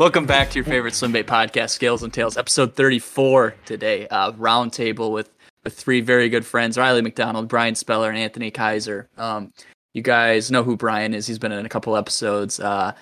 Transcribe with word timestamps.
Welcome 0.00 0.24
back 0.24 0.48
to 0.48 0.54
your 0.54 0.64
favorite 0.64 0.94
swim 0.94 1.12
bait 1.12 1.26
podcast, 1.26 1.68
Scales 1.68 2.02
and 2.02 2.10
Tails, 2.10 2.38
episode 2.38 2.74
34 2.74 3.54
today. 3.66 4.08
Uh, 4.08 4.32
roundtable 4.32 5.12
with 5.12 5.28
with 5.62 5.74
three 5.74 6.00
very 6.00 6.30
good 6.30 6.46
friends, 6.46 6.78
Riley 6.78 7.02
McDonald, 7.02 7.48
Bryan 7.48 7.74
Speller, 7.74 8.08
and 8.08 8.16
Anthony 8.16 8.50
Kaiser. 8.50 9.10
Um, 9.18 9.52
you 9.92 10.00
guys 10.00 10.50
know 10.50 10.62
who 10.62 10.74
Bryan 10.74 11.12
is. 11.12 11.26
He's 11.26 11.38
been 11.38 11.52
in 11.52 11.66
a 11.66 11.68
couple 11.68 11.98
episodes. 11.98 12.58
Uh, 12.58 12.94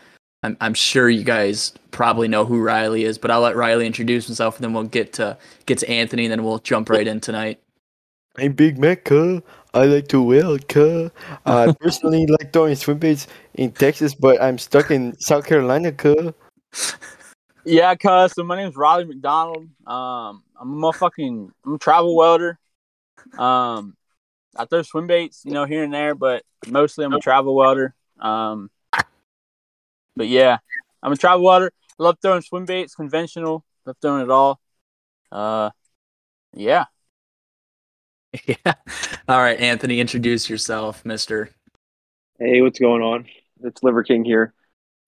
I'm, 0.43 0.57
I'm 0.61 0.75
sure 0.75 1.09
you 1.09 1.23
guys 1.23 1.73
probably 1.93 2.27
know 2.27 2.45
who 2.45 2.61
Riley 2.61 3.05
is, 3.05 3.17
but 3.17 3.31
I'll 3.31 3.43
let 3.43 3.55
Riley 3.55 3.87
introduce 3.87 4.27
himself, 4.27 4.57
and 4.57 4.65
then 4.65 4.73
we'll 4.73 4.83
get 4.83 5.13
to 5.13 5.39
get 5.67 5.79
to 5.79 5.89
Anthony, 5.89 6.25
and 6.25 6.33
then 6.33 6.43
we'll 6.43 6.59
jump 6.59 6.91
right 6.91 7.07
in 7.07 7.21
tonight. 7.21 7.61
I'm 8.39 8.55
Big 8.55 8.77
Mac. 8.77 9.09
I 9.13 9.85
like 9.85 10.09
to 10.09 10.21
whale, 10.21 10.59
cuh. 10.69 11.11
I 11.47 11.73
personally 11.79 12.27
like 12.41 12.53
throwing 12.53 12.75
swim 12.75 12.99
baits 12.99 13.29
in 13.55 13.71
Texas, 13.71 14.17
but 14.17 14.43
I'm 14.43 14.59
stuck 14.59 14.91
in 14.91 15.17
South 15.21 15.47
Carolina, 15.47 15.93
cuh. 15.93 16.33
Yeah, 17.65 17.95
cuz. 17.95 18.33
So 18.33 18.45
my 18.45 18.57
name's 18.57 18.77
Riley 18.77 19.05
McDonald. 19.05 19.69
Um, 19.87 20.43
I'm 20.59 20.73
a 20.73 20.77
motherfucking 20.77 21.51
I'm 21.65 21.75
a 21.75 21.79
travel 21.79 22.17
welder. 22.17 22.59
Um, 23.37 23.97
I 24.57 24.65
throw 24.65 24.83
swim 24.83 25.07
baits, 25.07 25.43
you 25.45 25.53
know, 25.53 25.65
here 25.65 25.85
and 25.85 25.93
there, 25.93 26.15
but 26.15 26.43
mostly 26.67 27.05
I'm 27.05 27.13
a 27.13 27.21
travel 27.21 27.55
welder. 27.55 27.95
Um, 28.19 28.71
but 30.17 30.29
yeah, 30.29 30.59
I'm 31.03 31.13
a 31.13 31.17
travel 31.17 31.45
welder. 31.45 31.73
I 31.99 32.03
love 32.03 32.19
throwing 32.23 32.43
swim 32.43 32.65
baits, 32.65 32.95
conventional. 32.95 33.65
Love 33.85 33.97
throwing 34.01 34.23
it 34.23 34.31
all. 34.31 34.61
Uh, 35.31 35.71
yeah. 36.55 36.87
yeah. 38.47 38.75
All 39.29 39.39
right, 39.39 39.59
Anthony, 39.61 40.01
introduce 40.01 40.49
yourself, 40.49 41.05
Mister. 41.05 41.51
Hey, 42.39 42.61
what's 42.63 42.79
going 42.79 43.03
on? 43.03 43.27
It's 43.63 43.83
Liver 43.83 44.05
King 44.05 44.25
here. 44.25 44.55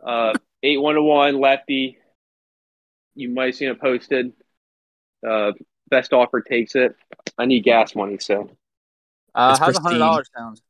Uh, 0.05 0.35
8101 0.63 1.41
lefty. 1.41 1.99
You 3.15 3.31
might 3.31 3.47
have 3.47 3.55
seen 3.57 3.69
it 3.71 3.81
posted. 3.81 4.33
Uh, 5.27 5.53
best 5.89 6.13
offer 6.13 6.41
takes 6.41 6.75
it. 6.75 6.95
I 7.39 7.47
need 7.47 7.65
gas 7.65 7.95
money, 7.95 8.19
so 8.19 8.51
Uh, 9.35 9.57
how's 9.59 9.77
a 9.77 9.81
hundred 9.81 9.99
dollars 9.99 10.31
sound? 10.37 10.61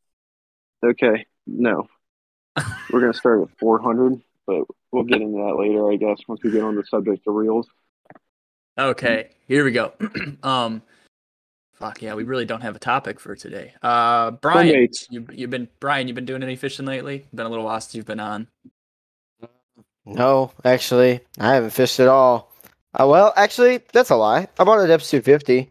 okay. 0.84 1.27
No, 1.47 1.89
we're 2.91 3.01
gonna 3.01 3.15
start 3.15 3.43
at 3.43 3.59
400, 3.59 4.21
but 4.47 4.65
we'll 4.91 5.05
get 5.05 5.21
into 5.23 5.39
that 5.39 5.57
later, 5.59 5.91
I 5.91 5.97
guess, 5.97 6.19
once 6.27 6.43
we 6.43 6.51
get 6.51 6.63
on 6.63 6.75
the 6.75 6.84
subject 6.84 7.27
of 7.27 7.34
reels. 7.34 7.69
Okay, 8.78 9.31
here 9.49 9.65
we 9.65 9.73
go. 9.73 9.93
um, 10.43 10.83
fuck 11.79 12.03
yeah, 12.03 12.15
we 12.15 12.25
really 12.25 12.45
don't 12.45 12.63
have 12.63 12.77
a 12.77 12.81
topic 12.81 13.21
for 13.21 13.37
today. 13.37 13.75
Uh, 13.83 14.33
Bryan, 14.33 14.69
Mates. 14.69 15.07
you 15.11 15.27
you've 15.33 15.51
been 15.51 15.69
Bryan, 15.81 16.09
you've 16.09 16.15
been 16.15 16.25
doing 16.25 16.43
any 16.43 16.57
fishing 16.57 16.87
lately? 16.87 17.27
Been 17.35 17.47
a 17.47 17.49
little 17.49 17.65
while 17.65 17.81
since 17.81 17.95
you've 17.95 18.07
been 18.07 18.21
on. 18.21 18.49
No, 20.05 20.53
actually, 20.65 21.21
I 21.39 21.55
haven't 21.55 21.71
fished 21.71 21.99
at 21.99 22.09
all. 22.09 22.53
Uh, 22.95 23.07
well, 23.09 23.33
actually, 23.37 23.81
that's 23.93 24.11
a 24.11 24.17
lie. 24.17 24.49
I 24.59 24.65
bought 24.65 24.79
an 24.79 24.89
Deps 24.89 25.11
250, 25.11 25.71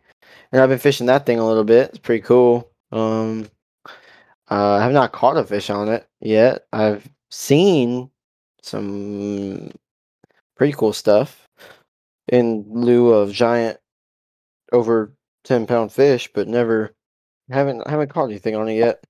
and 0.51 0.61
I've 0.61 0.69
been 0.69 0.77
fishing 0.77 1.07
that 1.07 1.25
thing 1.25 1.39
a 1.39 1.47
little 1.47 1.63
bit. 1.63 1.89
It's 1.89 1.99
pretty 1.99 2.21
cool. 2.21 2.69
Um, 2.91 3.47
uh, 4.51 4.73
I 4.73 4.83
have 4.83 4.91
not 4.91 5.13
caught 5.13 5.37
a 5.37 5.43
fish 5.43 5.69
on 5.69 5.87
it 5.87 6.07
yet. 6.19 6.67
I've 6.71 7.07
seen 7.31 8.11
some 8.61 9.71
pretty 10.57 10.73
cool 10.73 10.93
stuff 10.93 11.47
in 12.27 12.65
lieu 12.67 13.13
of 13.13 13.31
giant, 13.31 13.79
over 14.71 15.14
ten 15.45 15.65
pound 15.65 15.91
fish, 15.93 16.29
but 16.33 16.47
never 16.47 16.93
haven't 17.49 17.87
haven't 17.87 18.09
caught 18.09 18.25
anything 18.25 18.55
on 18.55 18.67
it 18.67 18.75
yet. 18.75 19.03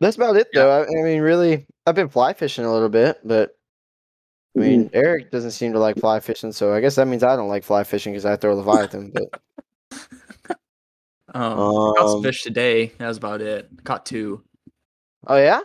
That's 0.00 0.16
about 0.16 0.36
it, 0.36 0.48
though. 0.54 0.70
I, 0.70 0.82
I 0.84 1.02
mean, 1.02 1.20
really, 1.20 1.66
I've 1.86 1.94
been 1.94 2.08
fly 2.08 2.32
fishing 2.32 2.64
a 2.64 2.72
little 2.72 2.88
bit, 2.88 3.18
but 3.24 3.50
I 4.56 4.60
mean, 4.60 4.90
Eric 4.92 5.30
doesn't 5.30 5.50
seem 5.52 5.72
to 5.72 5.78
like 5.78 5.96
fly 5.98 6.20
fishing, 6.20 6.52
so 6.52 6.72
I 6.72 6.80
guess 6.80 6.94
that 6.96 7.06
means 7.08 7.22
I 7.22 7.36
don't 7.36 7.48
like 7.48 7.64
fly 7.64 7.84
fishing 7.84 8.12
because 8.12 8.24
I 8.24 8.36
throw 8.36 8.54
Leviathan. 8.56 9.12
But 9.12 9.40
Um, 11.34 11.56
caught 11.94 11.96
some 12.08 12.16
Um, 12.16 12.22
fish 12.22 12.42
today. 12.42 12.86
That 12.98 13.08
was 13.08 13.18
about 13.18 13.42
it. 13.42 13.68
Caught 13.84 14.06
two. 14.06 14.42
oh 15.26 15.36
yeah, 15.36 15.60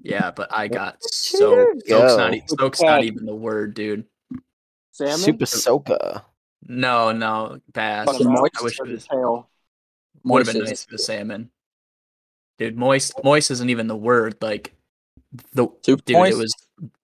Yeah, 0.00 0.30
but 0.30 0.48
I 0.56 0.68
got 0.68 0.98
Look 1.02 1.12
so 1.12 1.60
at 1.62 1.86
soak's 1.88 2.16
not, 2.16 2.34
soak's 2.60 2.80
not 2.82 3.04
even 3.04 3.26
the 3.26 3.34
word, 3.34 3.74
dude. 3.74 4.04
Salmon. 4.92 5.18
Super 5.18 5.46
Soaker. 5.46 6.22
No, 6.68 7.12
no, 7.12 7.60
bass. 7.72 8.06
Fucking 8.06 8.26
I 8.26 8.30
moist 8.30 8.62
wish 8.62 8.80
it 8.80 8.88
was 8.88 9.06
tail. 9.06 9.48
would 10.24 10.46
have 10.46 10.54
been 10.54 10.64
nice 10.64 10.84
if 10.84 10.88
it 10.88 10.92
was 10.92 11.06
salmon. 11.06 11.50
Dude, 12.58 12.76
moist 12.76 13.12
moist 13.22 13.50
isn't 13.50 13.70
even 13.70 13.86
the 13.86 13.96
word. 13.96 14.36
Like 14.40 14.74
the 15.52 15.68
Super 15.82 16.02
dude, 16.04 16.16
moist? 16.16 16.32
it 16.32 16.38
was 16.38 16.54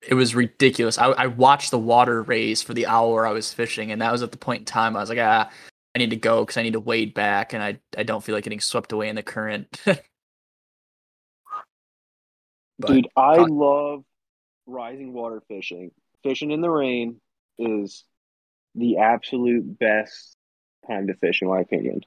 it 0.08 0.14
was 0.14 0.34
ridiculous. 0.34 0.98
I 0.98 1.06
I 1.08 1.26
watched 1.26 1.70
the 1.70 1.78
water 1.78 2.22
raise 2.22 2.62
for 2.62 2.74
the 2.74 2.86
hour 2.86 3.26
I 3.26 3.32
was 3.32 3.52
fishing, 3.52 3.92
and 3.92 4.00
that 4.02 4.12
was 4.12 4.22
at 4.22 4.32
the 4.32 4.38
point 4.38 4.60
in 4.60 4.64
time 4.64 4.96
I 4.96 5.00
was 5.00 5.08
like, 5.10 5.18
ah, 5.18 5.50
I 5.94 5.98
need 5.98 6.10
to 6.10 6.16
go 6.16 6.42
because 6.44 6.56
I 6.56 6.62
need 6.62 6.72
to 6.72 6.80
wade 6.80 7.14
back, 7.14 7.52
and 7.52 7.62
I 7.62 7.78
I 7.96 8.02
don't 8.02 8.24
feel 8.24 8.34
like 8.34 8.44
getting 8.44 8.60
swept 8.60 8.92
away 8.92 9.08
in 9.08 9.16
the 9.16 9.22
current. 9.22 9.80
But 12.78 12.88
Dude, 12.88 13.08
I 13.16 13.36
love 13.36 14.02
rising 14.66 15.12
water 15.12 15.40
fishing. 15.46 15.92
Fishing 16.24 16.50
in 16.50 16.60
the 16.60 16.70
rain 16.70 17.20
is 17.58 18.04
the 18.74 18.98
absolute 18.98 19.78
best 19.78 20.34
time 20.86 21.06
to 21.06 21.14
fish, 21.14 21.42
in 21.42 21.48
my 21.48 21.60
opinion. 21.60 22.00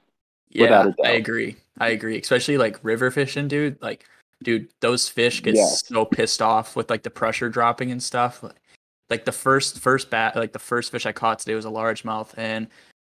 Yeah, 0.50 0.62
without 0.62 0.86
a 0.86 0.88
I 1.04 1.12
doubt. 1.12 1.16
agree. 1.16 1.56
I 1.78 1.88
agree. 1.88 2.18
Especially 2.18 2.56
like 2.58 2.78
river 2.82 3.10
fishing, 3.10 3.48
dude. 3.48 3.80
Like, 3.82 4.04
dude, 4.42 4.68
those 4.80 5.08
fish 5.08 5.42
get 5.42 5.54
Yes. 5.54 5.86
so 5.86 6.04
pissed 6.04 6.40
off 6.42 6.76
with 6.76 6.88
like 6.90 7.02
the 7.02 7.10
pressure 7.10 7.48
dropping 7.48 7.90
and 7.90 8.02
stuff. 8.02 8.42
Like, 8.42 8.56
like 9.10 9.24
the 9.24 9.32
first 9.32 9.78
first 9.80 10.10
bat, 10.10 10.36
like 10.36 10.52
the 10.52 10.58
first 10.58 10.90
fish 10.92 11.06
I 11.06 11.12
caught 11.12 11.38
today 11.40 11.54
was 11.54 11.64
a 11.64 11.70
largemouth, 11.70 12.32
and 12.36 12.68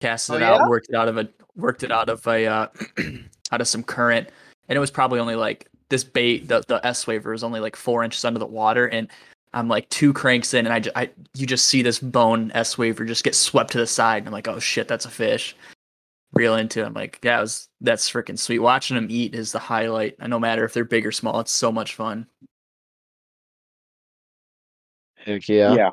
casted 0.01 0.37
Oh, 0.37 0.39
it 0.39 0.43
out, 0.43 0.69
worked 0.69 0.89
it 0.91 0.95
out 0.95 1.09
of 1.09 1.17
a 1.19 1.29
worked 1.57 1.83
it 1.83 1.91
out 1.93 2.09
of 2.09 2.27
a 2.27 2.47
uh, 2.47 2.67
out 3.53 3.61
of 3.61 3.69
some 3.69 3.83
current, 3.83 4.29
and 4.69 4.77
it 4.77 4.81
was 4.81 4.91
probably 4.91 5.19
only 5.21 5.35
like 5.35 5.67
this 5.89 6.05
bait. 6.05 6.49
The 6.49 6.63
the 6.69 6.85
S 6.87 7.07
waver 7.07 7.31
was 7.33 7.43
only 7.45 7.61
like 7.61 7.77
four 7.77 8.05
inches 8.05 8.25
under 8.25 8.39
the 8.39 8.47
water, 8.47 8.87
and 8.87 9.09
I'm 9.53 9.69
like 9.69 9.89
two 9.89 10.13
cranks 10.13 10.55
in, 10.55 10.67
and 10.67 10.73
I, 10.73 10.81
ju- 10.81 10.91
I 10.95 11.11
you 11.35 11.47
just 11.47 11.67
see 11.67 11.83
this 11.83 11.99
bone 11.99 12.51
S 12.55 12.77
waver 12.79 13.05
just 13.05 13.25
get 13.25 13.35
swept 13.35 13.73
to 13.73 13.79
the 13.79 13.87
side, 13.87 14.19
and 14.19 14.27
I'm 14.29 14.33
like, 14.33 14.49
oh 14.49 14.59
shit, 14.59 14.89
that's 14.89 15.05
a 15.07 15.11
fish 15.11 15.57
Reel 16.33 16.57
into 16.57 16.83
it. 16.83 16.87
I'm 16.87 16.93
like, 16.93 17.19
yeah, 17.23 17.39
it 17.39 17.41
was, 17.41 17.69
that's 17.81 18.11
freaking 18.11 18.39
sweet. 18.39 18.59
Watching 18.59 18.97
them 18.97 19.07
eat 19.09 19.35
is 19.35 19.51
the 19.53 19.59
highlight. 19.59 20.17
And 20.21 20.29
no 20.29 20.39
matter 20.39 20.65
if 20.65 20.75
they're 20.75 20.85
big 20.85 21.07
or 21.07 21.13
small, 21.13 21.41
it's 21.41 21.51
so 21.53 21.73
much 21.73 21.95
fun. 21.95 22.27
Heck 25.17 25.49
yeah. 25.49 25.75
Yeah. 25.75 25.91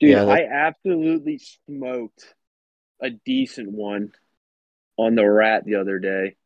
Dude, 0.00 0.10
Yeah, 0.10 0.24
that- 0.24 0.30
I 0.30 0.44
absolutely 0.46 1.38
smoked 1.66 2.34
a 3.02 3.10
decent 3.10 3.70
one 3.70 4.12
on 4.96 5.14
the 5.14 5.28
rat 5.28 5.64
the 5.64 5.76
other 5.76 5.98
day. 5.98 6.36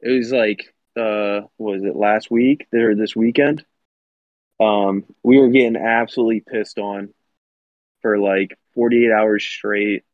It 0.00 0.10
was 0.10 0.32
like 0.32 0.74
uh 0.96 1.42
was 1.56 1.84
it 1.84 1.94
last 1.94 2.30
week 2.30 2.66
or 2.72 2.96
this 2.96 3.14
weekend? 3.14 3.64
Um 4.60 5.04
we 5.22 5.38
were 5.38 5.48
getting 5.48 5.76
absolutely 5.76 6.40
pissed 6.40 6.78
on 6.78 7.14
for 8.02 8.18
like 8.18 8.58
48 8.74 9.12
hours 9.12 9.44
straight. 9.44 10.04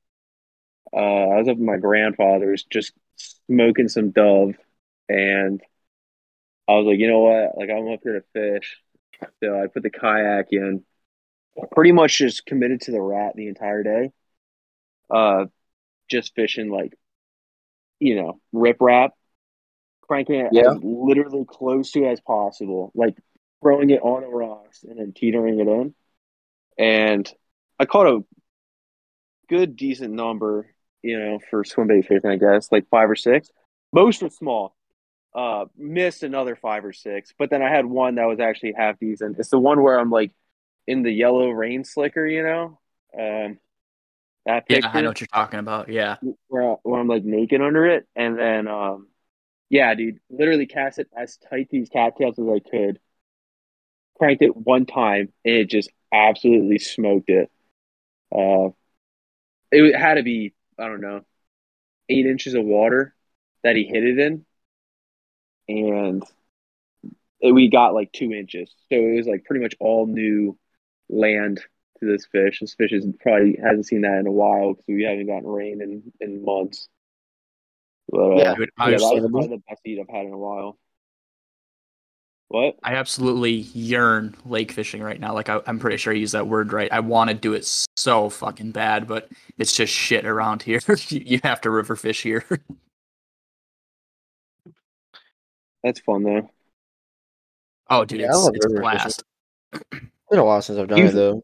Uh 0.93 0.97
I 0.97 1.39
was 1.39 1.49
up 1.49 1.57
at 1.57 1.61
my 1.61 1.77
grandfather's 1.77 2.65
just 2.65 2.93
smoking 3.17 3.89
some 3.89 4.11
dove 4.11 4.55
and 5.09 5.61
I 6.69 6.73
was 6.75 6.87
like, 6.87 6.99
you 6.99 7.09
know 7.09 7.21
what? 7.21 7.57
Like 7.59 7.71
I'm 7.71 7.89
up 7.93 8.01
here 8.03 8.15
to 8.15 8.25
fish 8.33 8.79
So 9.43 9.63
I 9.63 9.69
put 9.69 9.83
the 9.85 9.91
kayak 9.91 10.49
in. 10.53 10.85
Pretty 11.73 11.93
much 11.93 12.19
just 12.19 12.47
committed 12.47 12.83
to 12.83 12.93
the 12.93 13.03
rat 13.03 13.35
the 13.37 13.49
entire 13.49 13.83
day. 13.83 14.13
Uh, 15.11 15.47
just 16.11 16.35
fishing 16.35 16.71
like, 16.71 16.95
you 18.01 18.17
know, 18.17 18.41
rip 18.53 18.79
rap, 18.81 19.13
cranking 20.03 20.41
it 20.41 20.53
Yeah. 20.53 20.73
as 20.73 20.77
literally 20.83 21.45
close 21.49 21.93
to 21.93 22.07
as 22.07 22.21
possible, 22.21 22.93
like 22.95 23.17
throwing 23.65 23.91
it 23.91 24.03
on 24.03 24.23
the 24.23 24.29
rocks 24.29 24.85
and 24.85 24.99
then 24.99 25.13
teetering 25.13 25.59
it 25.59 25.67
in. 25.67 25.95
And 26.77 27.29
I 27.79 27.87
caught 27.87 28.07
a 28.07 28.21
good, 29.49 29.77
decent 29.77 30.13
number, 30.13 30.75
you 31.03 31.19
know, 31.19 31.39
for 31.51 31.65
swim 31.65 31.89
bait 31.89 32.07
fishing, 32.07 32.31
I 32.31 32.37
guess, 32.37 32.71
like 32.71 32.89
five 32.91 33.11
or 33.11 33.17
six. 33.17 33.51
Most 33.93 34.23
were 34.23 34.29
small. 34.29 34.77
Uh, 35.35 35.65
missed 35.77 36.23
another 36.23 36.55
five 36.55 36.85
or 36.85 36.93
six, 36.93 37.35
but 37.37 37.51
then 37.51 37.61
I 37.61 37.69
had 37.69 37.87
one 37.87 38.17
that 38.17 38.27
was 38.27 38.39
actually 38.39 38.75
half 38.77 39.01
decent. 39.01 39.37
It's 39.39 39.49
the 39.49 39.59
one 39.59 39.83
where 39.83 39.99
I'm 39.99 40.11
like 40.11 40.31
in 40.87 41.03
the 41.03 41.11
yellow 41.11 41.51
rain 41.51 41.85
slicker, 41.85 42.25
you 42.25 42.43
know. 42.45 42.79
Um, 43.19 43.59
that 44.47 44.65
Yeah, 44.69 44.91
I 44.93 45.01
know 45.01 45.09
what 45.09 45.21
you're 45.21 45.27
talking 45.27 45.59
about. 45.59 45.89
Yeah. 45.89 46.17
where, 46.47 46.77
where 46.83 47.01
I'm 47.01 47.09
like 47.09 47.25
naked 47.25 47.61
under 47.61 47.87
it, 47.87 48.07
and 48.15 48.39
then 48.39 48.69
um, 48.69 49.09
yeah, 49.71 49.93
dude, 49.95 50.21
literally 50.31 50.67
cast 50.67 51.01
it 51.01 51.09
as 51.17 51.39
tight 51.51 51.69
these 51.71 51.89
cattails 51.89 52.39
as 52.39 52.47
I 52.47 52.61
could. 52.61 53.01
Cranked 54.19 54.43
it 54.43 54.57
one 54.57 54.87
time, 54.87 55.33
and 55.45 55.55
it 55.57 55.71
just 55.71 55.91
absolutely 56.13 56.79
smoked 56.79 57.29
it. 57.31 57.51
Uh, 58.35 58.71
it 59.73 59.97
had 59.99 60.15
to 60.15 60.23
be 60.23 60.55
I 60.79 60.87
don't 60.87 61.01
know, 61.01 61.23
eight 62.09 62.27
inches 62.27 62.55
of 62.55 62.65
water 62.65 63.15
that 63.63 63.77
he 63.77 63.85
hit 63.85 64.05
it 64.05 64.19
in, 64.19 64.47
and 65.69 66.23
it, 67.41 67.53
we 67.53 67.69
got 67.71 67.95
like 67.95 68.13
two 68.13 68.33
inches. 68.33 68.71
So 68.91 68.97
it 68.97 69.17
was 69.17 69.27
like 69.27 69.45
pretty 69.45 69.63
much 69.63 69.75
all 69.81 70.07
new 70.07 70.59
land 71.09 71.61
to 72.01 72.07
this 72.07 72.27
fish. 72.27 72.61
This 72.61 72.75
fish 72.75 72.93
is 72.93 73.07
probably 73.21 73.59
hasn't 73.63 73.87
seen 73.87 74.03
that 74.03 74.19
in 74.19 74.27
a 74.27 74.33
while 74.33 74.71
because 74.75 74.85
we 74.89 75.05
haven't 75.05 75.27
gotten 75.27 75.49
rain 75.49 75.81
in 75.83 76.13
in 76.21 76.45
months. 76.45 76.89
But, 78.09 78.19
uh, 78.21 78.37
Yeah, 78.37 78.55
Dude, 78.55 78.71
yeah, 78.87 78.99
that 78.99 79.01
was 79.01 79.03
understandable. 79.03 79.41
probably 79.41 79.57
the 79.57 79.63
best 79.69 79.81
eat 79.87 79.99
I've 80.01 80.15
had 80.15 80.27
in 80.27 80.33
a 80.33 80.39
while. 80.39 80.79
What? 82.55 82.77
I 82.85 82.95
absolutely 82.95 83.51
yearn 83.51 84.37
lake 84.47 84.71
fishing 84.71 85.03
right 85.03 85.19
now. 85.19 85.35
Like 85.35 85.49
I, 85.49 85.61
I'm 85.67 85.81
pretty 85.81 85.97
sure 85.97 86.13
I 86.13 86.17
use 86.17 86.31
that 86.33 86.47
word 86.47 86.73
right. 86.73 86.89
I 86.93 87.01
want 87.01 87.29
to 87.29 87.35
do 87.35 87.53
it 87.53 87.65
so 87.97 88.29
fucking 88.31 88.71
bad, 88.71 89.09
but 89.09 89.29
it's 89.59 89.75
just 89.75 89.93
shit 89.93 90.25
around 90.25 90.63
here. 90.63 90.79
you, 91.09 91.21
you 91.27 91.41
have 91.43 91.61
to 91.63 91.71
river 91.71 91.97
fish 91.97 92.23
here. 92.23 92.45
That's 95.83 95.99
fun 96.01 96.23
though. 96.23 96.49
oh, 97.91 98.05
dude, 98.05 98.21
Yeah, 98.21 98.29
it's, 98.29 98.49
it's 98.55 98.65
a 98.67 98.69
river 98.69 98.69
fishing. 98.69 98.81
blast. 98.83 99.23
It's 99.73 99.83
been 100.31 100.39
a 100.39 100.45
while 100.45 100.63
since 100.63 100.79
I've 100.79 100.87
done 100.89 100.99
You- 100.99 101.07
it 101.07 101.13
though. 101.13 101.43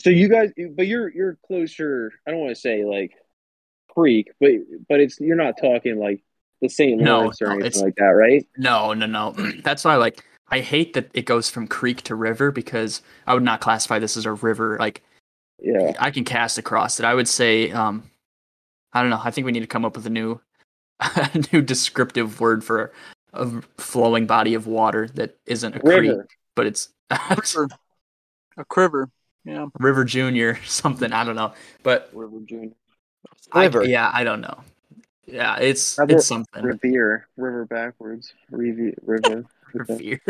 So 0.00 0.10
you 0.10 0.28
guys, 0.28 0.50
but 0.76 0.86
you're 0.86 1.08
you're 1.12 1.38
closer. 1.44 2.12
I 2.24 2.30
don't 2.30 2.38
want 2.38 2.54
to 2.54 2.60
say 2.60 2.84
like 2.84 3.14
creek, 3.92 4.30
but 4.38 4.50
but 4.88 5.00
it's 5.00 5.18
you're 5.18 5.34
not 5.34 5.54
talking 5.60 5.98
like 5.98 6.22
the 6.60 6.68
St. 6.68 7.00
No, 7.00 7.18
Lawrence 7.18 7.42
or 7.42 7.46
no, 7.46 7.52
anything 7.52 7.66
it's- 7.66 7.82
like 7.82 7.94
that, 7.96 8.06
right? 8.08 8.46
No, 8.56 8.92
no, 8.94 9.06
no. 9.06 9.32
That's 9.62 9.84
why, 9.84 9.96
like, 9.96 10.24
I 10.50 10.60
hate 10.60 10.94
that 10.94 11.10
it 11.14 11.22
goes 11.26 11.50
from 11.50 11.66
creek 11.68 12.02
to 12.02 12.14
river 12.14 12.50
because 12.50 13.02
I 13.26 13.34
would 13.34 13.42
not 13.42 13.60
classify 13.60 13.98
this 13.98 14.16
as 14.16 14.24
a 14.26 14.32
river. 14.32 14.76
Like, 14.80 15.02
Yeah. 15.58 15.92
I 15.98 16.10
can 16.10 16.24
cast 16.24 16.58
across 16.58 16.98
it. 16.98 17.04
I 17.04 17.14
would 17.14 17.28
say, 17.28 17.70
um, 17.70 18.10
I 18.92 19.02
don't 19.02 19.10
know. 19.10 19.20
I 19.22 19.30
think 19.30 19.44
we 19.44 19.52
need 19.52 19.60
to 19.60 19.66
come 19.66 19.84
up 19.84 19.94
with 19.96 20.06
a 20.06 20.10
new, 20.10 20.40
a 21.00 21.44
new 21.52 21.60
descriptive 21.60 22.40
word 22.40 22.64
for 22.64 22.92
a 23.34 23.46
flowing 23.76 24.26
body 24.26 24.54
of 24.54 24.66
water 24.66 25.08
that 25.14 25.36
isn't 25.46 25.76
a 25.76 25.80
creek, 25.80 26.16
but 26.56 26.66
it's 26.66 26.88
Quiver. 27.10 27.68
A 28.56 28.64
quiver. 28.64 29.10
Yeah. 29.44 29.66
River 29.78 30.04
Junior, 30.04 30.58
something. 30.64 31.12
I 31.12 31.24
don't 31.24 31.36
know, 31.36 31.52
but 31.82 32.10
River 32.12 32.38
June. 32.44 32.74
I, 33.52 33.68
yeah, 33.84 34.10
I 34.12 34.24
don't 34.24 34.40
know. 34.40 34.60
Yeah, 35.30 35.56
it's 35.58 35.96
How 35.96 36.04
it's 36.04 36.26
something. 36.26 36.64
Revere. 36.64 37.28
River 37.36 37.66
backwards. 37.66 38.32
Revi- 38.50 38.94
river. 39.04 39.44
Revere. 39.74 40.20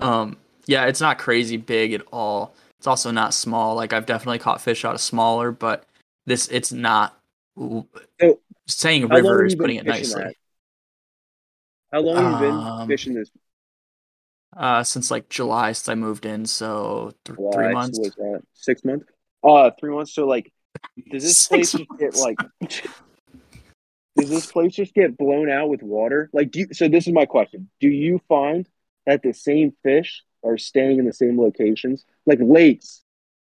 um, 0.00 0.36
yeah, 0.66 0.86
it's 0.86 1.00
not 1.00 1.18
crazy 1.18 1.56
big 1.56 1.92
at 1.92 2.02
all. 2.12 2.54
It's 2.78 2.86
also 2.88 3.12
not 3.12 3.34
small. 3.34 3.76
Like 3.76 3.92
I've 3.92 4.06
definitely 4.06 4.40
caught 4.40 4.60
fish 4.60 4.84
out 4.84 4.94
of 4.94 5.00
smaller, 5.00 5.52
but 5.52 5.86
this 6.26 6.48
it's 6.48 6.72
not. 6.72 7.16
So, 7.56 7.86
saying 8.66 9.06
river 9.08 9.44
is 9.44 9.54
putting 9.54 9.76
it 9.76 9.86
nicely. 9.86 10.36
How 11.92 12.00
long 12.00 12.16
have 12.16 12.32
you 12.40 12.48
been 12.48 12.56
Um, 12.56 12.88
fishing 12.88 13.14
this? 13.14 13.30
Uh, 14.56 14.82
since 14.82 15.10
like 15.10 15.28
July, 15.28 15.72
since 15.72 15.88
I 15.88 15.94
moved 15.94 16.26
in, 16.26 16.46
so 16.46 17.12
th- 17.24 17.38
Why? 17.38 17.52
three 17.52 17.72
months. 17.72 17.98
What's 17.98 18.16
that? 18.16 18.42
Six 18.54 18.84
months? 18.84 19.06
Uh, 19.44 19.70
three 19.78 19.94
months. 19.94 20.14
So 20.14 20.26
like, 20.26 20.52
does 21.10 21.22
this 21.22 21.46
place 21.48 21.76
get 21.98 22.16
like? 22.16 22.38
Does 24.16 24.28
this 24.28 24.50
place 24.50 24.74
just 24.74 24.94
get 24.94 25.16
blown 25.16 25.50
out 25.50 25.68
with 25.68 25.82
water? 25.82 26.28
Like, 26.32 26.50
do 26.50 26.60
you, 26.60 26.68
so? 26.72 26.88
This 26.88 27.06
is 27.06 27.12
my 27.12 27.26
question. 27.26 27.70
Do 27.80 27.88
you 27.88 28.20
find 28.28 28.68
that 29.06 29.22
the 29.22 29.32
same 29.32 29.72
fish 29.82 30.22
are 30.44 30.58
staying 30.58 30.98
in 30.98 31.06
the 31.06 31.12
same 31.12 31.40
locations, 31.40 32.04
like 32.26 32.38
lakes? 32.40 33.02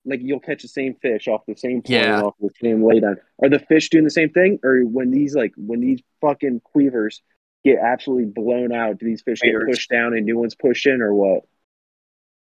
Like 0.06 0.22
you'll 0.24 0.40
catch 0.40 0.62
the 0.62 0.70
same 0.70 0.96
fish 0.96 1.28
off 1.28 1.42
the 1.46 1.56
same 1.56 1.82
point 1.82 1.92
Yeah. 1.92 2.22
off 2.22 2.36
the 2.40 2.50
same 2.62 2.80
laydown. 2.80 3.18
Are 3.44 3.50
the 3.50 3.60
fish 3.60 3.90
doing 3.90 4.06
the 4.06 4.10
same 4.10 4.30
thing, 4.30 4.60
or 4.64 4.82
when 4.82 5.12
these 5.12 5.36
like 5.36 5.54
when 5.58 5.82
these 5.82 6.02
fucking 6.22 6.62
queevers 6.74 7.20
get 7.66 7.80
absolutely 7.80 8.26
blown 8.26 8.72
out, 8.72 9.00
do 9.00 9.06
these 9.06 9.22
fish 9.22 9.42
get 9.42 9.54
pushed 9.66 9.90
down 9.90 10.14
and 10.16 10.26
new 10.26 10.38
ones 10.38 10.56
pushed 10.56 10.86
in, 10.88 11.02
or 11.02 11.14
what? 11.14 11.44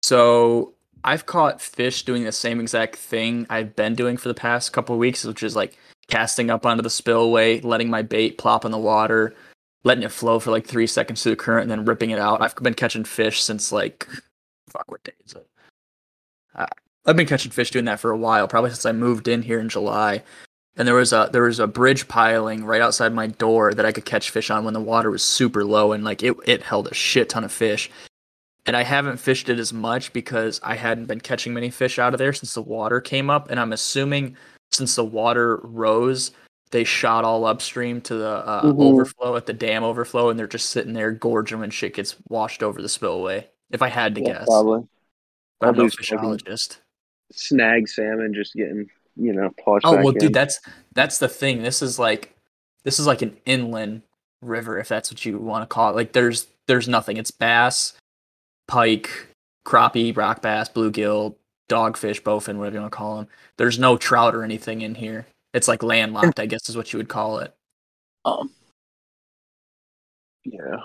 So 0.02 0.74
I've 1.04 1.26
caught 1.26 1.60
fish 1.60 2.02
doing 2.02 2.24
the 2.24 2.32
same 2.32 2.60
exact 2.60 2.96
thing 2.96 3.46
I've 3.48 3.76
been 3.76 3.94
doing 3.94 4.16
for 4.16 4.28
the 4.28 4.34
past 4.34 4.72
couple 4.72 4.98
weeks, 4.98 5.24
which 5.24 5.42
is 5.42 5.56
like 5.56 5.78
casting 6.08 6.50
up 6.50 6.66
onto 6.66 6.82
the 6.82 6.90
spillway, 6.90 7.60
letting 7.60 7.90
my 7.90 8.02
bait 8.02 8.38
plop 8.38 8.64
in 8.64 8.72
the 8.72 8.78
water, 8.78 9.34
letting 9.84 10.04
it 10.04 10.12
flow 10.12 10.38
for 10.38 10.50
like 10.50 10.66
three 10.66 10.86
seconds 10.86 11.22
through 11.22 11.32
the 11.32 11.36
current, 11.36 11.62
and 11.62 11.70
then 11.70 11.84
ripping 11.84 12.10
it 12.10 12.18
out. 12.18 12.42
I've 12.42 12.54
been 12.56 12.74
catching 12.74 13.04
fish 13.04 13.42
since 13.42 13.72
like 13.72 14.08
fuck 14.68 14.84
what 14.86 15.02
day 15.04 15.12
is 15.24 15.32
it? 15.34 15.46
Uh, 16.54 16.66
I've 17.06 17.16
been 17.16 17.26
catching 17.26 17.52
fish 17.52 17.70
doing 17.70 17.86
that 17.86 18.00
for 18.00 18.10
a 18.10 18.18
while, 18.18 18.48
probably 18.48 18.70
since 18.70 18.86
I 18.86 18.92
moved 18.92 19.28
in 19.28 19.42
here 19.42 19.60
in 19.60 19.68
July. 19.68 20.22
And 20.76 20.86
there 20.86 20.94
was 20.94 21.12
a 21.12 21.28
there 21.32 21.42
was 21.42 21.58
a 21.58 21.66
bridge 21.66 22.06
piling 22.06 22.64
right 22.64 22.80
outside 22.80 23.12
my 23.12 23.26
door 23.26 23.74
that 23.74 23.86
I 23.86 23.92
could 23.92 24.04
catch 24.04 24.30
fish 24.30 24.50
on 24.50 24.64
when 24.64 24.74
the 24.74 24.80
water 24.80 25.10
was 25.10 25.24
super 25.24 25.64
low 25.64 25.92
and 25.92 26.04
like 26.04 26.22
it 26.22 26.36
it 26.46 26.62
held 26.62 26.86
a 26.88 26.94
shit 26.94 27.28
ton 27.28 27.44
of 27.44 27.50
fish 27.50 27.90
and 28.68 28.76
I 28.76 28.82
haven't 28.84 29.16
fished 29.16 29.48
it 29.48 29.58
as 29.58 29.72
much 29.72 30.12
because 30.12 30.60
I 30.62 30.76
hadn't 30.76 31.06
been 31.06 31.20
catching 31.20 31.54
many 31.54 31.70
fish 31.70 31.98
out 31.98 32.14
of 32.14 32.18
there 32.18 32.32
since 32.32 32.54
the 32.54 32.62
water 32.62 33.00
came 33.00 33.30
up. 33.30 33.50
And 33.50 33.58
I'm 33.58 33.72
assuming 33.72 34.36
since 34.70 34.94
the 34.94 35.04
water 35.04 35.56
rose, 35.64 36.30
they 36.70 36.84
shot 36.84 37.24
all 37.24 37.46
upstream 37.46 38.00
to 38.02 38.14
the 38.14 38.28
uh, 38.28 38.62
Mhm. 38.64 38.78
overflow 38.80 39.36
at 39.36 39.46
the 39.46 39.54
dam 39.54 39.82
overflow, 39.82 40.28
and 40.28 40.38
they're 40.38 40.46
just 40.46 40.68
sitting 40.68 40.92
there 40.92 41.10
gorging 41.12 41.60
when 41.60 41.70
shit 41.70 41.94
gets 41.94 42.14
washed 42.28 42.62
over 42.62 42.82
the 42.82 42.88
spillway. 42.90 43.48
If 43.70 43.80
I 43.82 43.88
had 43.88 44.14
to 44.16 44.20
Yeah, 44.20 44.34
guess, 44.34 44.44
probably. 44.46 44.86
but 45.60 45.70
I'm 45.70 45.76
no 45.76 45.88
fishologist. 45.88 46.80
snag 47.32 47.88
salmon 47.88 48.32
just 48.34 48.54
getting 48.54 48.88
you 49.16 49.32
know 49.32 49.52
Oh 49.66 49.96
well, 49.96 50.08
in. 50.10 50.18
dude, 50.18 50.32
that's 50.34 50.60
that's 50.94 51.18
the 51.18 51.28
thing. 51.28 51.62
This 51.62 51.82
is 51.82 51.98
like 51.98 52.34
this 52.84 52.98
is 53.00 53.06
like 53.06 53.22
an 53.22 53.36
inland 53.46 54.02
river, 54.42 54.78
if 54.78 54.88
that's 54.88 55.10
what 55.10 55.24
you 55.24 55.38
want 55.38 55.62
to 55.62 55.66
call 55.66 55.90
it. 55.90 55.96
Like 55.96 56.12
there's 56.12 56.46
there's 56.66 56.86
nothing. 56.88 57.16
It's 57.16 57.30
bass, 57.30 57.94
pike, 58.68 59.10
crappie, 59.66 60.16
rock 60.16 60.40
bass, 60.42 60.68
bluegill, 60.68 61.34
dogfish, 61.68 62.22
bowfin, 62.22 62.58
whatever 62.58 62.76
you 62.76 62.80
want 62.80 62.92
to 62.92 62.96
call 62.96 63.16
them. 63.16 63.28
There's 63.56 63.78
no 63.78 63.96
trout 63.96 64.34
or 64.34 64.44
anything 64.44 64.82
in 64.82 64.94
here. 64.94 65.26
It's 65.52 65.66
like 65.66 65.82
landlocked, 65.82 66.38
I 66.38 66.46
guess 66.46 66.68
is 66.68 66.76
what 66.76 66.92
you 66.92 66.98
would 66.98 67.08
call 67.08 67.38
it. 67.38 67.54
Um, 68.24 68.50
yeah. 70.44 70.76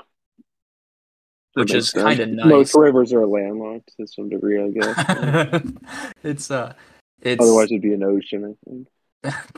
Which 1.54 1.74
is 1.74 1.92
kinda 1.92 2.26
nice. 2.26 2.46
Most 2.46 2.76
rivers 2.76 3.14
are 3.14 3.28
landlocked 3.28 3.92
to 3.98 4.08
some 4.08 4.30
degree, 4.30 4.60
I 4.60 4.70
guess. 4.70 5.62
it's 6.24 6.50
uh, 6.50 6.74
it's 7.22 7.42
Otherwise, 7.42 7.72
it'd 7.72 7.82
be 7.82 7.94
an 7.94 8.02
ocean. 8.02 8.44
I 8.44 8.70
think. 8.70 8.88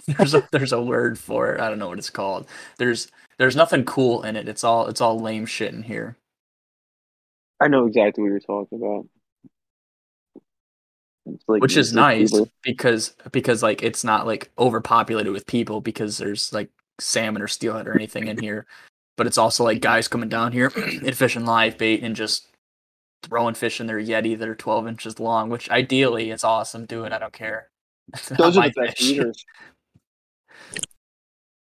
there's 0.17 0.34
a 0.34 0.46
there's 0.51 0.74
a 0.74 0.82
word 0.82 1.17
for 1.17 1.53
it. 1.53 1.62
I 1.62 1.70
don't 1.70 1.79
know 1.79 1.88
what 1.88 1.98
it's 1.98 2.10
called. 2.10 2.48
There's 2.77 3.08
there's 3.38 3.55
nothing 3.55 3.86
cool 3.86 4.24
in 4.24 4.36
it. 4.36 4.50
It's 4.50 4.63
all 4.63 4.88
it's 4.88 5.00
all 5.00 5.20
lame 5.20 5.46
shit 5.46 5.74
in 5.74 5.84
here. 5.84 6.17
I 7.62 7.67
know 7.67 7.85
exactly 7.85 8.24
what 8.24 8.29
you're 8.29 8.39
talking 8.39 8.79
about. 8.81 9.05
Like 11.47 11.62
which 11.62 11.75
is 11.75 11.91
nice 11.91 12.31
Uber. 12.33 12.50
because 12.62 13.15
because 13.31 13.63
like 13.63 13.81
it's 13.81 14.03
not 14.03 14.27
like 14.27 14.51
overpopulated 14.59 15.33
with 15.33 15.47
people 15.47 15.81
because 15.81 16.19
there's 16.19 16.53
like 16.53 16.69
salmon 17.00 17.41
or 17.41 17.47
steelhead 17.47 17.88
or 17.88 17.95
anything 17.95 18.27
in 18.27 18.38
here 18.38 18.67
but 19.17 19.25
it's 19.25 19.39
also 19.39 19.63
like 19.63 19.81
guys 19.81 20.07
coming 20.07 20.29
down 20.29 20.51
here 20.51 20.71
and 20.75 21.17
fishing 21.17 21.43
live 21.43 21.79
bait 21.79 22.03
and 22.03 22.15
just 22.15 22.47
throwing 23.24 23.55
fish 23.55 23.81
in 23.81 23.88
their 23.88 24.00
yeti 24.00 24.38
that 24.38 24.47
are 24.47 24.53
12 24.55 24.88
inches 24.88 25.19
long 25.19 25.50
which 25.50 25.67
ideally 25.71 26.29
it's 26.29 26.43
awesome 26.43 26.85
do 26.85 27.05
it 27.05 27.12
i 27.12 27.17
don't 27.17 27.33
care 27.33 27.69
Those 28.38 28.55
are 28.55 28.69
the 28.69 28.74
best 28.75 28.97
fish. 29.00 29.09
eaters. 29.09 29.43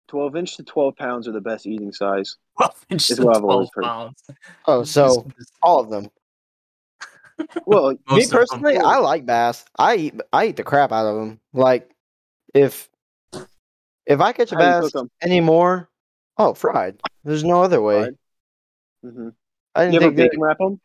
Twelve 0.08 0.36
inch 0.36 0.58
to 0.58 0.64
twelve 0.64 0.96
pounds 0.96 1.28
are 1.28 1.32
the 1.32 1.42
best 1.42 1.68
eating 1.68 1.92
size. 1.92 2.38
12 2.58 2.86
inches 2.90 3.12
Is 3.12 3.18
and 3.20 3.28
what 3.28 3.38
I've 3.38 3.44
always 3.44 3.70
12 3.70 3.72
heard. 3.74 3.84
pounds 3.84 4.24
Oh, 4.68 4.84
so 4.84 5.28
all 5.62 5.80
of 5.80 5.90
them. 5.90 6.10
Well, 7.66 7.90
Me 7.92 7.98
Most 8.08 8.26
of 8.26 8.30
them. 8.32 8.40
personally, 8.40 8.78
I 8.78 8.98
like 9.00 9.26
bass. 9.26 9.66
I 9.78 9.96
eat 9.96 10.22
I 10.32 10.48
eat 10.48 10.56
the 10.56 10.64
crap 10.64 10.94
out 10.94 11.06
of 11.06 11.16
them. 11.18 11.40
Like 11.54 11.90
if 12.54 12.90
if 14.06 14.22
I 14.22 14.32
catch 14.32 14.52
a 14.52 14.56
How 14.56 14.80
bass 14.80 14.94
anymore, 15.22 15.90
oh, 16.38 16.54
fried. 16.54 17.02
There's 17.26 17.44
no 17.44 17.62
other 17.64 17.82
way. 17.82 18.04
Fried? 18.04 18.18
hmm 19.04 19.30
I 19.76 19.86
You 19.86 19.92
didn't 19.92 20.04
ever 20.04 20.06
think 20.06 20.16
that. 20.18 20.24
bacon 20.30 20.42
wrap 20.42 20.58
them? 20.60 20.80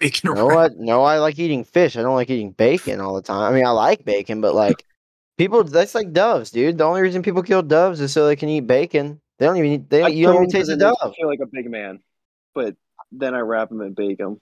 Bacon 0.00 0.34
No, 0.34 0.50
I 0.50 0.68
no, 0.76 1.02
I 1.02 1.18
like 1.18 1.38
eating 1.38 1.64
fish. 1.64 1.96
I 1.96 2.02
don't 2.02 2.14
like 2.14 2.30
eating 2.30 2.52
bacon 2.52 3.00
all 3.00 3.14
the 3.14 3.22
time. 3.22 3.42
I 3.52 3.54
mean, 3.54 3.66
I 3.66 3.70
like 3.70 4.04
bacon, 4.04 4.40
but 4.40 4.54
like 4.54 4.84
people, 5.36 5.62
that's 5.64 5.94
like 5.94 6.12
doves, 6.12 6.50
dude. 6.50 6.78
The 6.78 6.84
only 6.84 7.02
reason 7.02 7.22
people 7.22 7.42
kill 7.42 7.62
doves 7.62 8.00
is 8.00 8.12
so 8.12 8.26
they 8.26 8.36
can 8.36 8.48
eat 8.48 8.66
bacon. 8.66 9.20
They 9.38 9.46
don't 9.46 9.56
even 9.56 9.72
eat, 9.72 9.90
they 9.90 10.02
I 10.02 10.08
you 10.08 10.26
don't 10.26 10.36
even 10.36 10.48
taste 10.50 10.66
the 10.68 10.76
me 10.76 10.80
dove. 10.80 11.14
feel 11.16 11.28
like 11.28 11.40
a 11.40 11.46
big 11.46 11.70
man, 11.70 12.00
but 12.54 12.76
then 13.12 13.34
I 13.34 13.40
wrap 13.40 13.68
them 13.68 13.80
and 13.80 13.94
bake 13.94 14.18
them. 14.18 14.40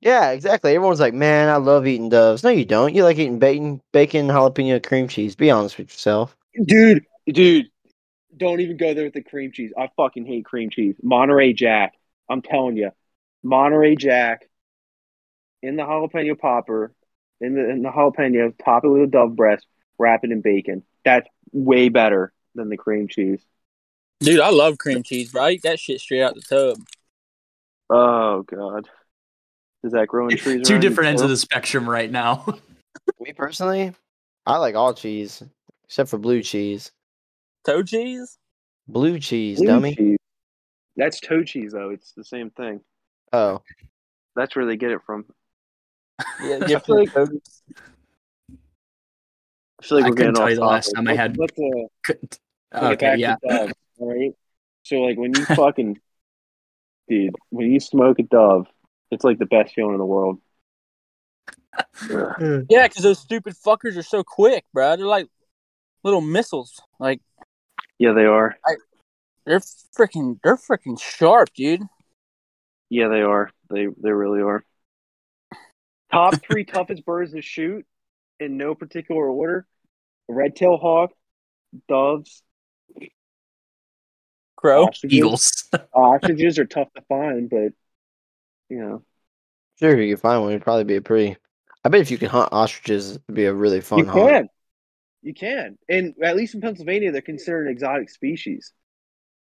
Yeah, 0.00 0.32
exactly. 0.32 0.74
Everyone's 0.74 1.00
like, 1.00 1.14
man, 1.14 1.48
I 1.48 1.56
love 1.56 1.86
eating 1.86 2.10
doves. 2.10 2.44
No, 2.44 2.50
you 2.50 2.64
don't. 2.64 2.94
You 2.94 3.04
like 3.04 3.18
eating 3.18 3.38
bacon, 3.38 3.80
bacon, 3.92 4.28
jalapeno, 4.28 4.82
cream 4.82 5.08
cheese. 5.08 5.34
Be 5.34 5.50
honest 5.50 5.78
with 5.78 5.90
yourself. 5.90 6.36
Dude, 6.62 7.04
dude, 7.26 7.68
don't 8.36 8.60
even 8.60 8.76
go 8.76 8.92
there 8.92 9.04
with 9.04 9.14
the 9.14 9.22
cream 9.22 9.52
cheese. 9.52 9.72
I 9.78 9.88
fucking 9.96 10.26
hate 10.26 10.44
cream 10.44 10.70
cheese. 10.70 10.96
Monterey 11.02 11.52
Jack. 11.52 11.94
I'm 12.28 12.42
telling 12.42 12.76
you, 12.76 12.90
Monterey 13.42 13.96
Jack 13.96 14.48
in 15.62 15.76
the 15.76 15.82
jalapeno 15.82 16.38
popper, 16.38 16.92
in 17.40 17.54
the 17.54 17.70
in 17.70 17.82
the 17.82 17.90
jalapeno, 17.90 18.52
top 18.62 18.84
it 18.84 18.88
with 18.88 19.02
a 19.02 19.06
dove 19.06 19.36
breast, 19.36 19.66
wrap 19.98 20.24
it 20.24 20.32
in 20.32 20.40
bacon. 20.40 20.82
That's 21.04 21.28
way 21.52 21.88
better 21.88 22.32
than 22.54 22.68
the 22.68 22.76
cream 22.76 23.08
cheese. 23.08 23.40
Dude, 24.20 24.40
I 24.40 24.50
love 24.50 24.78
cream 24.78 25.02
cheese, 25.02 25.32
bro. 25.32 25.42
I 25.44 25.50
eat 25.52 25.62
that 25.62 25.78
shit 25.78 26.00
straight 26.00 26.22
out 26.22 26.34
the 26.34 26.40
tub. 26.40 26.78
Oh 27.90 28.42
god, 28.42 28.88
Is 29.82 29.92
that 29.92 30.08
growing 30.08 30.36
trees? 30.36 30.66
Two 30.66 30.78
different 30.78 31.08
ends 31.10 31.22
of 31.22 31.28
the 31.28 31.36
spectrum 31.36 31.88
right 31.88 32.10
now. 32.10 32.44
Me 33.20 33.32
personally, 33.34 33.92
I 34.46 34.56
like 34.56 34.74
all 34.74 34.94
cheese 34.94 35.42
except 35.84 36.08
for 36.10 36.18
blue 36.18 36.42
cheese. 36.42 36.90
Toe 37.66 37.82
cheese? 37.82 38.38
Blue 38.88 39.18
cheese, 39.18 39.58
Blue 39.58 39.66
dummy. 39.66 39.94
cheese. 39.94 40.18
That's 40.96 41.20
toe 41.20 41.42
cheese 41.42 41.72
though. 41.72 41.90
It's 41.90 42.12
the 42.12 42.24
same 42.24 42.50
thing. 42.50 42.80
Oh, 43.32 43.60
That's 44.36 44.54
where 44.56 44.64
they 44.64 44.76
get 44.76 44.90
it 44.92 45.00
from. 45.04 45.24
Yeah, 46.42 46.58
I 46.62 46.78
feel 46.78 46.96
like- 46.98 47.16
I 47.16 47.26
feel 49.82 49.98
like 49.98 50.06
I 50.06 50.08
we're 50.10 50.14
couldn't 50.16 50.16
getting 50.16 50.34
tell 50.34 50.44
off 50.44 50.50
you 50.50 50.56
the 50.56 50.64
last 50.64 50.92
time 50.94 51.08
I 51.08 51.14
had- 51.14 51.36
Let's, 51.36 51.58
uh, 51.58 51.62
Couldn't- 52.04 52.38
We'll 52.72 52.96
get 52.96 53.12
okay, 53.14 53.20
yeah. 53.20 53.36
to 53.98 54.00
doves, 54.00 54.16
all 54.16 54.20
right. 54.20 54.32
So 54.82 54.96
like 54.96 55.18
when 55.18 55.34
you 55.34 55.44
fucking 55.56 56.00
dude, 57.08 57.34
when 57.50 57.72
you 57.72 57.80
smoke 57.80 58.18
a 58.18 58.22
dove, 58.22 58.66
it's 59.10 59.24
like 59.24 59.38
the 59.38 59.46
best 59.46 59.74
feeling 59.74 59.92
in 59.92 59.98
the 59.98 60.04
world. 60.06 60.40
Yeah, 62.08 62.88
because 62.88 63.02
those 63.02 63.18
stupid 63.18 63.54
fuckers 63.54 63.96
are 63.96 64.02
so 64.02 64.22
quick, 64.22 64.64
bro. 64.72 64.96
They're 64.96 65.06
like 65.06 65.28
little 66.02 66.20
missiles. 66.20 66.80
Like 66.98 67.20
Yeah, 67.98 68.12
they 68.12 68.24
are. 68.24 68.56
they're 69.46 69.60
freaking, 69.60 70.38
they're 70.42 70.56
freaking 70.56 71.00
sharp, 71.00 71.52
dude. 71.54 71.82
Yeah, 72.90 73.08
they 73.08 73.22
are. 73.22 73.50
They 73.70 73.86
they 73.86 74.10
really 74.10 74.40
are. 74.40 74.64
Top 76.12 76.34
three 76.48 76.64
toughest 76.64 77.04
birds 77.04 77.32
to 77.32 77.42
shoot 77.42 77.86
in 78.38 78.56
no 78.56 78.74
particular 78.74 79.26
order: 79.28 79.66
red 80.28 80.54
tail 80.56 80.76
hawk, 80.76 81.12
doves, 81.88 82.42
Crow. 84.64 84.86
ostriches. 84.86 85.18
Eagles. 85.18 85.64
Ostriches 85.92 86.58
are 86.58 86.64
tough 86.64 86.92
to 86.94 87.02
find, 87.02 87.50
but 87.50 87.72
you 88.70 88.78
know 88.80 89.02
sure. 89.78 89.92
If 89.92 89.98
you 89.98 90.14
could 90.14 90.22
find 90.22 90.40
one, 90.40 90.52
it'd 90.52 90.62
probably 90.62 90.84
be 90.84 90.96
a 90.96 91.02
pretty. 91.02 91.36
I 91.84 91.90
bet 91.90 92.00
if 92.00 92.10
you 92.10 92.16
can 92.16 92.30
hunt 92.30 92.48
ostriches, 92.50 93.12
it'd 93.12 93.34
be 93.34 93.44
a 93.44 93.52
really 93.52 93.82
fun 93.82 93.98
you 93.98 94.06
hunt. 94.06 94.28
can. 94.28 94.48
You 95.20 95.34
can, 95.34 95.78
and 95.88 96.14
at 96.22 96.36
least 96.36 96.54
in 96.54 96.60
Pennsylvania, 96.60 97.10
they're 97.10 97.22
considered 97.22 97.66
an 97.66 97.72
exotic 97.72 98.10
species. 98.10 98.72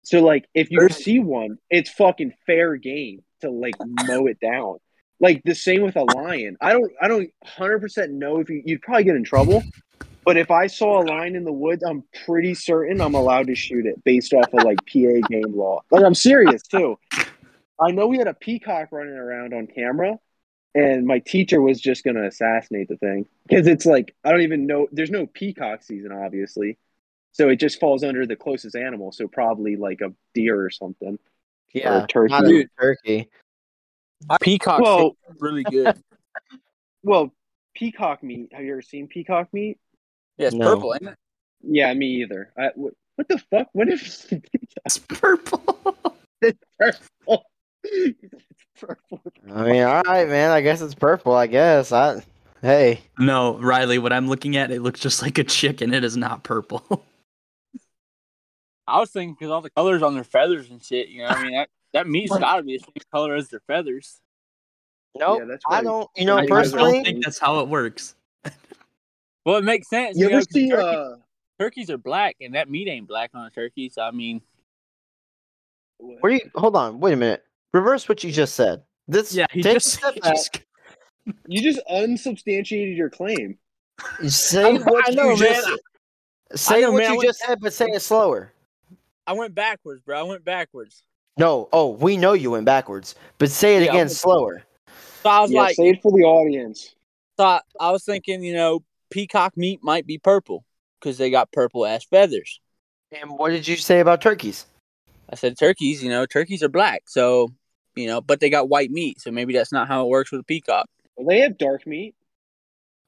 So, 0.03 0.21
like, 0.21 0.47
if 0.55 0.71
you 0.71 0.89
see 0.89 1.21
one, 1.21 1.59
it's 1.69 1.91
fucking 1.91 2.33
fair 2.47 2.77
game 2.77 3.23
to 3.41 3.51
like 3.51 3.75
mow 4.07 4.27
it 4.27 4.41
down. 4.41 4.77
Like 5.21 5.43
the 5.45 5.55
same 5.55 5.83
with 5.83 5.97
a 5.97 6.05
lion. 6.05 6.57
I 6.61 6.73
don't, 6.73 6.93
I 7.01 7.09
don't 7.09 7.31
hundred 7.45 7.81
percent 7.81 8.13
know 8.13 8.41
if 8.41 8.51
you, 8.51 8.63
you'd 8.65 8.83
probably 8.83 9.05
get 9.05 9.17
in 9.17 9.25
trouble. 9.25 9.63
But 10.29 10.37
if 10.37 10.51
I 10.51 10.67
saw 10.67 11.01
a 11.01 11.05
lion 11.05 11.37
in 11.37 11.45
the 11.45 11.53
woods, 11.55 11.83
I'm 11.83 12.05
pretty 12.27 12.53
certain 12.53 13.01
I'm 13.01 13.15
allowed 13.15 13.47
to 13.47 13.55
shoot 13.55 13.87
it 13.87 14.05
based 14.05 14.35
off 14.35 14.53
of 14.53 14.63
like 14.63 14.77
PA 14.85 15.27
game 15.27 15.57
law. 15.57 15.81
Like 15.91 16.05
I'm 16.05 16.15
serious 16.15 16.61
too. 16.65 16.99
I 17.81 17.93
know 17.93 18.09
we 18.09 18.19
had 18.19 18.29
a 18.29 18.35
peacock 18.35 18.89
running 18.93 19.15
around 19.15 19.55
on 19.55 19.67
camera, 19.69 20.19
and 20.75 21.07
my 21.07 21.21
teacher 21.21 21.63
was 21.63 21.81
just 21.81 22.05
gonna 22.05 22.27
assassinate 22.27 22.89
the 22.89 22.99
thing 22.99 23.25
because 23.49 23.67
it's 23.67 23.87
like 23.87 24.15
I 24.23 24.31
don't 24.31 24.43
even 24.43 24.67
know. 24.67 24.87
There's 24.93 25.11
no 25.11 25.27
peacock 25.27 25.83
season, 25.83 26.13
obviously, 26.13 26.77
so 27.33 27.49
it 27.49 27.57
just 27.57 27.81
falls 27.81 28.05
under 28.05 28.27
the 28.27 28.37
closest 28.37 28.77
animal. 28.77 29.13
So 29.13 29.29
probably 29.29 29.77
like 29.77 30.03
a 30.03 30.13
deer 30.35 30.63
or 30.63 30.69
something. 30.69 31.19
Yeah, 31.73 32.05
turkey. 32.07 32.31
not 32.31 32.45
a 32.45 32.69
turkey. 32.79 33.31
Peacock 34.43 34.81
Well- 34.83 35.17
really 35.39 35.63
good. 35.63 35.97
Well, 37.03 37.33
peacock 37.75 38.25
meat. 38.25 38.51
Have 38.53 38.65
you 38.65 38.73
ever 38.73 38.83
seen 38.83 39.07
peacock 39.07 39.55
meat? 39.55 39.79
Yeah, 40.39 40.47
it's 40.49 40.57
No. 40.57 40.75
purple, 40.75 40.95
ain't 40.95 41.11
it? 41.13 41.17
Yeah, 41.63 41.93
me 41.95 42.07
either. 42.23 42.53
I, 42.57 42.71
what, 42.75 42.95
what 43.17 43.29
the 43.29 43.39
fuck? 43.51 43.69
What 43.73 43.89
if 43.89 44.33
It's 44.85 44.99
purple. 44.99 45.97
it's 46.43 46.59
purple? 46.79 47.45
it's 47.83 48.35
purple. 48.81 49.21
I 49.53 49.63
mean, 49.65 49.83
all 49.83 50.03
right, 50.03 50.29
man. 50.29 50.51
I 50.51 50.61
guess 50.61 50.81
it's 50.81 50.95
purple. 50.95 51.35
I 51.35 51.47
guess. 51.47 51.93
I. 51.93 52.23
Hey, 52.63 53.01
no, 53.19 53.57
Riley, 53.59 53.99
what 53.99 54.13
I'm 54.13 54.29
looking 54.29 54.57
at, 54.57 54.71
it 54.73 54.83
looks 54.83 54.99
just 54.99 55.23
like 55.23 55.39
a 55.39 55.45
chicken. 55.45 55.95
It 55.95 56.03
is 56.03 56.17
not 56.17 56.43
purple. 56.43 57.05
I 58.87 58.99
was 59.01 59.11
thinking 59.11 59.35
because 59.39 59.51
all 59.53 59.61
the 59.61 59.71
colors 59.71 60.03
on 60.03 60.15
their 60.15 60.25
feathers 60.25 60.71
and 60.71 60.83
shit. 60.83 61.09
You 61.09 61.23
know, 61.23 61.29
I 61.29 61.43
mean 61.43 61.53
that 61.53 61.69
that 61.93 62.09
meat's 62.09 62.37
got 62.37 62.57
to 62.57 62.63
be 62.63 62.79
the 62.79 62.85
same 62.85 62.93
color 63.13 63.35
as 63.35 63.49
their 63.49 63.61
feathers. 63.67 64.19
nope. 65.17 65.43
Yeah, 65.49 65.57
I 65.69 65.83
don't. 65.83 66.09
You 66.17 66.25
know, 66.25 66.37
I- 66.37 66.41
I 66.41 66.45
I 66.45 66.47
personally, 66.47 66.93
don't 66.95 67.05
think 67.05 67.25
that's 67.25 67.39
how 67.39 67.61
it 67.61 67.69
works. 67.69 68.15
Well, 69.45 69.57
it 69.57 69.65
makes 69.65 69.89
sense. 69.89 70.17
You 70.19 70.29
You, 70.29 70.37
know, 70.37 70.41
see? 70.51 70.71
turkey- 70.71 70.97
Uh, 70.97 71.17
turkeys 71.59 71.91
are 71.91 71.99
black, 71.99 72.37
and 72.41 72.55
that 72.55 72.71
meat 72.71 72.89
ain't 72.89 73.09
black 73.09 73.31
on 73.35 73.47
a 73.47 73.51
turkey. 73.51 73.89
So 73.89 74.03
I 74.03 74.11
mean, 74.11 74.43
what 75.99 76.19
are 76.25 76.31
you? 76.31 76.51
Hold 76.55 76.77
on. 76.77 77.01
Wait 77.01 77.13
a 77.15 77.17
minute. 77.17 77.45
Reverse 77.73 78.09
what 78.09 78.25
you 78.25 78.33
just 78.33 78.55
said. 78.55 78.83
This. 79.07 79.33
Yeah, 79.35 79.47
he 79.53 79.63
take 79.63 79.75
just, 79.75 79.87
a 79.87 79.91
step 79.91 80.15
he 80.15 80.21
back. 80.21 80.35
just 80.35 80.61
you 81.47 81.63
just 81.63 81.81
unsubstantiated 81.89 82.97
your 82.97 83.11
claim. 83.11 83.59
Say 84.27 84.75
what 84.75 85.05
I 85.09 85.11
know, 85.15 85.31
you 85.31 85.39
man. 85.39 85.55
just. 85.55 85.71
Say 86.55 86.81
know, 86.81 86.93
what 86.93 86.99
man. 86.99 87.15
You 87.15 87.23
just 87.23 87.41
said, 87.41 87.59
but 87.61 87.73
say 87.73 87.87
it 87.87 88.01
slower. 88.01 88.53
I 89.27 89.35
went 89.35 89.55
backwards, 89.55 90.01
bro. 90.01 90.19
I 90.19 90.23
went 90.23 90.45
backwards. 90.45 91.03
No. 91.37 91.69
Oh, 91.73 91.91
we 91.91 92.17
know 92.17 92.33
you 92.33 92.51
went 92.53 92.65
backwards, 92.65 93.15
but 93.37 93.51
say 93.51 93.77
it 93.77 93.83
Yeah, 93.83 93.91
again 93.91 94.09
slower. 94.09 94.65
So 95.23 95.29
I 95.29 95.41
was 95.41 95.51
Yeah, 95.51 95.61
like, 95.63 95.77
say 95.77 95.91
it 95.91 96.03
for 96.03 96.11
the 96.11 96.25
audience. 96.25 96.95
thought 97.37 97.65
I 97.79 97.91
was 97.91 98.05
thinking, 98.05 98.43
you 98.43 98.55
know, 98.55 98.83
peacock 99.11 99.57
meat 99.57 99.81
might 99.83 100.07
be 100.07 100.19
purple 100.19 100.65
because 101.01 101.19
they 101.19 101.31
got 101.31 101.53
purple 101.53 101.87
ass 101.87 102.05
feathers. 102.05 102.61
And 103.13 103.39
what 103.39 103.51
did 103.51 103.67
you 103.67 103.77
say 103.77 104.01
about 104.01 104.21
turkeys? 104.21 104.67
I 105.31 105.37
said 105.37 105.59
turkeys, 105.59 106.03
you 106.03 106.11
know, 106.11 106.27
turkeys 106.27 106.63
are 106.63 106.69
black, 106.69 107.05
so 107.07 107.53
you 107.95 108.07
know, 108.07 108.21
but 108.21 108.41
they 108.41 108.51
got 108.51 108.69
white 108.69 108.91
meat, 108.91 109.21
so 109.21 109.31
maybe 109.31 109.53
that's 109.53 109.73
not 109.73 109.89
how 109.89 110.05
it 110.05 110.09
works 110.09 110.31
with 110.31 110.41
a 110.41 110.45
peacock. 110.45 110.87
Well, 111.17 111.27
they 111.27 111.41
have 111.41 111.59
dark 111.59 111.87
meat. 111.87 112.15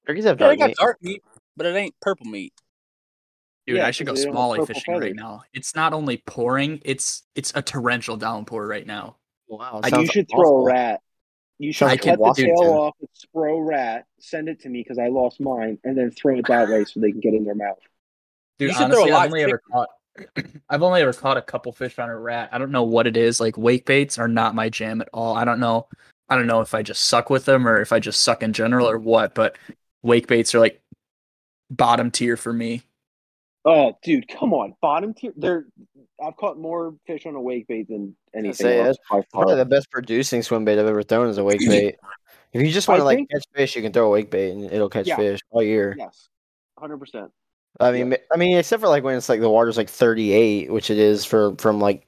Turkeys 0.06 0.24
have 0.24 0.40
Yeah, 0.40 0.48
they 0.48 0.56
dark 0.56 0.58
got 0.58 0.66
meat. 0.68 0.76
dark 0.78 1.02
meat, 1.02 1.22
but 1.56 1.66
it 1.66 1.76
ain't 1.76 1.94
purple 2.00 2.26
meat. 2.26 2.52
Dude, 3.66 3.76
Yeah, 3.76 3.86
I 3.86 3.90
should 3.90 4.06
go 4.06 4.14
they 4.14 4.24
don't 4.24 4.32
smalley 4.32 4.58
purple 4.58 4.74
fishing 4.74 4.98
right 4.98 5.14
now. 5.14 5.42
It's 5.54 5.74
not 5.74 5.92
only 5.92 6.18
pouring; 6.26 6.80
it's 6.84 7.22
it's 7.34 7.52
a 7.54 7.62
torrential 7.62 8.16
downpour 8.16 8.66
right 8.66 8.86
now. 8.86 9.16
Wow. 9.48 9.80
You 9.84 9.90
sounds 9.90 10.10
should 10.10 10.28
throw 10.28 10.62
a 10.62 10.64
rat. 10.64 11.00
You 11.60 11.74
should 11.74 11.88
Sounds 11.88 11.92
like 11.92 12.02
cut 12.02 12.16
the 12.16 12.22
Washington. 12.22 12.56
tail 12.56 12.72
off 12.72 12.94
with 13.02 13.10
Spro 13.12 13.64
rat, 13.64 14.06
send 14.18 14.48
it 14.48 14.60
to 14.62 14.70
me 14.70 14.80
because 14.82 14.98
I 14.98 15.08
lost 15.08 15.42
mine, 15.42 15.78
and 15.84 15.96
then 15.96 16.10
throw 16.10 16.38
it 16.38 16.46
that 16.48 16.70
way 16.70 16.86
so 16.86 17.00
they 17.00 17.10
can 17.10 17.20
get 17.20 17.34
in 17.34 17.44
their 17.44 17.54
mouth. 17.54 17.78
Dude, 18.58 18.70
You 18.70 18.74
should 18.74 18.90
throw 18.90 19.04
a 19.04 19.12
honestly, 19.12 19.12
I've 19.12 19.26
only 19.26 19.42
ever 19.42 19.62
caught. 19.70 19.88
I've 20.70 20.82
only 20.82 21.02
ever 21.02 21.12
caught 21.12 21.36
a 21.36 21.42
couple 21.42 21.70
fish 21.72 21.98
on 21.98 22.08
a 22.08 22.18
rat. 22.18 22.48
I 22.50 22.56
don't 22.56 22.70
know 22.70 22.84
what 22.84 23.06
it 23.06 23.14
is. 23.14 23.40
Like 23.40 23.58
wake 23.58 23.84
baits 23.84 24.18
are 24.18 24.26
not 24.26 24.54
my 24.54 24.70
jam 24.70 25.02
at 25.02 25.10
all. 25.12 25.36
I 25.36 25.44
don't 25.44 25.60
know. 25.60 25.86
I 26.30 26.36
don't 26.36 26.46
know 26.46 26.62
if 26.62 26.72
I 26.74 26.82
just 26.82 27.04
suck 27.04 27.28
with 27.28 27.44
them 27.44 27.68
or 27.68 27.78
if 27.82 27.92
I 27.92 27.98
just 28.00 28.22
suck 28.22 28.42
in 28.42 28.54
general 28.54 28.88
or 28.88 28.96
what. 28.98 29.34
But 29.34 29.58
wake 30.02 30.28
baits 30.28 30.54
are 30.54 30.60
like 30.60 30.80
bottom 31.70 32.10
tier 32.10 32.38
for 32.38 32.54
me. 32.54 32.84
Oh, 33.66 33.92
dude, 34.02 34.28
come 34.28 34.54
on, 34.54 34.74
bottom 34.80 35.12
tier. 35.12 35.34
They're 35.36 35.66
I've 36.24 36.36
caught 36.36 36.58
more 36.58 36.94
fish 37.06 37.26
on 37.26 37.34
a 37.34 37.40
wake 37.40 37.66
bait 37.68 37.88
than 37.88 38.14
anything 38.34 38.54
say, 38.54 38.80
else. 38.80 38.96
by 39.10 39.22
Probably 39.32 39.56
the 39.56 39.64
best 39.64 39.90
producing 39.90 40.42
swim 40.42 40.64
bait 40.64 40.78
I've 40.78 40.86
ever 40.86 41.02
thrown 41.02 41.28
is 41.28 41.38
a 41.38 41.44
wake 41.44 41.60
bait. 41.68 41.96
If 42.52 42.62
you 42.62 42.70
just 42.70 42.88
want 42.88 43.00
to 43.00 43.04
like 43.04 43.18
think- 43.18 43.30
catch 43.30 43.44
fish, 43.54 43.76
you 43.76 43.82
can 43.82 43.92
throw 43.92 44.06
a 44.06 44.10
wake 44.10 44.30
bait 44.30 44.50
and 44.52 44.64
it'll 44.64 44.88
catch 44.90 45.06
Yeah. 45.06 45.16
fish 45.16 45.40
all 45.50 45.62
year. 45.62 45.94
Yes, 45.98 46.28
hundred 46.78 46.98
percent. 46.98 47.30
I 47.78 47.92
mean, 47.92 48.16
I 48.32 48.36
mean, 48.36 48.56
except 48.58 48.80
for 48.82 48.88
like 48.88 49.04
when 49.04 49.16
it's 49.16 49.28
like 49.28 49.40
the 49.40 49.48
water's 49.48 49.76
like 49.76 49.88
38, 49.88 50.70
which 50.72 50.90
it 50.90 50.98
is 50.98 51.24
for 51.24 51.54
from 51.56 51.80
like 51.80 52.06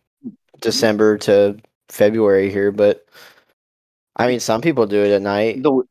December 0.61 1.19
to 1.19 1.57
February 1.88 2.50
here. 2.50 2.73
But 2.73 3.07
I 4.16 4.26
mean, 4.26 4.40
some 4.40 4.61
people 4.61 4.87
do 4.87 5.02
it 5.04 5.12
at 5.12 5.23
night. 5.23 5.62
They'll 5.62 5.85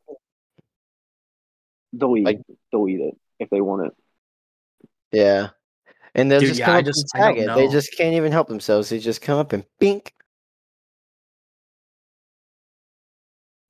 they'll 1.93 2.17
eat 2.17 2.25
Like- 2.25 2.41
they'll 2.71 2.87
eat 2.89 2.99
it 2.99 3.17
if 3.39 3.49
they 3.49 3.61
want 3.61 3.87
it. 3.87 3.93
Yeah. 5.13 5.49
And 6.15 6.29
they'll 6.29 6.39
Dude, 6.41 6.49
just 6.49 6.59
yeah, 6.59 6.65
come 6.65 6.75
I 6.75 6.79
up 6.79 6.85
just- 6.85 7.13
and 7.13 7.21
tag 7.23 7.35
don't 7.45 7.49
it. 7.49 7.55
They 7.55 7.67
just 7.71 7.95
can't 7.95 8.15
even 8.15 8.31
help 8.31 8.47
themselves. 8.49 8.89
They 8.89 8.99
just 8.99 9.21
come 9.21 9.37
up 9.39 9.53
and 9.53 9.63
bink. 9.79 10.13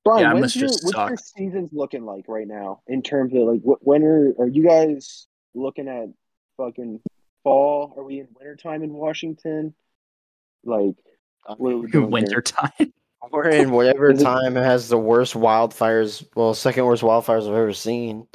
Bryan, 0.04 0.22
Yeah, 0.22 0.30
it 0.36 0.40
when's 0.40 0.56
your, 0.56 0.68
just 0.68 0.84
what's 0.84 0.96
your 0.96 1.16
seasons 1.16 1.70
looking 1.72 2.04
like 2.04 2.24
right 2.26 2.46
now 2.48 2.80
in 2.88 3.02
terms 3.02 3.32
of 3.34 3.42
like 3.42 3.60
wh- 3.62 3.86
when 3.86 4.02
are 4.02 4.32
are 4.40 4.48
you 4.48 4.64
guys 4.66 5.28
looking 5.54 5.86
at 5.86 6.08
fucking 6.56 7.00
fall? 7.44 7.94
Are 7.96 8.02
we 8.02 8.18
in 8.18 8.26
wintertime 8.34 8.82
in 8.82 8.92
Washington? 8.92 9.74
Like 10.64 10.96
what 11.56 11.72
are 11.72 11.78
we 11.78 11.90
doing 11.90 12.10
Winter 12.10 12.30
here? 12.32 12.42
time. 12.42 12.92
We're 13.30 13.50
in 13.50 13.70
whatever 13.70 14.12
time 14.14 14.56
has 14.56 14.88
the 14.88 14.98
worst 14.98 15.34
wildfires. 15.34 16.26
Well, 16.34 16.54
second 16.54 16.84
worst 16.84 17.04
wildfires 17.04 17.42
I've 17.48 17.54
ever 17.54 17.72
seen. 17.72 18.26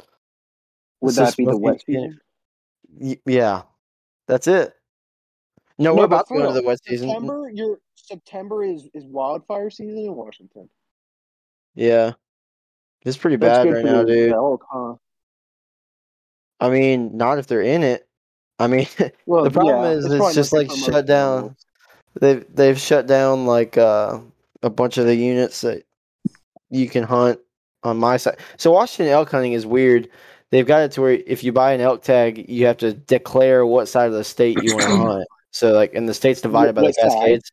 Would 1.02 1.10
This 1.10 1.16
that 1.16 1.36
be 1.36 1.44
the 1.44 1.52
supposed 1.52 1.62
wet 1.62 1.82
season? 1.84 2.20
Yeah, 3.26 3.62
that's 4.28 4.46
it. 4.46 4.74
No, 5.78 5.90
No, 5.90 5.94
we're 5.96 6.06
but 6.06 6.14
about 6.16 6.28
to 6.28 6.34
go 6.34 6.46
to 6.46 6.60
the 6.60 6.66
wet 6.66 6.78
season. 6.84 7.08
September, 7.08 7.50
your 7.52 7.78
September 7.94 8.62
is 8.64 8.88
is 8.94 9.04
wildfire 9.06 9.70
season 9.70 9.98
in 9.98 10.14
Washington. 10.14 10.68
Yeah, 11.74 12.12
it's 13.04 13.16
pretty 13.16 13.36
That's 13.36 13.64
bad 13.64 13.72
right 13.74 13.84
now, 13.84 14.04
dude. 14.04 14.32
huh? 14.32 14.94
I 16.60 16.70
mean, 16.70 17.16
not 17.16 17.38
if 17.38 17.46
they're 17.46 17.62
in 17.62 17.82
it. 17.82 18.06
I 18.58 18.66
mean, 18.66 18.86
Well, 19.26 19.44
The 19.44 19.50
problem 19.50 19.84
yeah, 19.84 19.90
is 19.90 20.04
it's 20.04 20.16
probably 20.16 20.34
just, 20.34 20.52
like, 20.52 20.70
shut 20.70 21.06
down. 21.06 21.36
animals. 21.36 21.66
they've 22.20 22.44
they've 22.54 22.78
shut 22.80 23.06
down 23.06 23.46
like 23.46 23.78
uh, 23.78 24.18
a 24.62 24.70
bunch 24.70 24.98
of 24.98 25.06
the 25.06 25.14
units 25.14 25.60
that 25.60 25.84
you 26.70 26.88
can 26.88 27.04
hunt 27.04 27.38
on 27.84 27.96
my 27.98 28.16
side. 28.16 28.38
So 28.56 28.72
Washington 28.72 29.12
elk 29.12 29.30
hunting 29.30 29.52
is 29.52 29.64
weird. 29.64 30.08
They've 30.50 30.66
got 30.66 30.82
it 30.82 30.92
to 30.92 31.02
where 31.02 31.12
if 31.12 31.44
you 31.44 31.52
buy 31.52 31.72
an 31.72 31.80
elk 31.80 32.02
tag, 32.02 32.48
you 32.48 32.66
have 32.66 32.78
to 32.78 32.92
declare 32.94 33.66
what 33.66 33.86
side 33.86 34.06
of 34.06 34.14
the 34.14 34.24
state 34.24 34.62
you 34.62 34.74
want 34.74 34.82
to 34.88 34.96
hunt. 34.96 35.28
So 35.50 35.72
like, 35.72 35.94
and 35.94 36.08
the 36.08 36.14
state's 36.14 36.40
divided 36.40 36.74
by 36.74 36.82
the? 36.82 36.92
Cascades. 36.92 37.52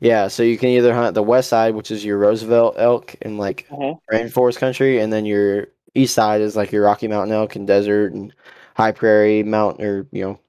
Yeah, 0.00 0.28
so 0.28 0.42
you 0.44 0.58
can 0.58 0.68
either 0.70 0.94
hunt 0.94 1.14
the 1.14 1.22
west 1.22 1.48
side, 1.48 1.74
which 1.74 1.90
is 1.90 2.04
your 2.04 2.18
Roosevelt 2.18 2.74
elk 2.78 3.14
in 3.20 3.36
like 3.36 3.66
Uh-huh. 3.70 3.94
rainforest 4.12 4.58
country, 4.58 5.00
and 5.00 5.12
then 5.12 5.26
your 5.26 5.68
east 5.94 6.14
side 6.14 6.40
is 6.40 6.54
like 6.54 6.70
your 6.70 6.84
Rocky 6.84 7.08
Mountain 7.08 7.34
elk 7.34 7.56
and 7.56 7.66
desert 7.66 8.12
and 8.12 8.32
high 8.76 8.92
prairie 8.92 9.42
mountain 9.42 9.84
or 9.84 10.06
you 10.12 10.22
know, 10.24 10.40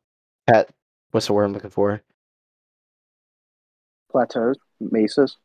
pat. 0.47 0.69
What's 1.11 1.25
the 1.27 1.33
word 1.33 1.45
I'm 1.45 1.53
looking 1.53 1.71
for? 1.71 2.01
Plateaus, 4.11 4.57
mesas. 4.79 5.37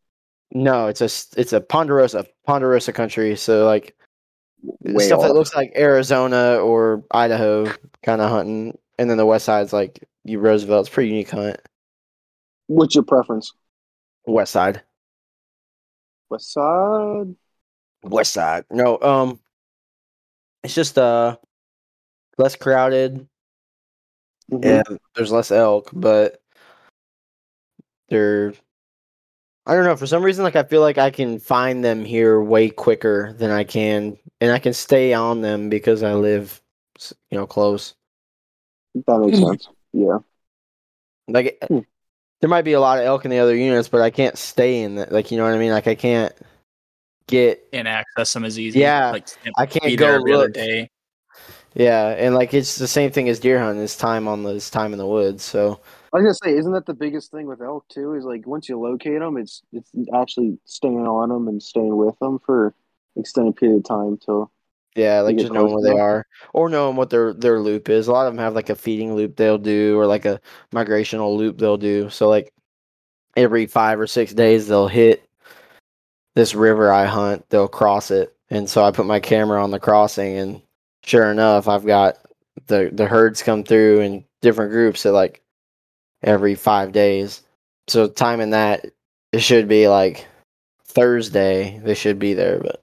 No, 0.52 0.86
it's 0.88 1.00
a 1.00 1.08
it's 1.40 1.52
a 1.52 1.60
ponderosa 1.60 2.26
ponderosa 2.46 2.92
country. 2.92 3.36
So 3.36 3.64
like 3.66 3.96
Stuff 4.98 5.22
that 5.22 5.34
looks 5.34 5.54
like 5.54 5.72
Arizona 5.76 6.56
or 6.56 7.02
Idaho 7.10 7.66
kind 8.02 8.20
of 8.20 8.30
hunting, 8.30 8.78
and 8.98 9.10
then 9.10 9.16
the 9.18 9.26
west 9.26 9.44
side's 9.44 9.72
like 9.72 10.02
you 10.24 10.38
Roosevelt. 10.38 10.86
It's 10.86 10.88
a 10.88 10.92
pretty 10.92 11.10
unique 11.10 11.30
hunt. 11.30 11.56
What's 12.66 12.94
your 12.94 13.04
preference? 13.04 13.52
West 14.26 14.52
side, 14.52 14.82
West 16.30 16.52
side. 16.52 17.34
west 18.02 18.32
side. 18.32 18.64
No, 18.70 18.98
um, 19.00 19.38
it's 20.62 20.74
just 20.74 20.96
uh 20.98 21.36
less 22.38 22.56
crowded 22.56 23.28
Mhm. 24.50 24.86
and 24.88 24.98
there's 25.14 25.32
less 25.32 25.50
elk, 25.50 25.90
but 25.92 26.40
they're. 28.08 28.54
I 29.66 29.74
don't 29.74 29.84
know. 29.84 29.96
For 29.96 30.06
some 30.06 30.22
reason, 30.22 30.44
like 30.44 30.56
I 30.56 30.62
feel 30.62 30.80
like 30.82 30.98
I 30.98 31.10
can 31.10 31.38
find 31.38 31.82
them 31.84 32.04
here 32.04 32.40
way 32.42 32.68
quicker 32.68 33.32
than 33.34 33.50
I 33.50 33.64
can, 33.64 34.18
and 34.40 34.52
I 34.52 34.58
can 34.58 34.72
stay 34.74 35.14
on 35.14 35.40
them 35.40 35.68
because 35.70 36.02
I 36.02 36.12
live, 36.14 36.60
you 37.30 37.38
know, 37.38 37.46
close. 37.46 37.94
That 39.06 39.18
makes 39.20 39.38
sense. 39.38 39.68
Yeah. 39.92 40.18
Like, 41.28 41.58
Hmm. 41.68 41.78
there 42.40 42.50
might 42.50 42.62
be 42.62 42.74
a 42.74 42.80
lot 42.80 42.98
of 42.98 43.04
elk 43.06 43.24
in 43.24 43.30
the 43.30 43.38
other 43.38 43.56
units, 43.56 43.88
but 43.88 44.02
I 44.02 44.10
can't 44.10 44.36
stay 44.36 44.82
in 44.82 44.96
that. 44.96 45.10
Like, 45.10 45.30
you 45.30 45.38
know 45.38 45.44
what 45.44 45.54
I 45.54 45.58
mean? 45.58 45.72
Like, 45.72 45.86
I 45.86 45.94
can't 45.94 46.32
get. 47.26 47.66
and 47.72 47.88
access 47.88 48.32
them 48.34 48.44
as 48.44 48.58
easy. 48.58 48.80
Yeah, 48.80 49.12
like 49.12 49.28
I 49.56 49.64
can't 49.66 49.86
be 49.86 49.96
go 49.96 50.06
there 50.06 50.16
every 50.16 50.32
other 50.34 50.44
look. 50.44 50.52
day. 50.52 50.90
Yeah, 51.74 52.08
and 52.10 52.34
like 52.34 52.52
it's 52.54 52.76
the 52.76 52.86
same 52.86 53.10
thing 53.10 53.28
as 53.30 53.40
deer 53.40 53.58
hunting. 53.58 53.82
It's 53.82 53.96
time 53.96 54.28
on 54.28 54.42
the 54.42 54.50
it's 54.56 54.70
time 54.70 54.92
in 54.92 54.98
the 54.98 55.06
woods. 55.06 55.42
So 55.42 55.80
I 56.14 56.18
was 56.18 56.24
gonna 56.24 56.52
say, 56.52 56.58
isn't 56.58 56.72
that 56.72 56.86
the 56.86 56.94
biggest 56.94 57.32
thing 57.32 57.46
with 57.46 57.60
elk 57.60 57.88
too? 57.88 58.14
Is 58.14 58.24
like 58.24 58.46
once 58.46 58.68
you 58.68 58.78
locate 58.78 59.18
them, 59.18 59.36
it's 59.36 59.62
it's 59.72 59.90
actually 60.14 60.56
staying 60.64 61.06
on 61.08 61.28
them 61.28 61.48
and 61.48 61.60
staying 61.60 61.96
with 61.96 62.16
them 62.20 62.38
for 62.38 62.72
extended 63.16 63.56
period 63.56 63.78
of 63.78 63.84
time 63.84 64.16
till 64.24 64.52
yeah, 64.94 65.20
like 65.22 65.36
just 65.36 65.52
knowing 65.52 65.74
where 65.74 65.82
they 65.82 65.98
are, 65.98 66.24
or 66.52 66.68
knowing 66.68 66.94
what 66.94 67.10
their 67.10 67.34
their 67.34 67.58
loop 67.58 67.88
is. 67.88 68.06
A 68.06 68.12
lot 68.12 68.28
of 68.28 68.32
them 68.32 68.38
have 68.38 68.54
like 68.54 68.70
a 68.70 68.76
feeding 68.76 69.16
loop 69.16 69.34
they'll 69.34 69.58
do, 69.58 69.98
or 69.98 70.06
like 70.06 70.24
a 70.24 70.40
migrational 70.72 71.36
loop 71.36 71.58
they'll 71.58 71.76
do. 71.76 72.08
So 72.10 72.28
like 72.28 72.52
every 73.36 73.66
five 73.66 73.98
or 73.98 74.06
six 74.06 74.32
days 74.32 74.68
they'll 74.68 74.86
hit 74.86 75.28
this 76.36 76.54
river 76.54 76.92
I 76.92 77.06
hunt. 77.06 77.50
They'll 77.50 77.66
cross 77.66 78.12
it, 78.12 78.36
and 78.50 78.70
so 78.70 78.84
I 78.84 78.92
put 78.92 79.06
my 79.06 79.18
camera 79.18 79.60
on 79.60 79.72
the 79.72 79.80
crossing, 79.80 80.36
and 80.36 80.62
sure 81.02 81.28
enough, 81.32 81.66
I've 81.66 81.84
got 81.84 82.18
the 82.66 82.90
the 82.92 83.06
herds 83.06 83.42
come 83.42 83.64
through 83.64 84.00
in 84.00 84.24
different 84.42 84.70
groups 84.70 85.04
at 85.06 85.12
like 85.12 85.42
every 86.24 86.54
five 86.54 86.92
days. 86.92 87.42
So 87.86 88.08
timing 88.08 88.50
that, 88.50 88.86
it 89.32 89.40
should 89.40 89.68
be 89.68 89.88
like 89.88 90.26
Thursday. 90.86 91.80
They 91.84 91.94
should 91.94 92.18
be 92.18 92.34
there, 92.34 92.58
but 92.58 92.82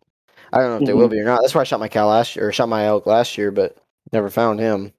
I 0.54 0.60
don't 0.60 0.70
know 0.70 0.78
if 0.78 0.86
they 0.86 0.94
will 0.94 1.06
mm-hmm. 1.06 1.14
be 1.14 1.20
or 1.20 1.26
not. 1.26 1.42
That's 1.42 1.56
why 1.56 1.62
I 1.62 1.66
shot 1.66 1.80
my 1.80 1.88
cow 1.88 2.08
last 2.08 2.36
year, 2.36 2.48
or 2.48 2.52
shot 2.52 2.70
my 2.70 2.86
elk 2.86 3.06
last 3.06 3.38
year, 3.38 3.52
but 3.52 3.78
never 4.12 4.30
found 4.30 4.60
him. 4.60 4.94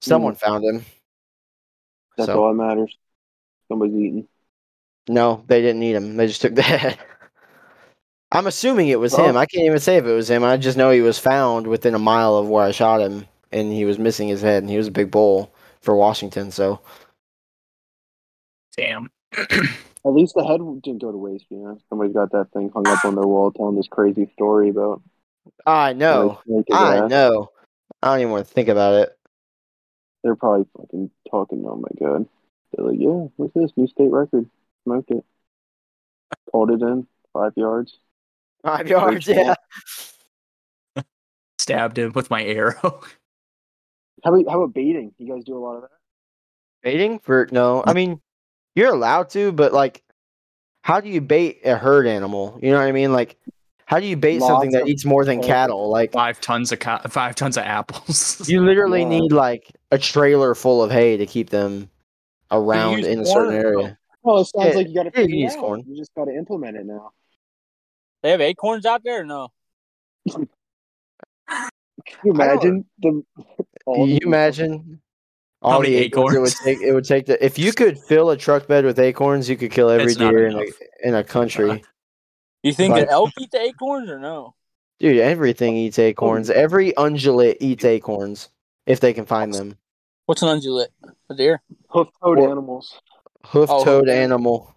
Someone 0.00 0.34
mm-hmm. 0.34 0.46
found 0.46 0.64
him. 0.64 0.84
that's 2.16 2.26
So- 2.26 2.42
all 2.42 2.48
that 2.48 2.54
matters. 2.54 2.96
Somebody's 3.68 3.96
eating. 3.96 4.28
No, 5.10 5.44
they 5.46 5.62
didn't 5.62 5.82
eat 5.82 5.94
him. 5.94 6.16
They 6.16 6.26
just 6.26 6.42
took 6.42 6.54
the 6.54 6.62
head. 6.62 6.98
I'm 8.30 8.46
assuming 8.46 8.88
it 8.88 9.00
was 9.00 9.12
Well- 9.12 9.28
him. 9.28 9.36
I 9.36 9.46
can't 9.46 9.66
even 9.66 9.78
say 9.78 9.96
if 9.96 10.04
it 10.04 10.12
was 10.12 10.28
him. 10.30 10.42
I 10.42 10.56
just 10.56 10.76
know 10.76 10.90
he 10.90 11.00
was 11.00 11.18
found 11.18 11.66
within 11.66 11.94
a 11.94 11.98
mile 11.98 12.36
of 12.36 12.48
where 12.48 12.64
I 12.64 12.72
shot 12.72 13.00
him, 13.00 13.26
and 13.52 13.72
he 13.72 13.84
was 13.84 13.98
missing 13.98 14.28
his 14.28 14.42
head, 14.42 14.62
and 14.62 14.70
he 14.70 14.78
was 14.78 14.88
a 14.88 14.92
big 14.92 15.10
bull 15.10 15.52
for 15.88 15.96
Washington. 15.96 16.50
So 16.50 16.82
Damn. 18.76 19.10
At 19.38 20.12
least 20.12 20.34
the 20.34 20.44
head 20.44 20.60
didn't 20.82 21.00
go 21.00 21.10
to 21.10 21.16
waste. 21.16 21.46
You 21.48 21.56
know, 21.56 21.78
somebody's 21.88 22.12
got 22.14 22.30
that 22.32 22.52
thing 22.52 22.70
hung 22.74 22.86
up 22.86 23.02
on 23.06 23.14
their 23.14 23.26
wall 23.26 23.50
telling 23.50 23.74
this 23.74 23.88
crazy 23.88 24.30
story 24.34 24.68
about. 24.68 25.00
I 25.64 25.94
know, 25.94 26.28
how 26.28 26.42
they 26.46 26.52
snake 26.52 26.64
his 26.68 26.76
I 26.76 26.96
ass. 26.98 27.10
know. 27.10 27.48
I 28.02 28.08
don't 28.08 28.20
even 28.20 28.32
want 28.32 28.46
to 28.46 28.52
think 28.52 28.68
about 28.68 28.96
it. 28.96 29.18
They're 30.22 30.36
probably 30.36 30.66
fucking 30.76 31.10
talking. 31.30 31.64
Oh 31.66 31.76
my 31.76 31.88
god! 31.98 32.28
They're 32.76 32.84
like, 32.84 33.00
yeah, 33.00 33.28
what's 33.36 33.54
this 33.54 33.72
new 33.76 33.86
state 33.86 34.10
record? 34.10 34.48
Smoked 34.84 35.10
it. 35.10 35.24
Called 36.50 36.70
it 36.70 36.82
in 36.82 37.06
five 37.32 37.54
yards. 37.56 37.98
Five 38.62 38.88
yards, 38.88 39.24
small. 39.24 39.54
yeah. 40.96 41.02
Stabbed 41.58 41.98
him 41.98 42.12
with 42.14 42.28
my 42.30 42.44
arrow. 42.44 43.00
How 44.24 44.34
about 44.34 44.50
how 44.50 44.62
about 44.62 44.74
baiting? 44.74 45.12
You 45.18 45.34
guys 45.34 45.44
do 45.44 45.56
a 45.56 45.60
lot 45.60 45.76
of 45.76 45.82
that. 45.82 45.90
Baiting 46.82 47.18
for 47.18 47.48
no, 47.50 47.82
I 47.86 47.92
mean 47.92 48.20
you're 48.74 48.92
allowed 48.92 49.30
to, 49.30 49.52
but 49.52 49.72
like, 49.72 50.02
how 50.82 51.00
do 51.00 51.08
you 51.08 51.20
bait 51.20 51.60
a 51.64 51.76
herd 51.76 52.06
animal? 52.06 52.58
You 52.62 52.70
know 52.70 52.78
what 52.78 52.86
I 52.86 52.92
mean? 52.92 53.12
Like, 53.12 53.36
how 53.86 53.98
do 54.00 54.06
you 54.06 54.16
bait 54.16 54.40
something 54.40 54.70
that 54.70 54.86
eats 54.86 55.04
more 55.04 55.24
than 55.24 55.42
cattle? 55.42 55.88
Like, 55.90 56.12
five 56.12 56.40
tons 56.40 56.70
of 56.72 56.78
co- 56.78 57.00
five 57.08 57.34
tons 57.34 57.56
of 57.56 57.64
apples. 57.64 58.42
you 58.48 58.60
literally 58.60 59.02
Yeah. 59.02 59.08
need 59.08 59.32
like 59.32 59.72
a 59.90 59.98
trailer 59.98 60.54
full 60.54 60.82
of 60.82 60.90
hay 60.90 61.16
to 61.16 61.26
keep 61.26 61.50
them 61.50 61.90
around 62.50 62.98
use 62.98 63.06
in 63.06 63.20
a 63.20 63.26
certain 63.26 63.54
or 63.54 63.66
area. 63.66 63.98
Well, 64.22 64.38
it 64.38 64.46
sounds 64.46 64.74
Yeah, 64.74 64.74
like 64.74 64.88
you 64.88 64.94
got 64.94 65.02
to 65.04 65.10
you 65.10 65.22
figure 65.22 65.36
use 65.36 65.54
it 65.54 65.58
out. 65.58 65.60
corn. 65.62 65.84
You 65.86 65.96
just 65.96 66.14
got 66.14 66.26
to 66.26 66.36
implement 66.36 66.76
it 66.76 66.86
now. 66.86 67.10
They 68.22 68.30
have 68.30 68.40
acorns 68.40 68.84
out 68.84 69.02
there 69.04 69.22
or 69.22 69.24
no? 69.24 69.48
Can 72.06 72.18
you 72.24 72.32
imagine 72.32 72.84
the? 73.00 73.22
All 73.88 74.06
Can 74.06 74.08
you 74.08 74.18
imagine 74.24 75.00
all 75.62 75.72
How 75.72 75.78
the 75.78 75.90
many 75.90 75.96
acorns 75.96 76.34
it 76.34 76.40
would 76.40 76.52
take? 76.64 76.80
It 76.80 76.92
would 76.92 77.04
take 77.04 77.26
the 77.26 77.44
if 77.44 77.58
you 77.58 77.72
could 77.72 77.98
fill 77.98 78.30
a 78.30 78.36
truck 78.36 78.66
bed 78.66 78.84
with 78.84 78.98
acorns, 78.98 79.48
you 79.48 79.56
could 79.56 79.70
kill 79.70 79.88
every 79.90 80.06
It's 80.12 80.16
deer 80.16 80.46
in 80.46 80.56
a 80.56 80.64
in 81.08 81.14
a 81.14 81.24
country. 81.24 81.82
You 82.64 82.72
think 82.72 82.90
Like- 82.92 83.04
an 83.04 83.08
elk 83.10 83.30
eat 83.40 83.52
the 83.52 83.60
acorns 83.62 84.10
or 84.10 84.18
no? 84.18 84.54
Dude, 84.98 85.18
everything 85.18 85.76
eats 85.76 85.96
acorns. 85.96 86.50
Every 86.50 86.92
ungulate 86.94 87.56
eats 87.60 87.84
acorns 87.84 88.48
if 88.84 88.98
they 88.98 89.12
can 89.12 89.26
find 89.26 89.54
them. 89.54 89.78
What's 90.26 90.42
an 90.42 90.48
ungulate? 90.48 90.88
A 91.30 91.34
deer. 91.36 91.62
Hoof-toed 91.90 92.38
Or- 92.38 92.50
animals. 92.50 93.00
Hoof-toed 93.46 93.86
oh, 93.86 94.12
okay. 94.12 94.22
animal. 94.24 94.74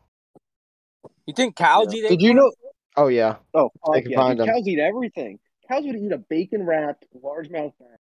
You 1.26 1.34
think 1.34 1.56
cows 1.56 1.88
Yeah. 1.91 2.06
eat 2.06 2.10
Did 2.10 2.21
you 2.21 2.36
know? 2.36 2.52
Oh 2.95 3.08
yeah. 3.08 3.38
Oh, 3.56 3.71
fuck 3.84 3.95
They 3.95 4.02
can 4.04 4.12
yeah. 4.12 4.17
find 4.17 4.38
dude, 4.38 4.47
them. 4.47 4.56
Cows 4.56 4.67
eat 4.67 4.80
everything. 4.80 5.39
Cows 5.67 5.84
would 5.86 5.95
eat 5.95 6.12
a 6.12 6.17
bacon 6.19 6.65
wrapped 6.67 7.06
largemouth 7.19 7.74
bat 7.80 8.00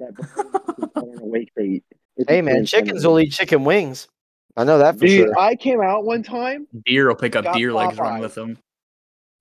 that 0.00 0.14
bird 0.14 0.90
on 0.96 1.18
a 1.20 1.24
wake 1.26 1.52
bait. 1.54 1.84
It's 2.16 2.28
Hey 2.28 2.42
man, 2.42 2.58
insane. 2.58 2.84
chickens 2.84 3.06
will 3.06 3.18
eat 3.20 3.32
chicken 3.32 3.64
wings. 3.64 4.08
I 4.56 4.64
know 4.64 4.78
that 4.78 4.94
for 4.98 5.06
Dude, 5.06 5.26
sure. 5.28 5.38
I 5.38 5.56
came 5.56 5.80
out 5.80 6.04
one 6.04 6.22
time. 6.22 6.66
deer 6.86 7.08
will 7.08 7.16
pick 7.16 7.34
up 7.36 7.52
deer 7.54 7.72
legs, 7.72 7.98
run 7.98 8.20
with 8.20 8.34
them. 8.34 8.58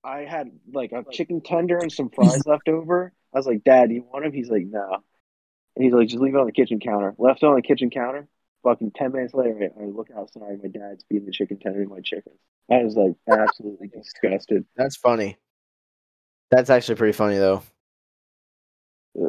I 0.03 0.21
had 0.21 0.49
like 0.73 0.91
a 0.91 1.03
chicken 1.11 1.41
tender 1.41 1.77
and 1.77 1.91
some 1.91 2.09
fries 2.09 2.41
left 2.45 2.67
over. 2.67 3.13
I 3.33 3.37
was 3.37 3.45
like, 3.47 3.63
Dad, 3.63 3.89
do 3.89 3.95
you 3.95 4.03
want 4.11 4.25
them? 4.25 4.33
He's 4.33 4.49
like, 4.49 4.65
No. 4.65 4.97
And 5.75 5.83
he's 5.83 5.93
like, 5.93 6.07
just 6.07 6.21
leave 6.21 6.35
it 6.35 6.39
on 6.39 6.45
the 6.45 6.51
kitchen 6.51 6.79
counter. 6.79 7.15
Left 7.17 7.41
it 7.41 7.45
on 7.47 7.55
the 7.55 7.61
kitchen 7.61 7.89
counter. 7.89 8.27
Fucking 8.63 8.91
ten 8.95 9.11
minutes 9.11 9.33
later, 9.33 9.69
I 9.79 9.85
look 9.85 10.07
outside. 10.15 10.61
My 10.63 10.69
dad's 10.69 11.03
feeding 11.09 11.25
the 11.25 11.31
chicken 11.31 11.59
tender 11.59 11.83
to 11.83 11.89
my 11.89 11.99
chickens. 12.01 12.37
I 12.71 12.83
was 12.83 12.95
like 12.95 13.13
absolutely 13.29 13.87
disgusted. 13.95 14.65
That's 14.77 14.95
funny. 14.97 15.37
That's 16.51 16.69
actually 16.69 16.95
pretty 16.95 17.13
funny 17.13 17.37
though. 17.37 17.63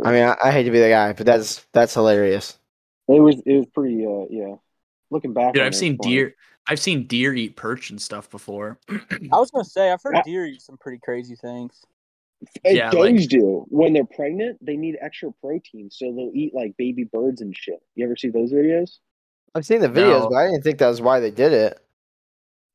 I 0.04 0.12
mean, 0.12 0.22
I, 0.24 0.36
I 0.42 0.50
hate 0.50 0.64
to 0.64 0.70
be 0.70 0.80
the 0.80 0.88
guy, 0.88 1.12
but 1.12 1.26
that's 1.26 1.64
that's 1.72 1.94
hilarious. 1.94 2.58
it 3.08 3.20
was 3.20 3.36
it 3.44 3.52
was 3.54 3.66
pretty. 3.66 4.04
Uh, 4.06 4.26
yeah. 4.30 4.54
Looking 5.10 5.32
back, 5.34 5.54
Dude, 5.54 5.62
I've 5.62 5.74
seen 5.74 5.94
it's 5.94 6.04
funny. 6.04 6.14
deer. 6.16 6.34
I've 6.66 6.80
seen 6.80 7.06
deer 7.06 7.34
eat 7.34 7.56
perch 7.56 7.90
and 7.90 8.00
stuff 8.00 8.30
before. 8.30 8.78
I 8.90 9.36
was 9.38 9.50
gonna 9.50 9.64
say 9.64 9.90
I've 9.92 10.02
heard 10.02 10.14
Yeah. 10.16 10.22
deer 10.24 10.46
eat 10.46 10.62
some 10.62 10.78
pretty 10.78 10.98
crazy 10.98 11.36
things. 11.36 11.84
And 12.64 12.76
Yeah, 12.76 12.90
does 12.90 13.00
like- 13.00 13.28
do 13.28 13.66
when 13.68 13.92
they're 13.92 14.04
pregnant. 14.06 14.64
They 14.64 14.76
need 14.76 14.96
extra 15.00 15.30
protein, 15.32 15.90
so 15.90 16.06
they'll 16.06 16.30
eat 16.34 16.54
like 16.54 16.76
baby 16.78 17.04
birds 17.04 17.42
and 17.42 17.54
shit. 17.56 17.82
You 17.94 18.06
ever 18.06 18.16
see 18.16 18.30
those 18.30 18.52
videos? 18.52 18.98
I've 19.54 19.64
seen 19.66 19.80
the 19.80 19.88
videos, 19.88 20.20
No. 20.22 20.28
but 20.30 20.36
I 20.36 20.46
didn't 20.46 20.62
think 20.64 20.78
that 20.78 20.88
was 20.88 21.00
why 21.02 21.20
they 21.20 21.30
did 21.30 21.52
it. 21.52 21.78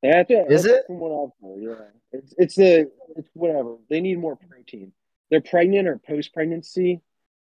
Yeah, 0.03 0.19
I 0.19 0.23
think- 0.23 0.49
Is 0.51 0.63
that's 0.63 0.75
it? 0.79 0.85
From 0.87 0.99
what 0.99 1.11
I've 1.11 1.47
heard, 1.49 1.61
yeah. 1.63 1.85
It's 2.11 2.33
it's 2.37 2.55
the 2.55 2.91
it's 3.15 3.29
whatever. 3.33 3.75
They 3.89 3.99
need 4.01 4.17
more 4.19 4.35
protein. 4.35 4.91
They're 5.29 5.41
pregnant 5.41 5.87
or 5.87 5.97
post 5.97 6.33
pregnancy, 6.33 7.01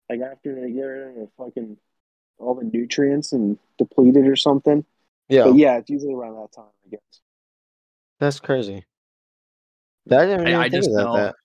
like 0.09 0.19
after 0.21 0.53
they 0.55 0.71
get 0.71 0.81
rid 0.81 1.07
of 1.09 1.15
the 1.15 1.29
fucking 1.37 1.77
all 2.37 2.55
the 2.55 2.63
nutrients 2.65 3.31
and 3.33 3.57
depleted 3.77 4.25
or 4.27 4.35
something. 4.35 4.85
Yeah, 5.27 5.43
But 5.45 5.55
yeah, 5.57 5.77
it's 5.77 5.89
usually 5.89 6.13
around 6.13 6.35
that 6.35 6.51
time, 6.51 6.65
I 6.85 6.89
guess. 6.89 7.21
that's 8.19 8.39
crazy. 8.39 8.85
I 10.11 10.25
didn't 10.25 10.39
I- 10.41 10.49
even 10.49 10.55
I 10.55 10.69
think 10.69 10.73
just 10.83 10.89
about 10.89 11.03
know 11.05 11.17
that. 11.17 11.35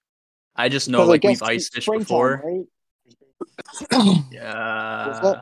I 0.56 0.68
just 0.68 0.88
know 0.88 0.98
'Cause 0.98 1.08
I 1.08 1.10
like 1.10 1.22
we've 1.24 1.42
ice 1.42 1.66
it's 1.66 1.74
fished 1.74 1.90
before. 1.90 2.42
right? 2.44 4.24
Yeah. 4.30 5.40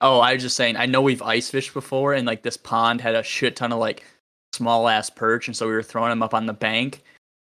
Oh, 0.00 0.20
I 0.20 0.34
was 0.34 0.42
just 0.42 0.56
saying. 0.56 0.76
I 0.76 0.86
know 0.86 1.00
we've 1.02 1.22
ice 1.22 1.50
fished 1.50 1.72
before, 1.74 2.12
and 2.14 2.26
like 2.26 2.42
this 2.42 2.56
pond 2.56 3.00
had 3.00 3.14
a 3.14 3.22
shit 3.22 3.56
ton 3.56 3.72
of 3.72 3.78
like 3.78 4.04
small 4.52 4.88
ass 4.88 5.10
perch, 5.10 5.48
and 5.48 5.56
so 5.56 5.66
we 5.66 5.72
were 5.72 5.82
throwing 5.82 6.10
them 6.10 6.22
up 6.22 6.34
on 6.34 6.46
the 6.46 6.52
bank. 6.52 7.02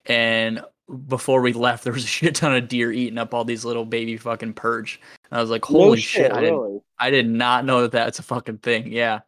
And 0.06 0.64
before 1.08 1.42
we 1.42 1.54
left, 1.54 1.84
there 1.84 1.94
was 1.94 2.04
a 2.04 2.08
shit 2.08 2.36
ton 2.36 2.56
of 2.56 2.68
deer 2.68 2.92
eating 2.92 3.18
up 3.18 3.34
all 3.34 3.46
these 3.46 3.66
little 3.66 3.86
baby 3.86 4.18
fucking 4.18 4.54
perch. 4.54 5.00
And 5.32 5.38
I 5.38 5.42
was 5.42 5.50
like, 5.50 5.70
No 5.70 5.80
holy 5.80 6.02
shit! 6.02 6.32
I 6.32 6.42
didn't. 6.42 6.82
I 7.00 7.10
did 7.10 7.30
not 7.30 7.66
know 7.66 7.82
that 7.82 7.92
that's 7.92 8.20
a 8.20 8.24
fucking 8.24 8.60
thing. 8.60 8.92
Yeah, 8.92 9.22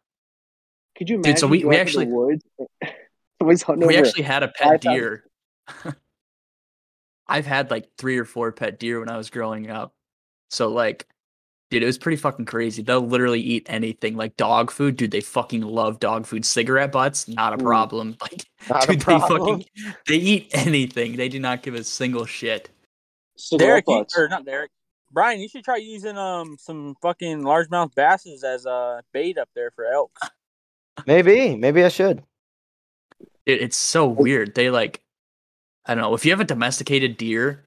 Could 0.96 1.08
you 1.08 1.16
imagine? 1.16 1.32
Dude, 1.32 1.38
so 1.40 1.46
we- 1.46 1.64
we 1.64 1.78
out 1.78 1.86
to 1.88 1.98
the 1.98 2.00
actually-. 2.00 2.40
We 3.86 3.96
actually 3.98 4.22
had 4.22 4.42
a 4.42 4.48
pet 4.48 4.82
5,000 4.82 4.92
deer. 4.92 5.24
I've 7.28 7.46
had 7.46 7.70
like 7.70 7.88
three 7.98 8.18
or 8.18 8.24
four 8.24 8.52
pet 8.52 8.78
deer 8.78 9.00
when 9.00 9.08
I 9.10 9.16
was 9.16 9.30
growing 9.30 9.70
up. 9.70 9.92
So 10.50 10.68
like, 10.68 11.06
dude, 11.70 11.82
it 11.82 11.86
was 11.86 11.98
pretty 11.98 12.16
fucking 12.16 12.44
crazy. 12.44 12.82
They'll 12.82 13.00
literally 13.06 13.40
eat 13.40 13.66
anything, 13.68 14.16
like 14.16 14.36
dog 14.36 14.70
food. 14.70 14.96
Dude, 14.96 15.10
they 15.10 15.20
fucking 15.20 15.62
love 15.62 16.00
dog 16.00 16.26
food. 16.26 16.44
Cigarette 16.44 16.92
butts, 16.92 17.28
not 17.28 17.52
a 17.54 17.58
problem. 17.58 18.16
Like, 18.26 18.44
Not 18.68 18.84
a 18.84 18.92
dude, 18.92 19.00
they 19.00 19.18
fucking 19.18 19.64
they 20.08 20.16
eat 20.16 20.50
anything. 20.52 21.16
They 21.16 21.28
do 21.28 21.38
not 21.38 21.62
give 21.62 21.74
a 21.74 21.84
single 21.84 22.24
shit. 22.26 22.68
cigarette 23.36 23.68
Derek, 23.68 23.84
you, 23.88 23.98
butts. 23.98 24.18
or 24.18 24.28
not 24.28 24.44
Derek, 24.44 24.70
Bryan, 25.12 25.40
you 25.40 25.48
should 25.48 25.64
try 25.64 25.76
using 25.76 26.16
um 26.16 26.56
some 26.58 26.96
fucking 27.02 27.42
largemouth 27.42 27.94
basses 27.94 28.42
as 28.44 28.66
uh 28.66 29.00
bait 29.12 29.38
up 29.38 29.48
there 29.54 29.70
for 29.70 29.86
elk. 29.86 30.10
Maybe, 31.06 31.56
maybe 31.56 31.84
I 31.84 31.88
should. 31.88 32.22
It, 33.44 33.62
it's 33.62 33.76
so 33.76 34.06
weird. 34.06 34.54
They 34.54 34.70
like, 34.70 35.02
I 35.84 35.94
don't 35.94 36.02
know. 36.02 36.14
If 36.14 36.24
you 36.24 36.32
have 36.32 36.40
a 36.40 36.44
domesticated 36.44 37.16
deer, 37.16 37.65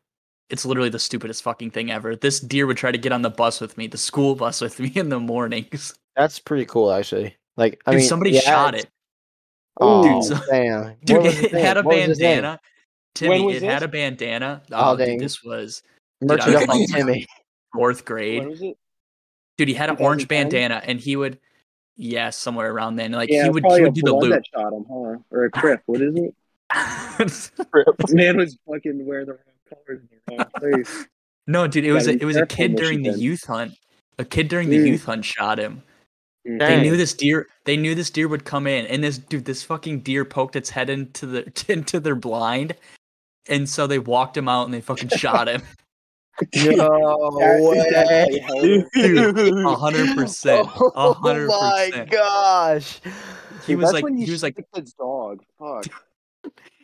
it's 0.49 0.65
literally 0.65 0.89
the 0.89 0.99
stupidest 0.99 1.43
fucking 1.43 1.71
thing 1.71 1.91
ever. 1.91 2.15
This 2.15 2.39
deer 2.39 2.65
would 2.67 2.77
try 2.77 2.91
to 2.91 2.97
get 2.97 3.11
on 3.11 3.21
the 3.21 3.29
bus 3.29 3.61
with 3.61 3.77
me, 3.77 3.87
the 3.87 3.97
school 3.97 4.35
bus 4.35 4.61
with 4.61 4.79
me 4.79 4.91
in 4.95 5.09
the 5.09 5.19
mornings. 5.19 5.93
That's 6.15 6.39
pretty 6.39 6.65
cool, 6.65 6.91
actually. 6.91 7.35
Like, 7.57 7.81
I 7.85 7.91
Dude, 7.91 7.99
mean, 7.99 8.07
somebody 8.09 8.31
yeah, 8.31 8.41
shot 8.41 8.75
it. 8.75 8.87
Oh, 9.79 10.21
Dude, 10.21 10.23
so- 10.37 10.45
damn. 10.51 10.95
Dude, 11.03 11.17
What 11.17 11.23
was 11.25 11.33
his 11.35 11.43
it 11.45 11.53
name? 11.53 11.65
had 11.65 11.77
a 11.77 11.81
What 11.83 11.95
was 11.95 12.05
his 12.07 12.19
name? 12.19 12.27
bandana. 12.41 12.59
Timmy, 13.15 13.41
was 13.41 13.55
it 13.57 13.63
had 13.63 13.83
a 13.83 13.87
bandana. 13.87 14.61
Oh, 14.71 14.91
Oh, 14.91 14.97
dude, 14.97 15.19
this 15.19 15.43
was 15.43 15.81
Merch 16.21 16.45
Dude, 16.45 16.55
it 16.55 16.69
I 16.69 16.75
was- 16.77 16.91
Timmy. 16.93 17.25
fourth 17.73 17.97
When 17.99 18.05
grade. 18.05 18.47
was 18.47 18.61
it? 18.61 18.77
Dude, 19.57 19.67
he 19.67 19.73
had 19.73 19.89
an 19.89 19.97
orange 19.97 20.23
2010? 20.23 20.49
bandana, 20.49 20.81
and 20.85 20.99
he 20.99 21.15
would, 21.15 21.37
yeah, 21.97 22.29
somewhere 22.29 22.71
around 22.71 22.95
then. 22.95 23.11
Like 23.11 23.29
Yeah, 23.29 23.43
he 23.43 23.49
would, 23.49 23.61
probably 23.63 23.79
he 23.79 23.85
would 23.85 23.93
do 23.93 24.01
the 24.03 24.15
loop. 24.15 24.31
that 24.31 24.43
shot 24.53 24.71
him, 24.73 24.85
huh? 24.89 25.17
Or 25.31 25.45
a 25.45 25.51
crip. 25.51 25.81
What 25.85 26.01
is 26.01 26.15
it? 26.15 26.33
Man 28.11 28.37
was 28.37 28.57
fucking 28.67 29.05
wearing 29.05 29.25
the 29.27 29.37
wrong 29.71 29.83
colors 29.85 30.01
in 30.01 30.09
the 30.27 30.35
wrong 30.37 30.73
place. 30.73 31.05
no, 31.47 31.67
dude, 31.67 31.85
it 31.85 31.91
was 31.93 32.07
a, 32.07 32.11
it 32.11 32.25
was 32.25 32.35
a 32.35 32.45
kid 32.45 32.75
during 32.75 33.03
the 33.03 33.11
youth 33.17 33.45
hunt. 33.45 33.73
A 34.17 34.25
kid 34.25 34.47
during 34.49 34.69
the 34.69 34.77
Mm. 34.77 34.87
youth 34.87 35.05
hunt 35.05 35.23
shot 35.25 35.57
him. 35.59 35.81
Mm. 36.47 36.59
They 36.59 36.81
knew 36.81 36.97
this 36.97 37.13
deer. 37.13 37.47
They 37.65 37.77
knew 37.77 37.95
this 37.95 38.09
deer 38.09 38.27
would 38.27 38.43
come 38.45 38.67
in, 38.67 38.85
and 38.87 39.03
this 39.03 39.17
dude, 39.17 39.45
this 39.45 39.63
fucking 39.63 40.01
deer 40.01 40.25
poked 40.25 40.55
its 40.55 40.69
head 40.69 40.89
into 40.89 41.25
the 41.25 41.65
into 41.71 41.99
their 41.99 42.15
blind, 42.15 42.75
and 43.47 43.67
so 43.69 43.87
they 43.87 43.99
walked 43.99 44.35
him 44.35 44.47
out 44.49 44.65
and 44.65 44.73
they 44.73 44.81
fucking 44.81 45.09
shot 45.09 45.47
him. 45.47 45.61
No 46.55 46.87
That- 47.37 47.59
way. 47.61 47.89
that 47.91 48.45
probably 48.47 48.85
held. 48.95 49.65
A 49.65 49.75
hundred 49.75 50.15
percent. 50.15 50.67
A 50.67 50.71
Oh 50.95 51.13
hundred 51.13 51.47
my 51.49 52.07
gosh. 52.09 53.01
He 53.67 53.73
Dude, 53.73 53.79
was 53.79 53.87
that's 53.87 53.93
like 53.95 54.03
when 54.05 54.17
you 54.17 54.25
he 54.25 54.31
was 54.31 54.41
like 54.41 54.55
shoot 54.55 54.65
the 54.71 54.79
kid's 54.79 54.93
dog. 54.93 55.43
Fuck. 55.59 55.85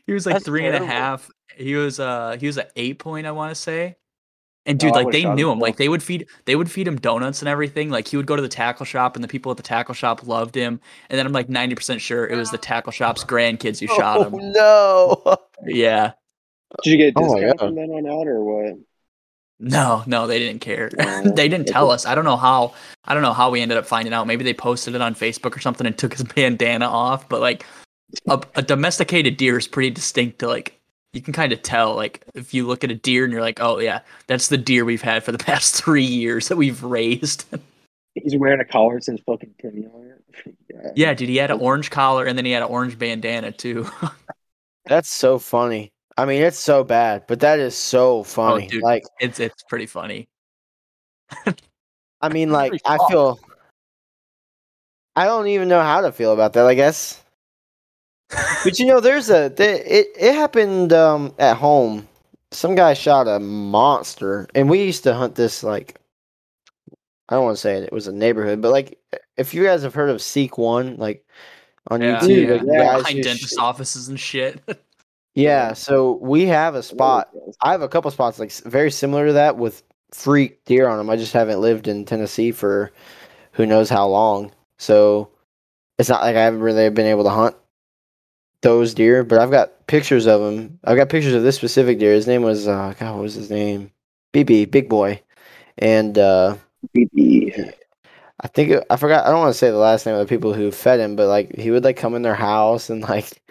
he 0.05 0.11
was 0.11 0.25
like 0.25 0.35
That's 0.35 0.45
three 0.45 0.65
and 0.67 0.75
a 0.75 0.85
half. 0.85 1.31
He 1.57 1.75
was 1.75 1.99
uh 1.99 2.37
he 2.39 2.47
was 2.47 2.57
an 2.57 2.65
eight 2.75 2.99
point, 2.99 3.27
I 3.27 3.31
want 3.31 3.51
to 3.51 3.55
say. 3.55 3.95
And 4.67 4.79
dude, 4.79 4.91
Oh, 4.93 4.95
like 4.95 5.11
they 5.11 5.25
knew 5.25 5.51
him. 5.51 5.59
more. 5.59 5.67
Like 5.67 5.77
they 5.77 5.87
would 5.89 6.01
feed 6.01 6.27
they 6.45 6.55
would 6.55 6.71
feed 6.71 6.87
him 6.87 6.95
donuts 6.97 7.41
and 7.41 7.49
everything. 7.49 7.89
Like 7.91 8.07
he 8.07 8.17
would 8.17 8.25
go 8.25 8.35
to 8.35 8.41
the 8.41 8.47
tackle 8.47 8.85
shop 8.85 9.15
and 9.15 9.23
the 9.23 9.27
people 9.27 9.51
at 9.51 9.57
the 9.57 9.63
tackle 9.63 9.93
shop 9.93 10.25
loved 10.25 10.55
him. 10.55 10.79
And 11.09 11.19
then 11.19 11.25
I'm 11.27 11.33
like 11.33 11.49
ninety 11.49 11.75
percent 11.75 12.01
sure 12.01 12.25
it 12.27 12.35
was 12.35 12.49
the 12.51 12.57
tackle 12.57 12.91
shop's 12.91 13.23
grandkids 13.23 13.79
who 13.79 13.87
shot 13.95 14.17
Oh 14.17 14.29
him. 14.37 14.51
no. 14.51 15.37
Yeah. 15.65 16.13
Did 16.83 16.91
you 16.91 16.97
get 16.97 17.13
a 17.15 17.19
Oh 17.19 17.27
my 17.33 17.39
discount 17.39 17.59
God. 17.59 17.65
from 17.67 17.75
then 17.75 17.89
on 17.91 18.07
out 18.07 18.27
or 18.27 18.43
what? 18.43 18.77
No, 19.57 20.03
no, 20.05 20.27
they 20.27 20.39
didn't 20.39 20.59
care. 20.61 20.89
Oh, 20.99 21.21
they 21.31 21.47
didn't 21.47 21.67
tell 21.67 21.89
us. 21.91 22.05
I 22.05 22.13
don't 22.15 22.25
know 22.25 22.35
how. 22.35 22.73
I 23.05 23.13
don't 23.13 23.23
know 23.23 23.31
how 23.33 23.51
we 23.51 23.61
ended 23.61 23.77
up 23.77 23.85
finding 23.85 24.13
out. 24.13 24.27
Maybe 24.27 24.43
they 24.43 24.53
posted 24.53 24.95
it 24.95 25.01
on 25.01 25.15
Facebook 25.15 25.55
or 25.55 25.59
something 25.61 25.87
and 25.87 25.97
took 25.97 26.11
his 26.13 26.23
bandana 26.23 26.87
off. 26.87 27.29
But 27.29 27.39
like, 27.39 27.65
a, 28.27 28.41
a 28.55 28.61
domesticated 28.61 29.37
deer 29.37 29.57
is 29.57 29.67
pretty 29.67 29.91
distinct. 29.91 30.39
To 30.39 30.47
like, 30.47 30.74
you 31.15 31.21
can 31.21 31.33
kind 31.33 31.53
of 31.53 31.61
tell. 31.61 31.95
Like, 31.95 32.23
if 32.33 32.53
you 32.53 32.67
look 32.67 32.83
at 32.83 32.91
a 32.91 32.95
deer 32.95 33.23
and 33.23 33.31
you're 33.31 33.41
like, 33.41 33.61
oh 33.61 33.79
yeah, 33.79 34.01
that's 34.27 34.49
the 34.49 34.57
deer 34.57 34.83
we've 34.83 35.01
had 35.01 35.23
for 35.23 35.31
the 35.31 35.37
past 35.43 35.75
three 35.75 36.03
years 36.03 36.49
that 36.49 36.57
we've 36.57 36.83
raised. 36.83 37.45
He's 38.13 38.37
wearing 38.37 38.61
a 38.61 38.65
collar 38.65 38.95
that 38.95 39.03
says 39.03 39.19
fucking 39.25 39.55
Timmy 39.61 39.87
on 39.87 40.05
it. 40.05 40.55
yeah. 40.69 40.91
yeah, 40.95 41.13
dude, 41.13 41.27
he 41.27 41.35
had 41.35 41.51
an 41.51 41.59
orange 41.59 41.89
collar 41.89 42.23
and 42.23 42.37
then 42.37 42.45
he 42.45 42.51
had 42.51 42.63
an 42.63 42.69
orange 42.69 42.97
bandana 42.97 43.51
too. 43.51 43.89
That's 44.85 45.09
so 45.09 45.37
funny. 45.37 45.91
I 46.17 46.23
mean, 46.23 46.41
it's 46.41 46.59
so 46.59 46.85
bad, 46.85 47.25
but 47.27 47.41
that 47.41 47.59
is 47.59 47.75
so 47.75 48.19
oh, 48.19 48.23
funny. 48.23 48.67
Oh, 48.67 48.69
dude. 48.69 48.83
like, 48.83 49.03
it's 49.19 49.41
it's 49.41 49.63
pretty 49.63 49.85
funny. 49.85 50.29
I 52.21 52.29
mean, 52.29 52.51
like, 52.51 52.71
I 52.85 52.97
feel. 53.09 53.37
I 55.17 55.25
don't 55.25 55.47
even 55.47 55.67
know 55.67 55.81
how 55.81 56.01
to 56.01 56.13
feel 56.13 56.31
about 56.31 56.53
that. 56.53 56.65
I 56.65 56.73
guess, 56.73 57.21
but 58.29 58.79
you 58.79 58.85
know, 58.85 58.99
there's 58.99 59.29
a 59.29 59.49
th- 59.49 59.81
it. 59.85 60.07
It 60.17 60.33
happened 60.33 60.93
um, 60.93 61.33
at 61.39 61.57
home. 61.57 62.07
Some 62.51 62.75
guy 62.75 62.93
shot 62.93 63.27
a 63.27 63.39
monster, 63.39 64.47
and 64.55 64.69
we 64.69 64.83
used 64.83 65.03
to 65.03 65.13
hunt 65.13 65.35
this 65.35 65.63
like. 65.63 65.99
I 67.27 67.35
don't 67.35 67.43
want 67.43 67.57
to 67.57 67.61
say 67.61 67.77
it. 67.77 67.83
It 67.83 67.91
was 67.91 68.07
a 68.07 68.13
neighborhood, 68.13 68.61
but 68.61 68.71
like, 68.71 68.99
if 69.35 69.53
you 69.55 69.63
guys 69.63 69.81
have 69.81 69.95
heard 69.95 70.11
of 70.11 70.21
Seek 70.21 70.59
One, 70.59 70.95
like 70.97 71.25
on 71.89 72.01
Yeah, 72.01 72.19
YouTube, 72.19 72.47
yeah. 72.47 72.53
like, 72.53 72.61
yeah. 72.65 72.97
Behind 72.97 73.23
dentist 73.23 73.53
sh- 73.53 73.57
offices 73.57 74.09
and 74.09 74.19
shit. 74.19 74.61
yeah. 75.35 75.73
So 75.73 76.19
we 76.21 76.45
have 76.45 76.75
a 76.75 76.83
spot 76.83 77.29
I 77.61 77.71
have 77.71 77.81
a 77.81 77.87
couple 77.89 78.11
spots 78.11 78.39
like 78.39 78.51
very 78.51 78.91
similar 78.91 79.27
to 79.27 79.33
that 79.33 79.57
with 79.57 79.83
freak 80.11 80.63
deer 80.65 80.87
on 80.87 80.97
them. 80.97 81.09
I 81.09 81.15
just 81.15 81.33
haven't 81.33 81.61
lived 81.61 81.87
in 81.87 82.05
Tennessee 82.05 82.51
for 82.51 82.91
who 83.53 83.65
knows 83.65 83.89
how 83.89 84.07
long, 84.07 84.51
so 84.77 85.29
it's 85.97 86.09
not 86.09 86.21
like 86.21 86.35
I 86.35 86.43
haven't 86.43 86.61
really 86.61 86.89
been 86.89 87.07
able 87.07 87.23
to 87.23 87.29
hunt 87.29 87.55
those 88.61 88.93
deer. 88.93 89.23
But 89.23 89.39
I've 89.39 89.51
got 89.51 89.87
pictures 89.87 90.25
of 90.27 90.41
them. 90.41 90.79
I've 90.83 90.97
got 90.97 91.09
pictures 91.09 91.33
of 91.33 91.43
this 91.43 91.55
specific 91.55 91.99
deer. 91.99 92.13
His 92.13 92.27
name 92.27 92.41
was 92.43 92.67
uh, 92.67 92.93
God. 92.99 93.15
What 93.15 93.21
was 93.23 93.35
his 93.35 93.49
name? 93.49 93.91
BB, 94.33 94.69
Big 94.71 94.89
Boy, 94.89 95.21
and 95.77 96.17
uh, 96.17 96.57
BB. 96.95 97.73
I 98.41 98.47
think 98.49 98.69
it, 98.71 98.85
I 98.89 98.97
forgot. 98.97 99.25
I 99.25 99.29
don't 99.31 99.39
want 99.39 99.53
to 99.53 99.57
say 99.57 99.69
the 99.71 99.77
last 99.77 100.05
name 100.05 100.15
of 100.15 100.27
the 100.27 100.33
people 100.35 100.53
who 100.53 100.71
fed 100.71 100.99
him, 100.99 101.15
but 101.15 101.27
like 101.27 101.55
he 101.55 101.71
would 101.71 101.83
like 101.85 101.97
come 101.97 102.15
in 102.15 102.21
their 102.21 102.35
house 102.35 102.89
and 102.89 103.01
like 103.01 103.41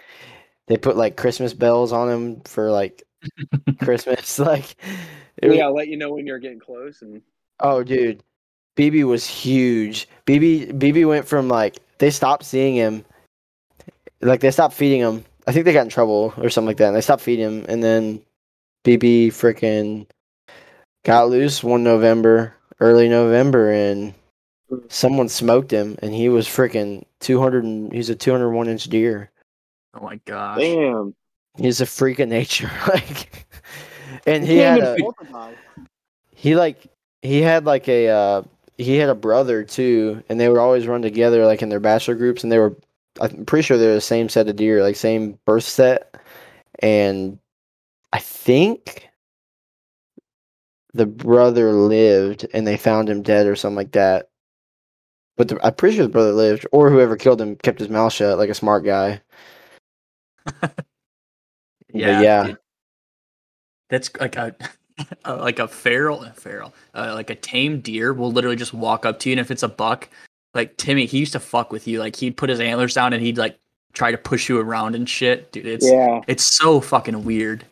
they 0.67 0.77
put 0.77 0.95
like 0.95 1.17
Christmas 1.17 1.53
bells 1.53 1.91
on 1.91 2.09
him 2.09 2.41
for 2.41 2.69
like 2.71 3.03
Christmas. 3.81 4.37
Like 4.39 4.75
it 5.41 5.47
was- 5.49 5.57
Yeah, 5.57 5.65
I'll 5.65 5.75
let 5.75 5.87
you 5.87 5.97
know 5.97 6.11
when 6.13 6.27
you're 6.27 6.39
getting 6.39 6.59
close. 6.59 7.01
And 7.01 7.21
Oh, 7.59 7.83
dude, 7.83 8.21
BB 8.77 9.05
was 9.05 9.25
huge. 9.25 10.07
BB 10.27 10.73
BB 10.73 11.07
went 11.07 11.27
from 11.27 11.47
like 11.47 11.77
they 11.97 12.11
stopped 12.11 12.43
seeing 12.45 12.75
him, 12.75 13.03
like 14.21 14.41
they 14.41 14.51
stopped 14.51 14.73
feeding 14.73 15.01
him, 15.01 15.25
I 15.47 15.51
think 15.51 15.65
they 15.65 15.73
got 15.73 15.83
in 15.83 15.89
trouble 15.89 16.33
or 16.37 16.49
something 16.49 16.67
like 16.67 16.77
that, 16.77 16.87
and 16.87 16.95
they 16.95 17.01
stopped 17.01 17.21
feeding 17.23 17.45
him. 17.45 17.65
And 17.67 17.83
then 17.83 18.21
BB 18.83 19.27
freaking 19.27 20.07
got 21.03 21.29
loose 21.29 21.63
one 21.63 21.83
November, 21.83 22.53
early 22.79 23.07
November, 23.07 23.71
and 23.71 24.13
someone 24.89 25.29
smoked 25.29 25.71
him, 25.71 25.97
and 26.01 26.13
he 26.13 26.29
was 26.29 26.47
freaking 26.47 27.05
two 27.19 27.39
hundred. 27.39 27.63
and 27.63 27.91
He's 27.93 28.09
a 28.09 28.15
two 28.15 28.31
hundred 28.31 28.51
one 28.51 28.67
inch 28.67 28.85
deer. 28.85 29.31
Oh 29.93 30.03
my 30.03 30.19
gosh. 30.25 30.59
Damn. 30.59 31.15
He's 31.57 31.79
a 31.79 31.85
freak 31.85 32.19
of 32.19 32.27
nature, 32.27 32.69
like, 32.87 33.45
and 34.25 34.43
he 34.43 34.57
Can't 34.57 34.81
had 34.81 34.99
a, 34.99 35.55
he 36.35 36.55
like 36.55 36.85
he 37.21 37.41
had 37.41 37.65
like 37.65 37.87
a 37.87 38.09
uh 38.09 38.43
he 38.77 38.97
had 38.97 39.09
a 39.09 39.15
brother 39.15 39.63
too 39.63 40.21
and 40.29 40.39
they 40.39 40.49
would 40.49 40.59
always 40.59 40.85
run 40.85 41.01
together 41.01 41.45
like 41.45 41.61
in 41.61 41.69
their 41.69 41.79
bachelor 41.79 42.13
groups 42.13 42.43
and 42.43 42.51
they 42.51 42.59
were 42.59 42.75
i'm 43.21 43.45
pretty 43.45 43.63
sure 43.63 43.77
they're 43.77 43.95
the 43.95 44.01
same 44.01 44.29
set 44.29 44.47
of 44.47 44.55
deer 44.55 44.81
like 44.83 44.95
same 44.95 45.37
birth 45.45 45.63
set. 45.63 46.15
And 46.79 47.39
i 48.13 48.19
think 48.19 49.09
the 50.93 51.05
brother 51.05 51.73
lived 51.73 52.47
and 52.53 52.65
they 52.65 52.77
found 52.77 53.09
him 53.09 53.21
dead 53.21 53.47
or 53.47 53.55
something 53.55 53.75
like 53.75 53.91
that. 53.93 54.29
But 55.37 55.49
the, 55.49 55.65
i'm 55.65 55.75
pretty 55.75 55.95
sure 55.95 56.05
the 56.05 56.11
brother 56.11 56.33
lived 56.33 56.65
or 56.71 56.89
whoever 56.89 57.17
killed 57.17 57.41
him 57.41 57.55
kept 57.57 57.79
his 57.79 57.89
mouth 57.89 58.13
shut 58.13 58.37
like 58.37 58.49
a 58.49 58.53
smart 58.53 58.85
guy. 58.85 59.21
Yeah, 61.93 62.21
yeah. 62.21 62.53
That's 63.89 64.09
like 64.19 64.35
a 64.35 64.55
uh, 65.25 65.37
like 65.37 65.59
a 65.59 65.67
feral, 65.67 66.23
feral, 66.31 66.73
uh, 66.93 67.13
like 67.13 67.29
a 67.29 67.35
tame 67.35 67.79
deer 67.79 68.13
will 68.13 68.31
literally 68.31 68.55
just 68.55 68.73
walk 68.73 69.05
up 69.05 69.19
to 69.19 69.29
you, 69.29 69.33
and 69.33 69.39
if 69.39 69.51
it's 69.51 69.63
a 69.63 69.69
buck, 69.69 70.09
like 70.55 70.77
Timmy, 70.77 71.05
he 71.05 71.19
used 71.19 71.33
to 71.33 71.39
fuck 71.39 71.71
with 71.71 71.87
you. 71.87 71.99
Like 71.99 72.15
he'd 72.15 72.35
put 72.37 72.49
his 72.49 72.59
antlers 72.59 72.93
down 72.95 73.13
and 73.13 73.21
he'd 73.21 73.37
like 73.37 73.59
try 73.93 74.11
to 74.11 74.17
push 74.17 74.49
you 74.49 74.59
around 74.59 74.95
and 74.95 75.07
shit, 75.07 75.51
dude. 75.51 75.67
It's 75.67 75.87
Yeah. 75.87 76.21
it's 76.27 76.57
so 76.57 76.81
fucking 76.81 77.23
weird. 77.23 77.65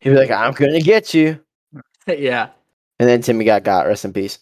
he'd 0.00 0.10
be 0.10 0.16
like 0.16 0.30
i'm 0.30 0.52
gonna 0.52 0.80
get 0.80 1.12
you 1.14 1.40
yeah, 2.06 2.48
and 3.00 3.08
then 3.08 3.20
timmy 3.22 3.44
got 3.44 3.64
got 3.64 3.86
rest 3.86 4.04
in 4.04 4.12
peace 4.12 4.38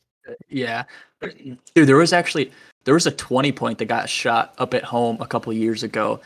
yeah, 0.49 0.85
dude. 1.20 1.59
There 1.88 1.96
was 1.96 2.12
actually 2.12 2.51
there 2.85 2.94
was 2.94 3.07
a 3.07 3.11
twenty 3.11 3.53
point 3.53 3.79
that 3.79 3.87
got 3.87 4.09
shot 4.09 4.55
up 4.59 4.75
at 4.75 4.85
home 4.85 5.16
a 5.20 5.27
couple 5.27 5.53
years 5.53 5.83
ago, 5.83 6.20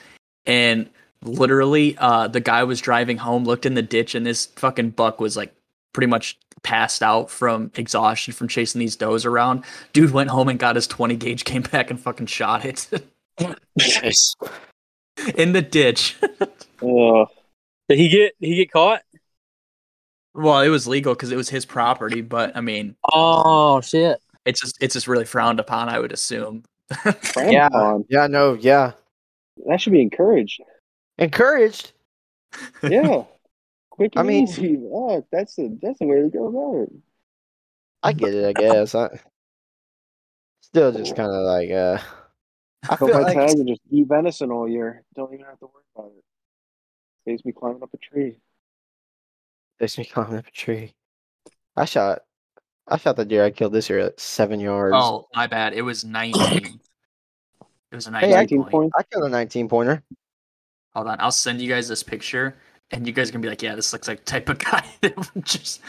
and 0.47 0.89
literally, 1.23 1.97
uh, 1.99 2.29
the 2.29 2.41
guy 2.41 2.65
was 2.65 2.81
driving 2.83 3.17
home, 3.17 3.45
looked 3.45 3.65
in 3.67 3.75
the 3.75 3.83
ditch, 3.83 4.15
and 4.15 4.27
this 4.27 4.47
fucking 4.57 4.91
buck 4.91 5.21
was 5.21 5.37
like 5.39 5.55
pretty 5.95 6.07
much 6.09 6.39
passed 6.63 7.03
out 7.03 7.31
from 7.31 7.71
exhaustion 7.77 8.35
from 8.35 8.49
chasing 8.49 8.79
these 8.79 8.97
does 8.97 9.25
around. 9.25 9.65
Dude 9.95 10.11
went 10.11 10.29
home 10.31 10.49
and 10.51 10.59
got 10.59 10.77
his 10.77 10.87
20 10.87 11.17
gauge, 11.17 11.45
came 11.45 11.63
back 11.63 11.91
and 11.91 11.99
fucking 11.99 12.27
shot 12.27 12.65
it 12.67 12.89
Nice. 13.77 14.35
in 15.37 15.53
the 15.53 15.63
ditch. 15.63 16.17
Uh, 16.83 17.25
Did 17.89 17.99
he 17.99 18.09
get? 18.09 18.33
Did 18.41 18.47
he 18.49 18.57
get 18.57 18.71
caught? 18.73 19.03
well, 20.35 20.61
it 20.61 20.69
was 20.69 20.87
legal 20.87 21.15
because 21.15 21.31
it 21.33 21.37
was 21.37 21.49
his 21.49 21.65
property, 21.65 22.21
but 22.21 22.57
I 22.57 22.61
mean, 22.61 22.97
Oh 23.13 23.81
shit! 23.81 24.21
it's 24.45 24.61
just 24.61 24.77
it's 24.81 24.95
just 24.95 25.07
really 25.09 25.25
frowned 25.25 25.61
upon, 25.61 25.89
I 25.89 25.99
would 25.99 26.13
assume. 26.13 26.65
Yeah. 27.37 27.99
yeah 28.09 28.27
no 28.27 28.55
yeah 28.55 28.93
That 29.67 29.81
should 29.81 29.93
be 29.95 30.03
encouraged. 30.03 30.61
encouraged 31.19 31.93
Yeah. 32.83 33.25
Quick 33.95 34.13
I 34.17 34.23
mean- 34.25 34.45
easy. 34.45 34.77
Oh, 34.93 35.25
that's 35.31 35.55
the 35.57 35.79
that's 35.81 35.99
the 36.01 36.07
way 36.07 36.21
to 36.23 36.29
go 36.29 36.47
about 36.49 36.83
it. 36.89 36.93
I 38.03 38.13
get 38.13 38.35
it, 38.35 38.45
I 38.45 38.53
guess. 38.61 38.95
I 38.95 39.09
still 40.61 40.93
just 40.93 41.15
kind 41.17 41.31
of 41.31 41.45
like 41.45 41.71
uh 41.71 41.99
I 42.91 42.97
Put 42.97 43.09
feel 43.11 43.21
my 43.21 43.23
like 43.25 43.35
tag 43.37 43.51
and 43.59 43.69
just 43.69 43.81
eat 43.91 44.07
venison 44.09 44.51
all 44.51 44.69
year. 44.69 45.05
Don't 45.15 45.33
even 45.33 45.47
have 45.47 45.59
to 45.61 45.67
worry 45.67 45.85
about 45.97 46.13
it. 46.17 46.25
Saves 47.27 47.45
me 47.45 47.53
climbing 47.53 47.83
up 47.83 47.95
a 47.95 47.97
tree. 47.97 48.37
makes 49.81 49.97
me 49.97 50.05
climbing 50.05 50.37
up 50.39 50.47
a 50.47 50.51
tree. 50.51 50.93
I 51.77 51.85
shot 51.87 52.23
I 52.87 52.99
shot 52.99 53.17
the 53.17 53.25
deer 53.25 53.45
I 53.45 53.51
killed 53.53 53.73
this 53.73 53.89
year 53.89 54.01
at 54.01 54.21
seven 54.21 54.61
yards. 54.61 54.95
oh, 54.97 55.29
my 55.35 55.47
bad. 55.47 55.73
It 55.73 55.83
was 55.83 56.05
19. 56.05 56.81
It 57.91 57.95
was 57.95 58.07
a 58.07 58.11
19 58.11 58.29
Hey, 58.29 58.35
19 58.35 58.59
point. 58.59 58.71
points. 58.73 58.95
I 58.99 59.03
killed 59.05 59.25
a 59.25 59.29
nineteen 59.31 59.69
pointer. 59.69 60.03
Hold 60.95 61.07
on, 61.09 61.21
I'll 61.21 61.31
send 61.33 61.61
you 61.63 61.69
guys 61.69 61.89
this 61.89 62.03
picture, 62.03 62.57
and 62.95 63.07
you 63.07 63.13
guys 63.13 63.29
are 63.29 63.33
gonna 63.33 63.43
be 63.43 63.49
like, 63.49 63.63
"Yeah, 63.63 63.75
this 63.75 63.93
looks 63.93 64.09
like 64.09 64.25
type 64.25 64.49
of 64.49 64.59
guy 64.59 64.85
that 65.03 65.17
would 65.35 65.45
just 65.45 65.81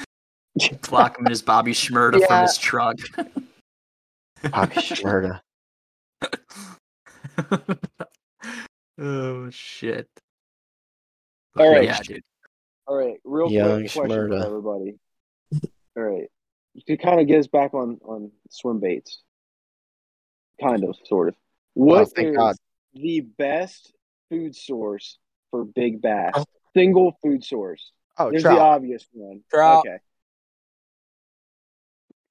block 0.90 1.18
him 1.20 1.26
in 1.26 1.32
his 1.32 1.42
Bobby 1.42 1.74
Shmurda 1.74 2.26
from 2.28 2.42
his 2.42 2.58
truck." 2.58 2.98
Bobby 4.52 4.76
Shmurda. 4.76 5.40
oh 9.00 9.50
shit! 9.50 10.08
All 11.58 11.70
right. 11.72 11.84
yeah, 11.86 12.00
dude. 12.02 12.22
All 12.88 12.96
right, 12.96 13.18
real 13.24 13.50
Young 13.52 13.82
quick 13.82 13.92
question 13.94 14.12
Shmurda. 14.12 14.42
for 14.42 14.46
everybody. 14.48 14.96
All 15.98 16.04
right, 16.04 16.28
you 16.74 16.82
could 16.88 17.02
kind 17.02 17.20
of 17.20 17.28
get 17.28 17.40
us 17.40 17.48
back 17.48 17.74
on 17.74 18.00
on 18.06 18.32
swim 18.50 18.80
baits, 18.80 19.22
kind 20.62 20.84
of, 20.84 20.96
sort 21.06 21.30
of. 21.30 21.36
Oh, 21.36 21.84
what 21.84 22.02
is 22.04 22.10
Oh, 22.10 22.12
thank 22.16 22.36
God. 22.36 22.56
the 22.94 23.22
best 23.22 23.94
food 24.30 24.56
source 24.56 25.18
for 25.52 25.66
big 25.66 26.02
bass? 26.02 26.34
Oh. 26.36 26.46
Single 26.76 27.18
food 27.24 27.44
source. 27.44 27.92
Oh, 28.18 28.30
There's 28.32 28.44
the 28.44 28.50
obvious 28.52 29.06
one. 29.14 29.42
Trout. 29.50 29.86
Okay. 29.88 29.98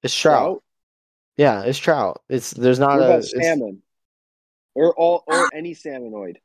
It's 0.02 0.14
trout. 0.14 0.42
Trout. 0.42 0.62
Yeah, 1.37 1.62
it's 1.62 1.78
trout. 1.78 2.22
It's 2.28 2.50
there's 2.52 2.78
not 2.78 2.90
What 2.98 3.00
a. 3.00 3.04
about 3.07 3.18
it's- 3.24 3.33
salmon? 3.44 3.83
Or 4.76 4.92
all 4.94 5.22
or 5.28 5.48
any 5.54 5.72
salmonoid. 5.74 6.37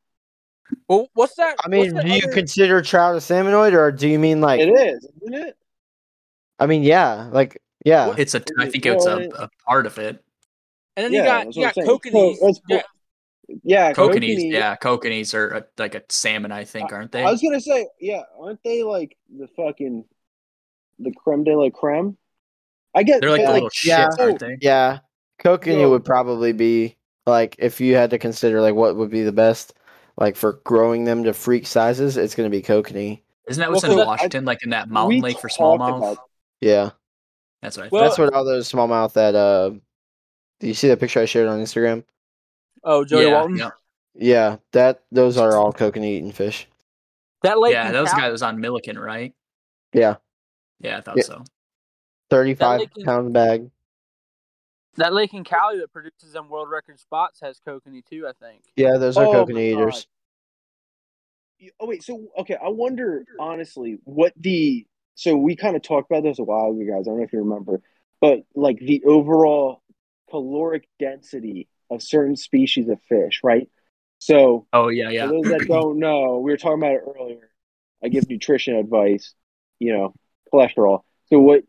Well, 0.86 1.08
what's 1.14 1.34
that? 1.34 1.56
I 1.64 1.68
mean, 1.68 1.86
do 1.86 1.92
that 1.94 2.06
you 2.06 2.22
other- 2.22 2.32
consider 2.32 2.80
trout 2.80 3.16
a 3.16 3.18
salmonoid, 3.18 3.72
or 3.72 3.90
do 3.90 4.08
you 4.08 4.20
mean 4.20 4.40
like? 4.40 4.60
it 4.60 4.68
is, 4.68 5.08
isn't 5.22 5.34
it? 5.34 5.56
I 6.60 6.66
mean, 6.66 6.84
yeah, 6.84 7.28
like 7.32 7.60
yeah. 7.84 8.14
It's 8.16 8.34
a. 8.36 8.42
I 8.58 8.68
think 8.68 8.86
it's 8.86 9.04
a, 9.06 9.28
a 9.36 9.48
part 9.66 9.86
of 9.86 9.98
it. 9.98 10.22
And 10.96 11.04
then 11.06 11.12
Yeah, 11.12 11.18
you 11.20 11.24
got 11.26 11.44
that's 11.44 11.56
you 11.56 11.62
got 11.64 11.76
what 11.76 11.82
I'm 11.82 12.12
saying. 12.12 12.14
kokanee. 12.14 12.36
So, 12.36 12.46
let's- 12.46 12.84
yeah, 13.62 13.88
Yeah, 13.88 13.92
Kokanees, 13.92 14.36
kokanee. 14.38 14.52
yeah, 14.52 14.76
kokanees 14.76 15.34
are 15.34 15.48
a, 15.48 15.64
like 15.78 15.94
a 15.94 16.02
salmon, 16.08 16.52
I 16.52 16.64
think, 16.64 16.92
aren't 16.92 17.12
they? 17.12 17.22
I 17.24 17.30
was 17.30 17.40
gonna 17.42 17.60
say, 17.60 17.86
yeah, 18.00 18.22
aren't 18.38 18.62
they 18.62 18.82
like 18.82 19.16
the 19.36 19.48
fucking 19.56 20.04
the 20.98 21.12
creme 21.12 21.44
de 21.44 21.56
la 21.56 21.70
creme? 21.70 22.16
I 22.94 23.02
guess 23.04 23.20
They're 23.20 23.30
like 23.30 23.42
the 23.42 23.46
but, 23.46 23.52
little 23.54 23.70
yeah. 23.84 24.08
shits, 24.08 24.18
aren't 24.20 24.38
they? 24.40 24.56
Yeah, 24.60 24.98
kokanee 25.42 25.82
So- 25.82 25.90
would 25.90 26.04
probably 26.04 26.52
be 26.52 26.96
like 27.26 27.56
if 27.58 27.80
you 27.80 27.94
had 27.96 28.10
to 28.10 28.18
consider 28.18 28.60
like 28.60 28.74
what 28.74 28.96
would 28.96 29.10
be 29.10 29.22
the 29.22 29.32
best 29.32 29.74
like 30.16 30.36
for 30.36 30.54
growing 30.64 31.04
them 31.04 31.24
to 31.24 31.32
freak 31.32 31.66
sizes. 31.66 32.16
It's 32.16 32.34
gonna 32.34 32.50
be 32.50 32.62
kokanee. 32.62 33.22
Isn't 33.48 33.60
that 33.60 33.68
Well, 33.68 33.74
what's 33.76 33.84
in 33.84 33.90
so 33.90 33.96
that- 33.96 34.06
Washington, 34.06 34.44
like 34.44 34.62
in 34.62 34.70
that 34.70 34.88
mountain 34.90 35.20
lake 35.20 35.38
for 35.40 35.48
smallmouth? 35.48 35.98
about- 35.98 36.18
Yeah, 36.60 36.90
That's 37.62 37.76
what 37.76 37.86
I 37.86 37.88
Well- 37.90 38.04
that's 38.04 38.18
what 38.18 38.32
all 38.34 38.44
those 38.44 38.70
smallmouth 38.70 39.12
that 39.14 39.34
uh. 39.34 39.70
Do 40.60 40.66
you 40.66 40.74
see 40.74 40.88
that 40.88 41.00
picture 41.00 41.20
I 41.20 41.24
shared 41.24 41.48
on 41.48 41.58
Instagram? 41.58 42.04
Oh, 42.82 43.04
Joey 43.04 43.24
yeah, 43.26 43.32
Walton. 43.32 43.56
yeah, 43.56 43.70
Yeah, 44.14 44.56
that 44.72 45.02
those 45.12 45.36
are 45.36 45.56
all 45.56 45.72
kokanee 45.72 46.16
eating 46.16 46.32
fish. 46.32 46.66
That 47.42 47.58
lake. 47.58 47.72
yeah. 47.74 47.86
in 47.88 47.92
That 47.92 48.00
was 48.00 48.10
the 48.10 48.14
Cal- 48.14 48.20
guy 48.20 48.26
that 48.28 48.32
was 48.32 48.42
on 48.42 48.60
Milliken, 48.60 48.98
right? 48.98 49.34
Yeah, 49.92 50.16
Yeah, 50.80 50.98
I 50.98 51.00
thought 51.00 51.16
Yeah. 51.16 51.22
so. 51.24 51.44
thirty-five 52.30 52.80
lake 52.80 52.90
is- 52.96 53.04
pound 53.04 53.32
bag. 53.32 53.70
That 54.96 55.12
lake 55.14 55.32
in 55.34 55.44
Cali 55.44 55.78
that 55.78 55.92
produces 55.92 56.32
them 56.32 56.48
world 56.48 56.68
record 56.68 56.98
spots 56.98 57.40
has 57.40 57.60
kokanee 57.60 58.04
too. 58.04 58.26
I 58.26 58.32
think. 58.32 58.62
Yeah, 58.76 58.96
those 58.98 59.16
are 59.16 59.24
Oh, 59.26 59.32
kokanee 59.46 59.74
my 59.74 59.82
eaters. 59.82 60.06
You- 61.58 61.72
Oh 61.78 61.86
wait, 61.86 62.02
so 62.02 62.28
okay, 62.38 62.56
I 62.56 62.68
wonder 62.68 63.24
honestly 63.38 63.98
what 64.04 64.32
the 64.36 64.86
so 65.14 65.36
we 65.36 65.54
kind 65.56 65.76
of 65.76 65.82
talked 65.82 66.10
about 66.10 66.22
this 66.22 66.38
a 66.38 66.42
while 66.42 66.70
ago, 66.70 66.80
guys. 66.90 67.06
I 67.06 67.10
don't 67.10 67.18
know 67.18 67.24
if 67.24 67.32
you 67.32 67.40
remember, 67.40 67.82
but 68.20 68.40
like 68.54 68.78
the 68.78 69.02
overall 69.04 69.82
caloric 70.30 70.88
density 70.98 71.68
of 71.90 72.02
certain 72.02 72.36
species 72.36 72.88
of 72.88 73.00
fish, 73.08 73.40
right? 73.42 73.68
So 74.18 74.66
Oh 74.72 74.88
yeah, 74.88 75.10
yeah. 75.10 75.26
For 75.26 75.32
those 75.32 75.50
that 75.50 75.66
don't 75.68 75.98
know, 75.98 76.38
we 76.38 76.50
were 76.50 76.56
talking 76.56 76.78
about 76.78 76.92
it 76.92 77.02
earlier. 77.06 77.50
I 78.02 78.08
give 78.08 78.28
nutrition 78.28 78.76
advice, 78.76 79.34
you 79.78 79.92
know, 79.96 80.14
cholesterol. 80.52 81.02
So 81.26 81.38
what? 81.38 81.64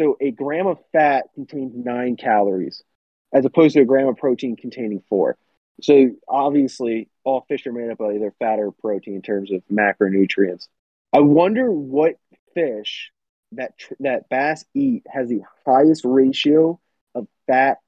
So 0.00 0.16
a 0.20 0.30
gram 0.30 0.66
of 0.66 0.78
fat 0.92 1.26
contains 1.34 1.72
nine 1.74 2.16
calories, 2.16 2.82
as 3.32 3.44
opposed 3.44 3.74
to 3.74 3.82
a 3.82 3.84
gram 3.84 4.08
of 4.08 4.16
protein 4.16 4.56
containing 4.56 5.02
four. 5.08 5.36
So 5.82 6.10
obviously, 6.28 7.08
all 7.24 7.44
fish 7.48 7.66
are 7.66 7.72
made 7.72 7.90
up 7.90 8.00
of 8.00 8.14
either 8.14 8.32
fat 8.38 8.58
or 8.58 8.72
protein 8.72 9.16
in 9.16 9.22
terms 9.22 9.50
of 9.52 9.62
macronutrients. 9.70 10.68
I 11.12 11.20
wonder 11.20 11.70
what 11.70 12.16
fish 12.54 13.12
that 13.52 13.78
tr- 13.78 13.94
that 14.00 14.28
bass 14.28 14.64
eat 14.74 15.04
has 15.08 15.28
the 15.28 15.42
highest 15.64 16.04
ratio 16.04 16.80
of 17.14 17.28
fat 17.46 17.78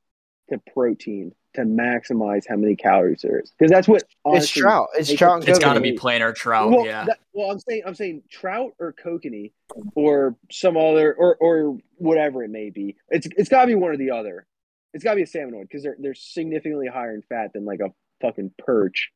to 0.50 0.60
protein 0.72 1.32
to 1.54 1.62
maximize 1.62 2.44
how 2.46 2.56
many 2.56 2.76
calories 2.76 3.22
there 3.22 3.40
is. 3.40 3.50
Because 3.58 3.70
that's 3.70 3.88
what 3.88 4.02
It's 4.26 4.50
trout. 4.50 4.88
It's 4.98 5.08
It's- 5.10 5.18
trout 5.18 5.48
It's 5.48 5.58
got 5.58 5.74
to 5.74 5.80
be 5.80 5.92
plain 5.92 6.20
or 6.22 6.32
trout. 6.32 6.70
well, 6.70 6.84
yeah. 6.84 7.04
that- 7.06 7.18
well, 7.32 7.50
I'm 7.50 7.58
saying 7.60 7.82
I'm 7.86 7.94
saying 7.94 8.22
trout 8.30 8.72
or 8.78 8.92
kokanee 8.92 9.52
or 9.94 10.36
some 10.50 10.76
other 10.76 11.14
or 11.14 11.36
or 11.36 11.78
whatever 11.96 12.42
it 12.44 12.50
may 12.50 12.70
be. 12.70 12.96
It's 13.08 13.26
it's 13.36 13.48
got 13.48 13.62
to 13.62 13.66
be 13.68 13.74
one 13.74 13.90
or 13.90 13.96
the 13.96 14.10
other. 14.10 14.46
It's 14.92 15.02
got 15.04 15.12
to 15.12 15.16
be 15.16 15.22
a 15.22 15.26
salmonoid 15.26 15.62
because 15.62 15.82
they're 15.82 15.96
they're 15.98 16.14
significantly 16.14 16.88
higher 16.88 17.14
in 17.14 17.22
fat 17.22 17.52
than 17.54 17.64
like 17.64 17.80
a 17.80 17.90
fucking 18.20 18.52
perch 18.58 19.10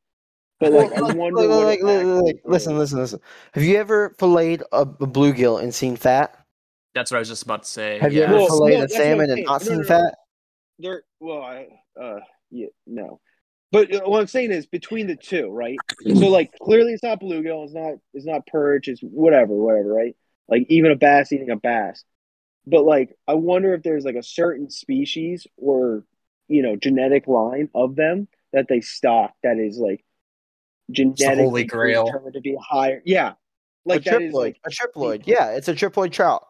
But 0.60 0.72
like, 0.72 0.92
I 0.92 1.12
wonder 1.14 1.40
look, 1.42 1.50
what. 1.50 1.80
look, 1.80 2.02
it 2.02 2.04
look, 2.06 2.36
listen, 2.44 2.76
listen, 2.78 2.98
listen. 2.98 3.20
Have 3.52 3.64
you 3.64 3.76
ever 3.76 4.14
filleted 4.18 4.62
a, 4.72 4.80
a 4.82 4.86
bluegill 4.86 5.62
and 5.62 5.74
seen 5.74 5.96
fat? 5.96 6.36
That's 6.94 7.10
what 7.10 7.16
I 7.16 7.20
was 7.20 7.28
just 7.28 7.44
about 7.44 7.62
to 7.62 7.68
say. 7.68 7.98
Have 7.98 8.12
you 8.12 8.22
ever 8.22 8.34
Well, 8.34 8.46
filleted 8.48 8.78
no, 8.78 8.84
a 8.84 8.86
that's 8.88 8.92
what 8.94 9.00
I'm 9.00 9.06
salmon 9.06 9.30
and 9.30 9.44
not 9.44 9.60
No, 9.62 9.66
seen 9.68 9.76
no, 9.76 9.82
no. 9.82 9.88
fat? 9.88 10.14
There, 10.80 11.02
well, 11.20 11.42
I, 11.42 11.66
uh, 12.00 12.20
yeah, 12.50 12.68
no. 12.86 13.20
But 13.72 13.94
uh, 13.94 14.00
what 14.04 14.20
I'm 14.20 14.26
saying 14.26 14.50
is 14.50 14.66
between 14.66 15.06
the 15.06 15.16
two, 15.16 15.50
right? 15.50 15.76
So 16.04 16.28
like, 16.28 16.52
clearly 16.60 16.92
it's 16.92 17.02
not 17.02 17.20
bluegill, 17.20 17.64
it's 17.64 17.74
not, 17.74 17.94
it's 18.14 18.26
not 18.26 18.46
perch, 18.46 18.88
it's 18.88 19.00
whatever, 19.00 19.52
whatever, 19.54 19.92
right? 19.92 20.16
Like 20.48 20.66
even 20.68 20.90
a 20.90 20.96
bass 20.96 21.32
eating 21.32 21.50
a 21.50 21.56
bass. 21.56 22.02
But 22.66 22.84
like, 22.84 23.16
I 23.28 23.34
wonder 23.34 23.74
if 23.74 23.82
there's 23.82 24.04
like 24.04 24.16
a 24.16 24.22
certain 24.22 24.70
species 24.70 25.46
or 25.56 26.04
you 26.48 26.62
know 26.62 26.76
genetic 26.76 27.26
line 27.28 27.70
of 27.74 27.94
them 27.94 28.28
that 28.52 28.66
they 28.68 28.80
stock 28.80 29.32
that 29.42 29.56
is 29.58 29.78
like 29.78 30.04
genetically 30.90 31.44
holy 31.44 31.64
grail. 31.64 32.06
determined 32.06 32.34
to 32.34 32.40
be 32.40 32.56
higher. 32.60 33.00
Yeah, 33.04 33.34
like 33.84 34.06
a 34.06 34.10
that 34.10 34.22
is 34.22 34.34
triploid. 34.34 34.34
like 34.34 34.60
a 34.66 34.70
triploid. 34.70 35.22
Yeah, 35.26 35.50
it's 35.50 35.68
a 35.68 35.74
triploid 35.74 36.12
trout. 36.12 36.46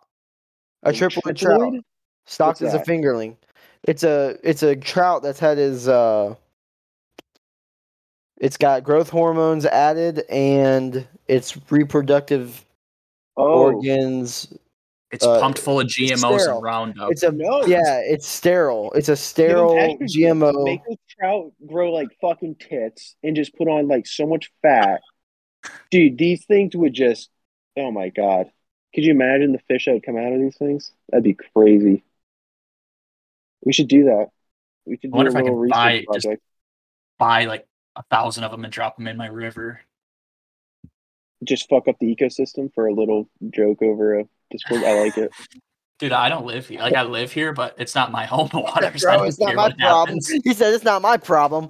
A 0.82 0.88
A 0.88 0.92
triploid 0.92 1.36
trout. 1.36 1.60
triploid? 1.60 1.80
Stocked 2.26 2.62
as 2.62 2.74
a 2.74 2.78
fingerling. 2.78 3.36
It's 3.84 4.02
a 4.04 4.36
it's 4.42 4.62
a 4.62 4.76
trout 4.76 5.22
that's 5.22 5.38
had 5.38 5.58
his 5.58 5.88
uh 5.88 6.34
it's 8.40 8.56
got 8.56 8.84
growth 8.84 9.10
hormones 9.10 9.66
added 9.66 10.24
and 10.30 11.06
its 11.28 11.56
reproductive 11.70 12.64
oh 13.36 13.44
organs 13.44 14.52
It's 15.10 15.24
uh, 15.24 15.40
pumped 15.40 15.58
full 15.58 15.80
of 15.80 15.86
GMOs 15.86 16.40
sterile. 16.40 16.56
and 16.56 16.62
Roundup. 16.62 17.10
it's 17.10 17.22
a 17.22 17.32
no 17.32 17.64
yeah, 17.64 18.00
it's 18.04 18.26
sterile. 18.28 18.92
It's 18.92 19.08
a 19.08 19.16
sterile. 19.16 19.96
GMO. 20.02 20.64
Make 20.64 20.80
those 20.86 20.96
trout 21.18 21.52
grow 21.66 21.92
like 21.92 22.08
fucking 22.20 22.56
tits 22.56 23.16
and 23.22 23.34
just 23.34 23.54
put 23.56 23.68
on 23.68 23.88
like 23.88 24.06
so 24.06 24.26
much 24.26 24.50
fat. 24.62 25.00
Dude, 25.90 26.16
these 26.18 26.44
things 26.46 26.76
would 26.76 26.92
just 26.94 27.30
oh 27.76 27.90
my 27.90 28.10
god. 28.10 28.50
Could 28.94 29.04
you 29.04 29.12
imagine 29.12 29.52
the 29.52 29.60
fish 29.68 29.84
that 29.86 29.92
would 29.94 30.02
come 30.04 30.16
out 30.16 30.32
of 30.32 30.40
these 30.40 30.56
things? 30.58 30.92
That'd 31.08 31.24
be 31.24 31.36
crazy. 31.54 32.02
We 33.62 33.72
should 33.72 33.88
do 33.88 34.04
that. 34.04 34.28
We 34.86 34.98
should 35.00 35.12
I 35.12 35.16
wonder 35.16 35.30
do 35.32 35.36
if 35.38 35.42
a 35.42 35.46
I 35.46 35.50
little 35.50 35.60
can 35.62 35.68
buy 35.70 35.92
research 36.08 36.22
just- 36.22 36.42
Buy 37.18 37.44
like 37.44 37.66
a 37.96 38.02
thousand 38.04 38.44
of 38.44 38.50
them 38.50 38.64
and 38.64 38.72
drop 38.72 38.96
them 38.96 39.06
in 39.06 39.16
my 39.18 39.26
river. 39.26 39.80
Just 41.44 41.68
fuck 41.68 41.86
up 41.88 41.96
the 42.00 42.14
ecosystem 42.14 42.72
for 42.74 42.86
a 42.86 42.94
little 42.94 43.28
joke 43.54 43.82
over 43.82 44.20
a 44.20 44.24
Discord. 44.50 44.84
I 44.84 45.00
like 45.00 45.18
it. 45.18 45.30
Dude, 45.98 46.12
I 46.12 46.30
don't 46.30 46.46
live 46.46 46.66
here. 46.66 46.80
Like 46.80 46.94
I 46.94 47.02
live 47.02 47.30
here, 47.30 47.52
but 47.52 47.74
it's 47.78 47.94
not 47.94 48.10
my 48.10 48.24
home 48.26 48.48
water. 48.54 48.90
so 48.96 49.06
Bro, 49.06 49.16
don't 49.18 49.26
it's 49.28 49.38
not 49.38 49.54
my 49.54 49.68
problem. 49.70 50.06
happens. 50.06 50.28
He 50.28 50.54
said 50.54 50.72
it's 50.72 50.84
not 50.84 51.02
my 51.02 51.18
problem. 51.18 51.68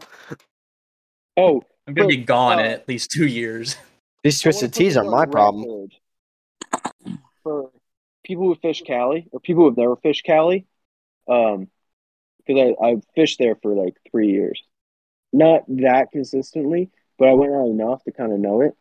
Oh, 1.36 1.62
I'm 1.88 1.94
gonna 1.94 2.06
be 2.08 2.18
gone 2.18 2.60
in 2.60 2.66
uh, 2.66 2.68
at 2.68 2.88
least 2.88 3.10
two 3.10 3.26
years. 3.26 3.76
These 4.22 4.40
twisted 4.40 4.72
put 4.72 4.78
teas 4.78 4.96
are 4.96 5.02
my 5.04 5.26
problem. 5.26 5.88
For 7.42 7.70
people 8.24 8.44
who 8.44 8.54
fish 8.54 8.82
Cali 8.86 9.26
or 9.32 9.40
people 9.40 9.64
who've 9.64 9.76
never 9.76 9.96
fished 9.96 10.24
Cali, 10.24 10.66
um, 11.28 11.68
because 12.46 12.74
I 12.80 12.84
I've 12.86 13.02
fished 13.14 13.38
there 13.38 13.54
for 13.56 13.74
like 13.74 13.96
three 14.10 14.30
years, 14.30 14.62
not 15.32 15.62
that 15.68 16.10
consistently, 16.12 16.90
but 17.18 17.28
I 17.28 17.34
went 17.34 17.52
out 17.52 17.68
enough 17.68 18.02
to 18.04 18.12
kind 18.12 18.32
of 18.32 18.38
know 18.38 18.60
it. 18.62 18.72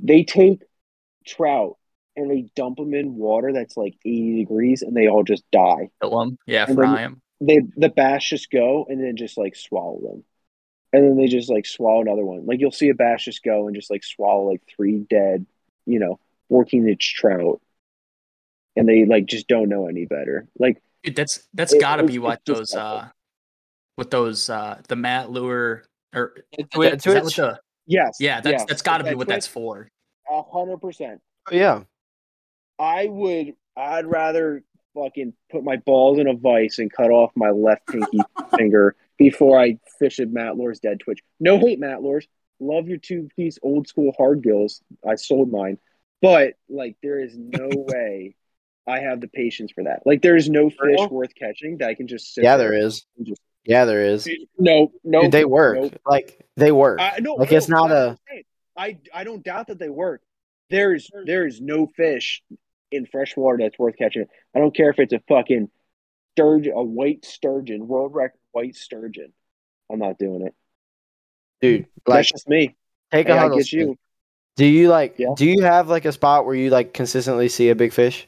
They 0.00 0.24
take 0.24 0.62
trout 1.26 1.76
and 2.16 2.30
they 2.30 2.42
dump 2.56 2.76
them 2.78 2.94
in 2.94 3.16
water 3.16 3.52
that's 3.52 3.76
like 3.76 3.94
80 4.04 4.36
degrees 4.38 4.82
and 4.82 4.96
they 4.96 5.08
all 5.08 5.22
just 5.22 5.44
die. 5.50 5.90
Kill 6.00 6.20
'em. 6.20 6.38
Yeah, 6.46 6.66
And 6.66 6.74
fry 6.76 6.94
then- 6.96 7.04
'em. 7.04 7.22
They 7.44 7.58
the 7.76 7.88
bass 7.88 8.24
just 8.24 8.50
go 8.52 8.86
and 8.88 9.02
then 9.02 9.16
just 9.16 9.36
like 9.36 9.56
swallow 9.56 9.98
them. 10.00 10.24
And 10.92 11.02
then 11.04 11.16
they 11.16 11.26
just 11.26 11.50
like 11.50 11.66
swallow 11.66 12.00
another 12.02 12.24
one. 12.24 12.46
Like 12.46 12.60
you'll 12.60 12.70
see 12.70 12.88
a 12.90 12.94
bass 12.94 13.24
just 13.24 13.42
go 13.42 13.66
and 13.66 13.74
just 13.74 13.90
like 13.90 14.04
swallow 14.04 14.48
like 14.48 14.62
three 14.68 14.98
dead, 15.10 15.44
you 15.86 15.98
know, 15.98 16.20
14 16.50 16.88
inch 16.88 17.14
trout. 17.14 17.60
And 18.76 18.88
they 18.88 19.04
like 19.06 19.26
just 19.26 19.48
don't 19.48 19.68
know 19.68 19.88
any 19.88 20.04
better. 20.06 20.46
Like 20.58 20.80
Dude, 21.02 21.16
that's 21.16 21.48
that's 21.54 21.72
It- 21.72 21.80
gotta 21.80 22.04
be 22.04 22.18
what 22.18 22.40
those 22.46 22.74
uh 22.74 23.08
with 23.98 24.10
those 24.10 24.48
uh 24.50 24.80
the 24.88 24.96
Matt 24.96 25.30
lure 25.30 25.84
or 26.14 26.34
Twitch. 26.72 26.94
is 26.94 27.02
that 27.04 27.24
what 27.24 27.34
the 27.34 27.60
yes. 27.86 28.16
yeah 28.20 28.40
that's 28.40 28.60
yes, 28.60 28.64
that's 28.68 28.82
gotta 28.82 29.04
be 29.04 29.10
that 29.10 29.16
what 29.18 29.28
that's 29.28 29.46
for. 29.46 29.88
A 30.30 30.42
hundred 30.42 30.78
percent. 30.80 31.20
Oh, 31.50 31.54
yeah. 31.54 31.82
I 32.78 33.06
would 33.06 33.54
I'd 33.76 34.06
rather 34.06 34.62
fucking 34.94 35.32
put 35.50 35.64
my 35.64 35.76
balls 35.76 36.18
in 36.18 36.28
a 36.28 36.34
vice 36.34 36.78
and 36.78 36.92
cut 36.92 37.10
off 37.10 37.32
my 37.34 37.50
left 37.50 37.86
pinky 37.88 38.18
finger 38.56 38.94
before 39.18 39.58
I 39.60 39.78
fish 39.98 40.20
at 40.20 40.30
Matt 40.30 40.56
Lures 40.56 40.80
dead 40.80 41.00
twitch. 41.00 41.20
No 41.40 41.58
hate 41.58 41.78
Matt 41.80 42.02
Lures. 42.02 42.26
Love 42.60 42.88
your 42.88 42.98
two 42.98 43.28
piece 43.34 43.58
old 43.62 43.88
school 43.88 44.12
hard 44.16 44.42
gills. 44.42 44.82
I 45.06 45.16
sold 45.16 45.50
mine. 45.50 45.78
But 46.20 46.54
like 46.68 46.96
there 47.02 47.18
is 47.18 47.36
no 47.36 47.68
way 47.72 48.36
I 48.86 49.00
have 49.00 49.20
the 49.20 49.28
patience 49.28 49.70
for 49.72 49.84
that. 49.84 50.02
Like 50.06 50.22
there 50.22 50.36
is 50.36 50.48
no 50.50 50.68
fish 50.70 50.78
real? 50.80 51.08
worth 51.08 51.34
catching 51.34 51.78
that 51.78 51.88
I 51.88 51.94
can 51.94 52.08
just 52.08 52.34
sit 52.34 52.42
Yeah, 52.44 52.56
there 52.56 52.72
is. 52.74 53.04
and 53.16 53.26
just 53.26 53.40
Yeah, 53.64 53.84
there 53.84 54.04
is. 54.04 54.28
no 54.58 54.90
no 55.04 55.22
Dude, 55.22 55.32
they 55.32 55.44
work. 55.44 55.76
nope. 55.80 55.94
Like 56.06 56.40
they 56.56 56.72
work. 56.72 57.00
I, 57.00 57.18
no, 57.20 57.34
Like, 57.34 57.50
no, 57.50 57.56
it's 57.56 57.68
not 57.68 57.88
that's 57.88 57.92
a- 57.98 58.08
what 58.08 58.10
I'm 58.10 58.18
saying. 58.28 58.44
I 58.76 58.98
I 59.20 59.24
don't 59.24 59.44
doubt 59.44 59.68
that 59.68 59.78
they 59.78 59.88
work. 59.90 60.22
There's 60.70 61.10
there's 61.26 61.60
no 61.60 61.86
fish 61.86 62.42
in 62.90 63.06
freshwater 63.06 63.58
that's 63.58 63.78
worth 63.78 63.96
catching. 63.96 64.24
I 64.54 64.58
don't 64.58 64.74
care 64.74 64.90
if 64.90 64.98
it's 64.98 65.12
a 65.12 65.20
fucking 65.28 65.70
sturgeon, 66.34 66.72
a 66.74 66.82
white 66.82 67.24
sturgeon, 67.24 67.86
world 67.86 68.14
record 68.14 68.38
white 68.52 68.74
sturgeon. 68.76 69.32
I'm 69.90 69.98
not 69.98 70.18
doing 70.18 70.42
it. 70.46 70.54
Dude, 71.60 71.86
like 72.06 72.16
that's 72.18 72.32
just 72.32 72.48
me. 72.48 72.74
take 73.12 73.26
Hey, 73.28 73.32
a 73.32 73.36
I 73.36 73.38
huddle. 73.38 73.58
get 73.58 73.70
you. 73.72 73.96
Do 74.56 74.66
you 74.66 74.88
like 74.88 75.14
Yeah. 75.18 75.34
do 75.36 75.46
you 75.46 75.62
have 75.62 75.88
like 75.88 76.04
a 76.04 76.12
spot 76.12 76.44
where 76.46 76.54
you 76.54 76.70
like 76.70 76.92
consistently 76.94 77.48
see 77.48 77.68
a 77.68 77.74
big 77.76 77.92
fish? 77.92 78.26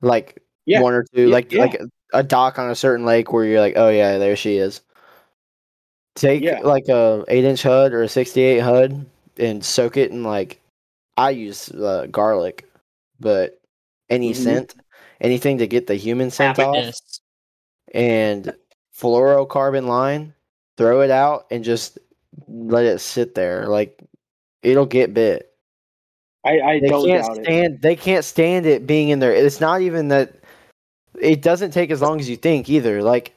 Like 0.00 0.42
Yeah. 0.66 0.80
one 0.80 0.94
or 0.94 1.04
two, 1.14 1.28
Yeah, 1.28 1.32
like 1.34 1.52
yeah. 1.52 1.60
like 1.62 1.80
a 2.12 2.22
dock 2.22 2.58
on 2.58 2.70
a 2.70 2.74
certain 2.74 3.04
lake 3.04 3.32
where 3.32 3.44
you're 3.44 3.60
like, 3.60 3.74
oh 3.76 3.88
yeah, 3.88 4.18
there 4.18 4.36
she 4.36 4.56
is. 4.56 4.80
Take 6.14 6.42
Yeah. 6.42 6.60
like 6.60 6.88
a 6.88 7.24
eight 7.28 7.44
inch 7.44 7.62
HUD 7.62 7.92
or 7.92 8.02
a 8.02 8.08
sixty 8.08 8.42
eight 8.42 8.60
HUD 8.60 9.06
and 9.38 9.64
soak 9.64 9.96
it 9.96 10.10
in 10.10 10.22
like 10.24 10.60
I 11.16 11.30
use 11.30 11.70
uh, 11.70 12.06
garlic, 12.10 12.68
but 13.20 13.60
any 14.10 14.32
Mhm. 14.32 14.36
scent, 14.36 14.74
anything 15.20 15.58
to 15.58 15.66
get 15.66 15.86
the 15.86 15.94
human 15.96 16.30
scent 16.30 16.58
off, 16.58 16.94
and 17.94 18.54
fluorocarbon 18.96 19.86
line, 19.86 20.34
throw 20.76 21.00
it 21.02 21.10
out 21.10 21.46
and 21.50 21.62
just 21.64 21.98
let 22.48 22.84
it 22.84 23.00
sit 23.00 23.34
there. 23.34 23.66
Like 23.66 24.00
it'll 24.62 24.86
get 24.86 25.14
bit. 25.14 25.52
I, 26.48 26.60
I 26.60 26.80
They 26.80 26.88
don't 26.88 27.06
can't 27.06 27.26
doubt 27.26 27.38
it. 27.38 27.44
stand. 27.44 27.82
They 27.82 27.96
can't 27.96 28.24
stand 28.24 28.66
it 28.66 28.86
being 28.86 29.10
in 29.10 29.18
there. 29.18 29.32
It's 29.32 29.60
not 29.60 29.80
even 29.82 30.08
that. 30.08 30.34
It 31.20 31.42
doesn't 31.42 31.72
take 31.72 31.90
as 31.90 32.00
long 32.00 32.20
as 32.20 32.28
you 32.28 32.36
think 32.36 32.68
either. 32.70 33.02
Like, 33.02 33.34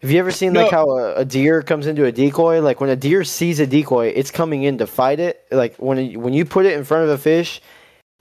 have 0.00 0.10
you 0.10 0.18
ever 0.18 0.30
seen 0.30 0.54
like 0.54 0.70
how 0.70 0.88
a, 0.90 1.14
a 1.16 1.24
deer 1.24 1.62
comes 1.62 1.86
into 1.86 2.04
a 2.04 2.12
decoy? 2.12 2.60
Like 2.60 2.80
when 2.80 2.90
a 2.90 2.96
deer 2.96 3.24
sees 3.24 3.58
a 3.60 3.66
decoy, 3.66 4.08
it's 4.08 4.30
coming 4.30 4.62
in 4.62 4.78
to 4.78 4.86
fight 4.86 5.20
it. 5.20 5.44
Like 5.50 5.76
when 5.76 5.98
it, 5.98 6.16
when 6.16 6.32
you 6.34 6.44
put 6.44 6.66
it 6.66 6.76
in 6.76 6.84
front 6.84 7.04
of 7.04 7.10
a 7.10 7.18
fish, 7.18 7.60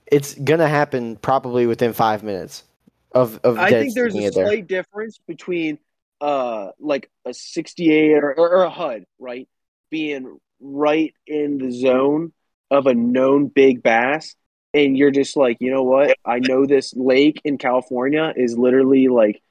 it's 0.07 0.33
gonna 0.35 0.67
happen 0.67 1.15
probably 1.17 1.65
within 1.67 1.93
five 1.93 2.23
minutes 2.23 2.63
of 3.11 3.39
of. 3.43 3.57
I 3.57 3.69
think 3.69 3.93
there's 3.95 4.15
a 4.15 4.19
it 4.19 4.33
there. 4.33 4.45
slight 4.47 4.67
difference 4.67 5.19
between 5.27 5.77
uh 6.21 6.71
like 6.79 7.09
a 7.25 7.33
68 7.33 8.13
or, 8.23 8.33
or 8.37 8.63
a 8.63 8.69
HUD, 8.69 9.05
right? 9.19 9.47
Being 9.89 10.39
right 10.61 11.13
in 11.27 11.57
the 11.57 11.71
zone 11.71 12.31
of 12.73 12.87
a 12.87 12.93
known 12.95 13.47
big 13.47 13.83
bass 13.83 14.35
and 14.73 14.97
you're 14.97 15.11
just 15.11 15.37
like, 15.37 15.57
you 15.59 15.71
know 15.71 15.83
what? 15.83 16.17
I 16.25 16.39
know 16.39 16.65
this 16.65 16.93
lake 16.95 17.39
in 17.43 17.59
California 17.59 18.33
is 18.35 18.57
literally 18.57 19.07
like 19.07 19.41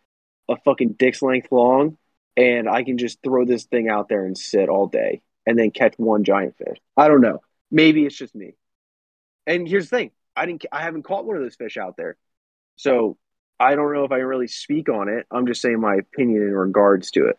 a 0.48 0.56
fucking 0.64 0.94
dick's 0.94 1.22
length 1.22 1.52
long 1.52 1.96
and 2.36 2.68
I 2.68 2.82
can 2.82 2.98
just 2.98 3.22
throw 3.22 3.44
this 3.44 3.64
thing 3.64 3.88
out 3.88 4.08
there 4.08 4.24
and 4.24 4.36
sit 4.36 4.68
all 4.68 4.88
day 4.88 5.22
and 5.46 5.56
then 5.56 5.70
catch 5.70 5.94
one 5.98 6.24
giant 6.24 6.56
fish. 6.56 6.78
I 6.96 7.06
don't 7.06 7.20
know. 7.20 7.40
Maybe 7.70 8.04
it's 8.04 8.16
just 8.16 8.34
me. 8.34 8.54
And 9.46 9.68
here's 9.68 9.88
the 9.88 9.96
thing. 9.96 10.10
I 10.34 10.46
didn't 10.46 10.66
I 10.72 10.82
haven't 10.82 11.04
caught 11.04 11.24
one 11.24 11.36
of 11.36 11.42
those 11.42 11.54
fish 11.54 11.76
out 11.76 11.96
there. 11.96 12.16
So 12.74 13.16
I 13.60 13.76
don't 13.76 13.92
know 13.92 14.04
if 14.04 14.10
I 14.10 14.18
can 14.18 14.26
really 14.26 14.48
speak 14.48 14.88
on 14.88 15.08
it. 15.08 15.26
I'm 15.30 15.46
just 15.46 15.62
saying 15.62 15.80
my 15.80 15.94
opinion 15.94 16.42
in 16.42 16.54
regards 16.54 17.12
to 17.12 17.26
it. 17.26 17.38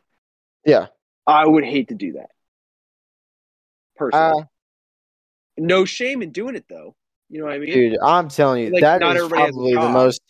Yeah. 0.66 0.88
I 1.28 1.46
would 1.46 1.66
hate 1.66 1.90
to 1.90 1.96
do 1.96 2.14
that. 2.14 2.30
Personally. 3.98 4.44
Uh, 4.44 4.46
no 5.58 5.86
shame 5.86 6.22
in 6.22 6.32
doing 6.32 6.56
it 6.56 6.66
though. 6.70 6.96
You 7.30 7.40
know 7.40 7.46
what 7.46 7.54
I 7.54 7.60
mean? 7.60 7.74
dude, 7.74 7.98
I'm 8.04 8.30
telling 8.30 8.64
you, 8.66 8.72
Like, 8.72 8.82
that 8.82 9.00
not 9.00 9.16
is 9.16 9.24
everybody 9.24 9.42
has 9.42 9.50
a 9.50 9.54
probably 9.54 9.74
the 9.74 9.90
most. 9.90 10.22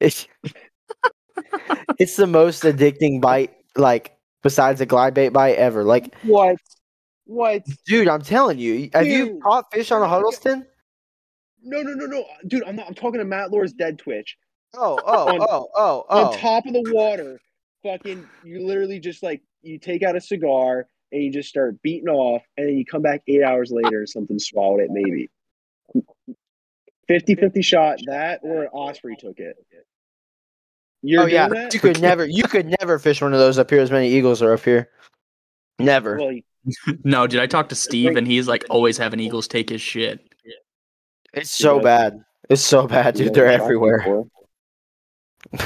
it's 0.00 0.26
it's 1.98 2.16
the 2.16 2.26
most 2.26 2.62
addicting 2.64 3.20
bite, 3.20 3.54
like 3.76 4.16
besides 4.42 4.80
a 4.80 4.86
glide 4.86 5.14
bait 5.14 5.28
bite 5.30 5.56
ever. 5.56 5.84
Like, 5.84 6.14
What? 6.22 6.56
What? 7.26 7.64
dude, 7.86 8.08
I'm 8.08 8.22
telling 8.22 8.58
you, 8.58 8.88
have 8.92 9.06
you 9.06 9.40
caught 9.42 9.66
fish 9.72 9.90
on 9.90 10.02
a 10.02 10.08
Huddleston? 10.08 10.66
No, 11.62 11.82
no, 11.82 11.92
no, 11.94 12.06
no, 12.06 12.24
dude. 12.46 12.62
I'm 12.64 12.76
not. 12.76 12.86
I'm 12.86 12.94
talking 12.94 13.18
to 13.18 13.24
Matt 13.24 13.50
Lures 13.50 13.72
dead 13.72 13.98
twitch 13.98 14.36
Oh, 14.74 14.98
oh, 15.04 15.28
On- 15.34 15.40
oh, 15.40 15.68
oh, 15.74 16.04
oh. 16.08 16.26
on 16.26 16.38
top 16.38 16.66
of 16.66 16.72
the 16.72 16.84
water. 16.92 17.40
Fucking, 17.82 18.26
you 18.44 18.66
literally 18.66 18.98
just 19.00 19.22
like 19.22 19.42
you 19.62 19.78
take 19.78 20.02
out 20.02 20.16
a 20.16 20.20
cigar 20.20 20.86
and 21.12 21.22
you 21.22 21.32
just 21.32 21.48
start 21.48 21.80
beating 21.82 22.08
off, 22.08 22.42
and 22.56 22.68
then 22.68 22.76
you 22.76 22.84
come 22.84 23.02
back 23.02 23.22
eight 23.28 23.42
hours 23.42 23.70
later 23.70 23.98
and 23.98 24.08
something 24.08 24.38
swallowed 24.38 24.80
it, 24.80 24.90
maybe. 24.90 25.30
50-50 27.08 27.64
shot 27.64 27.98
that 28.06 28.40
or 28.42 28.62
an 28.64 28.68
Osprey 28.72 29.16
took 29.16 29.38
it. 29.38 29.56
You're 31.02 31.22
oh 31.22 31.26
yeah, 31.26 31.48
that? 31.48 31.72
you 31.72 31.78
could 31.78 32.00
never, 32.00 32.26
you 32.26 32.42
could 32.44 32.74
never 32.80 32.98
fish 32.98 33.22
one 33.22 33.32
of 33.32 33.38
those 33.38 33.58
up 33.58 33.70
here. 33.70 33.80
As 33.80 33.92
many 33.92 34.08
eagles 34.08 34.42
are 34.42 34.52
up 34.54 34.64
here. 34.64 34.90
Never. 35.78 36.16
Well, 36.16 36.32
you- 36.32 36.42
No, 37.04 37.28
did 37.28 37.38
I 37.40 37.46
talk 37.46 37.68
to 37.68 37.76
Steve 37.76 38.16
and 38.16 38.26
he's 38.26 38.48
like 38.48 38.64
always 38.70 38.98
having 38.98 39.20
Eagles 39.20 39.46
take 39.46 39.68
his 39.68 39.80
shit. 39.80 40.34
It's 41.32 41.50
so 41.50 41.76
Yeah. 41.76 41.82
bad. 41.82 42.24
It's 42.48 42.62
so 42.62 42.88
bad, 42.88 43.14
dude. 43.14 43.28
know, 43.28 43.32
They're 43.34 43.46
everywhere. 43.46 44.24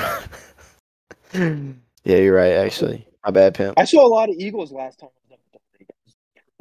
yeah, 1.33 1.73
you're 2.05 2.35
right. 2.35 2.53
Actually, 2.53 3.07
my 3.25 3.31
bad, 3.31 3.55
pimp. 3.55 3.79
I 3.79 3.85
saw 3.85 4.05
a 4.05 4.09
lot 4.09 4.29
of 4.29 4.35
eagles 4.39 4.73
last 4.73 4.99
time. 4.99 5.11
I 5.31 5.35
was 5.35 5.39
up 5.55 5.63
there. 5.79 5.87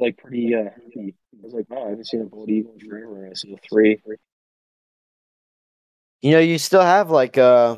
Like 0.00 0.16
pretty 0.16 0.54
uh, 0.54 0.64
heavy. 0.64 1.14
I 1.34 1.44
was 1.44 1.52
like, 1.52 1.66
oh, 1.70 1.86
I 1.86 1.90
haven't 1.90 2.06
seen 2.06 2.22
a 2.22 2.24
bald 2.24 2.48
eagle 2.48 2.72
in 2.80 2.88
forever. 2.88 3.28
I 3.30 3.34
saw 3.34 3.54
three. 3.68 4.00
You 6.22 6.32
know, 6.32 6.38
you 6.38 6.58
still 6.58 6.82
have 6.82 7.10
like 7.10 7.38
uh 7.38 7.76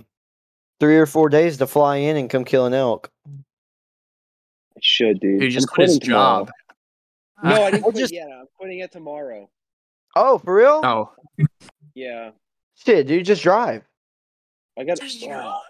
three 0.81 0.97
or 0.97 1.07
four 1.07 1.29
days 1.29 1.59
to 1.59 1.67
fly 1.67 1.97
in 1.97 2.17
and 2.17 2.31
come 2.31 2.45
kill 2.45 2.67
an 2.67 2.75
elk. 2.75 3.11
I 3.27 4.81
should, 4.81 5.21
dude. 5.21 5.43
He 5.43 5.49
just 5.49 5.69
I'm 5.71 5.75
quit 5.75 5.89
his 5.89 5.99
quitting 5.99 6.11
tomorrow. 6.11 6.45
job. 6.47 6.51
No, 7.43 7.65
I 7.65 7.71
didn't 7.73 7.83
quit 7.83 7.97
just... 7.97 8.13
yet. 8.13 8.29
I'm 8.33 8.47
quitting 8.57 8.79
it 8.79 8.93
tomorrow. 8.93 9.51
Oh, 10.15 10.39
for 10.39 10.55
real? 10.55 10.81
Oh, 10.85 11.11
Yeah, 11.95 12.31
Shit, 12.85 13.07
dude, 13.07 13.25
just 13.25 13.43
drive. 13.43 13.85
I 14.79 14.85
got. 14.85 14.99
Oh, 15.01 15.61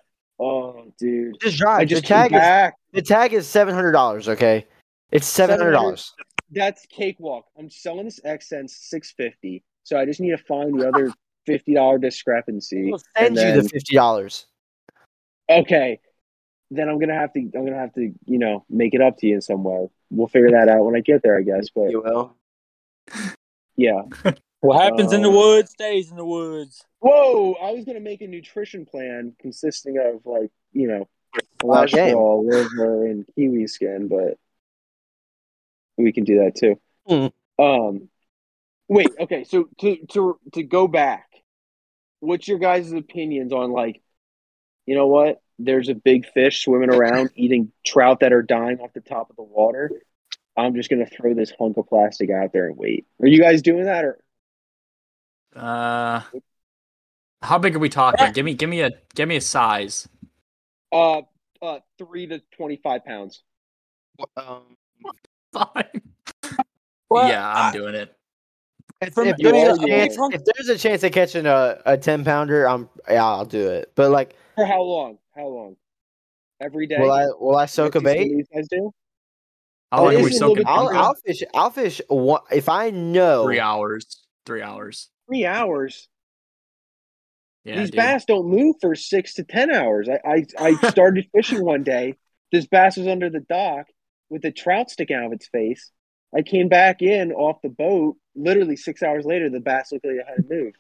oh, 0.41 0.93
dude. 0.99 1.37
Just 1.41 1.59
drive. 1.59 1.81
I 1.81 1.85
just 1.85 2.03
the 2.03 2.09
tag 2.09 2.31
came 2.31 2.39
is 2.39 2.43
back. 2.43 2.75
the 2.93 3.03
tag 3.03 3.33
is 3.33 3.47
seven 3.47 3.75
hundred 3.75 3.93
dollars. 3.93 4.29
Okay, 4.29 4.67
it's 5.11 5.27
seven 5.27 5.59
hundred 5.59 5.73
dollars. 5.73 6.13
That's 6.53 6.87
cakewalk. 6.87 7.47
I'm 7.59 7.71
selling 7.71 8.05
this 8.05 8.21
XSense 8.25 8.71
six 8.71 9.11
fifty. 9.13 9.65
So 9.85 9.99
I 9.99 10.05
just 10.05 10.21
need 10.21 10.31
to 10.31 10.39
find 10.39 10.79
the 10.79 10.89
other 10.89 11.13
fifty 11.47 11.75
dollar 11.75 11.99
discrepancy. 11.99 12.91
We'll 12.91 13.01
send 13.17 13.27
and 13.27 13.37
you 13.37 13.43
then- 13.43 13.63
the 13.65 13.69
fifty 13.69 13.95
dollars. 13.97 14.47
okay, 15.51 16.01
then 16.71 16.89
I'm 16.89 16.99
gonna 16.99 17.15
have 17.19 17.33
to. 17.35 17.41
I'm 17.41 17.65
gonna 17.65 17.79
have 17.79 17.95
to, 17.95 18.13
you 18.27 18.39
know, 18.39 18.65
make 18.71 18.95
it 18.95 19.01
up 19.01 19.19
to 19.19 19.27
you 19.27 19.35
in 19.37 19.41
some 19.41 19.65
way. 19.65 19.89
We'll 20.11 20.29
figure 20.29 20.51
that 20.53 20.69
out 20.69 20.85
when 20.85 20.95
I 20.97 21.01
get 21.01 21.23
there, 21.23 21.39
I 21.39 21.43
guess. 21.43 21.69
But 21.75 21.91
You 21.91 22.03
will. 22.03 22.37
yeah. 23.77 24.03
What 24.61 24.81
happens 24.81 25.13
in 25.13 25.23
the 25.23 25.29
Uh, 25.29 25.33
woods 25.33 25.73
stays 25.73 26.13
in 26.13 26.17
the 26.17 26.25
woods. 26.25 26.85
Whoa! 27.01 27.55
I 27.55 27.73
was 27.73 27.85
gonna 27.85 27.99
make 27.99 28.21
a 28.21 28.29
nutrition 28.29 28.87
plan 28.87 29.35
consisting 29.41 29.99
of 29.99 30.25
like, 30.25 30.53
you 30.73 30.87
know, 30.87 31.09
Wild 31.65 31.89
game. 31.91 32.15
cholesterol, 32.15 32.45
liver, 32.49 33.07
and 33.07 33.25
kiwi 33.35 33.67
skin, 33.67 34.07
but 34.07 34.39
we 35.97 36.13
can 36.13 36.25
do 36.25 36.41
that 36.41 36.57
too. 36.57 36.81
Hmm. 37.07 37.63
Um, 37.63 38.09
wait. 38.89 39.09
Okay. 39.19 39.45
So 39.45 39.69
to 39.81 39.97
to 40.13 40.39
to 40.53 40.63
go 40.63 40.89
back, 40.89 41.27
what's 42.21 42.49
your 42.49 42.59
guys' 42.59 42.93
opinions 42.93 43.53
on 43.53 43.73
like, 43.73 44.01
you 44.87 44.95
know 44.95 45.07
what? 45.07 45.41
There's 45.59 45.89
a 45.89 45.95
big 45.95 46.27
fish 46.33 46.65
swimming 46.65 46.91
around 46.91 47.31
eating 47.37 47.73
trout 47.87 48.21
that 48.21 48.33
are 48.33 48.43
dying 48.43 48.79
off 48.81 48.93
the 48.93 49.01
top 49.01 49.31
of 49.31 49.37
the 49.37 49.43
water. 49.43 49.91
I'm 50.57 50.75
just 50.75 50.91
gonna 50.91 51.07
throw 51.07 51.35
this 51.35 51.53
hunk 51.59 51.77
of 51.77 51.89
plastic 51.89 52.31
out 52.31 52.53
there 52.53 52.67
and 52.69 52.77
wait. 52.77 53.07
Are 53.21 53.29
you 53.29 53.41
guys 53.41 53.63
doing 53.63 53.85
that 53.85 54.05
or? 54.05 54.19
uh, 55.57 56.21
how 57.43 57.59
big 57.59 57.77
are 57.77 57.79
we 57.79 57.89
talking? 57.89 58.33
Give 58.33 58.45
me, 58.45 58.55
give 58.55 58.71
me 58.71 58.81
a, 58.81 58.91
give 59.15 59.29
me 59.29 59.37
a 59.37 59.41
size. 59.41 60.09
Uh, 60.91 61.23
uh, 61.61 61.79
three 61.99 62.27
to 62.27 62.43
twenty-five 62.57 63.05
pounds. 63.05 63.43
Um, 64.37 64.77
Fine. 65.53 66.03
Well, 67.11 67.29
yeah, 67.29 67.47
I'm 67.49 67.71
I- 67.71 67.73
doing 67.73 67.95
it. 67.95 68.15
if, 69.03 69.19
if 69.19 69.37
there's 69.37 69.79
are 69.79 69.85
a 69.85 69.87
chance, 69.89 70.17
if 70.33 70.43
there's 70.45 70.69
a 70.69 70.79
chance 70.79 71.03
of 71.03 71.13
catching 71.13 71.47
a, 71.47 71.81
a 71.85 71.99
ten 71.99 72.25
pounder, 72.25 72.67
I'm 72.69 72.89
yeah, 73.09 73.25
I'll 73.25 73.45
do 73.45 73.69
it. 73.71 73.93
But 73.95 74.11
like, 74.11 74.35
For 74.55 74.65
how 74.65 74.83
long? 74.83 75.19
How 75.37 75.47
long? 75.49 75.77
Every 76.61 76.87
day. 76.87 76.99
will 76.99 77.11
I 77.11 77.27
will 77.39 77.57
I 77.57 77.67
soak 77.67 77.97
a 77.97 78.01
bait? 78.01 78.29
these 78.35 78.47
guys 78.55 78.69
do? 78.69 78.93
How 79.91 80.05
long 80.05 80.13
it 80.15 80.21
are 80.21 80.23
we 80.25 80.31
is 80.31 80.41
a 80.41 80.47
little 80.49 80.65
soaking? 80.65 80.67
I'll. 80.69 80.89
I'll 80.89 81.15
fish 81.27 81.43
I'll 81.55 81.71
fish 81.71 82.01
one 82.09 82.41
if 82.51 82.69
I 82.69 82.91
know 82.91 83.45
Three 83.45 83.61
hours. 83.61 84.07
Three 84.47 84.63
hours. 84.63 85.11
Three 85.29 85.45
hours. 85.45 86.09
Yeah, 87.65 87.79
These 87.81 87.91
dude. 87.91 87.97
bass 87.97 88.25
don't 88.25 88.49
move 88.49 88.77
for 88.81 88.95
six 88.95 89.35
to 89.35 89.45
ten 89.45 89.71
hours. 89.71 90.09
I 90.09 90.47
I, 90.59 90.71
I 90.81 90.89
started 90.91 91.27
fishing 91.35 91.65
one 91.65 91.83
day. 91.83 92.17
This 92.53 92.67
bass 92.67 92.97
was 92.97 93.07
under 93.07 93.29
the 93.31 93.41
dock 93.41 93.87
with 94.33 94.45
a 94.47 94.51
trout 94.51 94.91
sticking 94.91 95.15
out 95.17 95.27
of 95.27 95.33
its 95.33 95.47
face. 95.49 95.91
I 96.35 96.43
came 96.43 96.69
back 96.69 97.03
in 97.03 97.33
off 97.33 97.61
the 97.63 97.69
boat. 97.69 98.17
Literally 98.35 98.77
six 98.77 99.03
hours 99.03 99.27
later, 99.27 99.51
the 99.51 99.61
bass 99.61 99.93
looked 99.93 100.07
like 100.07 100.15
it 100.17 100.25
had 100.27 100.49
to 100.49 100.55
move. 100.55 100.73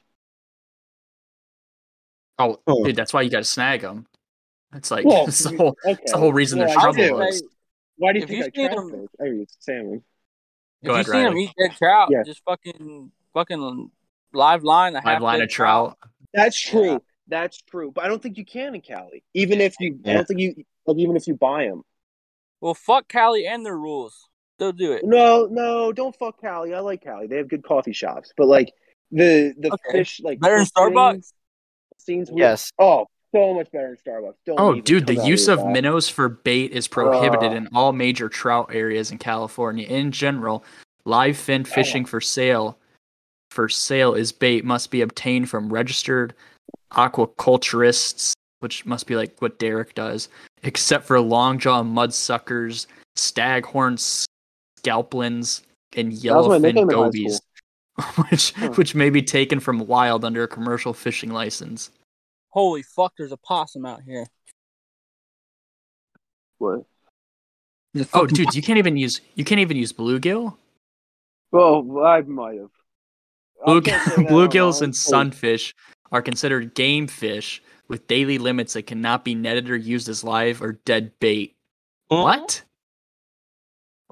Oh, 2.38 2.58
Oh. 2.66 2.84
dude, 2.84 2.96
that's 2.96 3.12
why 3.12 3.22
you 3.22 3.30
got 3.30 3.38
to 3.38 3.44
snag 3.44 3.82
them. 3.82 4.06
It's 4.74 4.90
like 4.90 5.04
Well, 5.04 5.24
it's 5.28 5.44
the 5.44 5.56
whole, 5.56 5.76
okay. 5.84 6.00
it's 6.02 6.12
the 6.12 6.18
whole 6.18 6.32
reason 6.32 6.58
Well, 6.58 6.68
there's 6.68 6.78
I 6.78 6.80
trouble. 6.80 6.96
do. 6.96 7.14
with 7.14 7.28
us. 7.28 7.42
Why 7.96 8.12
do 8.12 8.18
you 8.18 8.22
If 8.24 8.28
think 8.30 8.38
you 8.38 8.44
I 8.44 8.46
see 8.68 8.74
trout 8.74 8.90
them- 8.90 9.06
I 9.20 9.24
mean, 9.24 9.46
salmon. 9.60 10.04
If 10.80 10.86
Go 10.86 10.92
you 10.92 10.94
ahead, 10.94 11.06
see 11.06 11.12
them 11.12 11.24
Riley. 11.34 11.44
eat 11.44 11.52
dead 11.58 11.76
trout, 11.76 12.08
Yeah. 12.10 12.22
just 12.24 12.42
fucking 12.44 13.12
fucking 13.34 13.90
live 14.32 14.64
line. 14.64 14.92
a 14.94 14.96
Live 14.96 15.04
half 15.04 15.22
line 15.22 15.42
of 15.42 15.48
trout. 15.50 15.98
That's 16.32 16.58
true. 16.60 17.02
That's 17.28 17.60
true. 17.62 17.92
But 17.92 18.04
I 18.04 18.08
don't 18.08 18.20
think 18.22 18.38
you 18.38 18.44
can 18.44 18.74
in 18.74 18.80
Cali. 18.80 19.22
Even 19.34 19.60
if 19.60 19.74
you, 19.78 20.00
I 20.06 20.14
don't 20.14 20.26
think 20.26 20.40
you, 20.40 20.54
like, 20.86 20.96
even 20.98 21.16
if 21.16 21.26
you 21.28 21.34
buy 21.36 21.66
them. 21.66 21.82
Well, 22.62 22.74
fuck 22.74 23.08
Cali 23.08 23.46
and 23.46 23.66
their 23.66 23.76
rules. 23.76 24.28
They'll 24.58 24.72
do 24.72 24.92
it. 24.92 25.02
No, 25.04 25.46
no, 25.50 25.92
don't 25.92 26.14
fuck 26.16 26.40
Cali. 26.40 26.72
I 26.72 26.78
like 26.80 27.02
Cali. 27.02 27.26
They 27.26 27.36
have 27.36 27.48
good 27.48 27.64
coffee 27.64 27.92
shops. 27.92 28.32
But 28.36 28.46
like 28.46 28.72
the 29.10 29.52
the 29.58 29.72
Okay. 29.72 29.98
fish, 29.98 30.20
like 30.22 30.38
Better 30.40 30.56
than 30.58 30.66
Starbucks. 30.66 31.32
Scenes 31.98 32.30
with- 32.30 32.38
Yes. 32.38 32.70
Oh, 32.78 33.06
so 33.34 33.52
much 33.54 33.70
better 33.72 33.88
than 34.04 34.14
Starbucks. 34.14 34.34
Don't 34.46 34.60
Oh, 34.60 34.80
dude, 34.80 35.06
the 35.08 35.16
use 35.26 35.48
of 35.48 35.58
that. 35.58 35.66
minnows 35.72 36.08
for 36.08 36.28
bait 36.28 36.70
is 36.70 36.86
prohibited 36.86 37.52
Uh. 37.52 37.56
in 37.56 37.68
all 37.74 37.92
major 37.92 38.28
trout 38.28 38.70
areas 38.72 39.10
in 39.10 39.18
California. 39.18 39.86
In 39.86 40.12
general, 40.12 40.64
live 41.04 41.36
fin 41.36 41.64
fishing 41.64 42.04
for 42.04 42.20
sale 42.20 42.78
for 43.50 43.68
sale 43.68 44.14
is 44.14 44.30
bait 44.32 44.64
must 44.64 44.90
be 44.90 45.00
obtained 45.02 45.50
from 45.50 45.72
registered 45.72 46.32
aquaculturists, 46.92 48.32
which 48.60 48.86
must 48.86 49.06
be 49.06 49.16
like 49.16 49.36
what 49.40 49.58
Derek 49.58 49.94
does, 49.94 50.28
except 50.62 51.06
for 51.06 51.16
longjaw 51.16 51.84
mudsuckers, 51.84 52.86
staghorn 53.16 53.96
sculpins, 53.98 55.62
and 55.96 56.12
That 56.12 56.34
was 56.34 56.48
my 56.48 56.56
yellowfin 56.58 56.62
nickname 56.62 56.90
in 56.90 56.96
high 56.96 57.02
gobies, 57.04 57.40
which 58.30 58.52
Huh. 58.52 58.70
which 58.72 58.94
may 58.94 59.10
be 59.10 59.22
taken 59.22 59.60
from 59.60 59.86
wild 59.86 60.24
under 60.24 60.42
a 60.42 60.48
commercial 60.48 60.92
fishing 60.94 61.30
license. 61.30 61.90
Holy 62.48 62.82
fuck! 62.82 63.12
There's 63.16 63.32
a 63.32 63.36
possum 63.36 63.86
out 63.86 64.02
here. 64.02 64.26
What? 66.58 66.84
There's 67.94 68.08
Oh, 68.14 68.20
fucking 68.20 68.34
dude, 68.36 68.54
you 68.54 68.62
can't 68.62 68.78
even 68.78 68.96
use 68.96 69.20
you 69.34 69.44
can't 69.44 69.60
even 69.60 69.76
use 69.76 69.92
bluegill. 69.92 70.56
Well, 71.50 72.04
I 72.04 72.20
might 72.22 72.58
have. 72.58 72.70
I 73.62 73.66
Blue, 73.66 73.82
can't 73.82 74.02
say 74.10 74.22
that 74.22 74.30
bluegills 74.30 74.80
and 74.82 74.94
sunfish 74.96 75.74
are 76.10 76.22
considered 76.22 76.74
game 76.74 77.06
fish 77.06 77.62
with 77.92 78.06
daily 78.06 78.38
limits 78.38 78.72
that 78.72 78.86
cannot 78.86 79.22
be 79.22 79.34
netted 79.34 79.70
or 79.70 79.76
used 79.76 80.08
as 80.08 80.24
live 80.24 80.62
or 80.62 80.72
dead 80.72 81.12
bait. 81.20 81.54
What? 82.08 82.62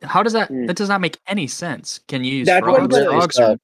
How 0.02 0.22
does 0.22 0.34
that? 0.34 0.48
Hmm. 0.48 0.66
That 0.66 0.76
does 0.76 0.90
not 0.90 1.00
make 1.00 1.18
any 1.26 1.46
sense. 1.46 1.98
Can 2.06 2.22
you 2.22 2.36
use 2.36 2.46
That's 2.46 2.64
what 2.64 2.76
frogs? 2.76 2.94
it 2.94 3.00
is. 3.00 3.06
Frogs 3.06 3.38
are, 3.38 3.56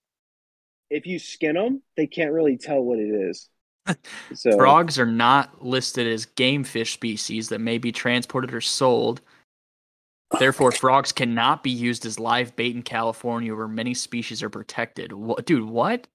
If 0.88 1.06
you 1.06 1.18
skin 1.18 1.54
them, 1.54 1.82
they 1.98 2.06
can't 2.06 2.32
really 2.32 2.56
tell 2.56 2.80
what 2.80 2.98
it 2.98 3.10
is. 3.10 3.48
So 4.34 4.56
frogs 4.56 4.98
are 4.98 5.06
not 5.06 5.64
listed 5.64 6.08
as 6.08 6.24
game 6.24 6.64
fish 6.64 6.94
species 6.94 7.50
that 7.50 7.60
may 7.60 7.78
be 7.78 7.92
transported 7.92 8.52
or 8.52 8.60
sold. 8.60 9.20
Therefore, 10.40 10.72
frogs 10.72 11.12
cannot 11.12 11.62
be 11.62 11.70
used 11.70 12.04
as 12.04 12.18
live 12.18 12.56
bait 12.56 12.74
in 12.74 12.82
California, 12.82 13.54
where 13.54 13.68
many 13.68 13.94
species 13.94 14.42
are 14.42 14.50
protected. 14.50 15.12
What, 15.12 15.46
dude? 15.46 15.68
What? 15.68 16.08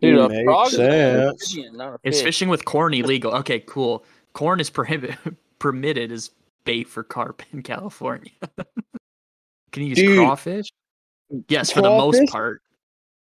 Dude, 0.00 0.18
a 0.18 0.28
Makes 0.28 0.44
frog 0.44 0.66
is 0.68 0.74
an 0.78 0.90
sense. 0.90 1.42
amphibian, 1.56 1.76
not 1.76 1.94
a 1.94 2.08
Is 2.08 2.22
fishing 2.22 2.48
with 2.48 2.64
corn 2.64 2.94
illegal? 2.94 3.34
Okay, 3.36 3.60
cool. 3.60 4.04
Corn 4.32 4.58
is 4.60 4.70
prohibit 4.70 5.16
permitted 5.58 6.10
as 6.10 6.30
bait 6.64 6.88
for 6.88 7.02
carp 7.02 7.42
in 7.52 7.62
California. 7.62 8.30
Can 9.72 9.82
you 9.82 9.90
use 9.90 9.98
Dude. 9.98 10.18
crawfish? 10.18 10.66
Yes, 11.48 11.70
for 11.70 11.80
the 11.82 11.90
most 11.90 12.28
part. 12.30 12.60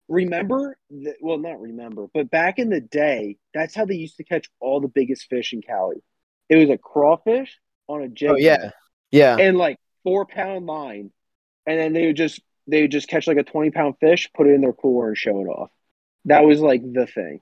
remember, 0.09 0.77
well, 1.21 1.39
not 1.39 1.61
remember, 1.61 2.07
but 2.15 2.31
back 2.31 2.59
in 2.59 2.71
the 2.71 2.81
day, 2.81 3.37
that's 3.55 3.75
how 3.75 3.85
they 3.85 3.95
used 3.97 4.17
to 4.17 4.25
catch 4.25 4.49
all 4.59 4.81
the 4.81 4.89
biggest 4.89 5.29
fish 5.29 5.53
in 5.53 5.61
Cali. 5.63 6.03
It 6.49 6.57
was 6.57 6.71
a 6.71 6.79
crawfish 6.79 7.59
on 7.89 8.03
a 8.03 8.09
jig 8.09 8.31
Oh 8.31 8.37
yeah. 8.37 8.71
Yeah. 9.11 9.37
and 9.39 9.57
like 9.59 9.77
four 10.03 10.25
pound 10.27 10.67
line, 10.67 11.11
and 11.67 11.79
then 11.79 11.93
they 11.93 12.07
would 12.07 12.17
just 12.17 12.41
they 12.67 12.83
would 12.83 12.91
just 12.91 13.09
catch 13.09 13.27
like 13.27 13.37
a 13.37 13.43
twenty 13.43 13.71
pound 13.71 13.97
fish, 14.01 14.31
put 14.35 14.47
it 14.47 14.55
in 14.55 14.61
their 14.63 14.73
cooler, 14.73 15.09
and 15.09 15.17
show 15.19 15.41
it 15.41 15.49
off. 15.49 15.71
That 16.27 16.45
was 16.45 16.61
like 16.61 16.83
the 16.83 17.07
thing. 17.07 17.41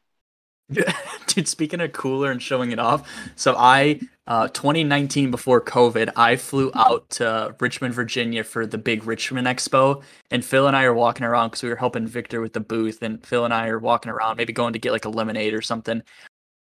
Dude, 1.26 1.48
speaking 1.48 1.80
of 1.80 1.92
cooler 1.92 2.30
and 2.30 2.42
showing 2.42 2.72
it 2.72 2.78
off, 2.78 3.10
so 3.36 3.54
I, 3.56 4.00
uh, 4.26 4.48
2019 4.48 5.30
before 5.30 5.62
COVID, 5.62 6.12
I 6.14 6.36
flew 6.36 6.70
out 6.74 7.08
to 7.10 7.54
Richmond, 7.58 7.94
Virginia 7.94 8.44
for 8.44 8.66
the 8.66 8.76
big 8.76 9.04
Richmond 9.04 9.46
Expo, 9.46 10.02
and 10.30 10.44
Phil 10.44 10.66
and 10.66 10.76
I 10.76 10.84
are 10.84 10.92
walking 10.92 11.24
around 11.24 11.48
because 11.48 11.62
we 11.62 11.70
were 11.70 11.76
helping 11.76 12.06
Victor 12.06 12.42
with 12.42 12.52
the 12.52 12.60
booth, 12.60 13.02
and 13.02 13.24
Phil 13.24 13.46
and 13.46 13.54
I 13.54 13.68
are 13.68 13.78
walking 13.78 14.12
around, 14.12 14.36
maybe 14.36 14.52
going 14.52 14.74
to 14.74 14.78
get 14.78 14.92
like 14.92 15.06
a 15.06 15.10
lemonade 15.10 15.54
or 15.54 15.62
something. 15.62 16.02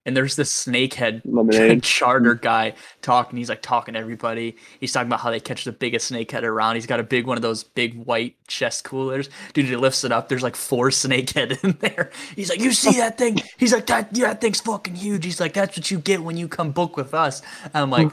And 0.07 0.15
there's 0.15 0.37
this 0.37 0.51
snakehead 0.65 1.21
Lemonade. 1.25 1.83
charter 1.83 2.33
guy 2.33 2.73
talking. 3.01 3.37
He's 3.37 3.49
like 3.49 3.61
talking 3.61 3.93
to 3.93 3.99
everybody. 3.99 4.55
He's 4.79 4.93
talking 4.93 5.07
about 5.07 5.19
how 5.19 5.31
they 5.31 5.41
catch 5.41 5.65
the 5.65 5.73
biggest 5.73 6.09
snakehead 6.11 6.43
around. 6.43 6.75
He's 6.75 6.85
got 6.85 7.01
a 7.01 7.03
big 7.03 7.27
one 7.27 7.37
of 7.37 7.41
those 7.41 7.63
big 7.63 7.93
white 8.05 8.35
chest 8.47 8.85
coolers. 8.85 9.29
Dude, 9.53 9.65
he 9.65 9.75
lifts 9.75 10.05
it 10.05 10.13
up. 10.13 10.29
There's 10.29 10.43
like 10.43 10.55
four 10.55 10.89
snakehead 10.91 11.61
in 11.61 11.73
there. 11.81 12.11
He's 12.35 12.49
like, 12.49 12.61
"You 12.61 12.71
see 12.71 12.97
that 12.97 13.17
thing?" 13.17 13.41
He's 13.57 13.73
like, 13.73 13.85
"That 13.87 14.15
yeah, 14.15 14.27
that 14.27 14.41
thing's 14.41 14.61
fucking 14.61 14.95
huge." 14.95 15.25
He's 15.25 15.41
like, 15.41 15.53
"That's 15.53 15.77
what 15.77 15.91
you 15.91 15.99
get 15.99 16.23
when 16.23 16.37
you 16.37 16.47
come 16.47 16.71
book 16.71 16.95
with 16.95 17.13
us." 17.13 17.41
And 17.65 17.75
I'm 17.75 17.91
like, 17.91 18.09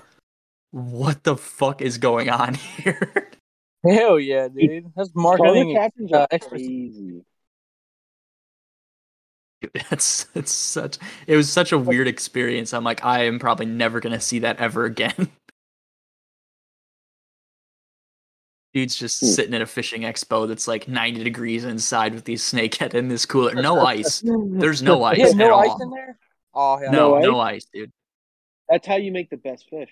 "What 0.73 1.23
the 1.23 1.37
fuck 1.37 1.81
is 1.81 1.99
going 1.99 2.29
on 2.29 2.55
here?" 2.83 3.31
Hell 3.87 4.19
yeah, 4.19 4.49
dude. 4.49 4.91
That's 4.97 5.11
Charter 5.11 5.21
marketing. 5.21 5.75
captains 5.77 6.13
uh, 6.13 6.27
are 6.33 6.39
crazy. 6.41 7.23
Dude, 9.73 9.85
That's 9.91 10.27
it's 10.35 10.53
such. 10.53 10.99
It 11.27 11.37
was 11.37 11.51
such 11.51 11.73
a 11.73 11.79
weird 11.79 12.09
experience. 12.09 12.73
I'm 12.75 12.85
like, 12.85 13.05
I 13.05 13.25
am 13.25 13.39
probably 13.39 13.67
never 13.67 14.01
gonna 14.01 14.21
see 14.21 14.41
that 14.41 14.59
ever 14.59 14.85
again. 14.85 15.31
Dude's 18.73 18.97
just 18.97 19.21
Hmm. 19.21 19.27
sitting 19.27 19.55
at 19.55 19.63
a 19.63 19.67
fishing 19.67 20.03
expo 20.03 20.49
that's 20.49 20.67
like 20.67 20.89
90 20.89 21.23
degrees 21.23 21.65
inside 21.65 22.13
with 22.13 22.25
these 22.25 22.43
snakehead 22.43 22.95
in 22.95 23.09
this 23.09 23.25
cooler. 23.25 23.55
No 23.63 23.81
ice. 23.87 24.23
There's 24.25 24.83
no 24.83 25.05
ice 25.05 25.19
Yeah, 25.19 25.27
at 25.29 25.37
no 25.37 25.57
ice 25.59 25.71
all. 25.71 25.83
in 25.83 25.91
there. 25.91 26.19
Oh 26.55 26.77
hell 26.79 26.93
No, 26.93 27.19
No 27.19 27.31
no 27.33 27.41
ice, 27.41 27.67
dude. 27.73 27.93
That's 28.69 28.87
how 28.87 28.97
you 28.97 29.13
make 29.13 29.31
the 29.31 29.37
best 29.37 29.69
fish. 29.71 29.91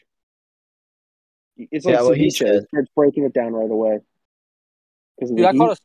It's 1.56 1.86
Yeah, 1.86 2.00
like 2.00 2.04
what 2.10 2.18
he 2.18 2.26
ceviche. 2.28 2.38
said. 2.38 2.66
It's 2.72 2.90
breaking 2.96 3.24
it 3.24 3.32
down 3.34 3.52
right 3.52 3.70
away. 3.70 4.00
Dude, 5.20 5.44
I 5.44 5.52
caught 5.52 5.52
heat. 5.52 5.62
a 5.62 5.76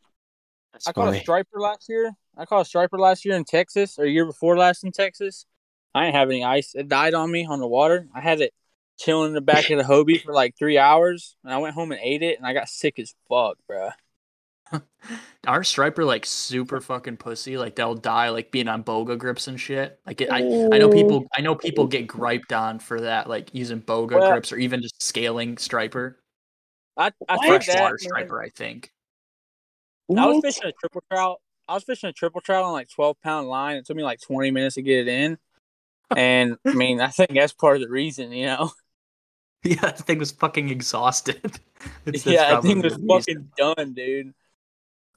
That's 0.74 0.88
I 0.88 0.94
caught 0.94 1.14
a 1.14 1.20
striper 1.20 1.60
last 1.60 1.88
year. 1.90 2.14
I 2.38 2.46
caught 2.46 2.62
a 2.62 2.66
striper 2.66 3.00
last 3.00 3.26
year 3.26 3.36
in 3.36 3.44
Texas, 3.44 3.98
or 3.98 4.06
a 4.06 4.10
year 4.10 4.26
before 4.26 4.58
last 4.58 4.84
in 4.84 4.92
Texas. 4.92 5.46
I 5.96 6.06
didn't 6.06 6.16
have 6.16 6.30
any 6.30 6.44
ice. 6.44 6.76
It 6.76 6.88
died 6.88 7.14
on 7.14 7.32
me 7.32 7.46
on 7.46 7.60
the 7.60 7.68
water. 7.68 8.08
I 8.14 8.22
had 8.22 8.42
it 8.42 8.54
chilling 9.00 9.30
in 9.30 9.34
the 9.34 9.42
back 9.42 9.70
of 9.70 9.78
the 9.78 9.84
Hobie 9.84 10.22
for 10.22 10.34
like 10.34 10.56
three 10.58 10.78
hours, 10.78 11.36
and 11.44 11.54
I 11.54 11.58
went 11.58 11.74
home 11.74 11.92
and 11.92 12.02
ate 12.04 12.22
it, 12.24 12.38
and 12.38 12.46
I 12.46 12.54
got 12.54 12.70
sick 12.70 13.00
as 13.00 13.16
fuck, 13.28 13.58
bruh. 13.70 13.92
Our 15.48 15.64
striper 15.64 16.04
like 16.04 16.26
super 16.26 16.82
fucking 16.82 17.18
pussy. 17.18 17.58
Like 17.58 17.76
they'll 17.76 17.96
die 17.96 18.30
like 18.30 18.52
being 18.52 18.68
on 18.68 18.84
boga 18.84 19.18
grips 19.18 19.48
and 19.48 19.60
shit. 19.60 19.98
Like 20.06 20.20
it, 20.20 20.30
I, 20.30 20.40
I 20.40 20.78
know 20.78 20.90
people 20.90 21.26
I 21.34 21.40
know 21.42 21.56
people 21.56 21.88
get 21.88 22.06
griped 22.06 22.52
on 22.52 22.80
for 22.80 23.02
that, 23.02 23.30
like 23.30 23.56
using 23.56 23.82
boga 23.82 24.20
Well- 24.20 24.32
grips 24.32 24.52
or 24.52 24.58
even 24.58 24.82
just 24.82 25.02
scaling 25.02 25.58
striper. 25.58 26.20
I 26.98 27.12
I 27.30 27.38
think 27.38 27.66
that 27.66 28.00
striper, 28.00 28.42
I 28.42 28.50
think. 28.50 28.92
I 30.16 30.26
was 30.26 30.42
fishing 30.42 30.64
a 30.66 30.72
triple 30.72 31.04
trout. 31.12 31.40
I 31.68 31.74
was 31.74 31.84
fishing 31.84 32.10
a 32.10 32.14
triple 32.14 32.42
trout 32.42 32.64
on 32.64 32.72
like 32.72 32.90
twelve 32.90 33.20
pound 33.22 33.48
line. 33.48 33.78
It 33.78 33.86
took 33.86 33.98
me 33.98 34.04
like 34.04 34.22
twenty 34.22 34.52
minutes 34.52 34.76
to 34.76 34.82
get 34.82 35.00
it 35.00 35.08
in, 35.08 35.38
and 36.16 36.58
I 36.66 36.74
mean 36.74 37.02
I 37.02 37.08
think 37.10 37.32
that's 37.34 37.54
part 37.54 37.76
of 37.78 37.82
the 37.82 37.90
reason, 37.90 38.32
you 38.32 38.46
know. 38.48 38.72
Yeah, 39.64 39.82
that 39.82 39.98
thing 39.98 40.20
was 40.20 40.32
fucking 40.32 40.70
exhausted. 40.70 41.42
It's- 42.06 42.26
yeah, 42.26 42.62
think 42.62 42.78
it 42.78 42.84
was 42.86 42.94
reason. 42.98 43.08
fucking 43.08 43.52
done, 43.58 43.94
dude. 43.94 44.34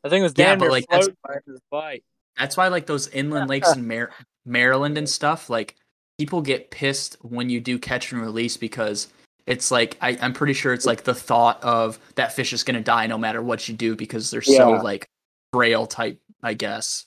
I 0.03 0.09
think 0.09 0.20
it 0.20 0.24
was 0.24 0.32
Yeah, 0.36 0.46
damn 0.46 0.59
but, 0.59 0.64
near 0.64 0.70
like, 0.72 0.86
that's- 0.90 1.09
the 1.46 1.61
fight. 1.70 2.03
That's 2.38 2.57
why 2.57 2.68
like 2.68 2.86
those 2.86 3.07
inland 3.09 3.48
lakes 3.51 3.72
in 3.76 3.86
Mar- 3.86 4.11
Maryland 4.46 4.96
and 4.98 5.09
stuff, 5.09 5.51
like 5.51 5.76
people 6.18 6.40
get 6.40 6.70
pissed 6.70 7.16
when 7.20 7.51
you 7.51 7.61
do 7.61 7.78
catch 7.78 8.12
and 8.12 8.20
release 8.20 8.57
because 8.57 9.09
it's 9.46 9.70
like 9.70 9.96
I, 10.01 10.18
I'm 10.20 10.32
pretty 10.32 10.55
sure 10.55 10.72
it's 10.72 10.86
like 10.86 11.05
the 11.05 11.14
thought 11.14 11.62
of 11.62 11.98
that 12.14 12.32
fish 12.32 12.53
is 12.53 12.64
gonna 12.64 12.80
die 12.80 13.07
no 13.07 13.18
matter 13.18 13.42
what 13.42 13.68
you 13.68 13.74
do 13.74 13.94
because 13.94 14.30
they're 14.30 14.42
so 14.42 14.70
like 14.72 15.07
frail 15.53 15.86
type, 15.86 16.18
I 16.43 16.55
guess. 16.55 17.07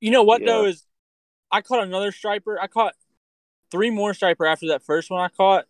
You 0.00 0.10
know 0.10 0.22
what 0.22 0.40
Yeah. 0.40 0.46
though 0.46 0.64
is 0.66 0.84
I 1.50 1.60
caught 1.60 1.82
another 1.82 2.12
striper. 2.12 2.58
I 2.60 2.66
caught 2.66 2.94
three 3.70 3.90
more 3.90 4.14
striper 4.14 4.46
after 4.46 4.68
that 4.68 4.82
first 4.82 5.10
one 5.10 5.20
I 5.20 5.28
caught. 5.28 5.66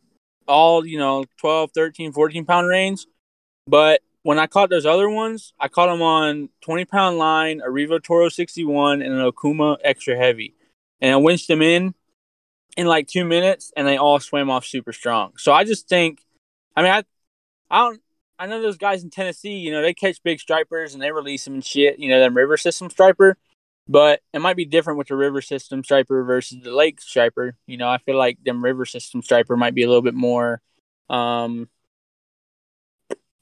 All, 0.49 0.85
you 0.87 0.99
know, 0.99 1.25
12, 1.39 1.73
13, 1.73 2.13
14 2.13 2.45
pound 2.45 2.67
range. 2.69 3.07
But 3.67 4.03
when 4.23 4.39
I 4.39 4.47
caught 4.47 4.71
those 4.71 4.87
other 4.87 5.09
ones, 5.09 5.53
I 5.59 5.69
caught 5.69 5.87
them 5.87 6.03
on 6.03 6.49
20 6.63 6.85
pound 6.85 7.19
line, 7.19 7.61
a 7.61 7.69
Revo 7.69 8.03
Toro 8.03 8.29
61, 8.29 9.03
and 9.03 9.13
an 9.13 9.31
Okuma 9.31 9.79
extra 9.85 10.17
heavy. 10.17 10.55
And 11.01 11.13
I 11.13 11.17
winched 11.17 11.49
them 11.49 11.63
in 11.63 11.95
in 12.77 12.87
like 12.87 13.07
two 13.07 13.25
minutes 13.25 13.73
and 13.77 13.87
they 13.87 13.97
all 13.97 14.19
swam 14.19 14.51
off 14.51 14.65
super 14.65 14.93
strong. 14.93 15.33
So 15.37 15.53
I 15.53 15.65
just 15.65 15.89
think, 15.89 16.25
I 16.75 16.83
mean, 16.83 16.93
I, 16.93 17.05
I 17.71 17.79
don't, 17.79 18.01
I 18.43 18.47
know 18.47 18.61
those 18.61 18.79
guys 18.79 19.05
in 19.05 19.11
Tennessee, 19.11 19.55
you 19.55 19.71
know, 19.71 19.83
they 19.83 19.95
catch 19.95 20.23
big 20.23 20.41
stripers 20.41 20.95
and 20.95 21.03
they 21.03 21.13
release 21.13 21.45
them 21.45 21.55
and 21.55 21.65
shit, 21.65 21.99
you 21.99 22.09
know, 22.09 22.19
them 22.19 22.37
river 22.37 22.57
system 22.57 22.91
striper 22.91 23.37
but 23.89 24.21
it 24.33 24.39
might 24.41 24.57
be 24.57 24.65
different 24.65 24.99
with 24.99 25.09
the 25.09 25.17
river 25.17 25.41
system 25.43 25.83
striper 25.83 26.23
versus 26.23 26.63
the 26.63 26.71
lake 26.71 27.01
striper. 27.01 27.57
You 27.67 27.77
know, 27.77 27.89
I 27.89 27.99
feel 27.99 28.17
like 28.17 28.43
them 28.45 28.65
river 28.65 28.85
system 28.85 29.23
striper 29.23 29.57
might 29.57 29.75
be 29.75 29.83
a 29.83 29.87
little 29.87 30.03
bit 30.03 30.15
more 30.15 30.61
um 31.11 31.69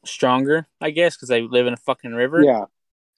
stronger, 0.05 0.67
I 0.81 0.91
guess, 0.91 1.17
because 1.17 1.29
they 1.29 1.43
live 1.43 1.67
in 1.67 1.75
a 1.75 1.79
fucking 1.79 2.13
river. 2.13 2.43
Yeah. 2.43 2.65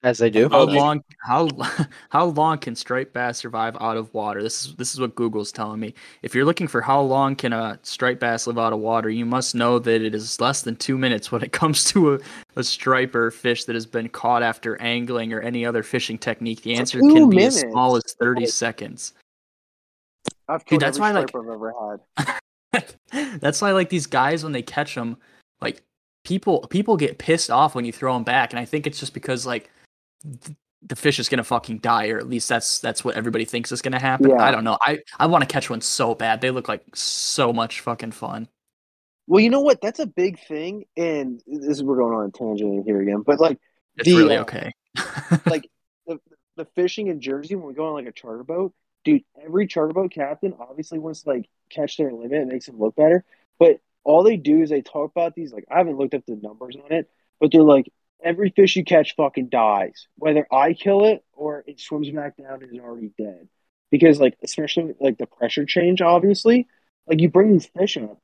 As 0.04 0.18
they 0.18 0.30
do. 0.30 0.48
How 0.48 0.62
Okay. 0.62 0.76
long 0.76 1.04
how 1.20 1.48
how 2.10 2.24
long 2.24 2.58
can 2.58 2.74
striped 2.74 3.12
bass 3.12 3.38
survive 3.38 3.76
out 3.80 3.96
of 3.96 4.12
water? 4.12 4.42
This 4.42 4.66
is 4.66 4.74
this 4.74 4.92
is 4.92 4.98
what 5.00 5.14
Google's 5.14 5.52
telling 5.52 5.78
me. 5.78 5.94
If 6.22 6.34
you're 6.34 6.44
looking 6.44 6.66
for 6.66 6.80
how 6.80 7.00
long 7.00 7.36
can 7.36 7.52
a 7.52 7.78
striped 7.82 8.20
bass 8.20 8.48
live 8.48 8.58
out 8.58 8.72
of 8.72 8.80
water, 8.80 9.08
you 9.10 9.24
must 9.24 9.54
know 9.54 9.78
that 9.78 10.02
it 10.02 10.12
is 10.12 10.40
less 10.40 10.62
than 10.62 10.74
two 10.74 10.98
minutes 10.98 11.30
when 11.30 11.42
it 11.42 11.52
comes 11.60 11.84
to 11.92 12.14
a, 12.14 12.18
a 12.56 12.64
striper 12.64 13.30
fish 13.30 13.64
that 13.66 13.74
has 13.76 13.86
been 13.86 14.08
caught 14.08 14.42
after 14.42 14.80
angling 14.82 15.32
or 15.32 15.40
any 15.40 15.64
other 15.64 15.84
fishing 15.84 16.18
technique. 16.18 16.62
The 16.62 16.74
answer 16.74 16.98
Two 17.00 17.12
can 17.12 17.30
be 17.30 17.44
as 17.44 17.60
small 17.60 17.94
as 17.94 18.02
30 18.18 18.46
seconds. 18.46 19.12
I've 20.48 20.64
Dude, 20.64 20.80
that's 20.80 20.98
why, 20.98 21.12
like- 21.12 21.30
I've 21.34 21.48
ever 21.48 21.72
had. 22.16 22.36
That's 23.40 23.60
why 23.60 23.72
like 23.72 23.90
these 23.90 24.06
guys 24.06 24.42
when 24.42 24.52
they 24.52 24.62
catch 24.62 24.94
them, 24.94 25.18
like 25.60 25.82
people 26.24 26.60
people 26.68 26.96
get 26.96 27.18
pissed 27.18 27.50
off 27.50 27.74
when 27.74 27.84
you 27.84 27.92
throw 27.92 28.14
them 28.14 28.24
back, 28.24 28.50
and 28.52 28.58
I 28.58 28.64
think 28.64 28.86
it's 28.86 28.98
just 28.98 29.12
because 29.12 29.44
like 29.44 29.64
th- 29.64 29.72
the 30.84 30.96
fish 30.96 31.18
is 31.18 31.28
gonna 31.28 31.44
fucking 31.44 31.78
die, 31.78 32.08
or 32.08 32.18
at 32.18 32.28
least 32.28 32.48
that's 32.48 32.80
that's 32.80 33.04
what 33.04 33.16
everybody 33.16 33.44
thinks 33.44 33.72
is 33.72 33.82
gonna 33.82 34.00
happen. 34.00 34.30
Yeah. 34.30 34.42
I 34.42 34.50
don't 34.50 34.64
know. 34.64 34.78
I 34.80 35.00
I 35.18 35.26
want 35.26 35.42
to 35.42 35.52
catch 35.52 35.70
one 35.70 35.80
so 35.80 36.14
bad. 36.14 36.40
They 36.40 36.50
look 36.50 36.68
like 36.68 36.84
so 36.94 37.52
much 37.52 37.80
fucking 37.80 38.12
fun. 38.12 38.48
Well, 39.26 39.40
you 39.40 39.50
know 39.50 39.60
what? 39.60 39.80
That's 39.80 40.00
a 40.00 40.06
big 40.06 40.40
thing, 40.40 40.84
and 40.96 41.40
this 41.46 41.78
is 41.78 41.82
we're 41.82 41.96
going 41.96 42.14
on 42.14 42.26
a 42.26 42.30
tangent 42.30 42.84
here 42.84 43.00
again. 43.00 43.22
But 43.24 43.40
like 43.40 43.58
It's 43.96 44.08
The, 44.08 44.16
really 44.16 44.36
uh, 44.36 44.42
okay. 44.42 44.72
like 45.46 45.68
the, 46.06 46.18
the 46.56 46.64
fishing 46.74 47.06
in 47.06 47.20
Jersey 47.20 47.54
when 47.54 47.66
we 47.66 47.74
go 47.74 47.86
on 47.86 47.94
like 47.94 48.06
a 48.06 48.12
charter 48.12 48.42
boat, 48.42 48.74
dude, 49.04 49.22
every 49.42 49.66
charter 49.68 49.92
boat 49.92 50.10
captain 50.10 50.54
obviously 50.58 50.98
wants 50.98 51.22
to 51.22 51.30
like 51.30 51.48
catch 51.70 51.96
their 51.96 52.12
limit 52.12 52.40
and 52.40 52.48
makes 52.48 52.66
them 52.66 52.78
look 52.78 52.96
better. 52.96 53.24
But 53.58 53.80
all 54.04 54.24
they 54.24 54.36
do 54.36 54.62
is 54.62 54.70
they 54.70 54.82
talk 54.82 55.12
about 55.12 55.34
these 55.34 55.52
like 55.52 55.64
I 55.70 55.78
haven't 55.78 55.96
looked 55.96 56.14
up 56.14 56.26
the 56.26 56.36
numbers 56.36 56.76
on 56.76 56.92
it, 56.92 57.08
but 57.40 57.52
they're 57.52 57.62
like 57.62 57.86
every 58.24 58.50
fish 58.50 58.76
you 58.76 58.84
catch 58.84 59.14
fucking 59.16 59.48
dies. 59.48 60.06
Whether 60.16 60.46
I 60.52 60.72
kill 60.74 61.04
it 61.04 61.24
or 61.32 61.64
it 61.66 61.80
swims 61.80 62.10
back 62.10 62.36
down 62.36 62.62
and 62.62 62.72
is 62.72 62.78
already 62.78 63.12
dead. 63.18 63.48
Because 63.90 64.20
like 64.20 64.38
especially 64.42 64.94
like 65.00 65.18
the 65.18 65.26
pressure 65.26 65.66
change, 65.66 66.00
obviously, 66.00 66.66
like 67.06 67.20
you 67.20 67.28
bring 67.28 67.52
these 67.52 67.66
fish 67.66 67.96
up, 67.98 68.18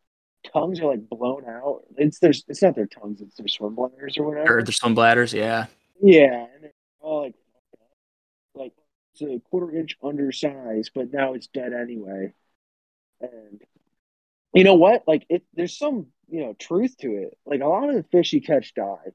tongues 0.53 0.81
are 0.81 0.87
like 0.87 1.09
blown 1.09 1.45
out. 1.47 1.83
It's 1.97 2.19
their 2.21 2.31
it's 2.31 2.63
not 2.63 2.75
their 2.75 2.87
tongues, 2.87 3.21
it's 3.21 3.37
their 3.37 3.49
swim 3.49 3.75
bladders 3.75 4.17
or 4.19 4.25
whatever. 4.25 4.59
or 4.59 4.63
there's 4.63 4.81
some 4.81 4.95
bladders, 4.95 5.33
yeah. 5.35 5.67
Yeah, 6.01 6.47
and 6.55 6.65
they're 6.65 6.73
all 7.01 7.23
like, 7.23 7.35
like 8.55 8.73
it's 9.13 9.23
a 9.23 9.41
quarter 9.51 9.77
inch 9.77 9.97
undersized, 10.03 10.93
but 10.95 11.13
now 11.13 11.35
it's 11.35 11.49
dead 11.49 11.73
anyway. 11.73 12.33
And 13.21 13.61
you 14.55 14.65
know 14.65 14.75
what? 14.75 15.05
Like 15.07 15.27
it, 15.29 15.43
there's 15.55 15.77
some 15.77 16.07
you 16.29 16.41
know 16.41 16.55
truth 16.59 16.97
to 16.99 17.15
it. 17.17 17.37
Like 17.45 17.61
a 17.61 17.67
lot 17.67 17.89
of 17.89 17.97
the 17.97 18.05
fish 18.05 18.33
you 18.33 18.41
catch 18.41 18.75
die, 18.75 19.13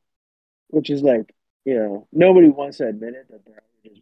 which 0.73 0.89
is 0.89 1.01
like 1.01 1.33
you 1.65 1.75
know 1.75 2.07
nobody 2.11 2.49
wants 2.49 2.77
to 2.77 2.87
admit 2.87 3.13
it 3.13 3.27
that 3.29 3.45
they're 3.45 3.61
just, 3.85 4.01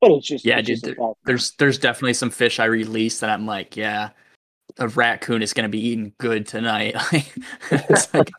but 0.00 0.10
it's 0.12 0.26
just 0.26 0.44
Yeah, 0.44 0.58
it's 0.58 0.66
dude, 0.66 0.82
just 0.82 0.96
fact. 0.96 1.18
There's 1.24 1.52
there's 1.52 1.78
definitely 1.78 2.14
some 2.14 2.30
fish 2.30 2.60
I 2.60 2.66
release 2.66 3.20
that 3.20 3.30
I'm 3.30 3.46
like, 3.46 3.76
yeah, 3.76 4.10
a 4.78 4.88
raccoon 4.88 5.42
is 5.42 5.52
gonna 5.52 5.68
be 5.68 5.86
eating 5.88 6.12
good 6.18 6.46
tonight. 6.46 6.96
it's 7.70 8.12
like 8.14 8.30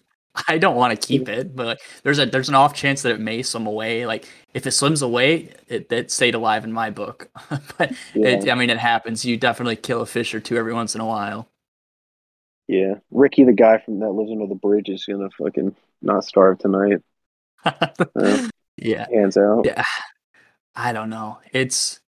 I 0.47 0.57
don't 0.57 0.75
want 0.75 0.99
to 0.99 1.07
keep 1.07 1.29
it, 1.29 1.55
but 1.55 1.79
there's 2.03 2.19
a 2.19 2.25
there's 2.25 2.49
an 2.49 2.55
off 2.55 2.73
chance 2.73 3.01
that 3.01 3.13
it 3.13 3.19
may 3.19 3.41
swim 3.41 3.65
away. 3.65 4.05
Like 4.05 4.27
if 4.53 4.67
it 4.67 4.71
swims 4.71 5.01
away, 5.01 5.53
it, 5.67 5.91
it 5.91 6.11
stayed 6.11 6.35
alive 6.35 6.63
in 6.63 6.71
my 6.71 6.89
book. 6.89 7.29
but 7.77 7.93
it, 8.13 8.49
I 8.49 8.55
mean, 8.55 8.69
it 8.69 8.77
happens. 8.77 9.25
You 9.25 9.37
definitely 9.37 9.77
kill 9.77 10.01
a 10.01 10.05
fish 10.05 10.35
or 10.35 10.39
two 10.39 10.57
every 10.57 10.73
once 10.73 10.95
in 10.95 11.01
a 11.01 11.05
while. 11.05 11.47
yeah. 12.67 12.95
Ricky, 13.09 13.45
the 13.45 13.53
guy 13.53 13.79
from 13.79 13.99
that 13.99 14.11
lives 14.11 14.31
under 14.31 14.47
the 14.47 14.55
bridge, 14.55 14.89
is 14.89 15.05
gonna 15.05 15.29
fucking 15.37 15.75
not 16.01 16.23
starve 16.25 16.57
tonight. 16.59 17.01
Yeah. 17.65 18.47
yeah, 18.77 19.05
Hands 19.11 19.35
out. 19.37 19.65
yeah. 19.65 19.83
I 20.75 20.93
don't 20.93 21.09
know. 21.09 21.39
It's 21.51 21.99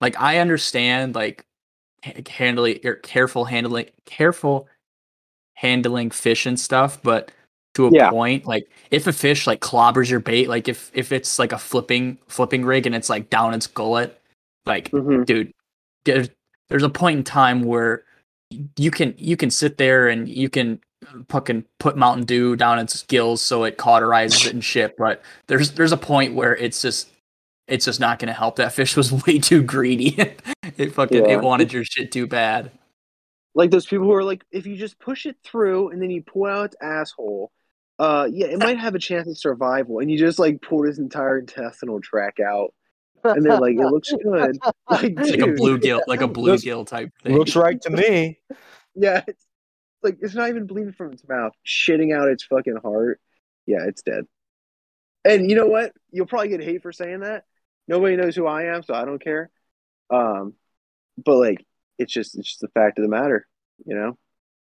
like 0.00 0.18
I 0.20 0.38
understand 0.38 1.14
like 1.14 1.44
handling 2.28 2.80
or 2.84 2.94
careful 2.96 3.44
handling 3.44 3.86
careful 4.06 4.66
handling 5.54 6.10
fish 6.10 6.46
and 6.46 6.58
stuff, 6.58 7.02
but 7.02 7.30
to 7.74 7.86
a 7.86 7.90
Yeah. 7.92 8.10
point, 8.10 8.46
like 8.46 8.68
if 8.90 9.06
a 9.06 9.12
fish 9.12 9.46
like 9.46 9.60
clobbers 9.60 10.10
your 10.10 10.20
bait, 10.20 10.48
like 10.48 10.66
if 10.68 10.90
if 10.94 11.12
it's 11.12 11.38
like 11.38 11.52
a 11.52 11.58
flipping 11.58 12.18
flipping 12.26 12.64
rig 12.64 12.86
and 12.86 12.94
it's 12.94 13.10
like 13.10 13.28
down 13.30 13.52
its 13.54 13.66
gullet, 13.66 14.18
like 14.66 14.90
Mhm. 14.90 15.26
dude, 15.26 15.52
there's 16.04 16.30
there's 16.68 16.82
a 16.82 16.88
point 16.88 17.18
in 17.18 17.24
time 17.24 17.62
where 17.62 18.04
you 18.76 18.90
can 18.90 19.14
you 19.18 19.36
can 19.36 19.50
sit 19.50 19.76
there 19.76 20.08
and 20.08 20.28
you 20.28 20.48
can 20.48 20.80
fucking 21.28 21.64
put 21.78 21.96
Mountain 21.96 22.24
Dew 22.26 22.56
down 22.56 22.78
its 22.78 23.02
gills 23.04 23.42
so 23.42 23.64
it 23.64 23.78
cauterizes 23.78 24.46
it 24.46 24.52
and 24.54 24.64
shit, 24.72 24.96
but 24.96 25.22
there's 25.46 25.72
there's 25.72 25.92
a 25.92 25.96
point 25.96 26.34
where 26.34 26.56
it's 26.56 26.80
just 26.82 27.08
it's 27.68 27.84
just 27.84 28.00
not 28.00 28.18
gonna 28.18 28.32
help. 28.32 28.56
That 28.56 28.72
fish 28.72 28.96
was 28.96 29.12
way 29.26 29.38
too 29.38 29.62
greedy. 29.62 30.16
it 30.76 30.92
fucking 30.94 31.24
Yeah. 31.24 31.32
it 31.32 31.40
wanted 31.42 31.72
your 31.72 31.84
shit 31.84 32.10
too 32.12 32.26
bad. 32.26 32.70
Like 33.54 33.70
those 33.70 33.86
people 33.86 34.06
who 34.06 34.12
are 34.14 34.24
like, 34.24 34.44
if 34.52 34.66
you 34.66 34.76
just 34.76 34.98
push 35.00 35.26
it 35.26 35.36
through 35.44 35.90
and 35.90 36.00
then 36.00 36.10
you 36.10 36.22
pull 36.22 36.46
out 36.46 36.66
its 36.66 36.76
asshole, 36.80 37.50
uh, 37.98 38.28
yeah, 38.30 38.46
it 38.46 38.58
might 38.60 38.78
have 38.78 38.94
a 38.94 38.98
chance 38.98 39.28
of 39.28 39.36
survival. 39.36 39.98
And 39.98 40.10
you 40.10 40.16
just 40.18 40.38
like 40.38 40.62
pull 40.62 40.84
his 40.84 40.98
entire 41.00 41.38
intestinal 41.38 42.00
tract 42.00 42.38
out, 42.40 42.72
and 43.24 43.44
they're 43.44 43.58
like 43.58 43.74
it 43.74 43.86
looks 43.86 44.12
good. 44.22 44.56
Like, 44.88 45.02
Like 45.02 45.02
a 45.02 45.08
dude, 45.36 45.58
bluegill, 45.58 46.00
like 46.06 46.20
a 46.20 46.26
Looks- 46.26 46.62
bluegill 46.64 46.86
type 46.86 47.10
thing. 47.22 47.36
Looks 47.36 47.56
right 47.56 47.80
to 47.82 47.90
me. 47.90 48.38
Yeah, 48.94 49.22
it's 49.26 49.44
like 50.02 50.18
it's 50.20 50.34
not 50.34 50.48
even 50.48 50.66
bleeding 50.66 50.92
from 50.92 51.12
its 51.12 51.26
mouth, 51.28 51.52
shitting 51.66 52.16
out 52.16 52.28
its 52.28 52.44
fucking 52.44 52.78
heart. 52.82 53.20
Yeah, 53.66 53.84
it's 53.86 54.02
dead. 54.02 54.24
And 55.24 55.50
you 55.50 55.56
know 55.56 55.66
what? 55.66 55.92
You'll 56.10 56.26
probably 56.26 56.48
get 56.48 56.62
hate 56.62 56.82
for 56.82 56.92
saying 56.92 57.20
that. 57.20 57.44
Nobody 57.88 58.16
knows 58.16 58.36
who 58.36 58.46
I 58.46 58.74
am, 58.74 58.82
so 58.82 58.94
I 58.94 59.04
don't 59.04 59.22
care. 59.22 59.50
Um, 60.10 60.54
but 61.22 61.36
like, 61.36 61.66
it's 61.98 62.12
just 62.12 62.38
it's 62.38 62.48
just 62.48 62.60
the 62.60 62.68
fact 62.68 62.98
of 62.98 63.02
the 63.02 63.08
matter. 63.08 63.46
You 63.84 63.94
know, 63.94 64.18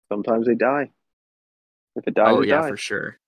sometimes 0.08 0.46
they 0.46 0.54
die. 0.54 0.90
If 1.96 2.06
it 2.06 2.14
dies, 2.14 2.34
oh 2.34 2.42
it 2.42 2.48
yeah, 2.48 2.60
dies. 2.60 2.70
for 2.70 2.76
sure. 2.76 3.18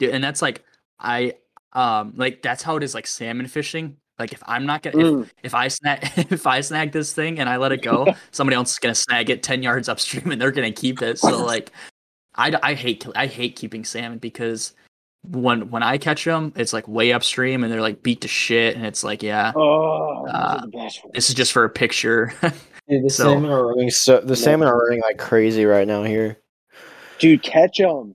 Yeah, 0.00 0.10
and 0.10 0.22
that's 0.22 0.42
like 0.42 0.64
I 0.98 1.34
um 1.72 2.14
like 2.16 2.42
that's 2.42 2.62
how 2.62 2.76
it 2.76 2.82
is 2.82 2.94
like 2.94 3.06
salmon 3.06 3.46
fishing. 3.46 3.96
Like 4.20 4.32
if 4.32 4.42
I'm 4.46 4.66
not 4.66 4.82
gonna 4.82 4.98
if, 4.98 5.06
Mm. 5.06 5.30
if 5.42 5.54
I 5.54 5.66
snag 5.68 6.00
if 6.30 6.46
I 6.46 6.60
snag 6.60 6.92
this 6.92 7.12
thing 7.12 7.40
and 7.40 7.48
I 7.48 7.56
let 7.56 7.72
it 7.72 7.82
go, 7.82 8.06
somebody 8.30 8.54
else 8.54 8.70
is 8.72 8.78
gonna 8.78 8.94
snag 8.94 9.30
it 9.30 9.42
ten 9.42 9.62
yards 9.62 9.88
upstream 9.88 10.30
and 10.30 10.40
they're 10.40 10.52
gonna 10.52 10.70
keep 10.70 11.00
it. 11.02 11.18
So 11.18 11.44
like, 11.44 11.72
I, 12.36 12.52
I 12.62 12.74
hate 12.74 13.06
I 13.16 13.26
hate 13.26 13.56
keeping 13.56 13.84
salmon 13.84 14.18
because 14.18 14.72
when 15.26 15.70
when 15.70 15.82
I 15.82 15.96
catch 15.98 16.24
them, 16.24 16.52
it's 16.54 16.72
like 16.72 16.86
way 16.86 17.12
upstream 17.12 17.64
and 17.64 17.72
they're 17.72 17.80
like 17.80 18.02
beat 18.02 18.20
to 18.20 18.28
shit 18.28 18.76
and 18.76 18.84
it's 18.86 19.02
like 19.02 19.22
yeah, 19.22 19.52
Oh, 19.56 20.26
Uh, 20.28 20.30
are 20.30 20.60
the 20.60 20.68
best 20.68 21.02
ones. 21.02 21.12
this 21.14 21.28
is 21.30 21.34
just 21.34 21.52
for 21.52 21.64
a 21.64 21.70
picture. 21.70 22.32
Dude, 22.88 23.04
the 23.04 23.10
So- 23.10 23.24
salmon 23.24 23.50
are 23.50 23.66
running 23.68 23.90
so 23.90 24.20
the 24.20 24.36
salmon 24.36 24.68
are 24.68 24.78
running 24.78 25.00
like 25.00 25.16
crazy 25.18 25.64
right 25.64 25.86
now 25.88 26.02
here. 26.04 26.36
dude. 27.18 27.42
Catch 27.42 27.78
them. 27.78 28.14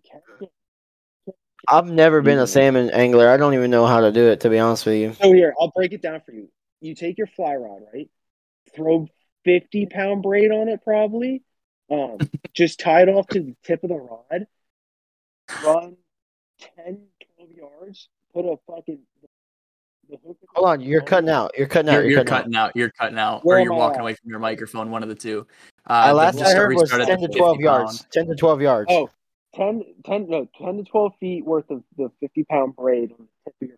I've 1.67 1.87
never 1.87 2.21
been 2.21 2.39
a 2.39 2.47
salmon 2.47 2.89
angler. 2.91 3.29
I 3.29 3.37
don't 3.37 3.53
even 3.53 3.71
know 3.71 3.85
how 3.85 4.01
to 4.01 4.11
do 4.11 4.27
it 4.27 4.41
to 4.41 4.49
be 4.49 4.59
honest 4.59 4.85
with 4.85 4.95
you. 4.95 5.13
So 5.13 5.31
here, 5.31 5.53
I'll 5.59 5.71
break 5.75 5.93
it 5.93 6.01
down 6.01 6.21
for 6.25 6.31
you. 6.31 6.49
You 6.81 6.95
take 6.95 7.17
your 7.17 7.27
fly 7.27 7.55
rod, 7.55 7.81
right? 7.93 8.09
Throw 8.75 9.07
fifty 9.43 9.85
pound 9.85 10.23
braid 10.23 10.51
on 10.51 10.67
it, 10.69 10.81
probably. 10.83 11.43
Um, 11.89 12.17
just 12.53 12.79
tie 12.79 13.01
it 13.03 13.09
off 13.09 13.27
to 13.27 13.39
the 13.41 13.55
tip 13.63 13.83
of 13.83 13.89
the 13.89 13.95
rod. 13.95 14.47
Run 15.63 15.95
10, 16.77 16.99
12 17.37 17.51
yards. 17.55 18.09
Put 18.33 18.45
a 18.45 18.57
fucking 18.67 18.99
the 20.09 20.17
hook. 20.25 20.37
Hold 20.55 20.67
on, 20.67 20.81
you're 20.81 21.01
cutting 21.01 21.29
out. 21.29 21.51
You're 21.57 21.67
cutting 21.67 21.89
out. 21.89 22.01
you're, 22.03 22.11
you're 22.11 22.23
cutting 22.23 22.33
out. 22.33 22.37
cutting 22.37 22.55
out. 22.55 22.75
You're 22.75 22.91
cutting 22.91 23.17
out, 23.19 23.45
Where 23.45 23.57
or 23.57 23.61
you're 23.61 23.73
walking 23.73 23.97
at? 23.97 24.01
away 24.01 24.13
from 24.15 24.29
your 24.29 24.39
microphone. 24.39 24.89
One 24.91 25.03
of 25.03 25.09
the 25.09 25.15
two. 25.15 25.45
Uh, 25.87 25.93
Uh, 25.93 26.07
the- 26.07 26.13
last 26.15 26.41
I 26.41 26.53
heard 26.53 26.73
was 26.75 26.89
10 26.89 26.99
to 27.19 27.27
12 27.27 27.53
pound. 27.55 27.59
yards. 27.61 28.05
10 28.11 28.27
to 28.27 28.35
12 28.35 28.61
yards. 28.61 28.87
Oh, 28.91 29.09
10, 29.55 29.83
10, 30.05 30.29
no, 30.29 30.47
10 30.57 30.77
to 30.77 30.83
12 30.83 31.13
feet 31.19 31.45
worth 31.45 31.69
of 31.69 31.83
the 31.97 32.11
50 32.19 32.43
pound 32.43 32.75
braid 32.75 33.11
on 33.11 33.27
the 33.27 33.51
tip 33.51 33.55
of 33.61 33.67
your 33.67 33.77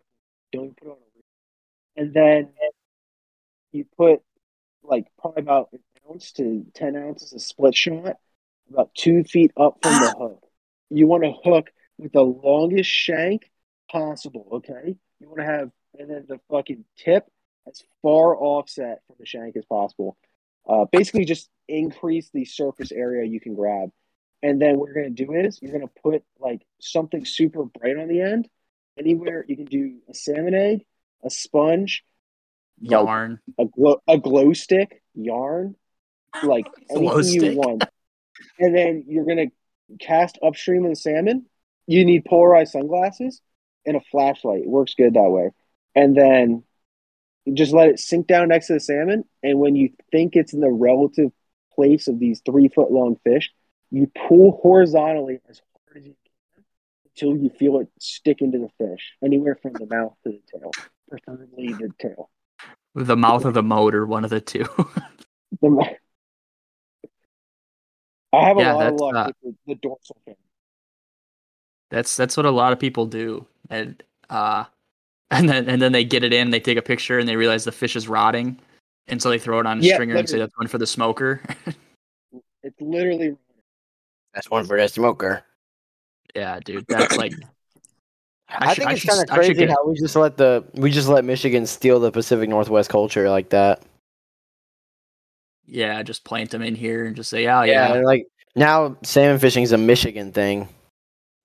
Don't 0.52 0.76
put 0.76 0.88
it 0.88 0.90
on 0.90 0.96
a. 0.96 2.00
And 2.00 2.14
then 2.14 2.50
you 3.72 3.84
put 3.96 4.20
like 4.82 5.06
probably 5.18 5.42
about 5.42 5.70
an 5.72 5.80
ounce 6.08 6.32
to 6.32 6.64
10 6.74 6.96
ounces 6.96 7.32
of 7.32 7.42
split 7.42 7.76
shot 7.76 8.16
about 8.70 8.94
two 8.94 9.24
feet 9.24 9.52
up 9.56 9.78
from 9.82 9.92
the 9.92 10.14
hook. 10.18 10.42
You 10.90 11.06
want 11.06 11.24
to 11.24 11.32
hook 11.32 11.70
with 11.98 12.12
the 12.12 12.22
longest 12.22 12.90
shank 12.90 13.50
possible, 13.90 14.46
okay? 14.54 14.96
You 15.20 15.28
want 15.28 15.38
to 15.38 15.44
have, 15.44 15.70
and 15.98 16.10
then 16.10 16.26
the 16.28 16.38
fucking 16.50 16.84
tip 16.96 17.24
as 17.66 17.82
far 18.02 18.36
offset 18.36 19.00
from 19.06 19.16
the 19.18 19.26
shank 19.26 19.56
as 19.56 19.64
possible. 19.64 20.16
Uh, 20.68 20.84
basically, 20.90 21.24
just 21.24 21.48
increase 21.66 22.30
the 22.32 22.44
surface 22.44 22.92
area 22.92 23.26
you 23.26 23.40
can 23.40 23.54
grab. 23.54 23.90
And 24.42 24.60
then 24.60 24.78
what 24.78 24.86
you're 24.86 25.02
going 25.02 25.14
to 25.14 25.24
do 25.24 25.32
is 25.32 25.58
you're 25.60 25.72
going 25.72 25.86
to 25.86 26.00
put 26.02 26.22
like 26.38 26.62
something 26.80 27.24
super 27.24 27.64
bright 27.64 27.96
on 27.96 28.08
the 28.08 28.20
end. 28.20 28.48
Anywhere 28.98 29.44
you 29.46 29.56
can 29.56 29.66
do 29.66 29.98
a 30.08 30.14
salmon 30.14 30.54
egg, 30.54 30.84
a 31.24 31.30
sponge, 31.30 32.04
yarn. 32.80 33.40
a 33.58 33.64
glow 33.64 34.00
a 34.08 34.18
glow 34.18 34.52
stick, 34.52 35.02
yarn, 35.14 35.76
like 36.42 36.66
anything 36.90 37.42
you 37.42 37.58
want. 37.58 37.84
And 38.58 38.76
then 38.76 39.04
you're 39.06 39.24
gonna 39.24 39.46
cast 40.00 40.38
upstream 40.42 40.84
of 40.84 40.90
the 40.90 40.96
salmon. 40.96 41.46
You 41.86 42.04
need 42.04 42.24
polarized 42.24 42.72
sunglasses 42.72 43.40
and 43.86 43.96
a 43.96 44.00
flashlight. 44.10 44.62
It 44.62 44.68
works 44.68 44.94
good 44.94 45.14
that 45.14 45.30
way. 45.30 45.50
And 45.94 46.16
then 46.16 46.64
just 47.54 47.72
let 47.72 47.88
it 47.88 47.98
sink 47.98 48.26
down 48.26 48.48
next 48.48 48.66
to 48.66 48.74
the 48.74 48.80
salmon. 48.80 49.24
And 49.42 49.58
when 49.58 49.74
you 49.74 49.90
think 50.12 50.36
it's 50.36 50.52
in 50.52 50.60
the 50.60 50.70
relative 50.70 51.30
place 51.74 52.08
of 52.08 52.18
these 52.18 52.42
three 52.44 52.68
foot 52.68 52.90
long 52.90 53.16
fish, 53.24 53.50
you 53.90 54.10
pull 54.28 54.58
horizontally 54.62 55.38
as 55.48 55.60
hard 55.86 55.98
as 56.02 56.06
you 56.06 56.14
can 56.24 56.64
until 57.06 57.42
you 57.42 57.50
feel 57.50 57.78
it 57.80 57.88
stick 57.98 58.40
into 58.40 58.58
the 58.58 58.68
fish, 58.78 59.14
anywhere 59.24 59.58
from 59.60 59.76
the 59.78 59.86
mouth 59.86 60.14
to 60.24 60.30
the 60.30 60.40
tail, 60.58 60.76
preferably 61.08 61.72
the 61.72 61.92
tail. 61.98 62.30
The 62.94 63.16
mouth 63.16 63.44
of 63.44 63.54
the 63.54 63.62
motor, 63.62 64.06
one 64.06 64.24
of 64.24 64.30
the 64.30 64.40
two. 64.40 64.66
The 65.62 65.70
mo- 65.70 65.96
I 68.32 68.44
have 68.44 68.58
a 68.58 68.60
Yeah, 68.60 68.74
lot 68.74 68.86
of 68.86 68.94
luck 68.94 69.14
uh, 69.16 69.24
with 69.26 69.36
the, 69.42 69.54
the 69.66 69.74
dorsal 69.76 70.16
fin. 70.24 70.34
that's 71.90 72.16
that's 72.16 72.36
what 72.36 72.44
a 72.46 72.50
lot 72.50 72.72
of 72.74 72.78
people 72.78 73.06
do, 73.06 73.46
and 73.70 74.00
uh, 74.28 74.64
and 75.30 75.48
then 75.48 75.68
and 75.68 75.80
then 75.80 75.92
they 75.92 76.04
get 76.04 76.22
it 76.24 76.32
in, 76.34 76.50
they 76.50 76.60
take 76.60 76.76
a 76.78 76.82
picture, 76.82 77.18
and 77.18 77.28
they 77.28 77.36
realize 77.36 77.64
the 77.64 77.72
fish 77.72 77.96
is 77.96 78.06
rotting, 78.08 78.58
and 79.08 79.20
so 79.22 79.30
they 79.30 79.38
throw 79.38 79.58
it 79.58 79.66
on 79.66 79.78
a 79.80 79.82
Yeah, 79.82 79.94
stringer 79.94 80.16
and 80.16 80.28
say 80.28 80.38
that's 80.38 80.56
one 80.58 80.68
for 80.68 80.78
the 80.78 80.86
smoker. 80.86 81.40
It's 82.62 82.80
literally 82.80 83.36
That's 84.34 84.50
one 84.50 84.64
for 84.66 84.76
that 84.76 84.92
smoker. 84.92 85.42
yeah, 86.34 86.60
dude, 86.64 86.84
that's 86.88 87.16
like 87.16 87.32
I, 88.48 88.74
should- 88.74 88.78
think 88.84 88.90
I 88.90 88.92
it's 88.94 89.04
kind 89.04 89.22
of 89.22 89.28
crazy 89.34 89.54
get- 89.54 89.70
how 89.70 89.86
we 89.86 89.94
just 89.98 90.16
let 90.16 90.36
the 90.36 90.64
we 90.74 90.90
just 90.90 91.08
let 91.08 91.24
Michigan 91.24 91.66
steal 91.66 92.00
the 92.00 92.10
Pacific 92.12 92.48
Northwest 92.48 92.88
culture 92.90 93.28
like 93.30 93.50
that. 93.50 93.82
yeah, 95.66 96.02
just 96.02 96.24
plant 96.24 96.50
them 96.50 96.62
in 96.62 96.74
here 96.74 97.04
and 97.06 97.14
just 97.16 97.30
say, 97.30 97.46
oh 97.46 97.62
Yeah, 97.62 97.94
yeah, 97.96 98.00
like 98.02 98.26
now 98.56 98.96
salmon 99.02 99.38
fishing 99.38 99.62
is 99.62 99.72
a 99.72 99.78
Michigan 99.78 100.32
thing. 100.32 100.68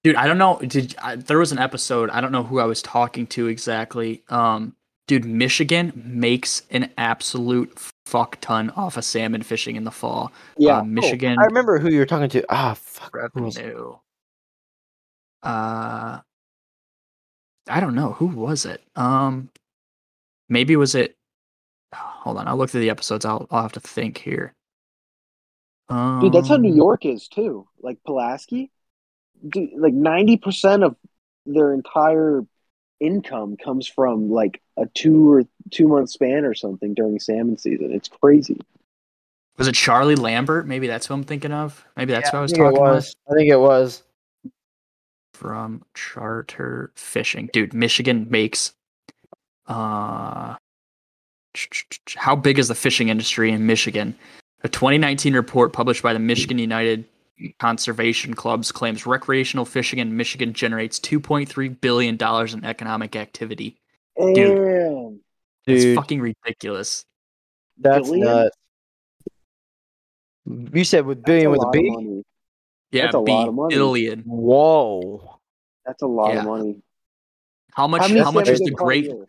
dude. 0.03 0.15
I 0.15 0.27
don't 0.27 0.37
know. 0.37 0.59
Did 0.59 0.95
I, 1.01 1.15
there 1.17 1.37
was 1.39 1.51
an 1.51 1.59
episode? 1.59 2.09
I 2.09 2.21
don't 2.21 2.31
know 2.31 2.43
who 2.43 2.59
I 2.59 2.65
was 2.65 2.81
talking 2.81 3.27
to 3.27 3.47
exactly. 3.47 4.23
Um, 4.29 4.75
dude, 5.07 5.25
Michigan 5.25 5.91
makes 5.95 6.63
an 6.71 6.91
absolute 6.97 7.77
fuck 8.05 8.37
ton 8.41 8.69
off 8.71 8.97
of 8.97 9.05
salmon 9.05 9.41
fishing 9.41 9.75
in 9.75 9.83
the 9.83 9.91
fall. 9.91 10.31
yeah. 10.57 10.79
Um, 10.79 10.93
Michigan 10.93 11.37
I 11.39 11.45
remember 11.45 11.79
who 11.79 11.89
you 11.89 11.99
were 11.99 12.05
talking 12.05 12.29
to. 12.29 12.45
Ah, 12.49 12.75
fuck. 12.75 13.15
revenue. 13.15 13.95
Uh, 15.41 16.19
I 17.67 17.79
don't 17.79 17.95
know 17.95 18.13
who 18.13 18.27
was 18.27 18.65
it. 18.65 18.81
Um, 18.95 19.49
maybe 20.49 20.75
was 20.75 20.95
it? 20.95 21.15
Hold 21.93 22.37
on, 22.37 22.47
I'll 22.47 22.57
look 22.57 22.69
through 22.69 22.81
the 22.81 22.89
episodes. 22.89 23.25
I'll 23.25 23.47
I'll 23.51 23.61
have 23.61 23.73
to 23.73 23.79
think 23.79 24.17
here. 24.17 24.53
Um, 25.89 26.21
Dude, 26.21 26.33
that's 26.33 26.47
how 26.47 26.57
New 26.57 26.73
York 26.73 27.05
is 27.05 27.27
too. 27.27 27.67
Like 27.81 27.97
Pulaski, 28.05 28.71
dude, 29.47 29.69
like 29.77 29.93
ninety 29.93 30.37
percent 30.37 30.83
of 30.83 30.95
their 31.45 31.73
entire 31.73 32.43
income 33.03 33.57
comes 33.57 33.87
from 33.87 34.29
like 34.31 34.61
a 34.77 34.85
two 34.87 35.31
or 35.31 35.43
two 35.71 35.87
month 35.87 36.09
span 36.09 36.45
or 36.45 36.53
something 36.53 36.93
during 36.93 37.19
salmon 37.19 37.57
season. 37.57 37.91
It's 37.91 38.07
crazy. 38.07 38.59
Was 39.57 39.67
it 39.67 39.75
Charlie 39.75 40.15
Lambert? 40.15 40.65
Maybe 40.67 40.87
that's 40.87 41.05
who 41.05 41.13
I'm 41.13 41.23
thinking 41.23 41.51
of. 41.51 41.85
Maybe 41.95 42.11
that's 42.13 42.27
Yeah, 42.27 42.31
who 42.31 42.37
I 42.37 42.41
was 42.41 42.51
think 42.51 42.63
talking 42.63 42.79
was. 42.79 43.15
I 43.29 43.33
think 43.35 43.51
it 43.51 43.59
was. 43.59 44.03
from 45.33 45.83
Charter 45.93 46.91
Fishing. 46.95 47.49
Dude, 47.53 47.73
Michigan 47.73 48.27
makes 48.29 48.73
uh 49.67 50.55
how 52.15 52.35
big 52.35 52.57
is 52.57 52.67
the 52.67 52.75
fishing 52.75 53.09
industry 53.09 53.51
in 53.51 53.65
Michigan? 53.67 54.15
A 54.63 54.69
2019 54.69 55.35
report 55.35 55.71
published 55.73 56.01
by 56.01 56.13
the 56.13 56.19
Michigan 56.19 56.57
United 56.57 57.05
Conservation 57.59 58.33
Clubs 58.35 58.71
claims 58.71 59.05
recreational 59.05 59.65
fishing 59.65 59.99
in 59.99 60.15
Michigan 60.15 60.53
generates 60.53 60.99
2.3 60.99 61.79
billion 61.81 62.15
dollars 62.17 62.53
in 62.53 62.63
economic 62.63 63.15
activity. 63.15 63.77
Damn. 64.17 65.19
It's 65.65 65.83
Dude, 65.83 65.95
fucking 65.95 66.21
ridiculous. 66.21 67.05
That's 67.79 68.07
Billion? 68.09 68.25
nuts. 68.27 68.57
You 70.45 70.83
said 70.83 71.05
with 71.05 71.23
billion 71.23 71.51
with 71.51 71.59
a 71.59 71.63
lot 71.63 71.67
of 71.75 71.81
B? 71.81 71.89
money. 71.89 72.23
Yeah, 72.91 73.03
That's 73.03 73.15
a 73.15 73.21
B, 73.21 73.31
lot 73.31 73.47
of 73.47 73.55
money. 73.55 73.75
billion. 73.75 74.19
Whoa. 74.21 75.39
That's 75.85 76.01
a 76.03 76.07
lot 76.07 76.33
Yeah. 76.33 76.39
of 76.41 76.45
money. 76.45 76.81
How 77.71 77.87
much? 77.87 78.01
many 78.09 78.19
How, 78.19 78.31
much 78.31 78.49
is 78.49 78.59
the 78.59 78.65
they 78.65 78.71
caught 78.71 78.83
a 78.83 78.85
great? 78.85 79.03
year? 79.05 79.25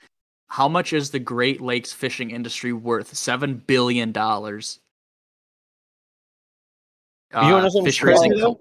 How 0.49 0.69
much 0.69 0.93
is 0.93 1.11
the 1.11 1.19
Great 1.19 1.61
Lakes 1.63 1.93
fishing 1.93 2.31
industry 2.31 2.73
worth? 2.73 3.15
Seven 3.17 3.55
billion 3.67 4.13
dollars. 4.13 4.81
You 7.33 7.39
want 7.39 7.49
to 7.49 7.63
know 7.63 7.69
something 7.69 7.93
crazy 7.93 8.29
and, 8.29 8.41
though? 8.41 8.47
and 8.49 8.59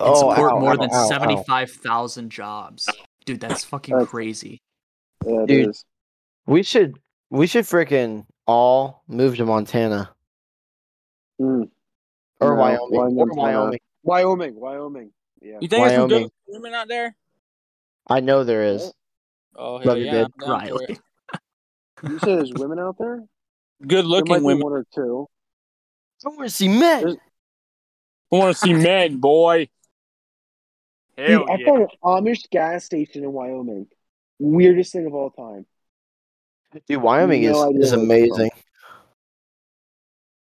Oh, 0.00 0.30
support 0.32 0.52
ow, 0.52 0.58
more 0.58 0.72
ow, 0.72 0.76
than 0.76 0.90
ow, 0.92 1.04
ow. 1.04 1.08
seventy-five 1.08 1.70
thousand 1.70 2.30
jobs. 2.30 2.88
Dude, 3.24 3.40
that's 3.40 3.64
fucking 3.64 3.94
That's- 3.94 4.10
crazy. 4.10 4.60
Yeah, 5.24 5.42
it 5.42 5.46
Dude. 5.46 5.68
is. 5.70 5.84
We 6.46 6.62
should 6.62 6.98
we 7.30 7.46
should 7.46 7.64
freaking 7.64 8.26
all 8.46 9.02
move 9.08 9.36
to 9.36 9.44
Montana 9.46 10.10
Mm. 11.40 11.68
or 12.40 12.54
No, 12.54 12.60
Wyoming 12.60 12.88
why 12.90 13.22
or 13.22 13.26
Wyoming. 13.34 13.78
Wyoming, 14.02 14.54
Wyoming. 14.60 15.10
Yeah. 15.40 15.58
You 15.60 15.68
think 15.68 15.70
there's 15.86 15.92
some 15.92 16.08
Wyoming. 16.10 16.22
good 16.24 16.30
women 16.48 16.74
out 16.74 16.88
there? 16.88 17.16
I 18.08 18.20
know 18.20 18.44
there 18.44 18.62
is. 18.64 18.92
Oh 19.56 19.78
hell 19.78 19.86
Love 19.88 19.98
you, 19.98 20.04
yeah! 20.06 20.12
babe. 20.12 20.26
I'm 20.26 20.40
down 20.40 20.48
for 20.48 20.52
Riley. 20.74 20.98
You 22.02 22.18
say 22.18 22.34
there's 22.36 22.52
women 22.52 22.78
out 22.78 22.96
there? 22.98 23.22
Good 23.80 23.88
There 23.90 24.02
might 24.02 24.08
looking 24.08 24.36
be 24.40 24.42
women. 24.44 24.62
one 24.62 24.72
or 24.74 24.84
two. 24.94 25.26
I 26.26 26.28
want 26.28 26.40
to 26.42 26.50
see 26.50 26.68
men. 26.68 27.00
There's- 27.02 27.16
I 28.34 28.38
want 28.38 28.56
to 28.56 28.60
see 28.60 28.74
men, 28.74 29.18
boy. 29.18 29.68
Dude, 31.16 31.28
Hell 31.30 31.50
I 31.50 31.56
yeah! 31.58 31.66
found 31.66 31.82
an 31.82 31.88
Amish 32.02 32.50
gas 32.50 32.84
station 32.84 33.22
in 33.22 33.32
Wyoming. 33.32 33.86
Weirdest 34.38 34.92
thing 34.92 35.06
of 35.06 35.14
all 35.14 35.30
time. 35.30 35.66
Dude, 36.88 37.00
Wyoming 37.00 37.42
No 37.44 37.70
is, 37.70 37.86
is 37.86 37.92
amazing. 37.92 38.50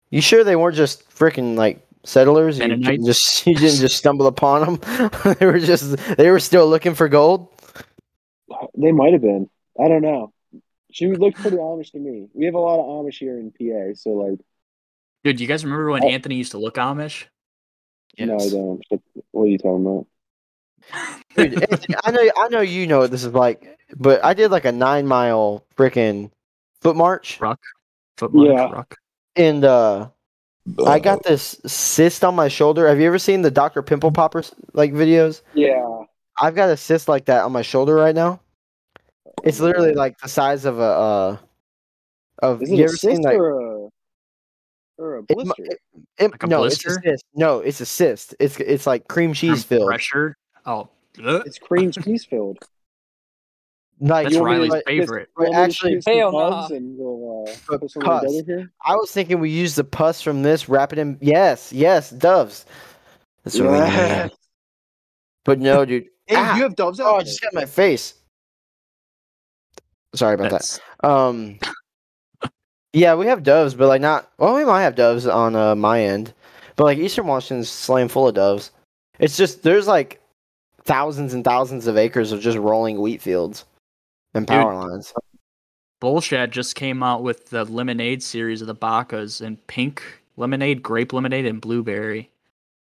You 0.09 0.21
sure 0.21 0.43
they 0.43 0.55
weren't 0.55 0.75
just 0.75 1.07
freaking 1.09 1.55
like 1.55 1.85
settlers? 2.03 2.57
You 2.57 2.67
didn't 2.69 3.05
just 3.05 3.45
you 3.47 3.55
didn't 3.55 3.79
just 3.79 3.97
stumble 3.97 4.25
upon 4.27 4.79
them. 4.79 5.35
they 5.39 5.45
were 5.45 5.59
just 5.59 5.95
they 6.17 6.31
were 6.31 6.39
still 6.39 6.67
looking 6.67 6.95
for 6.95 7.07
gold. 7.07 7.49
They 8.75 8.91
might 8.91 9.13
have 9.13 9.21
been. 9.21 9.49
I 9.79 9.87
don't 9.87 10.01
know. 10.01 10.33
She 10.91 11.07
looked 11.07 11.37
pretty 11.37 11.57
Amish 11.57 11.91
to 11.91 11.99
me. 11.99 12.27
We 12.33 12.45
have 12.45 12.53
a 12.55 12.59
lot 12.59 12.79
of 12.79 12.85
Amish 12.85 13.17
here 13.17 13.39
in 13.39 13.51
PA, 13.51 13.93
so 13.95 14.11
like, 14.11 14.39
Dude, 15.23 15.39
you 15.39 15.47
guys 15.47 15.63
remember 15.63 15.89
when 15.89 16.03
Oh. 16.03 16.07
Anthony 16.09 16.35
used 16.35 16.51
to 16.51 16.59
look 16.59 16.75
Amish? 16.75 17.25
No, 18.19 18.35
I 18.35 18.49
don't. 18.49 18.81
What, 18.89 19.01
what 19.31 19.43
are 19.43 19.47
you 19.47 19.57
talking 19.57 19.85
about? 19.85 20.07
Dude, 21.35 21.65
I 22.03 22.11
know 22.11 22.31
I 22.37 22.47
know 22.49 22.61
you 22.61 22.87
know 22.87 22.99
what 22.99 23.11
this 23.11 23.23
is 23.23 23.33
like, 23.33 23.77
but 23.95 24.23
I 24.23 24.33
did 24.33 24.51
like 24.51 24.65
a 24.65 24.71
nine 24.71 25.07
mile 25.07 25.65
freaking 25.77 26.29
foot 26.81 26.95
march, 26.95 27.39
Ruck. 27.39 27.59
Foot 28.17 28.33
march, 28.33 28.47
Yeah. 28.49 28.69
ruck. 28.71 28.97
and 29.35 29.63
uh 29.63 30.09
I 30.85 30.99
got 30.99 31.23
this 31.23 31.59
cyst 31.65 32.23
on 32.23 32.35
my 32.35 32.47
shoulder. 32.47 32.87
Have 32.87 32.99
you 32.99 33.07
ever 33.07 33.19
seen 33.19 33.41
the 33.41 33.51
Dr. 33.51 33.81
Pimple 33.81 34.11
Poppers 34.11 34.53
like 34.73 34.93
videos? 34.93 35.41
Yeah. 35.53 36.03
I've 36.39 36.55
got 36.55 36.69
a 36.69 36.77
cyst 36.77 37.07
like 37.07 37.25
that 37.25 37.43
on 37.43 37.51
my 37.51 37.61
shoulder 37.61 37.95
right 37.95 38.15
now. 38.15 38.39
It's 39.43 39.59
literally 39.59 39.93
like 39.93 40.17
the 40.19 40.29
size 40.29 40.65
of 40.65 40.79
a 40.79 40.81
uh 40.83 41.37
of 42.39 42.61
Is 42.61 42.71
you 42.71 42.81
a 42.81 42.83
ever 42.83 42.95
seen 42.95 43.15
cyst 43.15 43.23
like 43.23 43.37
a 43.37 43.39
or 45.03 45.15
a 45.17 45.23
blister? 45.23 45.63
it- 46.17 46.31
Like 46.31 46.43
a 46.43 46.47
no, 46.47 46.63
it's 46.63 46.85
a 46.85 46.91
cyst. 47.01 47.25
No, 47.35 47.59
it's 47.59 47.81
a 47.81 47.85
cyst. 47.85 48.35
It's 48.39 48.57
it's 48.59 48.87
like 48.87 49.07
cream 49.07 49.33
cheese 49.33 49.63
From 49.63 49.77
filled. 49.77 49.87
Pressure. 49.87 50.37
Oh, 50.65 50.89
ugh. 51.23 51.43
It's 51.45 51.59
cream 51.59 51.91
cheese 52.03 52.25
filled. 52.25 52.59
Like 53.99 54.25
that's 54.25 54.35
you 54.35 54.41
want 54.41 54.51
me 54.51 54.55
to, 54.55 54.59
Riley's 54.59 54.71
like, 54.71 54.85
favorite. 54.85 55.29
but 55.35 55.43
Want 55.43 55.51
me 55.53 55.55
to 55.57 55.61
actually, 55.63 55.91
scoop 56.01 56.03
some 56.03 56.13
Hell 56.17 56.31
nah. 56.31 56.67
we'll 56.71 57.45
uh, 57.47 57.53
But 57.69 57.79
put 57.81 57.91
some 57.91 58.01
cuss. 58.03 58.21
together 58.23 58.43
here. 58.59 58.71
I 58.83 58.95
was 58.95 59.11
thinking 59.11 59.39
we 59.39 59.49
use 59.49 59.75
the 59.75 59.83
pus 59.83 60.21
from 60.21 60.41
this, 60.41 60.67
wrap 60.67 60.91
it 60.93 60.99
in. 60.99 61.17
Yes, 61.21 61.71
yes, 61.71 62.09
doves. 62.09 62.65
That's 63.43 63.59
what 63.59 63.71
we 63.71 63.79
need. 63.79 64.31
But 65.45 65.59
no, 65.59 65.85
dude. 65.85 66.05
Hey, 66.25 66.35
Ah, 66.37 66.55
you 66.55 66.63
have 66.63 66.75
doves 66.77 67.01
out 67.01 67.07
oh, 67.07 67.15
I 67.17 67.23
just 67.23 67.41
got 67.41 67.53
my 67.53 67.65
face. 67.65 68.13
Sorry 70.15 70.35
about 70.35 70.51
That's 70.51 70.79
that. 71.01 71.09
Um, 71.09 71.59
yeah, 72.93 73.15
we 73.15 73.25
have 73.25 73.43
doves, 73.43 73.73
but 73.73 73.87
like 73.87 74.01
not. 74.01 74.31
Well, 74.37 74.55
we 74.55 74.63
might 74.63 74.83
have 74.83 74.95
doves 74.95 75.25
on 75.25 75.55
uh, 75.55 75.75
my 75.75 76.01
end, 76.03 76.33
but 76.75 76.85
like 76.85 76.99
Eastern 76.99 77.27
Washington's 77.27 77.69
slam 77.69 78.07
full 78.07 78.27
of 78.27 78.35
doves. 78.35 78.71
It's 79.19 79.35
just 79.35 79.63
there's 79.63 79.87
like 79.87 80.21
thousands 80.83 81.33
and 81.33 81.43
thousands 81.43 81.87
of 81.87 81.97
acres 81.97 82.31
of 82.31 82.39
just 82.39 82.57
rolling 82.57 83.01
wheat 83.01 83.21
fields 83.21 83.65
and 84.33 84.45
Dude. 84.45 84.55
power 84.55 84.75
lines. 84.75 85.13
Bullshit 85.99 86.51
just 86.51 86.75
came 86.75 87.01
out 87.01 87.23
with 87.23 87.49
the 87.49 87.65
lemonade 87.65 88.21
series 88.21 88.61
of 88.61 88.67
the 88.67 88.75
Bacas 88.75 89.41
and 89.41 89.65
pink 89.67 90.03
lemonade, 90.35 90.83
grape 90.83 91.13
lemonade, 91.13 91.45
and 91.45 91.61
blueberry. 91.61 92.29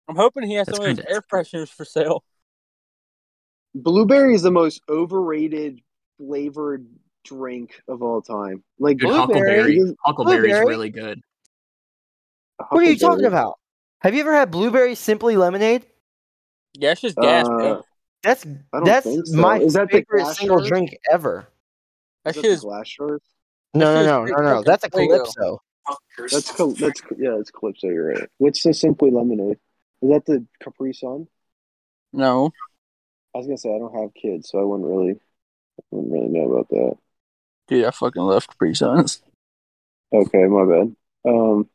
I'm 0.10 0.16
hoping 0.16 0.44
he 0.44 0.56
has 0.56 0.66
That's 0.66 0.78
some 0.78 0.90
of 0.90 0.98
those 0.98 1.06
air 1.08 1.22
fresheners 1.22 1.70
for 1.70 1.86
sale. 1.86 2.24
Blueberry 3.76 4.34
is 4.34 4.42
the 4.42 4.52
most 4.52 4.82
overrated 4.90 5.82
flavored 6.18 6.88
drink 7.24 7.82
of 7.88 8.02
all 8.02 8.22
time. 8.22 8.64
Like 8.80 8.98
Dude, 8.98 9.10
blueberry. 9.10 9.40
Huckleberry. 9.40 9.76
is- 9.78 9.96
Huckleberry's 10.04 10.42
Blueberry? 10.42 10.66
really 10.66 10.90
good. 10.90 11.22
What 12.70 12.84
are 12.84 12.84
you 12.84 12.98
talking 12.98 13.26
about? 13.26 13.58
Have 14.02 14.14
you 14.14 14.22
ever 14.22 14.34
had 14.34 14.52
blueberry 14.52 14.96
simply 14.96 15.36
lemonade? 15.38 15.86
Yeah, 16.74 16.92
it's 16.92 17.02
just 17.02 17.18
gas, 17.18 17.46
Uh, 17.48 17.50
bro. 17.50 17.82
That's 18.24 18.46
that's 18.86 19.06
so. 19.32 19.38
my 19.38 19.60
Is 19.60 19.74
that 19.74 19.88
the 19.90 19.98
favorite 19.98 20.24
glass 20.24 20.38
single 20.38 20.58
jars? 20.60 20.70
drink 20.70 20.98
ever. 21.12 21.48
That 22.24 22.32
Is 22.32 22.36
that 22.36 22.42
shit 22.42 22.50
the 22.50 22.54
is 22.56 22.62
glass 22.62 22.88
jars? 22.90 23.22
No, 23.74 23.94
That 23.94 24.06
no, 24.06 24.26
shit 24.28 24.36
no, 24.38 24.44
no, 24.44 24.54
no. 24.56 24.64
That's 24.64 24.84
a 24.84 24.90
calypso. 24.90 25.62
That's 26.20 26.52
Cal- 26.56 26.72
that's 26.72 27.02
yeah, 27.18 27.40
it's 27.40 27.50
Calypso. 27.50 27.88
You're 27.88 28.10
right. 28.14 28.30
What's 28.38 28.62
the 28.62 28.74
Simply 28.74 29.10
Lemonade? 29.10 29.58
Is 30.04 30.10
that 30.12 30.26
the 30.26 30.46
Capri 30.64 30.94
Sun? 30.94 31.28
no. 32.14 32.52
I 33.34 33.38
was 33.40 33.48
gonna 33.48 33.58
say 33.58 33.74
I 33.74 33.80
don't 33.80 33.96
have 34.00 34.14
kids, 34.14 34.50
so 34.50 34.60
I 34.60 34.64
wouldn't 34.64 34.88
really, 34.88 35.20
wouldn't 35.90 36.12
really 36.14 36.28
know 36.28 36.52
about 36.52 36.68
that. 36.70 36.96
Dude, 37.72 37.86
I 37.86 37.92
fucking 37.92 38.22
love 38.22 38.50
Capri 38.50 38.76
Suns. 38.76 39.22
Okay, 40.14 40.44
my 40.44 40.66
bad. 40.66 40.96
Um, 41.26 41.70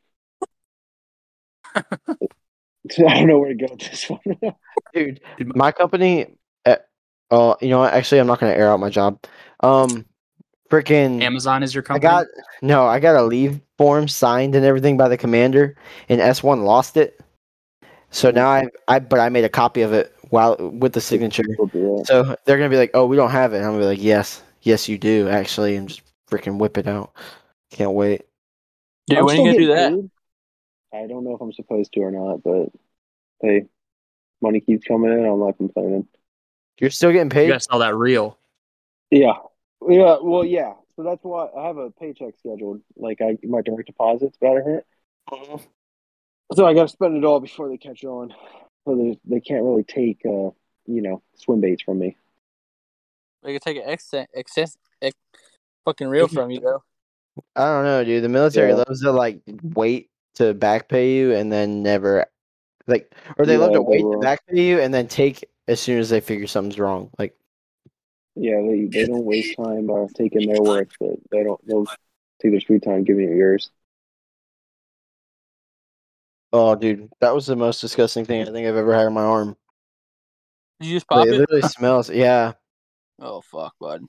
I 1.75 3.19
don't 3.19 3.27
know 3.27 3.39
where 3.39 3.49
to 3.49 3.55
go 3.55 3.65
with 3.71 3.79
this 3.79 4.07
one. 4.07 4.19
dude. 4.93 5.19
Dude, 5.39 5.55
My 5.55 5.71
company. 5.71 6.27
Uh, 6.67 6.75
uh, 7.31 7.55
you 7.61 7.69
know 7.69 7.79
what? 7.79 7.95
Actually, 7.95 8.19
I'm 8.19 8.27
not 8.27 8.39
gonna 8.39 8.53
air 8.53 8.69
out 8.69 8.79
my 8.79 8.91
job. 8.91 9.19
Um, 9.61 10.05
freaking. 10.69 11.23
Amazon 11.23 11.63
is 11.63 11.73
your 11.73 11.81
company. 11.81 12.05
I 12.05 12.11
company. 12.11 12.31
got 12.35 12.67
no. 12.67 12.85
I 12.85 12.99
got 12.99 13.15
a 13.15 13.23
leave 13.23 13.59
form 13.79 14.07
signed 14.07 14.53
and 14.53 14.63
everything 14.63 14.97
by 14.97 15.07
the 15.07 15.17
commander, 15.17 15.75
and 16.09 16.21
S1 16.21 16.63
lost 16.63 16.95
it. 16.95 17.19
So 18.11 18.29
now 18.29 18.49
I, 18.49 18.67
I, 18.87 18.99
but 18.99 19.19
I 19.19 19.29
made 19.29 19.45
a 19.45 19.49
copy 19.49 19.81
of 19.81 19.93
it 19.93 20.13
while 20.29 20.57
with 20.57 20.93
the 20.93 21.01
signature. 21.01 21.43
We'll 21.57 21.67
do 21.69 21.97
that. 21.97 22.05
So 22.05 22.35
they're 22.45 22.57
gonna 22.57 22.69
be 22.69 22.77
like, 22.77 22.91
"Oh, 22.93 23.07
we 23.07 23.15
don't 23.15 23.31
have 23.31 23.55
it." 23.55 23.57
I'm 23.57 23.71
gonna 23.71 23.79
be 23.79 23.85
like, 23.85 24.01
"Yes, 24.01 24.43
yes, 24.67 24.89
you 24.89 24.97
do, 24.97 25.29
actually," 25.29 25.75
and 25.75 25.87
just 25.87 26.01
freaking 26.29 26.59
whip 26.59 26.77
it 26.77 26.87
out. 26.87 27.13
Can't 27.71 27.93
wait. 27.93 28.23
Dude, 29.07 29.19
I'm 29.19 29.25
when 29.25 29.39
are 29.39 29.41
you 29.41 29.45
gonna 29.45 29.57
do 29.57 29.67
that? 29.75 29.91
Paid. 29.93 31.03
I 31.03 31.07
don't 31.07 31.23
know 31.23 31.35
if 31.35 31.41
I'm 31.41 31.53
supposed 31.53 31.93
to 31.93 32.01
or 32.01 32.11
not, 32.11 32.43
but 32.43 32.69
hey, 33.41 33.65
money 34.41 34.59
keeps 34.59 34.85
coming 34.85 35.11
in. 35.11 35.25
I'm 35.25 35.39
not 35.39 35.57
complaining. 35.57 36.07
You're 36.79 36.89
still 36.89 37.11
getting 37.11 37.27
you 37.27 37.31
paid. 37.31 37.47
gotta 37.47 37.59
sell 37.61 37.79
that 37.79 37.95
real. 37.95 38.37
Yeah, 39.09 39.33
yeah. 39.87 40.17
Well, 40.21 40.43
yeah. 40.43 40.73
So 40.95 41.03
that's 41.03 41.23
why 41.23 41.47
I 41.57 41.67
have 41.67 41.77
a 41.77 41.91
paycheck 41.91 42.33
scheduled. 42.39 42.81
Like 42.95 43.21
I, 43.21 43.37
my 43.43 43.61
direct 43.61 43.87
deposits 43.87 44.37
about 44.41 44.55
to 44.55 44.63
hit. 44.63 45.67
So 46.53 46.65
I 46.65 46.73
got 46.73 46.83
to 46.83 46.87
spend 46.87 47.17
it 47.17 47.25
all 47.25 47.39
before 47.39 47.69
they 47.69 47.77
catch 47.77 48.03
on. 48.03 48.33
So 48.85 48.95
they 48.95 49.19
they 49.25 49.41
can't 49.41 49.63
really 49.63 49.83
take 49.83 50.21
uh 50.25 50.51
you 50.85 51.01
know 51.01 51.21
swim 51.35 51.61
baits 51.61 51.83
from 51.83 51.99
me. 51.99 52.17
They 53.47 53.53
could 53.53 53.61
take 53.61 53.77
an 53.77 53.89
accent, 53.89 54.29
excess, 54.35 54.77
ex, 55.01 55.15
fucking 55.85 56.09
real 56.09 56.27
from 56.27 56.51
you 56.51 56.59
though. 56.59 56.83
I 57.55 57.65
don't 57.65 57.83
know, 57.85 58.03
dude. 58.03 58.23
The 58.23 58.29
military 58.29 58.69
Yeah. 58.69 58.75
loves 58.75 59.01
to 59.01 59.11
like 59.11 59.41
wait 59.75 60.09
to 60.35 60.53
back 60.53 60.89
pay 60.89 61.13
you 61.15 61.33
and 61.33 61.51
then 61.51 61.83
never, 61.83 62.25
like, 62.87 63.13
or 63.37 63.45
they 63.45 63.57
love 63.57 63.73
to 63.73 63.81
they 63.85 63.85
wait 63.87 64.11
to 64.11 64.17
back 64.17 64.45
pay 64.47 64.61
you 64.69 64.79
and 64.81 64.93
then 64.93 65.07
take 65.07 65.45
as 65.67 65.79
soon 65.81 65.99
as 65.99 66.09
they 66.09 66.21
figure 66.21 66.47
something's 66.47 66.79
wrong. 66.79 67.11
Like, 67.19 67.37
Yeah, 68.35 68.61
they 68.61 68.85
they 68.85 69.05
don't 69.05 69.25
waste 69.25 69.55
time 69.55 69.89
uh, 69.89 70.07
taking 70.15 70.45
their 70.45 70.61
work, 70.61 70.89
but 70.99 71.17
they 71.31 71.43
don't 71.43 71.59
they'll 71.67 71.87
take 72.41 72.51
their 72.51 72.61
sweet 72.61 72.83
time 72.83 73.03
giving 73.03 73.29
you 73.29 73.35
yours. 73.35 73.71
oh, 76.53 76.75
dude, 76.75 77.09
that 77.21 77.33
was 77.33 77.45
the 77.45 77.55
most 77.55 77.81
disgusting 77.81 78.25
thing 78.25 78.41
I 78.41 78.45
think 78.51 78.67
I've 78.67 78.75
ever 78.75 78.93
had 78.93 79.05
on 79.07 79.13
my 79.13 79.23
arm. 79.23 79.57
Did 80.79 80.87
you 80.89 80.95
just 80.95 81.07
Like, 81.11 81.25
pop 81.25 81.29
it 81.29 81.33
it? 81.33 81.35
literally 81.35 81.61
smells. 81.63 82.09
Yeah, 82.09 82.53
Oh 83.19 83.41
fuck, 83.41 83.73
bud. 83.79 84.03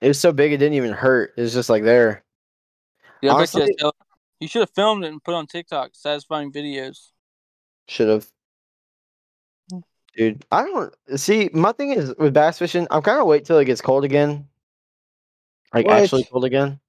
it 0.00 0.08
was 0.08 0.18
so 0.20 0.32
big 0.32 0.52
it 0.52 0.58
didn't 0.58 0.74
even 0.74 0.92
hurt. 0.92 1.32
It 1.36 1.42
was 1.42 1.52
just 1.54 1.70
like 1.70 1.84
there. 1.84 2.24
Yeah, 3.22 3.30
you, 3.30 3.36
Honestly- 3.36 3.76
uh, 3.82 3.90
you 4.40 4.48
should 4.48 4.60
have 4.60 4.70
filmed 4.74 5.04
it 5.04 5.08
and 5.12 5.22
put 5.22 5.32
it 5.32 5.36
on 5.36 5.46
TikTok. 5.46 5.90
Satisfying 5.94 6.52
videos. 6.52 7.10
Should 7.88 8.08
have. 8.08 8.26
Dude, 10.16 10.44
I 10.52 10.64
don't 10.64 10.94
see. 11.16 11.48
My 11.54 11.72
thing 11.72 11.92
is 11.92 12.14
with 12.18 12.34
bass 12.34 12.58
fishing, 12.58 12.86
I'm 12.90 13.00
kind 13.02 13.18
of 13.20 13.26
wait 13.26 13.44
till 13.46 13.58
it 13.58 13.64
gets 13.64 13.80
cold 13.80 14.04
again. 14.04 14.46
Like 15.72 15.86
What? 15.86 16.02
actually 16.02 16.24
cold 16.24 16.44
again. 16.44 16.80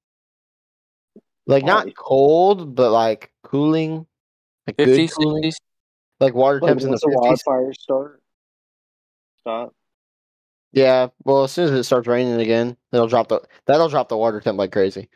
Like 1.48 1.64
not 1.64 1.86
Why? 1.86 1.94
cold, 1.96 2.76
but 2.76 2.92
like 2.92 3.32
cooling, 3.44 4.06
like 4.68 4.76
50, 4.78 5.08
good 5.08 5.12
cooling, 5.14 5.44
60s. 5.44 5.56
like 6.20 6.34
water 6.34 6.60
Like, 6.60 6.70
temps 6.72 6.84
in 6.84 6.90
the 6.90 6.94
once 6.94 7.02
the 7.02 7.20
fifties. 7.22 7.44
wildfires 7.46 7.76
start, 7.78 8.24
stop. 9.42 9.74
Yeah, 10.74 11.10
well, 11.24 11.44
as 11.44 11.52
soon 11.52 11.66
as 11.66 11.72
it 11.72 11.84
starts 11.84 12.08
raining 12.08 12.42
again, 12.42 12.76
it'll 12.92 13.08
drop 13.08 13.30
the 13.30 13.42
that'll 13.68 13.90
drop 13.90 14.10
the 14.10 14.18
water 14.18 14.42
temp 14.42 14.58
like 14.58 14.72
crazy. 14.72 15.08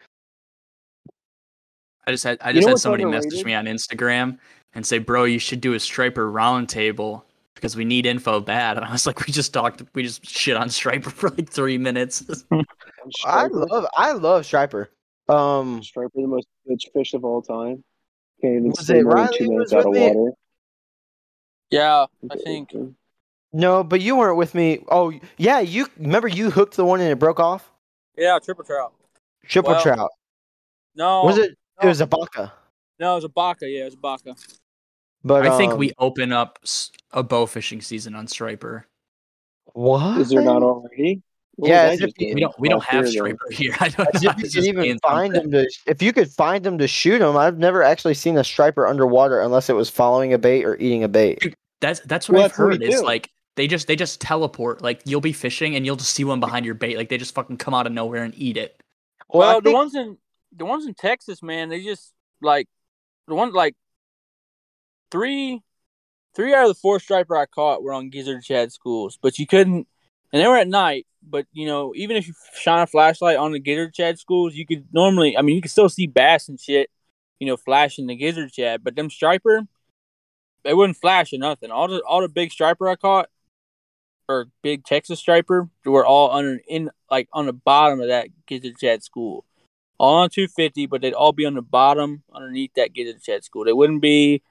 I 2.05 2.11
just 2.11 2.23
had 2.23 2.37
I 2.41 2.49
You 2.49 2.55
just 2.55 2.61
know 2.65 2.67
had 2.69 2.73
what's 2.73 2.83
somebody 2.83 3.05
message 3.05 3.43
me 3.43 3.53
on 3.55 3.65
Instagram 3.65 4.37
and 4.73 4.85
say, 4.85 4.99
"Bro, 4.99 5.25
you 5.25 5.39
should 5.39 5.59
do 5.59 5.73
a 5.73 5.79
striper 5.79 6.29
round 6.29 6.69
table 6.69 7.25
because 7.55 7.75
we 7.75 7.85
need 7.85 8.05
info 8.05 8.39
bad." 8.39 8.77
And 8.77 8.85
I 8.85 8.91
was 8.91 9.07
like, 9.07 9.25
"We 9.25 9.33
just 9.33 9.51
talked, 9.51 9.81
we 9.95 10.03
just 10.03 10.25
shit 10.25 10.55
on 10.55 10.69
striper 10.69 11.09
for 11.09 11.29
like 11.31 11.49
three 11.49 11.77
minutes." 11.77 12.23
I 13.25 13.47
love 13.47 13.87
I 13.95 14.11
love 14.11 14.45
striper. 14.45 14.91
Um, 15.27 15.83
Striper, 15.83 16.11
the 16.15 16.27
most 16.27 16.47
good 16.67 16.79
fish 16.93 17.13
of 17.13 17.25
all 17.25 17.41
time. 17.41 17.83
Can't 18.41 18.55
even 18.57 18.69
Was 18.69 18.89
it 18.89 19.03
Riley 19.05 19.37
two 19.37 19.49
minutes 19.49 19.73
was 19.73 19.85
out 19.85 19.87
of 19.87 19.91
with 19.91 19.99
me? 19.99 20.15
water. 20.15 20.31
Yeah, 21.69 22.05
I 22.31 22.35
think. 22.37 22.71
No, 23.53 23.83
but 23.83 24.01
you 24.01 24.15
weren't 24.15 24.37
with 24.37 24.53
me. 24.55 24.83
Oh, 24.89 25.13
yeah, 25.37 25.59
you 25.59 25.87
remember 25.97 26.27
you 26.27 26.51
hooked 26.51 26.75
the 26.75 26.85
one 26.85 26.99
and 27.01 27.09
it 27.11 27.19
broke 27.19 27.39
off. 27.39 27.69
Yeah, 28.17 28.39
triple 28.43 28.63
trout. 28.63 28.93
Triple 29.45 29.73
Well, 29.73 29.81
trout. 29.81 30.09
No, 30.95 31.23
Was 31.23 31.37
it? 31.37 31.57
It 31.81 31.85
was 31.87 32.01
a 32.01 32.07
baka. 32.07 32.51
No, 32.99 33.11
it 33.13 33.15
was 33.15 33.23
a 33.23 33.29
baka. 33.29 33.67
Yeah, 33.69 33.81
it 33.81 33.85
was 33.85 33.93
a 33.93 33.97
baka. 33.97 34.35
But 35.23 35.45
I 35.45 35.55
think 35.57 35.73
um, 35.73 35.77
we 35.79 35.91
open 35.99 36.31
up 36.31 36.59
a 37.11 37.21
bow 37.23 37.45
fishing 37.45 37.81
season 37.81 38.15
on 38.15 38.27
striper. 38.27 38.87
what 39.73 40.19
Is 40.21 40.29
there 40.29 40.41
not 40.41 40.63
already? 40.63 41.21
What 41.55 41.69
Yeah, 41.69 41.89
was 41.91 42.01
if 42.01 42.11
you- 42.17 42.33
We 42.35 42.41
don't 42.41 42.59
we 42.59 42.69
don't 42.69 42.79
last 42.79 42.89
have 42.89 43.05
year, 43.07 43.11
striper 43.13 43.45
here. 43.51 43.75
I 43.79 43.89
don't 43.89 44.15
As 44.15 44.23
know. 44.23 44.31
if 44.37 44.55
you 44.55 44.73
could 44.73 44.83
even 44.83 44.99
find 44.99 45.33
something. 45.35 45.51
them 45.51 45.65
to, 45.65 45.91
if 45.91 46.01
you 46.01 46.13
could 46.13 46.31
find 46.31 46.63
them 46.63 46.77
to 46.79 46.87
shoot 46.87 47.19
them. 47.19 47.35
I've 47.37 47.57
never 47.57 47.83
actually 47.83 48.13
seen 48.13 48.37
a 48.37 48.43
striper 48.43 48.87
underwater 48.87 49.41
unless 49.41 49.69
it 49.69 49.73
was 49.73 49.89
following 49.89 50.33
a 50.33 50.37
bait 50.37 50.65
or 50.65 50.75
eating 50.77 51.03
a 51.03 51.07
bait. 51.07 51.55
That's 51.81 51.99
that's 52.01 52.27
what 52.29 52.35
Well, 52.35 52.45
I've 52.45 52.49
that's 52.51 52.57
heard. 52.57 52.81
Is 52.83 52.99
do. 53.01 53.05
like 53.05 53.29
they 53.57 53.67
just 53.67 53.87
they 53.87 53.95
just 53.97 54.21
teleport. 54.21 54.81
Like 54.81 55.01
you'll 55.03 55.19
be 55.19 55.33
fishing 55.33 55.75
and 55.75 55.85
you'll 55.85 55.97
just 55.97 56.13
see 56.13 56.23
one 56.23 56.39
behind 56.39 56.65
your 56.65 56.75
bait. 56.75 56.95
Like 56.95 57.09
they 57.09 57.17
just 57.17 57.35
fucking 57.35 57.57
come 57.57 57.73
out 57.73 57.87
of 57.87 57.91
nowhere 57.91 58.23
and 58.23 58.33
eat 58.37 58.55
it. 58.55 58.81
Well, 59.27 59.49
I 59.49 59.53
Well, 59.53 59.61
the 59.61 59.73
ones 59.73 59.95
in 59.95 60.17
the 60.55 60.65
ones 60.65 60.85
in 60.85 60.93
Texas, 60.93 61.43
man, 61.43 61.69
they 61.69 61.83
just 61.83 62.13
like 62.41 62.67
the 63.27 63.35
ones 63.35 63.53
like 63.53 63.75
three 65.11 65.61
three 66.35 66.53
out 66.53 66.63
of 66.63 66.69
the 66.69 66.79
four 66.79 66.99
striper 66.99 67.35
I 67.35 67.47
caught 67.47 67.83
were 67.83 67.93
on 67.93 68.09
gizzard 68.09 68.45
shad 68.45 68.71
schools, 68.71 69.17
but 69.21 69.39
you 69.39 69.47
couldn't, 69.47 69.87
and 70.31 70.41
they 70.41 70.47
were 70.47 70.57
at 70.57 70.67
night. 70.67 71.07
But 71.27 71.47
you 71.51 71.65
know, 71.65 71.93
even 71.95 72.15
if 72.15 72.27
you 72.27 72.35
shine 72.55 72.83
a 72.83 72.87
flashlight 72.87 73.37
on 73.37 73.51
the 73.51 73.59
gizzard 73.59 73.95
shad 73.95 74.19
schools, 74.19 74.53
you 74.53 74.65
could 74.65 74.85
normally, 74.93 75.35
I 75.35 75.41
mean, 75.41 75.55
you 75.55 75.61
could 75.61 75.71
still 75.71 75.89
see 75.89 76.07
bass 76.07 76.47
and 76.47 76.59
shit, 76.59 76.89
you 77.39 77.47
know, 77.47 77.57
flashing 77.57 78.05
the 78.05 78.15
gizzard 78.15 78.53
shad. 78.53 78.83
But 78.83 78.95
them 78.95 79.09
striper, 79.09 79.63
they 80.63 80.75
wouldn't 80.75 80.97
flash 80.97 81.33
or 81.33 81.39
nothing. 81.39 81.71
All 81.71 81.87
the 81.87 82.01
all 82.01 82.21
the 82.21 82.29
big 82.29 82.51
striper 82.51 82.87
I 82.87 82.95
caught, 82.95 83.29
or 84.29 84.47
big 84.61 84.83
Texas 84.83 85.19
striper, 85.19 85.69
were 85.85 86.05
all 86.05 86.31
under 86.31 86.59
in 86.67 86.89
like 87.09 87.29
on 87.33 87.45
the 87.45 87.53
bottom 87.53 88.01
of 88.01 88.07
that 88.07 88.29
gizzard 88.45 88.79
shad 88.79 89.03
school 89.03 89.45
all 89.99 90.15
on 90.15 90.29
250, 90.29 90.85
but 90.87 91.01
they'd 91.01 91.13
all 91.13 91.31
be 91.31 91.45
on 91.45 91.55
the 91.55 91.61
bottom 91.61 92.23
underneath 92.33 92.73
that 92.75 92.93
gizzard 92.93 93.23
shad 93.23 93.43
school. 93.43 93.65
They 93.65 93.73
wouldn't 93.73 94.01
be 94.01 94.41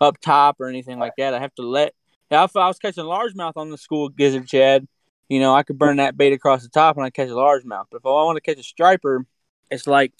up 0.00 0.20
top 0.20 0.60
or 0.60 0.68
anything 0.68 0.98
like 0.98 1.12
that. 1.18 1.34
I 1.34 1.40
have 1.40 1.54
to 1.56 1.62
let. 1.62 1.94
Yeah, 2.30 2.44
if 2.44 2.56
I 2.56 2.66
was 2.66 2.78
catching 2.78 3.04
largemouth 3.04 3.56
on 3.56 3.70
the 3.70 3.78
school 3.78 4.08
gizzard 4.08 4.48
shad, 4.48 4.88
you 5.28 5.40
know, 5.40 5.54
I 5.54 5.62
could 5.62 5.78
burn 5.78 5.98
that 5.98 6.16
bait 6.16 6.32
across 6.32 6.62
the 6.62 6.68
top 6.68 6.96
and 6.96 7.04
I 7.04 7.10
catch 7.10 7.28
a 7.28 7.32
largemouth. 7.32 7.86
But 7.90 7.98
if 7.98 8.06
I 8.06 8.08
want 8.08 8.36
to 8.36 8.40
catch 8.40 8.58
a 8.58 8.62
striper, 8.62 9.26
it's 9.70 9.86
like 9.86 10.12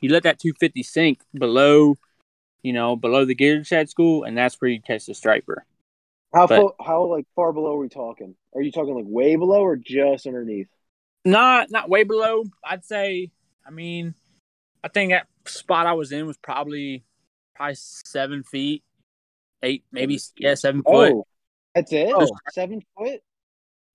you 0.00 0.10
let 0.10 0.22
that 0.24 0.38
250 0.38 0.82
sink 0.82 1.20
below, 1.34 1.96
you 2.62 2.72
know, 2.72 2.96
below 2.96 3.24
the 3.24 3.34
gizzard 3.34 3.66
shad 3.66 3.88
school, 3.88 4.24
and 4.24 4.36
that's 4.36 4.60
where 4.60 4.70
you 4.70 4.80
catch 4.80 5.06
the 5.06 5.14
striper. 5.14 5.64
How 6.34 6.46
But- 6.46 6.60
fo- 6.60 6.76
how 6.84 7.04
like 7.04 7.26
far 7.36 7.52
below 7.52 7.74
are 7.74 7.78
we 7.78 7.88
talking? 7.88 8.34
Are 8.54 8.62
you 8.62 8.72
talking 8.72 8.94
like 8.94 9.04
way 9.06 9.36
below 9.36 9.62
or 9.62 9.76
just 9.76 10.26
underneath? 10.26 10.68
Not 11.24 11.70
not 11.70 11.88
way 11.88 12.04
below. 12.04 12.44
I'd 12.64 12.84
say. 12.84 13.30
I 13.66 13.70
mean, 13.70 14.14
I 14.82 14.88
think 14.88 15.12
that 15.12 15.28
spot 15.46 15.86
I 15.86 15.92
was 15.92 16.10
in 16.10 16.26
was 16.26 16.36
probably 16.38 17.04
probably 17.54 17.76
seven 17.76 18.42
feet, 18.42 18.82
eight, 19.62 19.84
maybe 19.92 20.18
yeah, 20.36 20.54
seven 20.54 20.82
foot. 20.82 21.12
Oh, 21.12 21.26
that's 21.74 21.92
it. 21.92 22.12
Oh. 22.12 22.26
Seven 22.50 22.82
foot. 22.96 23.20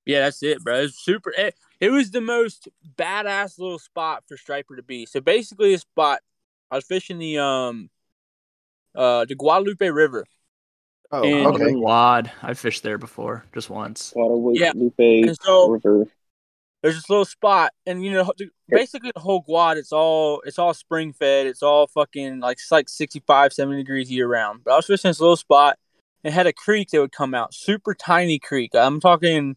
Yeah, 0.06 0.22
that's 0.22 0.42
it, 0.42 0.64
bro. 0.64 0.84
It's 0.84 1.04
super. 1.04 1.34
It, 1.38 1.56
it 1.82 1.90
was 1.90 2.12
the 2.12 2.22
most 2.22 2.70
badass 2.96 3.60
little 3.60 3.80
spot 3.80 4.24
for 4.28 4.38
striper 4.38 4.78
to 4.78 4.84
be. 4.84 5.06
So 5.06 5.20
basically, 5.20 5.74
a 5.74 5.80
spot 5.80 6.22
I 6.72 6.76
was 6.76 6.86
fishing 6.86 7.18
the 7.20 7.40
um 7.40 7.90
uh 8.96 9.26
the 9.26 9.36
Guadalupe 9.36 9.90
River. 9.90 10.26
Oh, 11.12 11.24
and- 11.24 11.48
okay. 11.48 11.76
Wad. 11.76 12.32
I 12.42 12.54
fished 12.54 12.84
there 12.84 12.98
before, 12.98 13.46
just 13.54 13.70
once. 13.70 14.14
Yeah. 14.16 14.72
Guadalupe 14.74 15.22
And 15.22 15.38
so 15.42 15.70
River. 15.70 16.06
there's 16.84 16.96
this 16.96 17.10
little 17.10 17.26
spot, 17.26 17.72
and 17.86 18.04
you 18.04 18.12
know, 18.12 18.32
basically 18.68 19.12
the 19.16 19.22
whole 19.22 19.42
quad, 19.42 19.78
it's 19.78 19.92
all 19.92 20.42
it's 20.46 20.60
all 20.60 20.74
spring 20.74 21.14
fed. 21.14 21.48
It's 21.48 21.64
all 21.64 21.88
fucking 21.88 22.40
like 22.42 22.58
it's 22.58 22.72
like 22.72 22.90
65, 22.90 23.54
70 23.54 23.78
degrees 23.78 24.12
year 24.12 24.28
round. 24.28 24.64
But 24.64 24.74
I 24.74 24.76
was 24.76 24.86
fishing 24.88 25.10
this 25.10 25.20
little 25.22 25.38
spot. 25.38 25.78
It 26.24 26.34
had 26.34 26.48
a 26.48 26.54
creek 26.54 26.90
that 26.90 27.00
would 27.00 27.12
come 27.14 27.34
out, 27.34 27.54
super 27.54 27.94
tiny 27.94 28.38
creek. 28.40 28.72
I'm 28.74 29.00
talking 29.00 29.56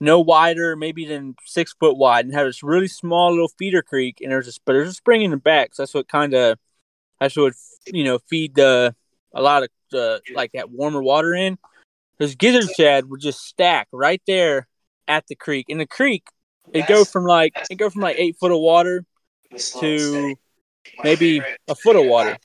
no 0.00 0.20
wider, 0.20 0.74
maybe 0.76 1.04
than 1.04 1.34
six 1.44 1.74
foot 1.78 1.96
wide, 1.98 2.24
and 2.24 2.32
had 2.32 2.46
this 2.46 2.62
really 2.62 2.88
small 2.88 3.30
little 3.32 3.50
feeder 3.58 3.82
creek. 3.82 4.20
And 4.22 4.30
there's 4.32 4.48
a 4.48 4.52
but 4.64 4.72
there's 4.72 4.88
a 4.88 4.94
spring 4.94 5.22
in 5.22 5.32
the 5.32 5.36
back, 5.36 5.74
so 5.74 5.82
that's 5.82 5.92
what 5.92 6.08
kind 6.08 6.32
of 6.34 6.56
that's 7.20 7.36
what 7.36 7.42
would 7.44 7.54
you 7.94 8.04
know 8.04 8.18
feed 8.30 8.54
the 8.54 8.94
a 9.34 9.42
lot 9.42 9.62
of 9.62 9.68
uh, 9.94 10.18
like 10.34 10.52
that 10.52 10.70
warmer 10.70 11.02
water 11.02 11.34
in. 11.34 11.58
This 12.18 12.34
gizzard 12.34 12.70
shad 12.76 13.08
would 13.08 13.20
just 13.20 13.44
stack 13.44 13.88
right 13.92 14.20
there 14.26 14.66
at 15.06 15.26
the 15.28 15.36
creek. 15.36 15.66
In 15.68 15.78
the 15.78 15.86
creek, 15.86 16.24
it 16.72 16.86
go 16.86 17.04
from 17.04 17.24
like 17.24 17.56
it 17.70 17.76
go 17.76 17.90
from 17.90 18.02
like 18.02 18.16
eight 18.18 18.36
foot 18.38 18.52
of 18.52 18.60
water 18.60 19.04
to 19.80 20.34
maybe 21.02 21.40
a 21.68 21.74
foot 21.74 21.96
of 21.96 22.06
water, 22.06 22.36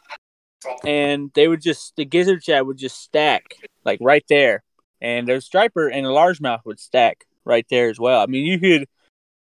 and 0.85 1.31
they 1.33 1.47
would 1.47 1.61
just 1.61 1.95
the 1.95 2.05
gizzard 2.05 2.43
shad 2.43 2.65
would 2.67 2.77
just 2.77 3.01
stack 3.01 3.55
like 3.83 3.99
right 4.01 4.25
there, 4.29 4.63
and 5.01 5.27
there's 5.27 5.45
striper 5.45 5.87
and 5.87 6.05
a 6.05 6.09
largemouth 6.09 6.61
would 6.65 6.79
stack 6.79 7.25
right 7.45 7.65
there 7.69 7.89
as 7.89 7.99
well. 7.99 8.21
I 8.21 8.27
mean, 8.27 8.45
you 8.45 8.59
could 8.59 8.87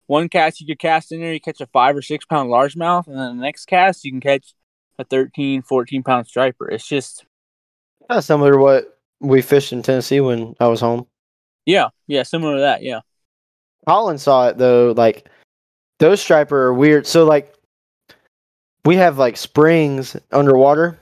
one 0.06 0.28
cast 0.28 0.60
you 0.60 0.66
could 0.66 0.78
cast 0.78 1.12
in 1.12 1.20
there, 1.20 1.32
you 1.32 1.40
catch 1.40 1.60
a 1.60 1.66
five 1.66 1.96
or 1.96 2.02
six 2.02 2.24
pound 2.24 2.50
largemouth, 2.50 3.06
and 3.06 3.16
then 3.16 3.36
the 3.36 3.42
next 3.42 3.66
cast 3.66 4.04
you 4.04 4.12
can 4.12 4.20
catch 4.20 4.54
a 4.98 5.04
13, 5.04 5.62
14 5.62 6.02
pound 6.02 6.26
striper. 6.26 6.68
It's 6.68 6.86
just 6.86 7.24
Kind 8.10 8.18
of 8.18 8.24
similar 8.24 8.54
to 8.54 8.58
what 8.58 8.98
we 9.20 9.40
fished 9.40 9.72
in 9.72 9.82
Tennessee 9.82 10.18
when 10.18 10.56
I 10.58 10.66
was 10.66 10.80
home. 10.80 11.06
yeah, 11.64 11.90
yeah, 12.08 12.24
similar 12.24 12.56
to 12.56 12.60
that. 12.60 12.82
Yeah, 12.82 13.02
Colin 13.86 14.18
saw 14.18 14.48
it 14.48 14.58
though. 14.58 14.92
Like 14.96 15.28
those 16.00 16.20
striper 16.20 16.60
are 16.60 16.74
weird. 16.74 17.06
So 17.06 17.24
like 17.24 17.54
we 18.84 18.96
have 18.96 19.16
like 19.16 19.36
springs 19.36 20.16
underwater. 20.32 20.98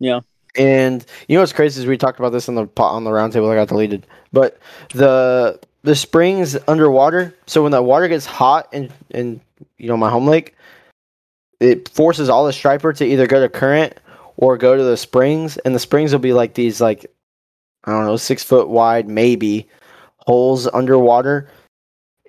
Yeah. 0.00 0.22
And 0.56 1.06
you 1.28 1.36
know 1.36 1.42
what's 1.42 1.52
crazy 1.52 1.80
is 1.80 1.86
we 1.86 1.96
talked 1.96 2.18
about 2.18 2.32
this 2.32 2.48
on 2.48 2.56
the 2.56 2.66
pot 2.66 2.90
on 2.90 3.04
the 3.04 3.10
roundtable. 3.10 3.48
I 3.48 3.54
got 3.54 3.68
deleted, 3.68 4.04
but 4.32 4.58
the 4.94 5.60
the 5.82 5.94
springs 5.94 6.58
underwater. 6.66 7.32
So 7.46 7.62
when 7.62 7.70
the 7.70 7.80
water 7.84 8.08
gets 8.08 8.26
hot 8.26 8.68
in 8.72 8.90
in 9.10 9.40
you 9.78 9.86
know 9.86 9.96
my 9.96 10.10
home 10.10 10.26
lake, 10.26 10.56
it 11.60 11.88
forces 11.88 12.28
all 12.28 12.44
the 12.44 12.52
striper 12.52 12.92
to 12.94 13.04
either 13.04 13.28
go 13.28 13.40
to 13.40 13.48
current 13.48 13.94
or 14.42 14.58
go 14.58 14.76
to 14.76 14.82
the 14.82 14.96
springs, 14.96 15.56
and 15.58 15.72
the 15.72 15.78
springs 15.78 16.10
will 16.10 16.18
be 16.18 16.32
like 16.32 16.54
these 16.54 16.80
like 16.80 17.06
I 17.84 17.92
don't 17.92 18.04
know 18.04 18.16
six 18.16 18.42
foot 18.42 18.68
wide 18.68 19.08
maybe 19.08 19.68
holes 20.18 20.66
underwater 20.66 21.48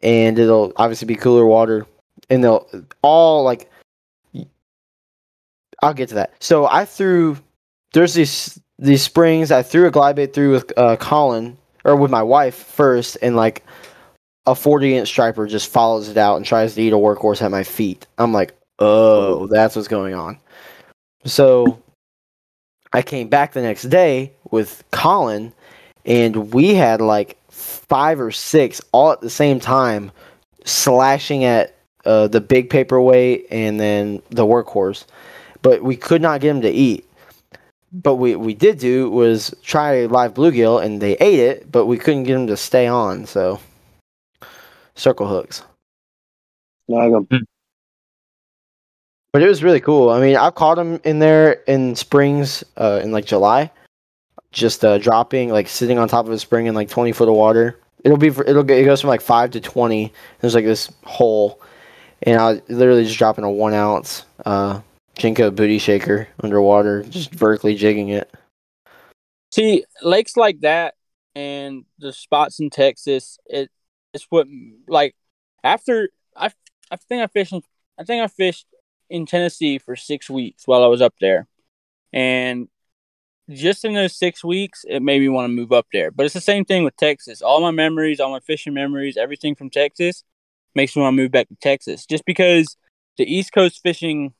and 0.03 0.37
it'll 0.37 0.73
obviously 0.75 1.07
be 1.07 1.15
cooler 1.15 1.45
water 1.45 1.87
and 2.29 2.43
they'll 2.43 2.67
all 3.01 3.43
like 3.43 3.67
I'll 5.81 5.95
get 5.95 6.09
to 6.09 6.15
that. 6.15 6.33
So 6.39 6.67
I 6.67 6.85
threw 6.85 7.35
there's 7.93 8.13
these 8.13 8.59
these 8.77 9.01
springs 9.01 9.51
I 9.51 9.63
threw 9.63 9.87
a 9.87 9.91
glide 9.91 10.15
bait 10.15 10.33
through 10.33 10.51
with 10.51 10.71
uh, 10.77 10.97
Colin 10.97 11.57
or 11.83 11.95
with 11.95 12.11
my 12.11 12.21
wife 12.21 12.53
first 12.55 13.17
and 13.23 13.35
like 13.35 13.63
a 14.45 14.53
40 14.53 14.97
inch 14.97 15.07
striper 15.07 15.47
just 15.47 15.71
follows 15.71 16.09
it 16.09 16.17
out 16.17 16.37
and 16.37 16.45
tries 16.45 16.75
to 16.75 16.81
eat 16.81 16.93
a 16.93 16.97
workhorse 16.97 17.41
at 17.41 17.49
my 17.49 17.63
feet. 17.63 18.05
I'm 18.19 18.33
like, 18.33 18.53
"Oh, 18.77 19.47
that's 19.47 19.75
what's 19.75 19.87
going 19.87 20.13
on." 20.13 20.37
So 21.25 21.79
I 22.93 23.01
came 23.01 23.27
back 23.27 23.53
the 23.53 23.61
next 23.61 23.83
day 23.83 24.31
with 24.51 24.83
Colin 24.91 25.51
and 26.05 26.53
we 26.53 26.75
had 26.75 27.01
like 27.01 27.37
five 27.49 28.19
or 28.19 28.31
six 28.31 28.81
all 28.91 29.11
at 29.11 29.21
the 29.21 29.29
same 29.29 29.59
time 29.59 30.11
slashing 30.63 31.43
at 31.43 31.75
uh, 32.05 32.27
the 32.27 32.39
big 32.39 32.69
paperweight 32.69 33.47
and 33.49 33.79
then 33.79 34.21
the 34.29 34.45
workhorse. 34.45 35.05
But 35.63 35.81
we 35.81 35.95
could 35.95 36.21
not 36.21 36.41
get 36.41 36.49
them 36.49 36.61
to 36.61 36.69
eat. 36.69 37.09
But 37.91 38.15
we, 38.15 38.35
we 38.35 38.53
did 38.53 38.79
do 38.79 39.09
was 39.09 39.53
try 39.63 40.05
live 40.05 40.35
bluegill 40.35 40.83
and 40.83 41.01
they 41.01 41.13
ate 41.17 41.39
it 41.39 41.71
but 41.71 41.87
we 41.87 41.97
couldn't 41.97 42.23
get 42.23 42.33
them 42.33 42.47
to 42.47 42.57
stay 42.57 42.85
on. 42.87 43.25
So 43.25 43.59
circle 44.95 45.27
hooks. 45.27 45.63
Snag 46.87 47.11
'em. 47.13 47.47
But 49.33 49.41
it 49.41 49.47
was 49.47 49.63
really 49.63 49.81
cool. 49.81 50.11
I 50.11 50.21
mean, 50.21 50.37
I've 50.37 50.53
caught 50.53 50.75
them 50.75 51.01
in 51.03 51.17
there 51.17 51.53
in 51.67 51.95
springs 51.95 52.63
uh, 52.77 53.01
in 53.03 53.11
like 53.11 53.25
July, 53.25 53.71
just 54.51 54.85
uh, 54.85 54.99
dropping 54.99 55.49
like 55.49 55.67
sitting 55.67 55.97
on 55.97 56.07
top 56.07 56.27
of 56.27 56.31
a 56.31 56.37
spring 56.39 56.67
in 56.67 56.75
like 56.75 56.87
twenty 56.87 57.11
foot 57.11 57.27
of 57.27 57.33
water. 57.33 57.79
It'll 58.03 58.17
be 58.17 58.29
for, 58.29 58.45
it'll 58.45 58.69
it 58.69 58.85
goes 58.85 59.01
from 59.01 59.09
like 59.09 59.21
five 59.21 59.49
to 59.51 59.59
twenty. 59.59 60.13
There's 60.39 60.53
like 60.53 60.65
this 60.65 60.91
hole, 61.03 61.59
and 62.21 62.39
I 62.39 62.61
literally 62.67 63.05
just 63.05 63.17
dropping 63.17 63.43
a 63.43 63.49
one 63.49 63.73
ounce 63.73 64.23
uh, 64.45 64.81
Jenko 65.17 65.55
booty 65.55 65.79
shaker 65.79 66.27
underwater, 66.43 67.01
just 67.03 67.33
vertically 67.33 67.73
jigging 67.75 68.09
it. 68.09 68.31
See, 69.51 69.83
lakes 70.03 70.37
like 70.37 70.61
that 70.61 70.93
and 71.35 71.85
the 71.97 72.13
spots 72.13 72.59
in 72.59 72.69
Texas, 72.69 73.39
it 73.47 73.71
it's 74.13 74.27
what 74.29 74.47
like 74.87 75.15
after 75.63 76.09
I 76.35 76.51
I 76.91 76.97
think 76.97 77.23
I 77.23 77.27
fished 77.27 77.53
I 77.97 78.03
think 78.03 78.23
I 78.23 78.27
fished 78.27 78.67
in 79.13 79.27
Tennessee 79.27 79.77
for 79.77 79.95
six 79.95 80.27
weeks 80.27 80.63
while 80.65 80.83
I 80.83 80.87
was 80.87 81.01
up 81.01 81.13
there, 81.21 81.47
and 82.11 82.67
just 83.49 83.85
in 83.85 83.93
those 83.93 84.17
six 84.17 84.43
weeks, 84.43 84.83
it 84.87 85.01
made 85.01 85.19
me 85.19 85.29
want 85.29 85.45
to 85.45 85.53
move 85.53 85.71
up 85.71 85.85
there. 85.93 86.09
But 86.09 86.25
it's 86.25 86.33
the 86.33 86.41
same 86.41 86.65
thing 86.65 86.83
with 86.83 86.97
Texas. 86.97 87.41
All 87.41 87.61
my 87.61 87.71
memories, 87.71 88.19
all 88.19 88.31
my 88.31 88.39
fishing 88.39 88.73
memories, 88.73 89.15
everything 89.15 89.53
from 89.53 89.69
Texas 89.69 90.23
makes 90.75 90.95
me 90.95 91.03
want 91.03 91.13
to 91.13 91.21
move 91.21 91.31
back 91.31 91.47
to 91.49 91.55
Texas. 91.61 92.05
Just 92.05 92.25
because 92.25 92.75
the 93.17 93.31
East 93.31 93.53
Coast 93.53 93.81
fishing, 93.83 94.33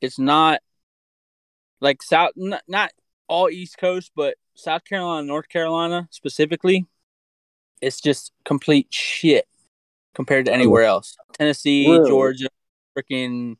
it's 0.00 0.18
not 0.18 0.60
like 1.80 2.02
South, 2.02 2.30
not, 2.36 2.62
not 2.66 2.92
all 3.28 3.50
East 3.50 3.76
Coast, 3.78 4.12
but 4.16 4.36
South 4.54 4.84
Carolina, 4.84 5.26
North 5.26 5.48
Carolina 5.48 6.08
specifically, 6.10 6.86
it's 7.82 8.00
just 8.00 8.32
complete 8.44 8.86
shit 8.90 9.46
compared 10.14 10.46
to 10.46 10.52
anywhere 10.52 10.84
else. 10.84 11.16
Tennessee, 11.34 11.90
Really? 11.90 12.08
Georgia, 12.08 12.48
freaking, 12.96 13.56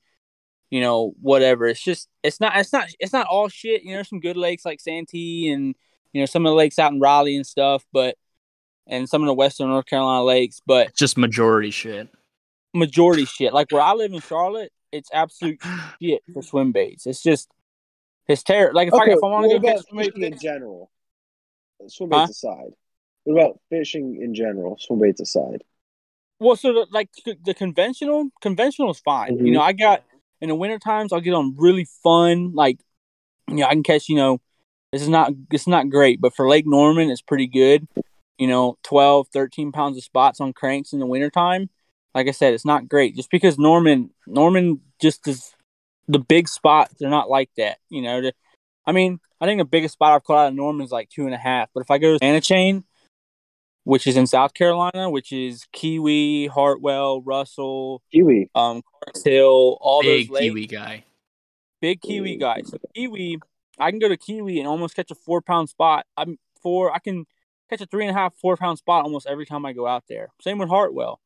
you 0.71 0.81
know, 0.81 1.15
whatever. 1.21 1.67
It's 1.67 1.83
just 1.83 2.09
it's 2.23 2.41
not 2.41 2.57
it's 2.57 2.73
not 2.73 2.89
it's 2.99 3.13
not 3.13 3.27
all 3.27 3.49
shit. 3.49 3.83
You 3.83 3.91
know, 3.91 3.95
there's 3.97 4.09
some 4.09 4.21
good 4.21 4.37
lakes 4.37 4.65
like 4.65 4.81
Santee 4.81 5.51
and 5.51 5.75
you 6.13 6.21
know 6.23 6.27
some 6.27 6.45
of 6.47 6.51
the 6.51 6.57
lakes 6.57 6.79
out 6.79 6.93
in 6.93 7.01
Raleigh 7.01 7.37
and 7.37 7.47
stuff, 7.47 7.85
but 7.93 8.17
and 8.87 9.09
some 9.09 9.23
of 9.23 9.27
the 9.27 9.35
Western 9.35 9.69
North 9.69 9.87
Carolina 9.87 10.25
lakes, 10.25 10.61
but 10.67 10.95
Just 10.95 11.17
majority 11.19 11.71
shit. 11.71 12.09
majority 12.75 13.25
shit. 13.25 13.53
Like 13.53 13.71
where 13.73 13.83
I 13.83 13.93
live 13.95 14.13
in 14.13 14.21
Charlotte, 14.21 14.73
it's 14.93 15.09
absolute 15.13 15.61
shit 16.03 16.23
for 16.33 16.43
swim 16.43 16.73
baits. 16.73 17.07
It's 17.07 17.23
just 17.23 17.49
it's 18.29 18.43
terrible. 18.43 18.75
Like 18.77 18.89
if 18.89 18.95
I 18.95 19.05
if 19.07 19.19
I 19.23 19.27
want 19.27 19.45
to 19.45 19.49
what 19.49 19.63
go 19.63 19.69
about 19.69 19.77
catch 19.77 19.89
swim 19.89 20.05
fishing 20.05 20.23
in 20.23 20.39
general? 20.39 20.91
Swim 21.89 22.11
Huh? 22.11 22.27
aside. 22.31 22.73
What 23.25 23.35
about 23.43 23.61
fishing 23.71 24.21
in 24.23 24.35
general? 24.35 24.77
Swim 24.81 25.01
baits 25.01 25.21
aside. 25.21 25.63
Well, 26.39 26.55
so 26.57 26.73
the, 26.73 26.87
like 26.91 27.09
the 27.45 27.55
conventional, 27.55 28.29
conventional 28.43 28.91
is 28.91 28.99
fine. 29.01 29.39
Mhm. 29.39 29.47
You 29.47 29.53
know, 29.53 29.63
I 29.63 29.73
got 29.73 30.05
in 30.41 30.49
the 30.49 30.55
winter 30.55 30.79
times, 30.79 31.13
I'll 31.13 31.21
get 31.21 31.35
on 31.35 31.55
really 31.57 31.87
fun. 32.03 32.53
Like, 32.55 32.79
you 33.49 33.57
know, 33.57 33.67
I 33.67 33.73
can 33.73 33.83
catch. 33.83 34.09
You 34.09 34.17
know, 34.17 34.41
this 34.93 35.03
is 35.03 35.09
not 35.09 35.33
it's 35.51 35.67
not 35.67 35.91
great, 35.91 36.21
but 36.21 36.35
for 36.35 36.49
Lake 36.49 36.65
Norman, 36.67 37.11
it's 37.11 37.23
pretty 37.23 37.47
good. 37.47 37.87
You 38.39 38.47
know, 38.47 38.77
12, 38.83 39.29
13 39.33 39.73
pounds 39.73 39.97
of 39.97 40.05
spots 40.05 40.41
on 40.41 40.53
cranks 40.53 40.93
in 40.93 40.99
the 40.99 41.07
wintertime. 41.07 41.71
Like 42.15 42.29
I 42.29 42.33
said, 42.33 42.55
it's 42.55 42.65
not 42.65 42.89
great 42.89 43.17
just 43.17 43.31
because 43.31 43.59
Norman 43.59 44.11
Norman 44.27 44.81
just 45.01 45.27
is 45.29 45.55
the 46.09 46.19
big 46.19 46.49
spots. 46.49 46.95
They're 46.99 47.11
not 47.11 47.31
like 47.31 47.51
that. 47.57 47.79
You 47.89 48.03
know, 48.03 48.31
I 48.87 48.93
mean, 48.93 49.21
I 49.41 49.47
think 49.47 49.59
the 49.61 49.65
biggest 49.65 49.95
spot 49.95 50.15
I've 50.15 50.25
caught 50.25 50.47
out 50.47 50.49
of 50.49 50.55
Norman 50.55 50.85
is 50.85 50.93
like 50.93 51.11
two 51.11 51.27
and 51.27 51.35
a 51.35 51.39
half. 51.39 51.69
But 51.75 51.81
if 51.81 51.91
I 51.91 51.99
go 51.99 52.17
to 52.17 52.25
Anna 52.25 52.41
Chain, 52.41 52.85
which 53.87 54.09
is 54.09 54.17
in 54.17 54.27
South 54.27 54.53
Carolina, 54.53 55.09
which 55.09 55.31
is 55.31 55.65
Keowee, 55.73 56.49
Hartwell, 56.49 57.23
Russell, 57.23 58.03
Keowee. 58.13 58.49
um, 58.57 58.83
Clarks 58.83 59.23
Hill, 59.23 59.79
all 59.81 60.03
Big 60.03 60.27
those 60.27 60.41
lakes. 60.41 60.55
Keowee 60.55 60.69
guy. 60.69 61.05
Big 61.81 62.01
Keowee 62.01 62.39
guy. 62.41 62.63
So 62.65 62.79
Keowee, 62.97 63.39
I 63.79 63.91
can 63.91 64.01
go 64.01 64.09
to 64.09 64.17
Keowee 64.17 64.59
and 64.59 64.67
almost 64.67 64.97
catch 64.97 65.13
a 65.13 65.15
four 65.15 65.41
pound 65.41 65.69
spot. 65.69 66.05
I'm 66.17 66.37
four. 66.61 66.93
I 66.93 66.99
can 66.99 67.27
catch 67.71 67.81
a 67.81 67.87
three 67.87 68.05
and 68.05 68.11
a 68.11 68.19
half, 68.19 68.35
four 68.35 68.57
pound 68.57 68.79
spot 68.79 69.05
almost 69.05 69.25
every 69.29 69.47
time 69.47 69.65
I 69.65 69.73
go 69.73 69.87
out 69.87 70.03
there. 70.09 70.31
Same 70.41 70.59
with 70.59 70.69
Hartwell. 70.69 71.21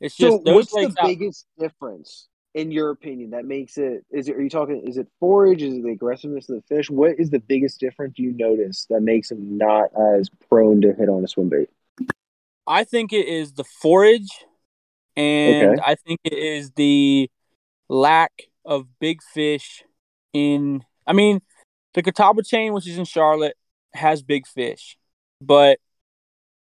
It's 0.00 0.16
just 0.16 0.36
So 0.38 0.42
those 0.44 0.54
what's 0.54 0.70
the 0.72 0.76
lakes 0.82 0.94
out- 1.00 1.06
biggest 1.08 1.46
difference 1.58 2.28
in 2.54 2.70
your 2.70 2.90
opinion 2.90 3.30
that 3.30 3.44
makes 3.44 3.76
it 3.76 4.04
is 4.12 4.28
it 4.28 4.36
are 4.36 4.40
you 4.40 4.48
talking 4.50 4.86
is 4.86 4.98
it 4.98 5.08
forage, 5.18 5.62
is 5.62 5.74
it 5.74 5.82
the 5.82 5.90
aggressiveness 5.90 6.48
of 6.48 6.54
the 6.54 6.62
fish? 6.76 6.88
What 6.90 7.18
is 7.18 7.30
the 7.30 7.40
biggest 7.40 7.80
difference 7.80 8.20
you 8.20 8.30
notice 8.30 8.86
that 8.90 9.00
makes 9.02 9.30
them 9.30 9.58
not 9.58 9.88
as 10.16 10.30
prone 10.48 10.80
to 10.82 10.92
hit 10.92 11.08
on 11.08 11.24
a 11.24 11.26
swim 11.26 11.48
bait? 11.48 11.68
I 12.66 12.84
think 12.84 13.12
it 13.12 13.26
is 13.26 13.52
the 13.52 13.64
forage, 13.64 14.28
and 15.16 15.72
Okay. 15.72 15.82
I 15.84 15.94
think 15.96 16.20
it 16.24 16.32
is 16.32 16.70
the 16.72 17.30
lack 17.88 18.32
of 18.64 18.86
big 18.98 19.22
fish 19.22 19.84
in. 20.32 20.84
I 21.06 21.12
mean, 21.12 21.40
the 21.92 22.02
Catawba 22.02 22.42
chain, 22.42 22.72
which 22.72 22.88
is 22.88 22.98
in 22.98 23.04
Charlotte, 23.04 23.56
has 23.92 24.22
big 24.22 24.46
fish, 24.46 24.96
but 25.40 25.78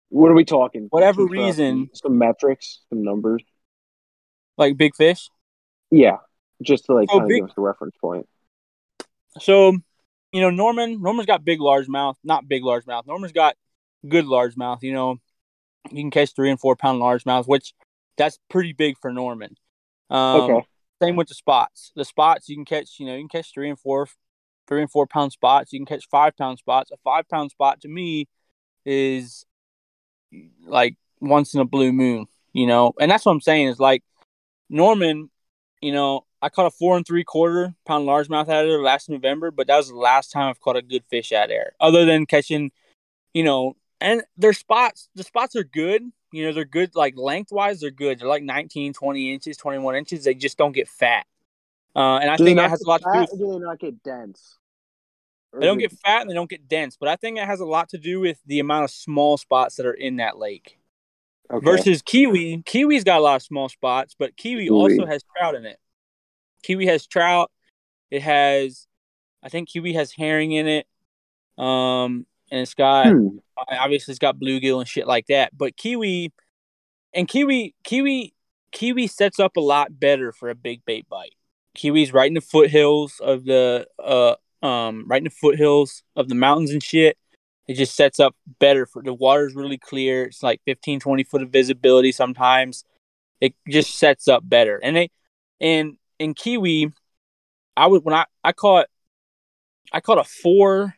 What 0.08 0.30
are 0.30 0.34
we 0.34 0.44
talking? 0.44 0.86
Whatever 0.90 1.22
Some, 1.22 1.28
reason- 1.30 1.90
some 1.94 2.16
metrics, 2.18 2.80
some 2.90 3.02
numbers. 3.02 3.42
like 4.56 4.76
big 4.76 4.94
fish. 4.94 5.28
Yeah. 5.90 6.18
Just 6.62 6.84
to 6.86 6.94
like 6.94 7.08
Oh, 7.10 7.18
kind 7.18 7.30
of 7.32 7.36
give 7.36 7.44
us 7.50 7.54
a 7.56 7.60
reference 7.60 7.96
point. 8.00 8.26
So, 9.40 9.72
you 10.32 10.40
know, 10.40 10.50
Norman, 10.50 11.02
Norman's 11.02 11.26
got 11.26 11.44
big 11.44 11.58
largemouth, 11.58 12.14
not 12.24 12.48
big 12.48 12.62
largemouth. 12.62 13.06
Norman's 13.06 13.32
got 13.32 13.56
good 14.08 14.24
largemouth. 14.26 14.82
You 14.82 14.92
know, 14.92 15.16
you 15.90 16.02
can 16.02 16.10
catch 16.10 16.34
three 16.34 16.50
and 16.50 16.60
four 16.60 16.76
pound 16.76 17.00
largemouth, 17.00 17.46
which 17.46 17.74
that's 18.16 18.38
pretty 18.48 18.72
big 18.72 18.96
for 18.98 19.12
Norman. 19.12 19.56
Um, 20.10 20.40
okay. 20.40 20.66
Same 21.02 21.16
with 21.16 21.28
the 21.28 21.34
spots. 21.34 21.92
The 21.94 22.04
spots 22.04 22.48
you 22.48 22.56
can 22.56 22.64
catch, 22.64 22.98
you 22.98 23.06
know, 23.06 23.14
you 23.14 23.20
can 23.20 23.28
catch 23.28 23.52
three 23.52 23.68
and 23.68 23.78
four, 23.78 24.08
three 24.66 24.80
and 24.80 24.90
four 24.90 25.06
pound 25.06 25.32
spots. 25.32 25.72
You 25.72 25.78
can 25.78 25.86
catch 25.86 26.06
five 26.10 26.36
pound 26.36 26.58
spots. 26.58 26.90
A 26.90 26.96
five 27.04 27.28
pound 27.28 27.50
spot 27.50 27.80
to 27.82 27.88
me 27.88 28.28
is 28.84 29.44
like 30.66 30.96
once 31.20 31.54
in 31.54 31.60
a 31.60 31.64
blue 31.64 31.92
moon, 31.92 32.26
you 32.52 32.66
know, 32.66 32.94
and 33.00 33.10
that's 33.10 33.24
what 33.24 33.32
I'm 33.32 33.40
saying 33.40 33.68
is 33.68 33.78
like 33.78 34.02
Norman, 34.70 35.30
you 35.80 35.92
know, 35.92 36.24
I 36.42 36.48
caught 36.48 36.66
a 36.66 36.70
four 36.70 36.96
and 36.96 37.06
three 37.06 37.24
quarter 37.24 37.74
pound 37.86 38.06
largemouth 38.06 38.48
out 38.48 38.64
of 38.64 38.68
there 38.68 38.80
last 38.80 39.08
November, 39.08 39.50
but 39.50 39.66
that 39.66 39.76
was 39.76 39.88
the 39.88 39.96
last 39.96 40.30
time 40.30 40.48
I've 40.48 40.60
caught 40.60 40.76
a 40.76 40.82
good 40.82 41.04
fish 41.10 41.32
out 41.32 41.48
there, 41.48 41.72
other 41.80 42.04
than 42.04 42.26
catching, 42.26 42.70
you 43.34 43.42
know, 43.42 43.76
and 44.00 44.22
their 44.36 44.52
spots, 44.52 45.08
the 45.14 45.22
spots 45.22 45.56
are 45.56 45.64
good. 45.64 46.02
You 46.32 46.46
know, 46.46 46.52
they're 46.52 46.64
good, 46.64 46.94
like 46.94 47.14
lengthwise, 47.16 47.80
they're 47.80 47.90
good. 47.90 48.18
They're 48.18 48.28
like 48.28 48.42
19, 48.42 48.92
20 48.92 49.32
inches, 49.32 49.56
21 49.56 49.94
inches. 49.96 50.24
They 50.24 50.34
just 50.34 50.58
don't 50.58 50.72
get 50.72 50.88
fat. 50.88 51.26
Uh, 51.94 52.18
and 52.18 52.30
I 52.30 52.36
Do 52.36 52.44
think 52.44 52.58
that 52.58 52.68
has 52.68 52.82
a 52.82 52.88
lot 52.88 53.00
to 53.00 53.26
do 53.38 53.46
with 53.46 53.60
they 53.60 53.66
not 53.66 53.78
get 53.78 54.02
dense? 54.02 54.58
Or 55.52 55.60
they 55.60 55.66
don't 55.66 55.78
get 55.78 55.92
fat 55.92 56.20
and 56.20 56.30
they 56.30 56.34
don't 56.34 56.50
get 56.50 56.68
dense, 56.68 56.98
but 56.98 57.08
I 57.08 57.16
think 57.16 57.38
it 57.38 57.46
has 57.46 57.60
a 57.60 57.64
lot 57.64 57.88
to 57.90 57.98
do 57.98 58.20
with 58.20 58.38
the 58.44 58.60
amount 58.60 58.84
of 58.84 58.90
small 58.90 59.38
spots 59.38 59.76
that 59.76 59.86
are 59.86 59.94
in 59.94 60.16
that 60.16 60.36
lake. 60.36 60.78
okay. 61.50 61.64
Versus 61.64 62.02
Keowee, 62.02 62.62
Keowee's 62.64 63.04
got 63.04 63.18
a 63.18 63.22
lot 63.22 63.36
of 63.36 63.42
small 63.42 63.70
spots, 63.70 64.14
but 64.18 64.36
Keowee 64.36 64.68
Keowee. 64.68 64.70
also 64.70 65.06
has 65.06 65.22
trout 65.34 65.54
in 65.54 65.64
it. 65.64 65.78
Keowee 66.64 66.86
has 66.88 67.06
trout. 67.06 67.50
It 68.10 68.20
has, 68.22 68.86
I 69.42 69.48
think 69.48 69.70
Keowee 69.70 69.94
has 69.94 70.12
herring 70.12 70.52
in 70.52 70.66
it. 70.66 70.86
Um, 71.56 72.26
and 72.50 72.60
it's 72.60 72.74
got 72.74 73.12
Hmm. 73.12 73.38
obviously 73.56 74.12
it's 74.12 74.18
got 74.18 74.38
bluegill 74.38 74.78
and 74.78 74.88
shit 74.88 75.06
like 75.06 75.26
that. 75.26 75.56
But 75.56 75.76
Keowee 75.76 76.30
and 77.14 77.26
Keowee, 77.26 77.74
Keowee, 77.84 78.32
Keowee 78.72 79.10
sets 79.10 79.40
up 79.40 79.56
a 79.56 79.60
lot 79.60 79.98
better 79.98 80.32
for 80.32 80.50
a 80.50 80.54
big 80.54 80.84
bait 80.84 81.08
bite. 81.08 81.34
Keowee's 81.76 82.12
right 82.12 82.28
in 82.28 82.34
the 82.34 82.40
foothills 82.40 83.20
of 83.20 83.44
the 83.44 83.86
uh 84.02 84.34
um 84.64 85.04
right 85.06 85.18
in 85.18 85.24
the 85.24 85.30
foothills 85.30 86.02
of 86.14 86.28
the 86.28 86.34
mountains 86.34 86.70
and 86.70 86.82
shit. 86.82 87.16
It 87.66 87.74
just 87.74 87.96
sets 87.96 88.20
up 88.20 88.36
better 88.60 88.86
for 88.86 89.02
the 89.02 89.12
water's 89.12 89.54
really 89.56 89.78
clear. 89.78 90.24
It's 90.24 90.42
like 90.42 90.60
15, 90.66 91.00
20 91.00 91.24
foot 91.24 91.42
of 91.42 91.50
visibility 91.50 92.12
sometimes. 92.12 92.84
It 93.40 93.54
just 93.68 93.98
sets 93.98 94.28
up 94.28 94.48
better. 94.48 94.78
And 94.82 94.96
they 94.96 95.10
and 95.60 95.96
in 96.18 96.34
Keowee, 96.34 96.92
I 97.76 97.86
would 97.86 98.04
when 98.04 98.14
I, 98.14 98.26
I 98.44 98.52
caught 98.52 98.86
I 99.92 100.00
caught 100.00 100.18
a 100.18 100.24
four 100.24 100.94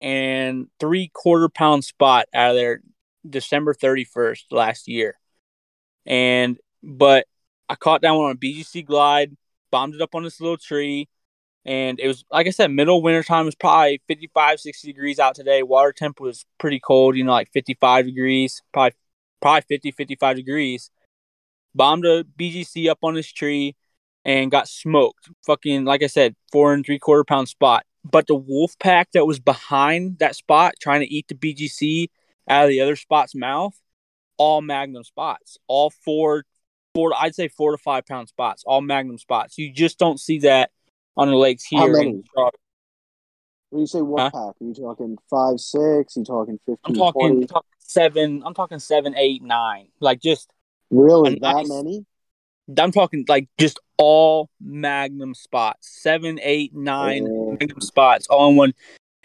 and 0.00 0.68
three 0.78 1.10
quarter 1.12 1.48
pound 1.48 1.84
spot 1.84 2.26
out 2.34 2.50
of 2.50 2.56
there 2.56 2.80
December 3.28 3.74
31st 3.74 4.44
last 4.50 4.88
year. 4.88 5.18
And 6.06 6.58
but 6.82 7.26
I 7.68 7.74
caught 7.74 8.02
that 8.02 8.12
one 8.12 8.26
on 8.26 8.32
a 8.32 8.36
BGC 8.36 8.84
glide, 8.86 9.36
bombed 9.70 9.94
it 9.94 10.00
up 10.00 10.14
on 10.14 10.24
this 10.24 10.40
little 10.40 10.56
tree, 10.56 11.08
and 11.64 12.00
it 12.00 12.08
was 12.08 12.24
like 12.30 12.46
I 12.46 12.50
said, 12.50 12.70
middle 12.70 13.02
winter 13.02 13.22
time 13.22 13.46
was 13.46 13.54
probably 13.54 14.00
55, 14.08 14.60
60 14.60 14.88
degrees 14.92 15.18
out 15.18 15.34
today. 15.34 15.62
Water 15.62 15.92
temp 15.92 16.20
was 16.20 16.46
pretty 16.58 16.80
cold, 16.80 17.16
you 17.16 17.24
know, 17.24 17.32
like 17.32 17.52
55 17.52 18.06
degrees, 18.06 18.62
probably 18.72 18.96
probably 19.40 19.62
50, 19.68 19.92
55 19.92 20.36
degrees. 20.36 20.90
Bombed 21.74 22.04
a 22.06 22.24
BGC 22.24 22.88
up 22.88 22.98
on 23.02 23.14
this 23.14 23.30
tree 23.30 23.76
and 24.24 24.50
got 24.50 24.68
smoked. 24.68 25.28
Fucking 25.46 25.84
like 25.84 26.02
I 26.02 26.06
said, 26.08 26.34
four 26.50 26.72
and 26.74 26.84
three 26.84 26.98
quarter 26.98 27.24
pound 27.24 27.48
spot. 27.48 27.84
But 28.04 28.26
the 28.26 28.34
wolf 28.34 28.78
pack 28.78 29.12
that 29.12 29.26
was 29.26 29.38
behind 29.38 30.18
that 30.20 30.34
spot 30.36 30.74
trying 30.80 31.00
to 31.00 31.12
eat 31.12 31.28
the 31.28 31.34
BGC 31.34 32.08
out 32.48 32.64
of 32.64 32.70
the 32.70 32.80
other 32.80 32.96
spot's 32.96 33.34
mouth, 33.34 33.78
all 34.38 34.62
magnum 34.62 35.04
spots. 35.04 35.58
All 35.66 35.90
four 35.90 36.44
four. 36.94 37.12
I'd 37.16 37.34
say 37.34 37.48
four 37.48 37.72
to 37.72 37.78
five 37.78 38.06
pound 38.06 38.28
spots, 38.28 38.64
all 38.66 38.80
Magnum 38.80 39.18
spots. 39.18 39.58
You 39.58 39.72
just 39.72 39.98
don't 39.98 40.18
see 40.18 40.38
that 40.40 40.70
on 41.16 41.28
the 41.28 41.36
lakes 41.36 41.64
here. 41.64 41.80
How 41.80 41.86
many? 41.88 42.22
When 43.70 43.80
you 43.82 43.86
say 43.86 44.02
wolf 44.02 44.18
Huh? 44.20 44.30
pack, 44.30 44.56
are 44.60 44.64
you 44.64 44.74
talking 44.74 45.16
five, 45.28 45.60
six? 45.60 46.16
Are 46.16 46.20
you 46.20 46.24
talking 46.24 46.58
15, 46.66 46.78
I'm 46.84 46.94
talking, 46.94 47.30
20? 47.30 47.46
talking 47.46 47.70
seven. 47.78 48.42
I'm 48.44 48.54
talking 48.54 48.78
seven, 48.80 49.14
eight, 49.16 49.42
nine. 49.42 49.88
Like 50.00 50.20
just 50.20 50.50
Really, 50.90 51.38
that 51.38 51.54
nice- 51.54 51.68
many? 51.68 52.04
I'm 52.78 52.92
talking 52.92 53.24
like 53.28 53.48
just 53.58 53.78
all 53.96 54.48
Magnum 54.60 55.34
spots, 55.34 55.88
seven, 56.02 56.38
eight, 56.42 56.74
nine 56.74 57.26
Oh. 57.28 57.56
Magnum 57.58 57.80
spots, 57.80 58.26
all 58.28 58.50
in 58.50 58.56
one, 58.56 58.74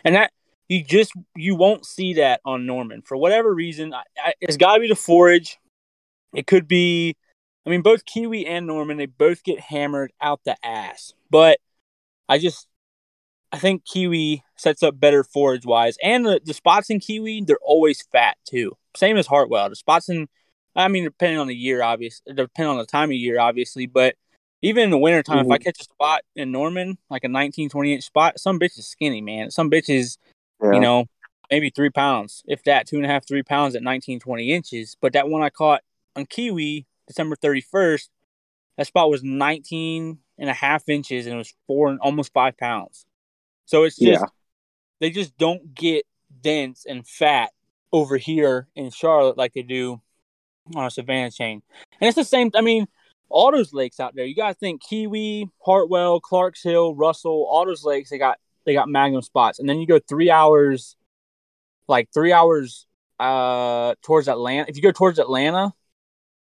and 0.03 0.15
that 0.15 0.31
you 0.67 0.83
just 0.83 1.13
you 1.35 1.55
won't 1.55 1.85
see 1.85 2.15
that 2.15 2.41
on 2.45 2.65
Norman 2.65 3.01
for 3.01 3.17
whatever 3.17 3.53
reason. 3.53 3.93
I, 3.93 4.03
I, 4.23 4.33
it's 4.41 4.57
got 4.57 4.75
to 4.75 4.81
be 4.81 4.87
the 4.87 4.95
forage. 4.95 5.57
It 6.33 6.47
could 6.47 6.67
be, 6.67 7.15
I 7.65 7.69
mean, 7.69 7.81
both 7.81 8.05
Keowee 8.05 8.47
and 8.47 8.67
Norman 8.67 8.97
they 8.97 9.05
both 9.05 9.43
get 9.43 9.59
hammered 9.59 10.11
out 10.21 10.41
the 10.45 10.57
ass, 10.65 11.13
but 11.29 11.59
I 12.27 12.37
just 12.39 12.67
I 13.51 13.57
think 13.57 13.85
Keowee 13.85 14.41
sets 14.57 14.83
up 14.83 14.99
better 14.99 15.23
forage 15.23 15.65
wise, 15.65 15.97
and 16.03 16.25
the, 16.25 16.41
the 16.43 16.53
spots 16.53 16.89
in 16.89 16.99
Keowee 16.99 17.45
they're 17.45 17.57
always 17.61 18.01
fat 18.11 18.37
too. 18.45 18.75
Same 18.95 19.17
as 19.17 19.27
Hartwell. 19.27 19.69
The 19.69 19.75
spots 19.75 20.09
in 20.09 20.27
I 20.75 20.87
mean, 20.87 21.03
depending 21.05 21.39
on 21.39 21.47
the 21.47 21.55
year, 21.55 21.81
obviously, 21.81 22.33
depending 22.33 22.71
on 22.71 22.77
the 22.77 22.85
time 22.85 23.09
of 23.09 23.15
year, 23.15 23.39
obviously, 23.39 23.85
but 23.85 24.15
even 24.61 24.85
in 24.85 24.89
the 24.89 24.97
wintertime, 24.97 25.45
if 25.45 25.51
I 25.51 25.57
mm-hmm. 25.57 25.63
catch 25.63 25.79
a 25.79 25.83
spot 25.83 26.21
in 26.35 26.51
Norman, 26.51 26.97
like 27.09 27.23
a 27.23 27.27
19, 27.27 27.69
20 27.69 27.93
inch 27.93 28.03
spot, 28.03 28.39
some 28.39 28.59
bitch 28.59 28.77
is 28.77 28.87
skinny, 28.87 29.21
man. 29.21 29.51
Some 29.51 29.69
bitch 29.69 29.89
is, 29.89 30.17
Yeah. 30.61 30.73
you 30.73 30.79
know, 30.79 31.05
maybe 31.51 31.69
three 31.69 31.91
pounds, 31.91 32.43
if 32.47 32.63
that, 32.63 32.87
two 32.87 32.97
and 32.97 33.05
a 33.05 33.07
half, 33.07 33.27
three 33.27 33.43
pounds 33.43 33.75
at 33.75 33.83
19, 33.83 34.19
20 34.19 34.51
inches. 34.51 34.97
But 34.99 35.13
that 35.13 35.29
one 35.29 35.43
I 35.43 35.49
caught 35.49 35.81
on 36.15 36.25
Keowee, 36.25 36.85
December 37.07 37.35
31st, 37.35 38.09
that 38.77 38.87
spot 38.87 39.09
was 39.09 39.23
19 39.23 40.17
and 40.37 40.49
a 40.49 40.53
half 40.53 40.89
inches 40.89 41.25
and 41.25 41.35
it 41.35 41.37
was 41.37 41.53
four 41.67 41.89
and 41.89 41.99
almost 41.99 42.33
five 42.33 42.57
pounds. 42.57 43.05
So 43.65 43.83
it's 43.83 43.97
just, 43.97 44.21
Yeah. 44.21 44.27
they 44.99 45.09
just 45.09 45.37
don't 45.37 45.73
get 45.73 46.05
dense 46.41 46.85
and 46.85 47.07
fat 47.07 47.51
over 47.93 48.17
here 48.17 48.67
in 48.75 48.89
Charlotte 48.89 49.37
like 49.37 49.53
they 49.53 49.61
do 49.61 50.01
on 50.73 50.85
a 50.85 50.89
Savannah 50.89 51.31
chain. 51.31 51.61
And 51.99 52.07
it's 52.07 52.15
the 52.15 52.23
same. 52.23 52.51
I 52.55 52.61
mean, 52.61 52.87
all 53.29 53.51
those 53.51 53.73
lakes 53.73 53.99
out 53.99 54.15
there. 54.15 54.25
You 54.25 54.35
guys 54.35 54.55
think 54.57 54.81
Keowee, 54.83 55.49
Hartwell, 55.63 56.19
Clarks 56.19 56.63
Hill, 56.63 56.95
Russell, 56.95 57.47
all 57.49 57.65
those 57.65 57.83
lakes. 57.83 58.09
They 58.09 58.17
got 58.17 58.39
they 58.65 58.73
got 58.73 58.89
Magnum 58.89 59.21
spots, 59.21 59.59
and 59.59 59.69
then 59.69 59.79
you 59.79 59.87
go 59.87 59.99
three 59.99 60.31
hours, 60.31 60.95
like 61.87 62.09
three 62.13 62.31
hours, 62.31 62.87
uh, 63.19 63.95
towards 64.01 64.27
Atlanta. 64.27 64.65
If 64.67 64.75
you 64.75 64.81
go 64.81 64.91
towards 64.91 65.19
Atlanta, 65.19 65.73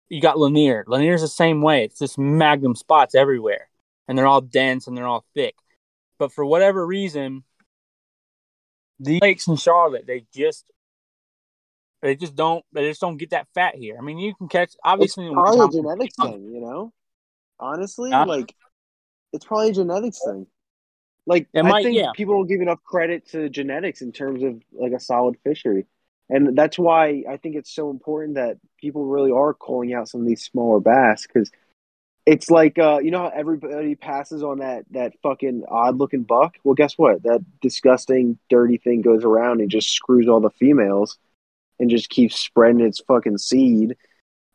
you 0.09 0.21
got 0.21 0.37
Lanier. 0.37 0.83
Lanier's 0.87 1.21
the 1.21 1.27
same 1.27 1.61
way. 1.61 1.85
It's 1.85 1.99
just 1.99 2.17
Magnum 2.17 2.75
spots 2.75 3.15
everywhere, 3.15 3.69
and 4.07 4.17
they're 4.17 4.27
all 4.27 4.41
dense 4.41 4.87
and 4.87 4.97
they're 4.97 5.07
all 5.07 5.25
thick. 5.33 5.55
But 6.19 6.31
for 6.31 6.45
whatever 6.45 6.85
reason, 6.85 7.43
the 8.99 9.19
lakes 9.21 9.47
in 9.47 9.55
Charlotte, 9.55 10.05
they 10.05 10.25
just 10.33 10.70
they 12.01 12.15
just 12.15 12.35
don't 12.35 12.63
they 12.73 12.87
just 12.89 13.01
don't 13.01 13.17
get 13.17 13.31
that 13.31 13.47
fat 13.53 13.75
here. 13.75 13.97
I 13.97 14.01
mean, 14.01 14.17
you 14.17 14.33
can 14.35 14.47
catch 14.47 14.73
obviously 14.83 15.25
it's 15.25 15.33
probably 15.33 15.65
a 15.79 15.81
genetics 15.81 16.15
thing, 16.15 16.51
you 16.53 16.61
know. 16.61 16.93
Honestly, 17.59 18.11
Huh? 18.11 18.25
like 18.27 18.55
it's 19.33 19.45
probably 19.45 19.69
a 19.69 19.73
genetics 19.73 20.19
thing. 20.25 20.47
Like 21.27 21.47
I 21.55 21.61
might- 21.61 21.83
think 21.83 21.95
yeah. 21.97 22.11
people 22.15 22.35
don't 22.35 22.47
give 22.47 22.61
enough 22.61 22.83
credit 22.83 23.27
to 23.29 23.49
genetics 23.49 24.01
in 24.01 24.11
terms 24.11 24.43
of 24.43 24.61
like 24.73 24.91
a 24.93 24.99
solid 24.99 25.35
fishery, 25.43 25.85
and 26.29 26.57
that's 26.57 26.79
why 26.79 27.23
I 27.29 27.37
think 27.37 27.55
it's 27.55 27.71
so 27.73 27.91
important 27.91 28.35
that 28.35 28.57
people 28.79 29.05
really 29.05 29.31
are 29.31 29.53
calling 29.53 29.93
out 29.93 30.09
some 30.09 30.21
of 30.21 30.27
these 30.27 30.43
smaller 30.43 30.79
bass 30.79 31.27
because 31.27 31.51
it's 32.25 32.49
like 32.49 32.79
uh, 32.79 32.99
you 33.03 33.11
know 33.11 33.19
how 33.19 33.31
everybody 33.35 33.93
passes 33.95 34.41
on 34.43 34.59
that 34.59 34.85
that 34.91 35.13
fucking 35.21 35.63
odd 35.69 35.97
looking 35.99 36.23
buck. 36.23 36.55
Well, 36.63 36.73
guess 36.73 36.97
what? 36.97 37.21
That 37.23 37.45
disgusting, 37.61 38.39
dirty 38.49 38.77
thing 38.77 39.01
goes 39.01 39.23
around 39.23 39.61
and 39.61 39.69
just 39.69 39.89
screws 39.91 40.27
all 40.27 40.39
the 40.39 40.49
females 40.49 41.19
and 41.81 41.89
just 41.89 42.09
keeps 42.09 42.39
spreading 42.39 42.79
its 42.79 43.01
fucking 43.01 43.37
seed 43.39 43.97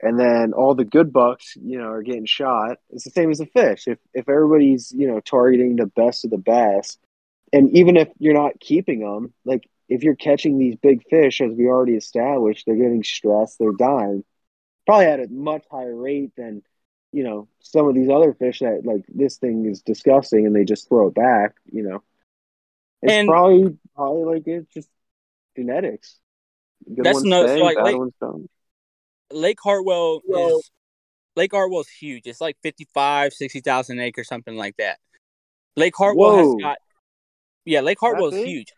and 0.01 0.18
then 0.18 0.53
all 0.53 0.74
the 0.74 0.85
good 0.85 1.12
bucks, 1.12 1.57
you 1.57 1.79
know, 1.79 1.89
are 1.89 2.03
getting 2.03 2.27
shot. 2.27 2.79
It's 2.91 3.05
the 3.05 3.11
same 3.11 3.31
as 3.31 3.41
a 3.41 3.47
fish. 3.47 3.89
If 3.89 3.99
if 4.14 4.29
everybody's 4.29 4.93
you 4.93 5.09
know 5.09 5.20
targeting 5.20 5.77
the 5.77 5.87
best 5.87 6.24
of 6.24 6.31
the 6.31 6.39
best, 6.39 6.99
and 7.53 7.74
even 7.77 7.97
if 7.97 8.09
you're 8.18 8.35
not 8.35 8.61
keeping 8.61 9.01
them, 9.01 9.33
like 9.45 9.68
if 9.89 10.03
you're 10.03 10.14
catching 10.16 10.59
these 10.59 10.77
big 10.77 11.03
fish, 11.09 11.41
as 11.41 11.53
we 11.53 11.66
already 11.66 11.95
established, 11.95 12.66
they're 12.66 12.77
getting 12.77 13.05
stressed, 13.05 13.59
they're 13.59 13.72
dying, 13.72 14.22
probably 14.87 15.07
at 15.07 15.20
a 15.20 15.29
much 15.29 15.64
higher 15.70 15.95
rate 15.97 16.33
than 16.37 16.62
you 17.12 17.24
know 17.24 17.49
some 17.61 17.89
of 17.89 17.95
these 17.95 18.11
other 18.11 18.35
fish 18.35 18.59
that 18.59 18.83
like 18.85 19.05
this 19.09 19.39
thing 19.39 19.64
is 19.64 19.81
disgusting 19.81 20.47
and 20.47 20.55
they 20.55 20.64
just 20.64 20.89
throw 20.89 21.09
it 21.09 21.14
back. 21.14 21.55
You 21.72 21.85
know, 21.85 22.03
it's 23.03 23.12
And- 23.14 23.29
probably 23.29 23.79
probably 23.95 24.35
like 24.35 24.47
it's 24.47 24.72
just 24.74 24.91
genetics. 25.57 26.18
Good 26.85 27.05
That's 27.05 27.22
no- 27.22 27.47
stay, 27.47 27.59
so, 27.59 27.64
like, 27.64 27.77
bad 27.77 27.83
like- 27.85 27.97
ones 27.97 28.14
don't. 28.20 28.51
Lake 29.33 29.59
Hartwell 29.62 30.20
Well- 30.27 30.59
is 30.59 30.70
Lake 31.35 31.53
Hartwell's 31.53 31.89
huge. 31.89 32.27
It's 32.27 32.41
like 32.41 32.57
55, 32.62 33.33
60,000 33.33 33.99
acres, 33.99 34.29
something 34.29 34.57
like 34.57 34.77
that. 34.77 34.99
Lake 35.77 35.95
Hartwell 35.97 36.37
Whoa. 36.37 36.53
has 36.55 36.62
got 36.62 36.79
yeah, 37.66 37.81
Lake 37.81 37.99
Hartwell 38.01 38.33
is 38.33 38.45
huge. 38.47 38.72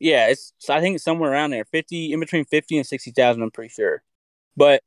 Yeah, 0.00 0.26
it's 0.26 0.52
so 0.58 0.74
I 0.74 0.80
think 0.80 0.96
it's 0.96 1.04
somewhere 1.04 1.32
around 1.32 1.50
there, 1.50 1.64
fifty 1.64 2.12
in 2.12 2.20
between 2.20 2.44
fifty 2.44 2.76
and 2.76 2.86
sixty 2.86 3.12
thousand. 3.12 3.42
I'm 3.42 3.50
pretty 3.52 3.72
sure, 3.72 4.02
but 4.56 4.82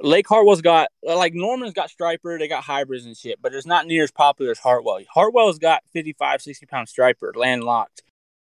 Lake 0.00 0.26
Hartwell's 0.28 0.62
got 0.62 0.88
like 1.02 1.34
Norman's 1.34 1.74
got 1.74 1.90
striper, 1.90 2.38
they 2.38 2.48
got 2.48 2.64
hybrids 2.64 3.04
and 3.04 3.16
shit, 3.16 3.42
but 3.42 3.52
it's 3.52 3.66
not 3.66 3.86
near 3.86 4.04
as 4.04 4.10
popular 4.10 4.52
as 4.52 4.58
Hartwell. 4.58 5.00
Hartwell's 5.12 5.58
got 5.58 5.82
55, 5.92 6.40
60 6.40 6.66
pound 6.66 6.88
striper, 6.88 7.32
landlocked. 7.36 8.02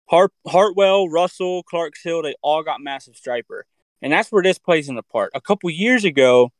Hart 0.10 0.32
Hartwell, 0.47 1.08
Russell, 1.10 1.64
Clarks 1.64 2.04
Hill, 2.04 2.22
they 2.22 2.36
all 2.41 2.64
got 2.64 2.82
massive 2.82 3.16
striper, 3.16 3.66
and 4.01 4.12
that's 4.12 4.32
where 4.32 4.43
this 4.43 4.60
plays 4.60 4.89
in 4.89 4.95
the 4.95 5.04
part. 5.04 5.32
A 5.34 5.41
couple 5.41 5.70
years 5.70 6.06
ago, 6.06 6.51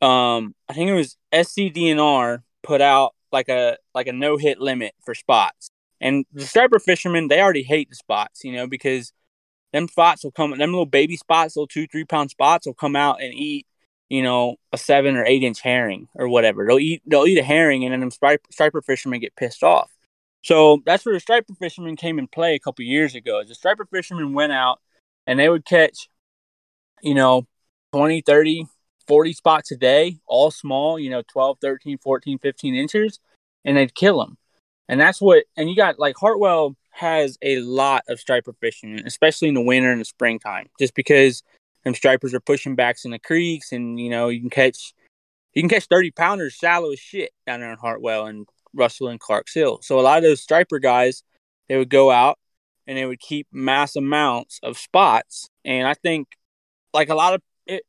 um, 0.00 0.54
I 0.68 0.74
think 0.74 0.90
it 0.90 0.94
was 0.94 1.16
SCDNR 1.32 2.42
put 2.62 2.80
out 2.80 3.14
like 3.32 3.48
a 3.48 3.78
like 3.94 4.06
a 4.06 4.12
no 4.12 4.36
hit 4.36 4.60
limit 4.60 4.94
for 5.04 5.14
spots, 5.14 5.70
and 6.00 6.24
the 6.32 6.46
striper 6.46 6.78
fishermen 6.78 7.28
they 7.28 7.40
already 7.40 7.62
hate 7.62 7.90
the 7.90 7.96
spots, 7.96 8.44
you 8.44 8.52
know, 8.52 8.66
because 8.66 9.12
them 9.72 9.88
spots 9.88 10.24
will 10.24 10.30
come, 10.30 10.50
them 10.52 10.70
little 10.70 10.86
baby 10.86 11.16
spots, 11.16 11.56
little 11.56 11.66
two 11.66 11.86
three 11.86 12.04
pound 12.04 12.30
spots 12.30 12.66
will 12.66 12.74
come 12.74 12.96
out 12.96 13.20
and 13.20 13.34
eat, 13.34 13.66
you 14.08 14.22
know, 14.22 14.56
a 14.72 14.78
seven 14.78 15.16
or 15.16 15.24
eight 15.24 15.42
inch 15.42 15.60
herring 15.60 16.08
or 16.14 16.28
whatever. 16.28 16.66
They'll 16.66 16.78
eat 16.78 17.02
they'll 17.06 17.26
eat 17.26 17.38
a 17.38 17.42
herring, 17.42 17.84
and 17.84 17.92
then 17.92 18.00
them 18.00 18.10
striper, 18.10 18.44
striper 18.50 18.82
fishermen 18.82 19.20
get 19.20 19.36
pissed 19.36 19.62
off. 19.62 19.90
So 20.42 20.80
that's 20.86 21.04
where 21.04 21.14
the 21.14 21.20
striper 21.20 21.54
fishermen 21.54 21.96
came 21.96 22.18
in 22.18 22.28
play 22.28 22.54
a 22.54 22.60
couple 22.60 22.84
years 22.84 23.14
ago. 23.14 23.42
The 23.42 23.54
striper 23.54 23.84
fishermen 23.84 24.32
went 24.32 24.52
out 24.52 24.80
and 25.26 25.38
they 25.38 25.48
would 25.48 25.64
catch, 25.64 26.08
you 27.02 27.14
know, 27.14 27.46
20, 27.92 28.20
30, 28.20 28.66
40 29.08 29.32
spots 29.32 29.70
a 29.72 29.76
day, 29.76 30.18
all 30.26 30.50
small, 30.50 30.98
you 30.98 31.10
know, 31.10 31.22
12, 31.28 31.58
13, 31.60 31.98
14, 31.98 32.38
15 32.38 32.74
inches, 32.74 33.20
and 33.64 33.76
they'd 33.76 33.94
kill 33.94 34.20
them. 34.20 34.36
And 34.88 35.00
that's 35.00 35.20
what, 35.20 35.44
and 35.56 35.68
you 35.68 35.76
got 35.76 35.98
like 35.98 36.16
Hartwell 36.16 36.76
has 36.90 37.36
a 37.42 37.58
lot 37.58 38.04
of 38.08 38.20
striper 38.20 38.54
fishing, 38.60 39.00
especially 39.04 39.48
in 39.48 39.54
the 39.54 39.60
winter 39.60 39.90
and 39.90 40.00
the 40.00 40.04
springtime, 40.04 40.68
just 40.78 40.94
because 40.94 41.42
them 41.84 41.94
stripers 41.94 42.34
are 42.34 42.40
pushing 42.40 42.74
backs 42.74 43.04
in 43.04 43.10
the 43.10 43.18
creeks 43.18 43.72
and, 43.72 43.98
you 44.00 44.10
know, 44.10 44.28
you 44.28 44.40
can 44.40 44.50
catch, 44.50 44.94
you 45.54 45.62
can 45.62 45.68
catch 45.68 45.86
30 45.86 46.12
pounders 46.12 46.52
shallow 46.52 46.92
as 46.92 46.98
shit 46.98 47.32
down 47.46 47.60
there 47.60 47.72
in 47.72 47.78
Hartwell 47.78 48.26
and 48.26 48.46
Russell 48.76 49.08
and 49.08 49.20
Clarks 49.20 49.54
Hill. 49.54 49.80
So 49.82 49.98
a 49.98 50.02
lot 50.02 50.18
of 50.18 50.24
those 50.24 50.42
striper 50.42 50.78
guys, 50.78 51.22
they 51.68 51.76
would 51.76 51.90
go 51.90 52.10
out 52.10 52.38
and 52.86 52.96
they 52.96 53.06
would 53.06 53.20
keep 53.20 53.46
mass 53.52 53.96
amounts 53.96 54.60
of 54.62 54.78
spots. 54.78 55.48
And 55.64 55.88
I 55.88 55.94
think 55.94 56.28
like 56.92 57.08
a 57.08 57.14
lot 57.14 57.34
of 57.34 57.42
it, 57.66 57.82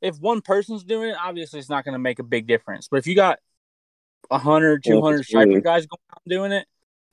if 0.00 0.18
one 0.18 0.40
person's 0.40 0.84
doing 0.84 1.10
it, 1.10 1.16
obviously 1.20 1.60
it's 1.60 1.70
not 1.70 1.84
going 1.84 1.94
to 1.94 1.98
make 1.98 2.18
a 2.18 2.24
big 2.24 2.46
difference. 2.46 2.88
But 2.88 2.98
if 2.98 3.06
you 3.06 3.14
got 3.14 3.38
100, 4.28 4.84
Yeah, 4.84 4.94
200 4.94 5.18
it's 5.20 5.28
striper 5.28 5.60
guys 5.60 5.86
going 5.86 6.00
out 6.10 6.20
and 6.24 6.30
doing 6.30 6.52
it 6.52 6.66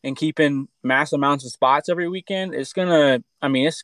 and 0.04 0.16
keeping 0.16 0.68
mass 0.84 1.14
amounts 1.14 1.46
of 1.46 1.52
spots 1.52 1.90
every 1.90 2.10
weekend, 2.10 2.56
it's 2.56 2.74
going 2.74 2.88
to, 2.88 3.24
I 3.42 3.48
mean, 3.48 3.68
it's, 3.68 3.84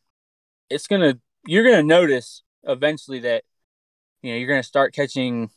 it's 0.69 0.87
going 0.87 1.01
to, 1.01 1.19
you're 1.45 1.63
going 1.63 1.75
to 1.77 1.83
notice 1.83 2.41
eventually 2.63 3.19
that, 3.19 3.43
you 4.21 4.31
know, 4.31 4.37
you're 4.37 4.47
going 4.47 4.61
to 4.61 4.67
start 4.67 4.93
catching 4.93 5.51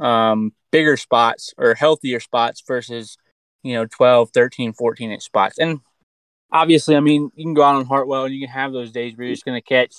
um, 0.00 0.52
bigger 0.70 0.96
spots 0.96 1.54
or 1.56 1.74
healthier 1.74 2.20
spots 2.20 2.62
versus, 2.66 3.16
you 3.62 3.74
know, 3.74 3.86
12, 3.86 4.30
13, 4.30 4.72
14 4.72 5.10
inch 5.10 5.22
spots. 5.22 5.58
And 5.58 5.80
obviously, 6.50 6.96
I 6.96 7.00
mean, 7.00 7.30
you 7.34 7.44
can 7.44 7.54
go 7.54 7.62
out 7.62 7.76
on 7.76 7.86
Hartwell 7.86 8.24
and 8.24 8.34
you 8.34 8.40
can 8.40 8.54
have 8.54 8.72
those 8.72 8.92
days 8.92 9.16
where 9.16 9.26
you're 9.26 9.34
just 9.34 9.44
going 9.44 9.60
to 9.60 9.66
catch 9.66 9.96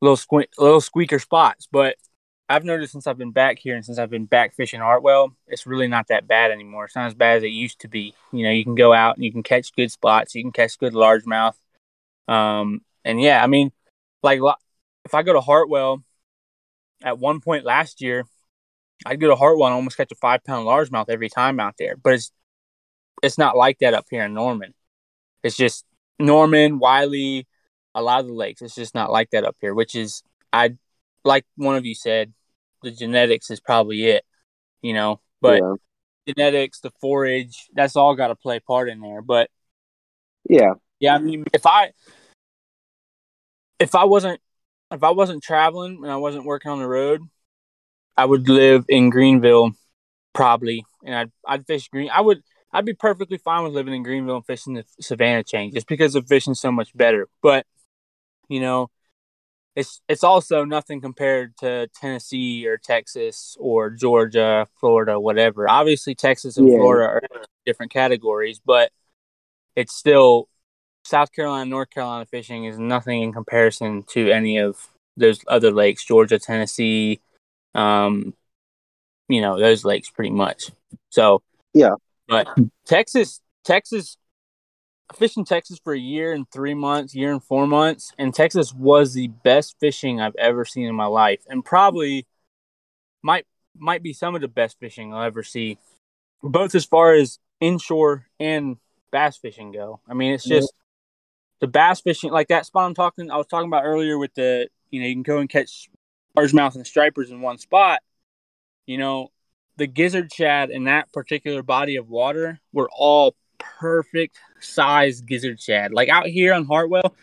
little 0.00 0.16
squint, 0.16 0.50
little 0.58 0.80
squeaker 0.80 1.18
spots. 1.18 1.68
But 1.70 1.96
I've 2.48 2.64
noticed 2.64 2.92
since 2.92 3.06
I've 3.06 3.18
been 3.18 3.30
back 3.32 3.58
here 3.58 3.76
and 3.76 3.84
since 3.84 3.98
I've 3.98 4.10
been 4.10 4.26
back 4.26 4.54
fishing 4.54 4.80
Hartwell, 4.80 5.34
it's 5.46 5.66
really 5.66 5.88
not 5.88 6.08
that 6.08 6.26
bad 6.26 6.50
anymore. 6.50 6.86
It's 6.86 6.96
not 6.96 7.06
as 7.06 7.14
bad 7.14 7.38
as 7.38 7.42
it 7.44 7.48
used 7.48 7.80
to 7.80 7.88
be. 7.88 8.14
You 8.32 8.44
know, 8.44 8.50
you 8.50 8.64
can 8.64 8.74
go 8.74 8.92
out 8.92 9.16
and 9.16 9.24
you 9.24 9.30
can 9.30 9.42
catch 9.42 9.74
good 9.74 9.92
spots. 9.92 10.34
You 10.34 10.42
can 10.42 10.52
catch 10.52 10.78
good 10.78 10.94
largemouth. 10.94 11.54
Um, 12.26 12.80
and 13.04 13.20
yeah, 13.20 13.42
I 13.42 13.46
mean, 13.46 13.72
like 14.22 14.40
if 15.04 15.14
I 15.14 15.22
go 15.22 15.32
to 15.32 15.40
Hartwell, 15.40 16.02
at 17.02 17.18
one 17.18 17.40
point 17.40 17.64
last 17.64 18.00
year, 18.00 18.24
I'd 19.06 19.20
go 19.20 19.28
to 19.28 19.36
Hartwell 19.36 19.68
and 19.68 19.74
almost 19.74 19.96
catch 19.96 20.12
a 20.12 20.16
five 20.16 20.44
pound 20.44 20.66
largemouth 20.66 21.08
every 21.08 21.28
time 21.28 21.60
out 21.60 21.74
there. 21.78 21.96
But 21.96 22.14
it's 22.14 22.32
it's 23.22 23.38
not 23.38 23.56
like 23.56 23.78
that 23.80 23.94
up 23.94 24.06
here 24.10 24.24
in 24.24 24.34
Norman. 24.34 24.74
It's 25.42 25.56
just 25.56 25.84
Norman, 26.18 26.78
Wylie, 26.78 27.46
a 27.94 28.02
lot 28.02 28.20
of 28.20 28.26
the 28.26 28.32
lakes. 28.32 28.62
It's 28.62 28.74
just 28.74 28.94
not 28.94 29.10
like 29.10 29.30
that 29.30 29.44
up 29.44 29.56
here, 29.60 29.74
which 29.74 29.94
is 29.94 30.22
I 30.52 30.76
like 31.24 31.44
one 31.56 31.76
of 31.76 31.86
you 31.86 31.94
said, 31.94 32.32
the 32.82 32.90
genetics 32.90 33.50
is 33.50 33.60
probably 33.60 34.04
it, 34.06 34.24
you 34.82 34.92
know. 34.94 35.20
But 35.40 35.62
Yeah. 35.62 36.34
genetics, 36.34 36.80
the 36.80 36.90
forage, 37.00 37.68
that's 37.74 37.96
all 37.96 38.14
got 38.14 38.28
to 38.28 38.36
play 38.36 38.56
a 38.56 38.60
part 38.60 38.88
in 38.88 39.00
there. 39.00 39.22
But 39.22 39.50
Yeah. 40.48 40.74
yeah, 40.98 41.14
I 41.14 41.18
mean, 41.18 41.44
if 41.52 41.66
I 41.66 41.92
if 43.78 43.94
I 43.94 44.04
wasn't 44.04 44.40
if 44.92 45.02
I 45.02 45.10
wasn't 45.10 45.42
traveling 45.42 46.00
and 46.02 46.10
I 46.10 46.16
wasn't 46.16 46.44
working 46.44 46.70
on 46.70 46.78
the 46.78 46.88
road, 46.88 47.22
I 48.16 48.24
would 48.24 48.48
live 48.48 48.84
in 48.88 49.10
Greenville 49.10 49.72
probably, 50.34 50.84
and 51.04 51.14
I'd 51.14 51.32
I'd 51.46 51.66
fish 51.66 51.88
green. 51.88 52.10
I 52.10 52.20
would 52.20 52.42
I'd 52.72 52.84
be 52.84 52.94
perfectly 52.94 53.38
fine 53.38 53.64
with 53.64 53.72
living 53.72 53.94
in 53.94 54.02
Greenville 54.02 54.36
and 54.36 54.46
fishing 54.46 54.74
the 54.74 54.84
Savannah 55.00 55.42
chain 55.44 55.72
just 55.72 55.88
because 55.88 56.12
the 56.12 56.22
fishing's 56.22 56.60
so 56.60 56.70
much 56.70 56.96
better. 56.96 57.28
But 57.42 57.66
you 58.48 58.60
know, 58.60 58.90
it's 59.76 60.00
it's 60.08 60.24
also 60.24 60.64
nothing 60.64 61.00
compared 61.00 61.56
to 61.58 61.88
Tennessee 61.94 62.66
or 62.66 62.76
Texas 62.76 63.56
or 63.58 63.90
Georgia, 63.90 64.66
Florida, 64.78 65.18
whatever. 65.18 65.68
Obviously, 65.68 66.14
Texas 66.14 66.56
and 66.56 66.68
Yeah. 66.68 66.76
Florida 66.76 67.04
are 67.04 67.22
different 67.64 67.92
categories, 67.92 68.60
but 68.64 68.90
it's 69.76 69.94
still 69.94 70.48
South 71.04 71.32
Carolina, 71.32 71.68
North 71.68 71.90
Carolina 71.90 72.26
fishing 72.26 72.64
is 72.64 72.78
nothing 72.78 73.22
in 73.22 73.32
comparison 73.32 74.02
to 74.10 74.30
any 74.30 74.58
of 74.58 74.88
those 75.16 75.40
other 75.48 75.70
lakes, 75.70 76.04
Georgia, 76.04 76.38
Tennessee, 76.38 77.20
um, 77.74 78.34
you 79.28 79.40
know, 79.40 79.58
those 79.58 79.84
lakes 79.84 80.10
pretty 80.10 80.30
much. 80.30 80.70
So 81.10 81.42
Yeah. 81.74 81.94
but 82.28 82.48
Texas, 82.86 83.40
Texas, 83.64 84.16
I 85.10 85.14
fished 85.14 85.36
in 85.36 85.44
Texas 85.44 85.80
for 85.82 85.92
a 85.92 85.98
year 85.98 86.32
and 86.32 86.50
three 86.50 86.74
months, 86.74 87.14
year 87.14 87.32
and 87.32 87.42
four 87.42 87.66
months, 87.66 88.12
and 88.18 88.34
Texas 88.34 88.72
was 88.72 89.14
the 89.14 89.28
best 89.28 89.76
fishing 89.80 90.20
I've 90.20 90.36
ever 90.36 90.64
seen 90.64 90.86
in 90.86 90.94
my 90.94 91.06
life, 91.06 91.40
and 91.48 91.64
probably 91.64 92.26
might 93.22 93.46
might 93.76 94.02
be 94.02 94.12
some 94.12 94.34
of 94.34 94.40
the 94.40 94.48
best 94.48 94.78
fishing 94.80 95.14
I'll 95.14 95.22
ever 95.22 95.42
see, 95.42 95.78
both 96.42 96.74
as 96.74 96.84
far 96.84 97.12
as 97.14 97.38
inshore 97.60 98.26
and 98.38 98.76
bass 99.10 99.36
fishing 99.36 99.72
go. 99.72 100.00
I 100.08 100.14
mean, 100.14 100.34
it's 100.34 100.46
Yeah. 100.46 100.58
just 100.58 100.72
the 101.60 101.66
bass 101.66 102.00
fishing, 102.00 102.30
like 102.30 102.48
that 102.48 102.66
spot 102.66 102.86
I'm 102.86 102.94
talking, 102.94 103.30
I 103.30 103.36
was 103.36 103.46
talking 103.46 103.68
about 103.68 103.84
earlier 103.84 104.18
with 104.18 104.34
the, 104.34 104.68
you 104.90 105.00
know, 105.00 105.06
you 105.06 105.14
can 105.14 105.22
go 105.22 105.38
and 105.38 105.48
catch 105.48 105.90
largemouth 106.36 106.74
and 106.74 106.86
stripers 106.86 107.30
in 107.30 107.40
one 107.40 107.58
spot. 107.58 108.00
You 108.86 108.98
know, 108.98 109.28
the 109.76 109.86
gizzard 109.86 110.32
shad 110.32 110.70
in 110.70 110.84
that 110.84 111.12
particular 111.12 111.62
body 111.62 111.96
of 111.96 112.08
water 112.08 112.60
were 112.72 112.90
all 112.96 113.34
perfect 113.58 114.38
size 114.60 115.20
gizzard 115.20 115.60
shad. 115.60 115.92
Like 115.92 116.08
out 116.08 116.26
here 116.26 116.52
on 116.52 116.66
Hartwell, 116.66 117.14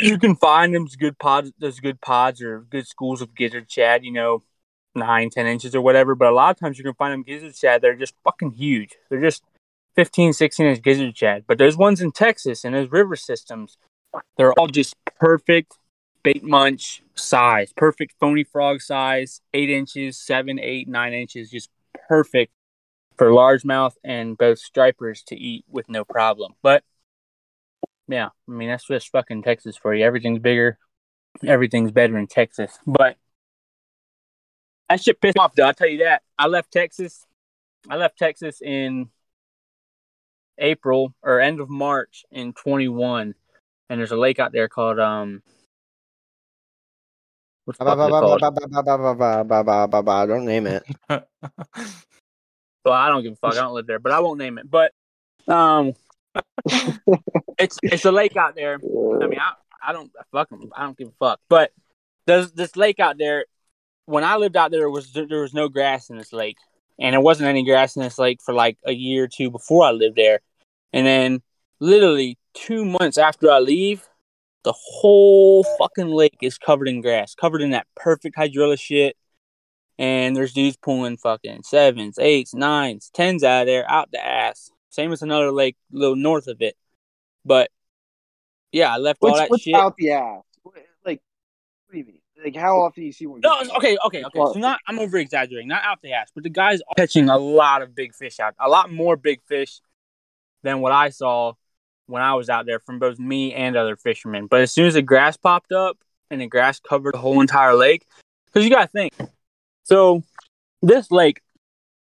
you 0.00 0.18
can 0.18 0.36
find 0.36 0.74
them 0.74 0.86
good 0.98 1.18
pods, 1.18 1.52
those 1.58 1.80
good 1.80 2.00
pods 2.00 2.42
or 2.42 2.60
good 2.60 2.86
schools 2.86 3.22
of 3.22 3.34
gizzard 3.34 3.70
shad, 3.70 4.04
you 4.04 4.12
know, 4.12 4.42
nine, 4.94 5.30
ten 5.30 5.46
inches 5.46 5.74
or 5.74 5.80
whatever. 5.80 6.14
But 6.14 6.28
a 6.28 6.34
lot 6.34 6.50
of 6.50 6.60
times 6.60 6.78
you 6.78 6.84
can 6.84 6.94
find 6.94 7.12
them 7.12 7.22
gizzard 7.22 7.56
shad. 7.56 7.82
They're 7.82 7.96
just 7.96 8.14
fucking 8.24 8.52
huge. 8.52 8.96
They're 9.10 9.20
just 9.20 9.42
15, 9.96 10.32
16 10.32 10.66
inch 10.66 10.82
gizzard 10.82 11.16
shad. 11.16 11.44
But 11.46 11.58
those 11.58 11.76
ones 11.76 12.00
in 12.00 12.12
Texas 12.12 12.64
and 12.64 12.74
those 12.74 12.90
river 12.90 13.16
systems, 13.16 13.76
they're 14.36 14.52
all 14.54 14.66
just 14.66 14.94
perfect 15.18 15.78
bait 16.22 16.42
munch 16.42 17.02
size, 17.14 17.72
perfect 17.76 18.14
phony 18.20 18.44
frog 18.44 18.80
size, 18.80 19.40
eight 19.54 19.70
inches, 19.70 20.18
seven, 20.18 20.58
eight, 20.58 20.88
nine 20.88 21.12
inches, 21.12 21.50
just 21.50 21.70
perfect 22.08 22.52
for 23.16 23.28
largemouth 23.28 23.94
and 24.04 24.38
both 24.38 24.58
stripers 24.58 25.22
to 25.22 25.36
eat 25.36 25.64
with 25.68 25.88
no 25.88 26.04
problem. 26.04 26.54
But 26.62 26.84
yeah, 28.08 28.28
I 28.48 28.52
mean 28.52 28.68
that's 28.68 28.86
just 28.86 29.10
fucking 29.10 29.42
Texas 29.42 29.76
for 29.76 29.94
you. 29.94 30.04
Everything's 30.04 30.40
bigger, 30.40 30.78
everything's 31.44 31.92
better 31.92 32.18
in 32.18 32.26
Texas. 32.26 32.78
But 32.86 33.16
that 34.88 35.02
shit 35.02 35.20
pissed 35.20 35.36
me 35.36 35.40
off, 35.40 35.54
though. 35.54 35.64
I'll 35.64 35.74
tell 35.74 35.88
you 35.88 36.04
that. 36.04 36.22
I 36.36 36.46
left 36.46 36.70
Texas. 36.70 37.26
I 37.88 37.96
left 37.96 38.18
Texas 38.18 38.60
in 38.60 39.08
April 40.58 41.14
or 41.22 41.40
end 41.40 41.60
of 41.60 41.70
March 41.70 42.24
in 42.30 42.52
21, 42.52 43.34
and 43.88 43.98
there's 43.98 44.12
a 44.12 44.16
lake 44.16 44.38
out 44.38 44.52
there 44.52 44.68
called 44.68 44.98
um. 44.98 45.42
Don't 50.26 50.44
name 50.44 50.66
it. 50.66 50.84
Well, 52.84 52.94
I 52.94 53.08
don't 53.08 53.22
give 53.22 53.32
a 53.32 53.36
fuck. 53.36 53.54
I 53.54 53.60
don't 53.60 53.74
live 53.74 53.86
there, 53.86 53.98
but 53.98 54.12
I 54.12 54.20
won't 54.20 54.38
name 54.38 54.58
it. 54.58 54.68
But 54.68 54.92
um, 55.46 55.94
it's 57.58 57.78
it's 57.82 58.04
a 58.04 58.12
lake 58.12 58.36
out 58.36 58.54
there. 58.56 58.74
I 58.74 59.26
mean, 59.26 59.38
I 59.38 59.52
I 59.82 59.92
don't 59.92 60.10
fuck 60.32 60.48
'em. 60.52 60.70
I 60.76 60.84
don't 60.84 60.96
give 60.96 61.08
a 61.08 61.12
fuck. 61.18 61.40
But 61.48 61.72
there's 62.26 62.52
this 62.52 62.76
lake 62.76 63.00
out 63.00 63.18
there. 63.18 63.46
When 64.06 64.24
I 64.24 64.36
lived 64.36 64.56
out 64.56 64.70
there, 64.72 64.90
was 64.90 65.12
there 65.12 65.42
was 65.42 65.54
no 65.54 65.68
grass 65.68 66.10
in 66.10 66.18
this 66.18 66.32
lake, 66.32 66.56
and 66.98 67.12
there 67.12 67.20
wasn't 67.20 67.48
any 67.48 67.64
grass 67.64 67.96
in 67.96 68.02
this 68.02 68.18
lake 68.18 68.40
for 68.42 68.52
like 68.52 68.78
a 68.84 68.92
year 68.92 69.24
or 69.24 69.28
two 69.28 69.50
before 69.50 69.84
I 69.84 69.92
lived 69.92 70.16
there. 70.16 70.40
And 70.92 71.06
then, 71.06 71.42
literally 71.78 72.36
two 72.52 72.84
months 72.84 73.16
after 73.16 73.50
I 73.50 73.60
leave, 73.60 74.06
the 74.64 74.74
whole 74.76 75.64
fucking 75.78 76.08
lake 76.08 76.38
is 76.40 76.58
covered 76.58 76.88
in 76.88 77.00
grass, 77.00 77.34
covered 77.34 77.62
in 77.62 77.70
that 77.70 77.86
perfect 77.96 78.36
hydrilla 78.36 78.78
shit. 78.78 79.16
And 79.98 80.34
there's 80.34 80.52
dudes 80.52 80.76
pulling 80.76 81.16
fucking 81.16 81.62
sevens, 81.64 82.18
eights, 82.18 82.54
nines, 82.54 83.10
tens 83.12 83.44
out 83.44 83.62
of 83.62 83.66
there, 83.66 83.88
out 83.88 84.10
the 84.10 84.24
ass. 84.24 84.70
Same 84.88 85.12
as 85.12 85.22
another 85.22 85.52
lake 85.52 85.76
a 85.92 85.96
little 85.96 86.16
north 86.16 86.48
of 86.48 86.60
it. 86.60 86.76
But 87.44 87.70
yeah, 88.72 88.92
I 88.92 88.96
left 88.96 89.18
all 89.22 89.36
that 89.36 89.50
what's 89.50 89.62
shit. 89.62 89.74
out 89.74 89.96
the 89.96 90.12
ass? 90.12 90.42
Like, 91.04 91.20
what 91.86 91.92
do 91.92 91.98
you 91.98 92.04
mean? 92.04 92.18
Like, 92.42 92.56
how 92.56 92.80
often 92.80 93.02
do 93.02 93.06
you 93.06 93.12
see 93.12 93.26
one? 93.26 93.40
No, 93.40 93.60
okay, 93.76 93.96
okay, 94.06 94.24
okay. 94.24 94.30
So 94.34 94.54
not 94.54 94.80
I'm 94.88 94.98
over 94.98 95.18
exaggerating, 95.18 95.68
not 95.68 95.84
out 95.84 96.00
the 96.02 96.12
ass, 96.12 96.30
but 96.34 96.42
the 96.42 96.50
guys 96.50 96.80
are 96.80 96.94
catching 96.96 97.28
a 97.28 97.38
lot 97.38 97.82
of 97.82 97.94
big 97.94 98.14
fish 98.14 98.40
out, 98.40 98.54
a 98.58 98.68
lot 98.68 98.90
more 98.90 99.16
big 99.16 99.42
fish 99.42 99.80
than 100.62 100.80
what 100.80 100.92
I 100.92 101.10
saw 101.10 101.52
when 102.06 102.22
I 102.22 102.34
was 102.34 102.48
out 102.48 102.66
there 102.66 102.78
from 102.80 102.98
both 102.98 103.18
me 103.18 103.54
and 103.54 103.76
other 103.76 103.96
fishermen. 103.96 104.46
But 104.46 104.60
as 104.62 104.72
soon 104.72 104.86
as 104.86 104.94
the 104.94 105.02
grass 105.02 105.36
popped 105.36 105.72
up 105.72 105.98
and 106.30 106.40
the 106.40 106.46
grass 106.46 106.80
covered 106.80 107.14
the 107.14 107.18
whole 107.18 107.40
entire 107.40 107.74
lake, 107.74 108.06
because 108.46 108.64
you 108.64 108.70
got 108.70 108.82
to 108.82 108.88
think, 108.88 109.12
so 109.84 110.22
this 110.82 111.10
lake, 111.10 111.40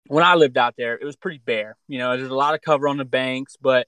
when 0.08 0.22
I 0.24 0.34
lived 0.34 0.56
out 0.58 0.74
there, 0.76 0.94
it 0.94 1.04
was 1.04 1.16
pretty 1.16 1.38
bare. 1.44 1.76
You 1.88 1.98
know, 1.98 2.16
there's 2.16 2.30
a 2.30 2.34
lot 2.34 2.54
of 2.54 2.60
cover 2.62 2.88
on 2.88 2.96
the 2.96 3.04
banks, 3.04 3.56
but 3.60 3.86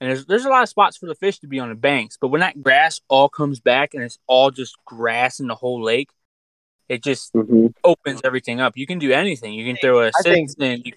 and 0.00 0.10
there's 0.10 0.26
there's 0.26 0.44
a 0.44 0.50
lot 0.50 0.62
of 0.62 0.68
spots 0.68 0.98
for 0.98 1.06
the 1.06 1.14
fish 1.14 1.38
to 1.38 1.46
be 1.46 1.58
on 1.58 1.70
the 1.70 1.74
banks. 1.74 2.18
But 2.20 2.28
when 2.28 2.40
that 2.42 2.62
grass 2.62 3.00
all 3.08 3.28
comes 3.30 3.60
back 3.60 3.94
and 3.94 4.02
it's 4.02 4.18
all 4.26 4.50
just 4.50 4.76
grass 4.84 5.40
in 5.40 5.46
the 5.46 5.54
whole 5.54 5.82
lake, 5.82 6.10
it 6.88 7.02
just 7.02 7.32
Mhm. 7.32 7.72
opens 7.82 8.20
everything 8.22 8.60
up. 8.60 8.76
You 8.76 8.86
can 8.86 8.98
do 8.98 9.12
anything. 9.12 9.54
You 9.54 9.64
can 9.64 9.76
throw 9.80 10.00
a 10.02 10.08
I 10.08 10.22
think- 10.22 10.50
six 10.50 10.62
in. 10.62 10.82
You, 10.84 10.92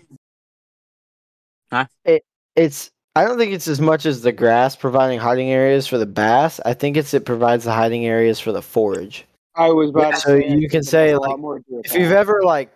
It's. 2.55 2.91
I 3.15 3.25
don't 3.25 3.37
think 3.37 3.51
it's 3.53 3.67
as 3.67 3.81
much 3.81 4.05
as 4.05 4.21
the 4.21 4.31
grass 4.31 4.75
providing 4.75 5.19
hiding 5.19 5.49
areas 5.49 5.87
for 5.87 5.97
the 5.97 6.05
bass. 6.05 6.59
I 6.65 6.73
think 6.73 6.95
it's 6.95 7.13
it 7.13 7.25
provides 7.25 7.65
the 7.65 7.73
hiding 7.73 8.05
areas 8.05 8.39
for 8.39 8.51
the 8.51 8.61
forage. 8.61 9.25
I 9.55 9.69
was 9.71 9.89
about 9.89 10.13
to 10.13 10.19
So 10.19 10.39
say, 10.39 10.47
you 10.49 10.69
can 10.69 10.83
say, 10.83 11.15
like, 11.17 11.35
If 11.83 11.93
you've 11.93 12.11
ever 12.11 12.41
like 12.43 12.71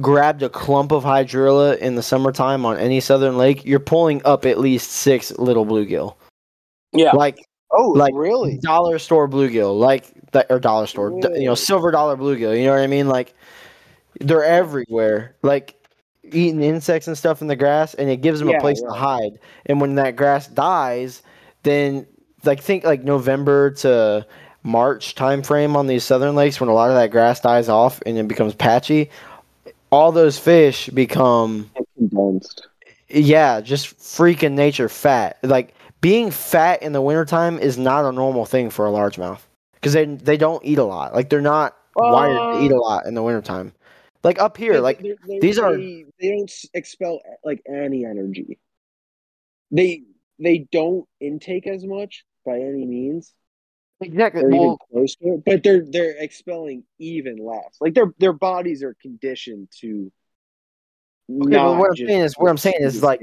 grabbed 0.00 0.42
a 0.42 0.48
clump 0.48 0.92
of 0.92 1.02
hydrilla 1.04 1.78
in 1.78 1.94
the 1.94 2.02
summertime 2.02 2.64
on 2.64 2.76
any 2.78 3.00
southern 3.00 3.36
lake, 3.38 3.64
you're 3.64 3.80
pulling 3.80 4.22
up 4.24 4.46
at 4.46 4.58
least 4.58 4.90
six 4.92 5.32
little 5.38 5.66
bluegill. 5.66 6.14
yeah, 6.92 7.12
Like 7.12 7.38
oh, 7.72 7.88
like- 7.90 8.14
really? 8.14 8.58
dollar 8.58 8.98
store 8.98 9.26
bluegill, 9.28 9.78
like 9.78 10.04
that 10.32 10.46
or 10.50 10.60
dollar 10.60 10.86
store, 10.86 11.18
d- 11.20 11.28
you 11.40 11.46
know, 11.46 11.54
silver 11.54 11.90
dollar 11.90 12.16
bluegill. 12.16 12.56
You 12.56 12.66
know 12.66 12.72
what 12.74 12.82
I 12.82 12.86
mean? 12.86 13.08
Like 13.08 13.34
they're 14.20 14.44
everywhere, 14.44 15.34
like 15.42 15.74
eating 16.34 16.62
insects 16.62 17.06
and 17.08 17.16
stuff 17.16 17.40
in 17.42 17.48
the 17.48 17.56
grass, 17.56 17.94
and 17.94 18.08
it 18.10 18.18
gives 18.22 18.40
them 18.40 18.48
Yeah, 18.48 18.58
a 18.58 18.60
place 18.60 18.80
yeah. 18.82 18.88
to 18.88 18.94
hide. 18.94 19.38
And 19.66 19.80
when 19.80 19.94
that 19.96 20.16
grass 20.16 20.46
dies, 20.46 21.22
then 21.62 22.06
like 22.44 22.60
think 22.62 22.84
like 22.84 23.02
November 23.04 23.70
to 23.70 24.26
March 24.62 25.14
time 25.14 25.42
frame 25.42 25.76
on 25.76 25.86
these 25.86 26.04
southern 26.04 26.34
lakes 26.34 26.60
when 26.60 26.68
a 26.68 26.74
lot 26.74 26.90
of 26.90 26.96
that 26.96 27.10
grass 27.10 27.40
dies 27.40 27.68
off 27.68 28.00
and 28.06 28.16
it 28.18 28.28
becomes 28.28 28.54
patchy. 28.54 29.10
All 29.90 30.12
those 30.12 30.38
fish 30.38 30.88
become 30.90 31.70
Condensed. 31.96 32.66
yeah, 33.08 33.60
just 33.60 33.96
freaking 33.98 34.52
nature 34.52 34.88
fat. 34.88 35.38
Like 35.42 35.74
being 36.00 36.30
fat 36.30 36.82
in 36.82 36.92
the 36.92 37.00
wintertime 37.02 37.58
is 37.58 37.78
not 37.78 38.04
a 38.04 38.12
normal 38.12 38.44
thing 38.44 38.70
for 38.70 38.86
a 38.86 38.90
largemouth 38.90 39.40
because 39.74 39.92
they 39.94 40.04
they 40.04 40.36
don't 40.36 40.64
eat 40.64 40.78
a 40.78 40.84
lot. 40.84 41.14
Like 41.14 41.30
they're 41.30 41.40
not 41.40 41.76
wired 41.96 42.58
to 42.58 42.64
eat 42.64 42.70
a 42.70 42.76
lot 42.76 43.06
in 43.06 43.14
the 43.14 43.22
wintertime. 43.22 43.72
Like 44.24 44.38
up 44.40 44.56
here, 44.56 44.74
They- 44.74 44.80
like 44.80 45.00
they- 45.00 45.16
they- 45.26 45.38
these 45.38 45.58
are- 45.58 45.76
they, 45.76 46.04
they 46.20 46.28
don't 46.36 46.52
expel 46.74 47.20
like 47.44 47.62
any 47.68 48.04
energy. 48.04 48.58
They 49.70 50.02
they 50.40 50.58
don't 50.70 51.06
intake 51.20 51.66
as 51.66 51.84
much 51.84 52.24
by 52.44 52.60
any 52.60 52.84
means. 52.86 53.34
Exactly. 54.00 54.42
or 54.44 54.48
Well, 54.50 54.78
close 54.92 55.16
to 55.16 55.34
it, 55.34 55.44
but 55.44 55.62
they're 55.64 55.84
they're 55.84 56.16
expelling 56.22 56.84
even 56.98 57.36
less. 57.38 57.76
Like 57.80 57.94
their 57.94 58.12
their 58.18 58.32
bodies 58.32 58.82
are 58.82 58.94
conditioned 59.02 59.68
to. 59.80 60.10
Okay, 61.30 61.50
but 61.50 61.78
what 61.78 61.90
I'm 61.90 61.96
saying 61.96 62.20
is- 62.20 62.34
what 62.38 62.48
I'm 62.50 62.56
saying 62.56 62.76
is, 62.80 63.02
like, 63.02 63.20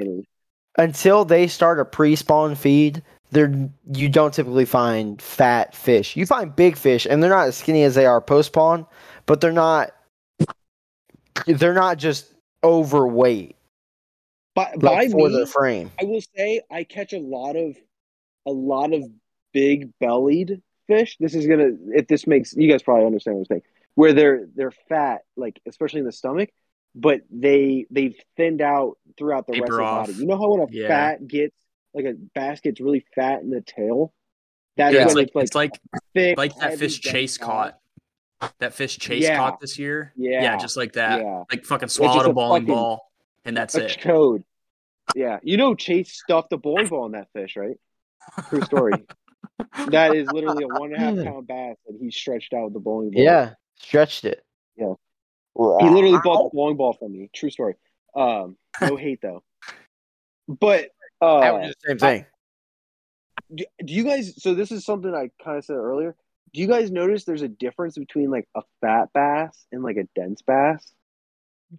until 0.77 1.25
they 1.25 1.47
start 1.47 1.79
a 1.79 1.85
pre-spawn 1.85 2.53
feed, 2.55 3.01
there 3.31 3.69
you 3.93 4.09
don't 4.09 4.33
typically 4.33 4.65
find 4.65 5.19
fat 5.21 5.73
fish. 5.73 6.15
You 6.15 6.25
find 6.27 6.55
big 6.55 6.75
fish, 6.77 7.07
and 7.09 7.23
they're 7.23 7.31
not 7.31 7.47
as 7.47 7.55
skinny 7.55 7.83
as 7.83 7.95
they 7.95 8.05
are 8.05 8.21
post-spawn, 8.21 8.85
but 9.25 9.41
they're 9.41 9.51
not. 9.53 9.94
They're 11.45 11.73
not 11.73 11.97
just 11.97 12.33
overweight 12.63 13.55
by, 14.55 14.71
like 14.81 14.81
by 14.81 15.09
for 15.09 15.29
me, 15.29 15.35
their 15.35 15.45
frame. 15.45 15.91
I 15.99 16.05
will 16.05 16.21
say 16.35 16.61
I 16.71 16.83
catch 16.83 17.13
a 17.13 17.19
lot 17.19 17.55
of 17.55 17.75
a 18.45 18.51
lot 18.51 18.93
of 18.93 19.03
big 19.53 19.91
bellied 19.99 20.61
fish. 20.87 21.17
This 21.19 21.35
is 21.35 21.47
gonna 21.47 21.69
if 21.93 22.07
this 22.07 22.25
makes 22.27 22.53
you 22.53 22.69
guys 22.69 22.83
probably 22.83 23.05
understand 23.05 23.37
what 23.37 23.41
I'm 23.41 23.45
saying. 23.45 23.61
Where 23.95 24.13
they're 24.13 24.47
they're 24.55 24.73
fat, 24.89 25.21
like 25.35 25.61
especially 25.67 25.99
in 25.99 26.05
the 26.05 26.11
stomach, 26.11 26.49
but 26.95 27.21
they 27.29 27.85
they've 27.91 28.15
thinned 28.37 28.61
out 28.61 28.97
throughout 29.17 29.47
the 29.47 29.53
rest 29.53 29.71
of 29.71 29.77
the 29.77 29.83
off. 29.83 30.07
body. 30.07 30.13
You 30.19 30.25
know 30.27 30.37
how 30.37 30.49
when 30.49 30.67
a 30.67 30.71
Yeah. 30.71 30.87
fat 30.87 31.27
gets 31.27 31.55
like 31.93 32.05
a 32.05 32.13
bass 32.33 32.59
gets 32.61 32.81
really 32.81 33.05
fat 33.15 33.41
in 33.41 33.49
the 33.49 33.61
tail? 33.61 34.13
That's 34.77 34.93
Yeah, 34.93 35.07
when 35.07 35.17
it's 35.19 35.35
like 35.35 35.43
it's 35.43 35.55
like, 35.55 35.71
it's 35.71 35.83
like 35.93 36.03
thick, 36.13 36.37
like 36.37 36.55
that 36.59 36.77
fish 36.79 36.99
Chase 36.99 37.37
fat. 37.37 37.45
caught. 37.45 37.79
That 38.59 38.73
fish 38.73 38.97
Chase 38.97 39.23
Yeah. 39.23 39.37
caught 39.37 39.59
this 39.59 39.79
year. 39.79 40.13
Yeah. 40.15 40.41
Yeah, 40.43 40.57
just 40.57 40.77
like 40.77 40.93
that. 40.93 41.21
Yeah. 41.21 41.43
Like 41.51 41.65
fucking 41.65 41.87
just 41.87 41.95
swallowed 41.95 42.25
a 42.25 42.29
a 42.29 42.33
bowling 42.33 42.63
fucking- 42.63 42.75
ball, 42.75 43.11
and 43.45 43.55
that's 43.55 43.75
a 43.75 43.85
it. 43.85 43.99
code. 44.01 44.43
Yeah, 45.15 45.39
you 45.43 45.57
know 45.57 45.75
Chase 45.75 46.13
stuffed 46.13 46.51
a 46.51 46.57
bowling 46.57 46.87
ball 46.87 47.05
in 47.05 47.11
that 47.13 47.27
fish, 47.33 47.55
right? 47.55 47.77
True 48.49 48.61
story. 48.61 48.93
that 49.89 50.15
is 50.15 50.27
literally 50.31 50.63
a 50.63 50.67
one 50.67 50.93
and 50.93 51.19
a 51.19 51.23
half 51.23 51.33
pound 51.33 51.47
bass 51.47 51.77
that 51.87 51.97
he 51.99 52.11
stretched 52.11 52.53
out 52.53 52.65
with 52.65 52.73
the 52.73 52.79
bowling 52.79 53.11
ball. 53.11 53.21
Yeah, 53.23 53.53
stretched 53.79 54.25
it. 54.25 54.43
Yeah. 54.75 54.93
He 55.57 55.89
literally 55.89 56.19
bought 56.23 56.43
the 56.43 56.49
bowling 56.53 56.75
ball 56.75 56.93
from 56.93 57.13
me. 57.13 57.29
True 57.33 57.49
story. 57.49 57.75
Um, 58.15 58.57
no 58.81 58.95
hate 58.97 59.21
though. 59.21 59.43
But 60.47 60.89
I 61.21 61.25
uh, 61.25 61.53
would 61.53 61.61
do 61.63 61.67
the 61.67 61.75
same 61.87 61.97
thing. 61.99 62.25
do, 63.53 63.63
do 63.85 63.93
you 63.93 64.03
guys? 64.03 64.41
So 64.41 64.53
this 64.55 64.71
is 64.71 64.83
something 64.85 65.13
I 65.13 65.29
kind 65.43 65.57
of 65.57 65.65
said 65.65 65.77
earlier. 65.77 66.15
Do 66.55 66.61
you 66.61 66.67
guys 66.67 66.89
notice 66.89 67.25
there's 67.25 67.41
a 67.41 67.49
difference 67.49 67.97
between 67.97 68.31
like 68.31 68.47
a 68.55 68.61
fat 68.79 69.09
bass 69.13 69.65
and 69.73 69.83
like 69.83 69.97
a 69.97 70.05
dense 70.15 70.41
bass, 70.41 70.93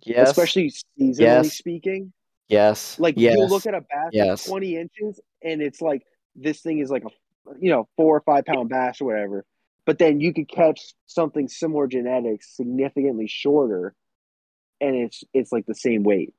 Yes. 0.02 0.28
especially 0.30 0.70
seasonally 1.00 1.18
Yes. 1.20 1.52
speaking? 1.54 2.12
yes. 2.48 2.98
Like 3.00 3.14
yes. 3.16 3.36
you'll 3.38 3.48
look 3.48 3.64
at 3.64 3.72
a 3.72 3.80
bass 3.80 4.10
Yes. 4.12 4.26
that's 4.28 4.44
20 4.44 4.76
inches 4.76 5.18
and 5.42 5.62
it's 5.62 5.80
like 5.80 6.02
this 6.34 6.60
thing 6.60 6.80
is 6.80 6.90
like 6.90 7.04
a 7.04 7.08
you 7.58 7.70
know 7.70 7.88
four 7.96 8.18
or 8.18 8.20
five 8.20 8.44
pound 8.44 8.68
bass 8.68 9.00
or 9.00 9.06
whatever. 9.06 9.46
But 9.86 9.98
then 9.98 10.20
you 10.20 10.34
could 10.34 10.46
catch 10.48 10.92
something 11.06 11.48
similar 11.48 11.86
genetics 11.86 12.54
significantly 12.54 13.28
shorter, 13.28 13.94
and 14.82 14.94
it's 14.94 15.24
it's 15.32 15.52
like 15.52 15.64
the 15.64 15.74
same 15.74 16.02
weight. 16.02 16.34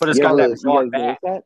But 0.00 0.08
it's 0.08 0.16
You 0.18 0.24
got 0.24 0.38
guys- 0.38 0.50
that 0.52 0.56
you 0.66 0.72
broad 0.72 0.90
guys 0.92 1.00
back. 1.02 1.18
that? 1.22 1.44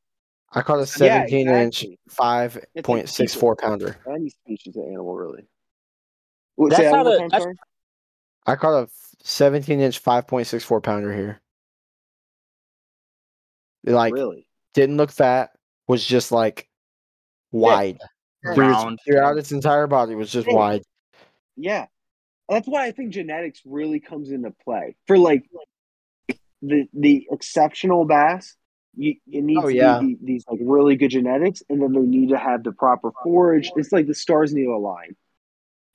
I 0.52 0.62
caught 0.62 0.77
a 0.77 0.81
Yeah, 1.05 1.24
17 1.27 1.48
inch, 1.48 1.85
5.64 2.10 3.56
pounder. 3.59 3.97
Any 4.09 4.31
species 4.31 4.77
of 4.77 4.85
animal, 4.85 5.16
really. 5.16 5.48
Wait, 6.59 6.70
That's 6.70 6.76
say 6.78 6.85
that 6.85 6.94
how 6.94 7.05
one 7.05 7.05
more 7.06 7.14
the- 7.14 7.18
time, 7.20 7.28
that's- 7.30 7.56
I 8.47 8.56
caught 8.56 8.82
a 8.85 8.89
17 9.22 9.80
inch, 9.80 10.02
5.64 10.02 10.80
pounder 10.82 11.14
here. 11.14 11.40
Like, 13.85 14.12
really? 14.12 14.47
didn't 14.74 14.97
look 14.97 15.10
fat, 15.10 15.51
was 15.86 16.05
just 16.05 16.32
like 16.32 16.68
wide. 17.52 17.98
Through 18.43 18.52
its- 18.52 18.59
Round. 18.59 18.98
throughout 19.05 19.36
its 19.39 19.52
entire 19.52 19.86
body 19.86 20.14
was 20.14 20.30
just 20.30 20.47
Yeah. 20.48 20.55
wide. 20.55 20.82
Yeah, 21.56 21.86
that's 22.48 22.68
why 22.68 22.85
I 22.86 22.93
think 22.93 23.12
genetics 23.12 23.62
really 23.64 24.01
comes 24.01 24.30
into 24.30 24.51
play 24.64 24.97
for 25.06 25.18
like 25.18 25.48
the 26.62 26.89
the 26.93 27.26
exceptional 27.30 28.05
bass. 28.05 28.56
You, 28.97 29.14
it 29.30 29.43
needs 29.44 29.60
Oh, 29.62 29.68
to 29.68 29.74
yeah. 29.74 30.01
be 30.01 30.16
these 30.20 30.44
like 30.48 30.59
really 30.62 30.97
good 30.97 31.10
genetics, 31.10 31.62
and 31.68 31.80
then 31.80 31.93
they 31.93 32.01
need 32.01 32.30
to 32.30 32.39
have 32.39 32.62
the 32.64 32.72
proper 32.72 33.10
forage. 33.22 33.70
It's 33.76 33.93
like 33.93 34.06
the 34.06 34.14
stars 34.14 34.52
need 34.52 34.64
to 34.64 34.74
align, 34.74 35.16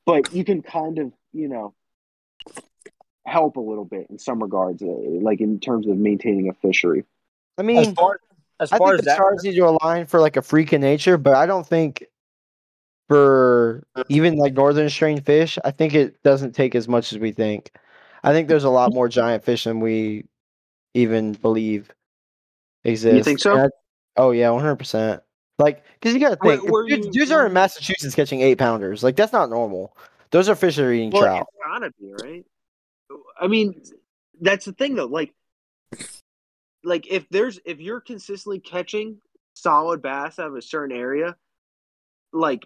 but 0.06 0.34
you 0.34 0.44
can 0.44 0.62
kind 0.62 1.00
of 1.00 1.12
you 1.34 1.48
know 1.48 1.74
help 3.26 3.56
a 3.56 3.62
little 3.62 3.86
bit 3.86 4.08
in 4.10 4.20
some 4.20 4.42
regards, 4.42 4.82
uh, 4.82 4.86
like 4.88 5.40
in 5.42 5.60
terms 5.60 5.88
of 5.88 5.98
maintaining 5.98 6.50
a 6.50 6.54
fishery. 6.54 7.06
I 7.58 7.62
As 7.62 7.66
mean, 7.66 7.96
far 7.96 8.20
as 8.60 8.72
I 8.72 8.78
far 8.78 8.90
think 8.90 9.00
as 9.00 9.06
the 9.06 9.10
that, 9.12 9.16
stars 9.16 9.44
need 9.44 9.56
to 9.56 9.68
align 9.68 10.06
for 10.06 10.20
like 10.20 10.38
a 10.38 10.42
freak 10.42 10.74
of 10.74 10.82
nature, 10.82 11.18
but 11.18 11.36
I 11.36 11.46
don't 11.46 11.66
think 11.66 12.06
for 13.08 13.84
even 14.10 14.38
like 14.38 14.54
northern 14.54 14.90
strain 14.90 15.22
fish, 15.22 15.60
I 15.64 15.72
think 15.72 15.94
it 15.94 16.22
doesn't 16.24 16.54
take 16.54 16.76
as 16.76 16.88
much 16.88 17.12
as 17.14 17.20
we 17.20 17.32
think. 17.32 17.72
I 18.24 18.32
think 18.32 18.48
there's 18.48 18.64
a 18.64 18.70
lot 18.70 18.94
more 18.94 19.10
giant 19.10 19.44
fish 19.44 19.66
than 19.66 19.80
we 19.82 20.26
even 20.94 21.34
believe 21.34 21.92
exist. 22.84 23.18
You 23.18 23.24
think 23.24 23.40
so? 23.40 23.58
I- 23.58 23.70
oh 24.18 24.32
yeah, 24.32 24.50
one 24.50 24.62
hundred 24.62 24.78
percent. 24.78 25.22
Like, 25.60 25.84
because 26.00 26.14
you 26.14 26.20
gotta 26.20 26.36
think, 26.38 26.64
if 26.64 26.70
where 26.70 26.86
dudes, 26.88 27.06
you- 27.08 27.12
dudes 27.12 27.32
are 27.32 27.46
in 27.46 27.54
Massachusetts 27.54 28.16
catching 28.16 28.42
eight 28.42 28.58
pounders. 28.58 29.04
Like, 29.04 29.16
that's 29.16 29.34
not 29.34 29.50
normal. 29.50 29.96
Those 30.32 30.50
are 30.50 30.56
fish 30.56 30.78
that 30.78 30.86
are 30.86 30.92
eating 30.94 31.12
Well, 31.12 31.22
trout. 31.22 31.48
it's 31.48 31.64
gotta 31.64 31.92
be 32.00 32.14
right. 32.24 32.46
I 33.40 33.48
mean, 33.48 33.82
that's 34.42 34.66
the 34.66 34.74
thing 34.74 34.96
though. 34.96 35.06
Like, 35.06 35.32
like 36.84 37.06
if 37.10 37.28
there's 37.30 37.60
if 37.66 37.80
you're 37.80 38.02
consistently 38.02 38.60
catching 38.60 39.20
solid 39.54 40.02
bass 40.02 40.40
out 40.40 40.48
of 40.48 40.56
a 40.56 40.62
certain 40.62 40.96
area, 40.96 41.36
like 42.32 42.66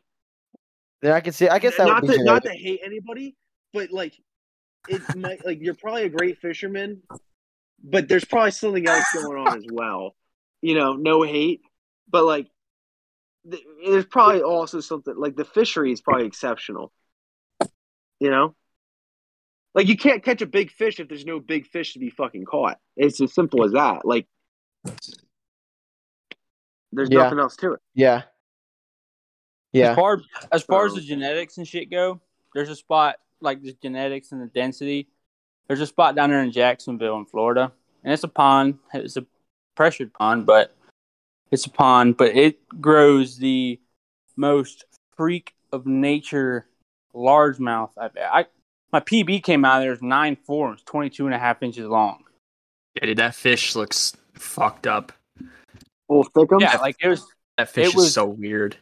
Then 1.01 1.11
I 1.11 1.19
can 1.19 1.33
see. 1.33 1.49
I 1.49 1.59
guess 1.59 1.75
that 1.77 1.87
not 1.87 2.03
would 2.03 2.11
be 2.11 2.17
to 2.17 2.23
not 2.23 2.43
to 2.43 2.51
hate 2.51 2.79
anybody, 2.83 3.35
but 3.73 3.91
like 3.91 4.13
it 4.87 5.01
might 5.17 5.45
like 5.45 5.59
you're 5.61 5.75
probably 5.75 6.03
a 6.03 6.09
great 6.09 6.39
fisherman, 6.39 7.01
but 7.83 8.07
there's 8.07 8.25
probably 8.25 8.51
something 8.51 8.87
else 8.87 9.05
going 9.13 9.45
on 9.45 9.57
as 9.57 9.65
well. 9.71 10.15
You 10.61 10.75
know, 10.75 10.93
no 10.93 11.23
hate, 11.23 11.61
but 12.09 12.23
like 12.23 12.47
there's 13.85 14.05
probably 14.05 14.41
also 14.41 14.79
something 14.79 15.13
like 15.17 15.35
the 15.35 15.45
fishery 15.45 15.91
is 15.91 16.01
probably 16.01 16.25
exceptional. 16.27 16.91
You 18.19 18.29
know, 18.31 18.55
like 19.75 19.87
you 19.87 19.95
can't 19.97 20.23
catch 20.23 20.41
a 20.41 20.47
big 20.47 20.71
fish 20.71 20.99
if 20.99 21.07
there's 21.07 21.25
no 21.25 21.39
big 21.39 21.67
fish 21.67 21.93
to 21.93 21.99
be 21.99 22.09
fucking 22.09 22.45
caught. 22.45 22.77
It's 22.95 23.21
as 23.21 23.33
simple 23.33 23.63
as 23.63 23.73
that. 23.73 24.05
Like 24.05 24.27
there's 26.91 27.09
Yeah. 27.09 27.23
nothing 27.23 27.39
else 27.39 27.55
to 27.57 27.73
it. 27.73 27.79
Yeah. 27.93 28.23
Yeah. 29.73 29.91
as 29.91 29.95
far 29.95 30.21
as 30.51 30.63
far 30.63 30.85
as 30.87 30.93
the 30.95 31.01
genetics 31.01 31.57
and 31.57 31.67
shit 31.67 31.91
go, 31.91 32.19
there's 32.55 32.69
a 32.69 32.75
spot 32.75 33.17
like 33.41 33.61
the 33.61 33.73
genetics 33.81 34.31
and 34.31 34.41
the 34.41 34.47
density. 34.47 35.09
There's 35.67 35.81
a 35.81 35.85
spot 35.87 36.15
down 36.15 36.29
there 36.29 36.41
in 36.41 36.51
Jacksonville 36.51 37.17
in 37.17 37.25
Florida, 37.25 37.71
and 38.03 38.13
it's 38.13 38.23
a 38.23 38.29
pond. 38.29 38.79
It's 38.93 39.17
a 39.17 39.25
pressured 39.75 40.13
pond, 40.13 40.45
but 40.45 40.73
it's 41.51 41.65
a 41.65 41.69
pond, 41.69 42.17
but 42.17 42.35
it 42.35 42.57
grows 42.81 43.37
the 43.37 43.79
most 44.35 44.85
freak 45.15 45.53
of 45.71 45.85
nature 45.85 46.67
largemouth 47.15 47.89
I've 47.97 48.11
I 48.17 48.45
my 48.93 48.99
PB 48.99 49.43
came 49.43 49.65
out 49.65 49.79
there's 49.79 50.01
nine 50.01 50.35
forms, 50.45 50.81
it's 50.81 50.89
22 50.89 51.25
and 51.25 51.35
a 51.35 51.39
half 51.39 51.61
inches 51.63 51.85
long. 51.87 52.23
Yeah, 52.95 53.07
dude, 53.07 53.17
that 53.17 53.35
fish 53.35 53.75
looks 53.75 54.15
fucked 54.35 54.87
up. 54.87 55.11
Full 56.07 56.23
thickums. 56.25 56.61
Yeah, 56.61 56.77
like 56.77 56.95
it 57.01 57.07
was 57.09 57.25
That 57.57 57.69
fish 57.69 57.87
It 57.87 57.89
is 57.89 57.95
was- 57.95 58.13
so 58.13 58.25
weird. 58.25 58.77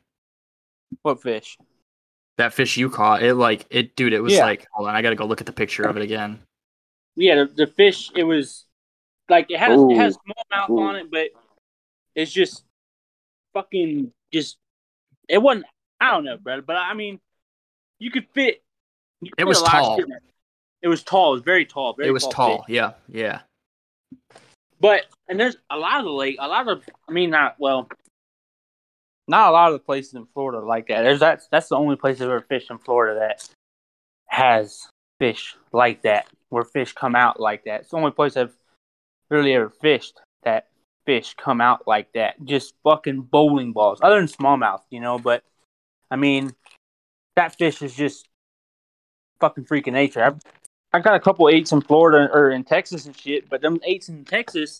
what 1.02 1.22
fish? 1.22 1.58
That 2.38 2.54
fish 2.54 2.76
you 2.76 2.90
caught, 2.90 3.24
it 3.24 3.36
like 3.36 3.66
it, 3.70 3.96
dude. 3.96 4.12
It 4.14 4.20
was 4.20 4.34
Yeah. 4.34 4.44
like, 4.46 4.68
hold 4.74 4.90
on, 4.90 4.96
I 4.96 5.02
gotta 5.02 5.16
go 5.16 5.26
look 5.26 5.40
at 5.40 5.48
the 5.48 5.54
picture 5.54 5.84
of 5.84 5.96
it 5.96 6.04
again. 6.04 6.42
Yeah, 7.16 7.36
the, 7.36 7.46
the 7.46 7.68
fish. 7.68 8.12
It 8.14 8.26
was 8.26 8.66
like 9.30 9.50
it 9.50 9.58
had 9.58 9.72
a, 9.72 9.90
it 9.90 9.96
has 9.96 10.16
a 10.18 10.20
small 10.26 10.44
mouth 10.52 10.70
Ooh. 10.70 10.82
on 10.82 10.96
it, 10.98 11.10
but 11.10 11.30
it's 12.16 12.32
just 12.32 12.64
fucking 13.54 14.12
just. 14.34 14.58
It 15.28 15.40
wasn't. 15.40 15.66
I 16.00 16.12
don't 16.12 16.26
know, 16.26 16.38
brother, 16.38 16.62
but 16.62 16.76
I 16.76 16.94
mean, 16.94 17.20
you 18.00 18.12
could 18.12 18.28
fit. 18.34 18.62
you 19.22 19.32
could 19.32 19.40
It 19.40 19.42
fit 19.44 19.48
was 19.48 19.62
tall. 19.62 20.00
it. 20.00 20.88
Was 20.88 21.04
tall. 21.04 21.32
It 21.34 21.36
was 21.38 21.44
very 21.44 21.66
tall. 21.66 21.94
Very 21.94 22.10
it 22.10 22.12
was 22.12 22.24
tall. 22.24 22.32
tall. 22.58 22.66
Yeah, 22.68 22.94
yeah. 23.10 23.42
But 24.80 25.06
and 25.28 25.40
there's 25.40 25.58
a 25.70 25.78
lot 25.78 26.00
of 26.00 26.06
the 26.06 26.12
lake. 26.12 26.38
A 26.40 26.48
lot 26.48 26.68
of. 26.68 26.84
I 27.08 27.12
mean, 27.12 27.30
not 27.32 27.56
well. 27.60 27.90
Not 29.28 29.50
a 29.50 29.52
lot 29.52 29.72
of 29.72 29.74
the 29.74 29.84
places 29.84 30.14
in 30.14 30.28
Florida 30.34 30.60
like 30.64 30.88
that. 30.90 31.02
There's 31.02 31.22
that. 31.22 31.42
That's 31.50 31.70
the 31.70 31.78
only 31.78 31.96
place 31.96 32.18
I've 32.22 32.28
ever 32.30 32.42
fished 32.42 32.70
in 32.70 32.78
Florida 32.78 33.20
that 33.22 33.50
has 34.28 34.88
fish 35.18 35.56
like 35.72 36.04
that, 36.04 36.28
where 36.50 36.64
fish 36.64 36.94
come 36.94 37.16
out 37.16 37.40
like 37.40 37.64
that. 37.64 37.82
It's 37.82 37.90
the 37.90 37.98
only 37.98 38.12
place 38.12 38.38
I've 38.38 38.56
really 39.30 39.54
ever 39.54 39.72
fished 39.82 40.20
fish 41.06 41.36
come 41.38 41.62
out 41.62 41.88
like 41.88 42.12
that. 42.14 42.44
Just 42.46 42.74
fucking 42.84 43.22
bowling 43.22 43.72
balls, 43.72 44.00
other 44.02 44.18
than 44.18 44.28
smallmouth, 44.28 44.82
you 44.90 45.00
know. 45.00 45.20
But 45.20 45.44
I 46.12 46.16
mean, 46.16 46.54
that 47.36 47.58
fish 47.58 47.82
is 47.82 47.96
just 47.96 48.28
fucking 49.40 49.66
freaking 49.66 49.94
nature. 49.94 50.24
I've 50.24 50.40
I 50.94 51.00
got 51.00 51.16
a 51.16 51.20
couple 51.20 51.50
eights 51.50 51.72
in 51.72 51.82
Florida 51.82 52.32
or 52.34 52.52
in 52.52 52.64
Texas 52.64 53.06
and 53.06 53.18
shit, 53.18 53.50
but 53.50 53.62
them 53.62 53.80
eights 53.84 54.08
in 54.08 54.24
Texas, 54.24 54.80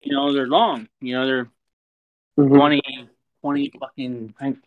you 0.00 0.12
know, 0.12 0.32
they're 0.32 0.46
long. 0.46 0.88
You 1.00 1.14
know, 1.14 1.26
they're 1.26 1.50
Mhm. 2.38 2.56
20, 2.56 3.08
20 3.42 3.72
fucking, 3.78 4.34
I 4.40 4.44
think 4.44 4.64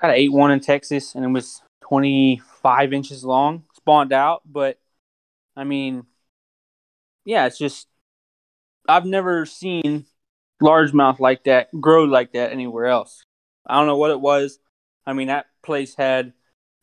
Got 0.00 0.12
an 0.12 0.16
eight 0.16 0.32
one 0.32 0.50
in 0.50 0.60
Texas, 0.60 1.14
and 1.14 1.24
it 1.24 1.28
was 1.28 1.60
twenty 1.82 2.40
five 2.62 2.94
inches 2.94 3.22
long, 3.22 3.64
spawned 3.74 4.14
out. 4.14 4.40
But 4.50 4.78
I 5.54 5.64
mean, 5.64 6.06
yeah, 7.26 7.44
it's 7.44 7.58
just 7.58 7.86
I've 8.88 9.04
never 9.04 9.44
seen 9.44 10.06
largemouth 10.60 11.20
like 11.20 11.44
that 11.44 11.68
grow 11.80 12.04
like 12.04 12.32
that 12.32 12.52
anywhere 12.52 12.86
else. 12.86 13.24
I 13.66 13.76
don't 13.76 13.86
know 13.86 13.96
what 13.96 14.10
it 14.10 14.20
was. 14.20 14.58
I 15.06 15.12
mean, 15.12 15.28
that 15.28 15.46
place 15.62 15.94
had 15.94 16.32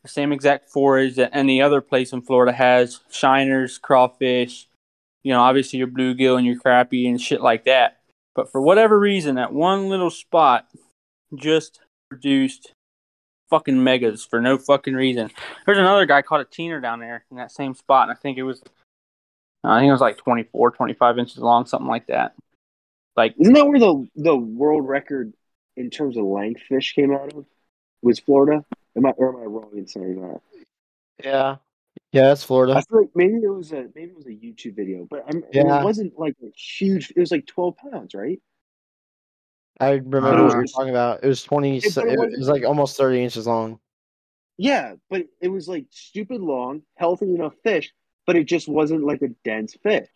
the 0.02 0.08
same 0.08 0.32
exact 0.32 0.70
forage 0.70 1.16
that 1.16 1.30
any 1.32 1.60
other 1.60 1.80
place 1.80 2.12
in 2.12 2.22
Florida 2.22 2.52
has 2.52 3.00
shiners, 3.10 3.80
crawfish, 3.80 4.68
you 5.22 5.32
know, 5.32 5.40
obviously 5.40 5.78
your 5.78 5.88
bluegill 5.88 6.36
and 6.36 6.46
your 6.46 6.58
crappie 6.58 7.08
and 7.08 7.20
shit 7.20 7.40
like 7.40 7.64
that. 7.64 7.98
But 8.34 8.50
for 8.52 8.60
whatever 8.60 8.98
reason, 8.98 9.34
that 9.34 9.52
one 9.52 9.88
little 9.88 10.10
spot 10.10 10.68
just 11.34 11.80
produced 12.08 12.72
fucking 13.50 13.82
megas 13.82 14.24
for 14.24 14.40
no 14.40 14.58
fucking 14.58 14.94
reason. 14.94 15.30
There's 15.66 15.78
another 15.78 16.06
guy 16.06 16.22
caught 16.22 16.40
a 16.40 16.44
teener 16.44 16.80
down 16.80 17.00
there 17.00 17.24
in 17.30 17.36
that 17.36 17.52
same 17.52 17.74
spot, 17.74 18.08
and 18.08 18.16
I 18.16 18.20
think 18.20 18.38
it 18.38 18.44
was, 18.44 18.62
I 19.64 19.80
think 19.80 19.88
it 19.88 19.92
was 19.92 20.00
like 20.00 20.18
24, 20.18 20.70
25 20.72 21.18
inches 21.18 21.38
long, 21.38 21.66
something 21.66 21.88
like 21.88 22.06
that. 22.06 22.34
Like, 23.18 23.34
Isn't 23.36 23.52
that 23.54 23.66
where 23.66 23.80
the 23.80 24.06
the 24.14 24.36
world 24.36 24.86
record 24.86 25.32
in 25.76 25.90
terms 25.90 26.16
of 26.16 26.24
length 26.24 26.62
fish 26.68 26.94
came 26.94 27.12
out 27.12 27.32
of? 27.34 27.44
Was 28.00 28.20
Florida? 28.20 28.64
Am 28.96 29.06
I 29.06 29.10
or 29.10 29.30
am 29.34 29.42
I 29.42 29.46
wrong 29.46 29.72
in 29.76 29.88
saying 29.88 30.22
that? 30.22 30.40
Yeah. 31.24 31.56
Yeah, 32.12 32.28
that's 32.28 32.44
I 32.44 32.46
Florida. 32.46 32.82
feel 32.88 33.00
like 33.00 33.10
maybe 33.16 33.34
it 33.42 33.48
was 33.52 33.72
a 33.72 33.88
maybe 33.96 34.12
it 34.12 34.16
was 34.16 34.26
a 34.26 34.30
YouTube 34.30 34.76
video, 34.76 35.04
but 35.10 35.24
I'm, 35.26 35.42
Yeah. 35.52 35.80
it 35.80 35.84
wasn't 35.84 36.16
like 36.16 36.36
a 36.44 36.50
huge. 36.56 37.10
It 37.10 37.18
was 37.18 37.32
like 37.32 37.44
twelve 37.46 37.76
pounds, 37.76 38.14
right? 38.14 38.40
I 39.80 39.90
remember 39.94 40.28
Uh, 40.28 40.44
what 40.44 40.52
you're 40.54 40.64
talking 40.66 40.90
about. 40.90 41.24
It 41.24 41.28
was 41.28 41.42
20, 41.42 41.78
It- 41.78 41.84
it, 41.86 41.96
it 41.96 42.38
was 42.38 42.48
like 42.48 42.64
almost 42.64 42.96
30 42.96 43.22
inches 43.22 43.46
long. 43.48 43.80
Yeah, 44.56 44.94
but 45.10 45.26
it 45.40 45.48
was 45.48 45.68
like 45.68 45.86
stupid 45.90 46.40
long, 46.40 46.82
healthy 46.96 47.32
enough 47.34 47.54
fish, 47.64 47.92
but 48.26 48.36
it 48.36 48.44
just 48.44 48.68
wasn't 48.68 49.04
like 49.04 49.22
a 49.22 49.28
dense 49.44 49.74
fish. 49.82 50.08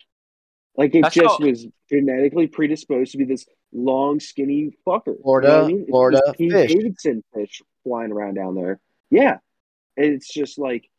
Like 0.75 0.95
it 0.95 1.03
That's 1.03 1.15
just 1.15 1.39
how- 1.39 1.45
was 1.45 1.67
genetically 1.89 2.47
predisposed 2.47 3.11
to 3.11 3.17
be 3.17 3.25
this 3.25 3.45
long, 3.71 4.19
skinny 4.19 4.75
fucker. 4.87 5.07
You 5.07 5.13
know 5.13 5.19
Florida- 5.23 5.47
what 5.49 5.63
I 5.63 5.67
mean? 5.67 5.79
It's 5.81 5.89
Florida 5.89 6.21
Pete 6.37 6.51
fish. 6.51 6.73
Davidson 6.73 7.23
fish 7.33 7.61
flying 7.83 8.11
around 8.11 8.35
down 8.35 8.55
there. 8.55 8.79
Yeah, 9.09 9.37
and 9.97 10.05
it's 10.07 10.33
just 10.33 10.57
like 10.57 10.89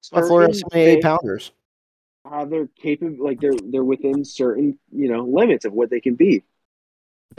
It's 0.00 0.12
not 0.12 0.24
Florida 0.26 0.48
has 0.52 0.60
so 0.60 0.66
many 0.72 0.84
eight 0.84 0.94
fish 0.96 1.02
pounders. 1.02 1.52
have 2.30 2.50
their 2.50 2.66
capable, 2.80 3.24
like 3.24 3.40
they're 3.40 3.54
they're 3.64 3.84
within 3.84 4.24
certain 4.24 4.78
you 4.92 5.08
know 5.08 5.24
limits 5.24 5.64
of 5.64 5.72
what 5.72 5.90
they 5.90 6.00
can 6.00 6.14
be. 6.14 6.42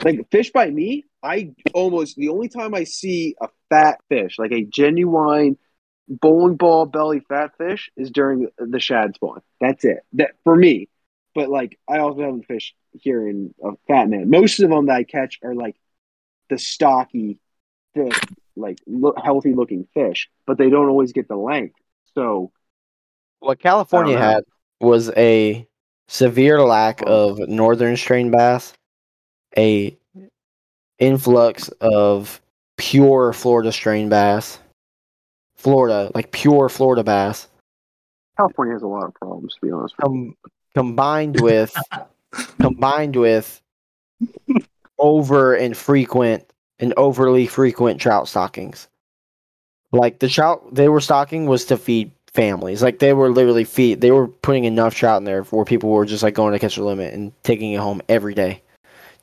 Like 0.03 0.29
fish 0.29 0.51
by 0.51 0.69
me, 0.69 1.05
I 1.23 1.53
almost 1.73 2.15
the 2.17 2.29
only 2.29 2.47
time 2.49 2.75
I 2.75 2.83
see 2.83 3.35
a 3.41 3.47
fat 3.69 4.01
fish, 4.09 4.37
like 4.37 4.51
a 4.51 4.63
genuine 4.63 5.57
bowling 6.07 6.55
ball 6.57 6.85
belly 6.85 7.21
fat 7.21 7.57
fish, 7.57 7.89
is 7.95 8.11
during 8.11 8.49
the 8.57 8.79
shad 8.79 9.15
spawn. 9.15 9.41
That's 9.61 9.85
it. 9.85 9.99
That 10.13 10.31
for 10.43 10.55
me. 10.55 10.89
But 11.39 11.47
like 11.47 11.79
I 11.87 11.99
also 11.99 12.19
haven't 12.19 12.47
fished 12.47 12.75
here 12.91 13.25
in 13.25 13.55
a 13.63 13.71
fat 13.87 14.09
man. 14.09 14.29
Most 14.29 14.59
of 14.59 14.69
them 14.69 14.87
that 14.87 14.95
I 14.97 15.03
catch 15.05 15.39
are 15.41 15.55
like 15.55 15.77
the 16.49 16.57
stocky, 16.57 17.39
thick, 17.93 18.13
like 18.57 18.77
look, 18.85 19.15
healthy 19.23 19.53
looking 19.53 19.87
fish, 19.93 20.29
but 20.45 20.57
they 20.57 20.69
don't 20.69 20.89
always 20.89 21.13
get 21.13 21.29
the 21.29 21.37
length. 21.37 21.75
So 22.13 22.51
What 23.39 23.61
California 23.61 24.17
had 24.17 24.43
was 24.81 25.11
a 25.11 25.65
severe 26.09 26.61
lack 26.61 27.01
of 27.07 27.39
northern 27.47 27.95
strain 27.95 28.29
bass, 28.29 28.73
a 29.55 29.97
influx 30.97 31.69
of 31.79 32.41
pure 32.75 33.31
Florida 33.31 33.71
strain 33.71 34.09
bass, 34.09 34.59
Florida 35.55 36.11
like 36.13 36.33
pure 36.33 36.67
Florida 36.67 37.01
bass, 37.05 37.47
California 38.35 38.73
has 38.73 38.83
a 38.83 38.87
lot 38.87 39.05
of 39.05 39.13
problems, 39.13 39.55
to 39.55 39.65
be 39.65 39.71
honest. 39.71 39.95
with 39.97 40.05
um, 40.05 40.11
com- 40.11 40.51
combined 40.73 41.41
with 41.41 41.75
combined 42.59 43.15
with 43.15 43.61
over 44.97 45.55
and 45.55 45.75
frequent 45.75 46.51
and 46.79 46.93
overly 46.97 47.47
frequent 47.47 47.99
trout 47.99 48.27
stockings. 48.27 48.87
Like 49.91 50.19
the 50.19 50.29
trout 50.29 50.73
they 50.73 50.89
were 50.89 51.01
stocking 51.01 51.45
was 51.45 51.65
to 51.65 51.77
feed 51.77 52.11
families. 52.33 52.83
Like 52.83 52.99
they 52.99 53.13
were 53.13 53.29
literally 53.29 53.63
feed 53.63 54.01
they 54.01 54.11
were 54.11 54.27
putting 54.27 54.65
enough 54.65 54.95
trout 54.95 55.17
in 55.17 55.25
there 55.25 55.43
where 55.43 55.65
people 55.65 55.89
were 55.89 56.05
just 56.05 56.23
like 56.23 56.35
going 56.35 56.53
to 56.53 56.59
catch 56.59 56.75
their 56.75 56.85
limit 56.85 57.13
and 57.13 57.31
taking 57.43 57.73
it 57.73 57.79
home 57.79 58.01
every 58.07 58.33
day 58.33 58.61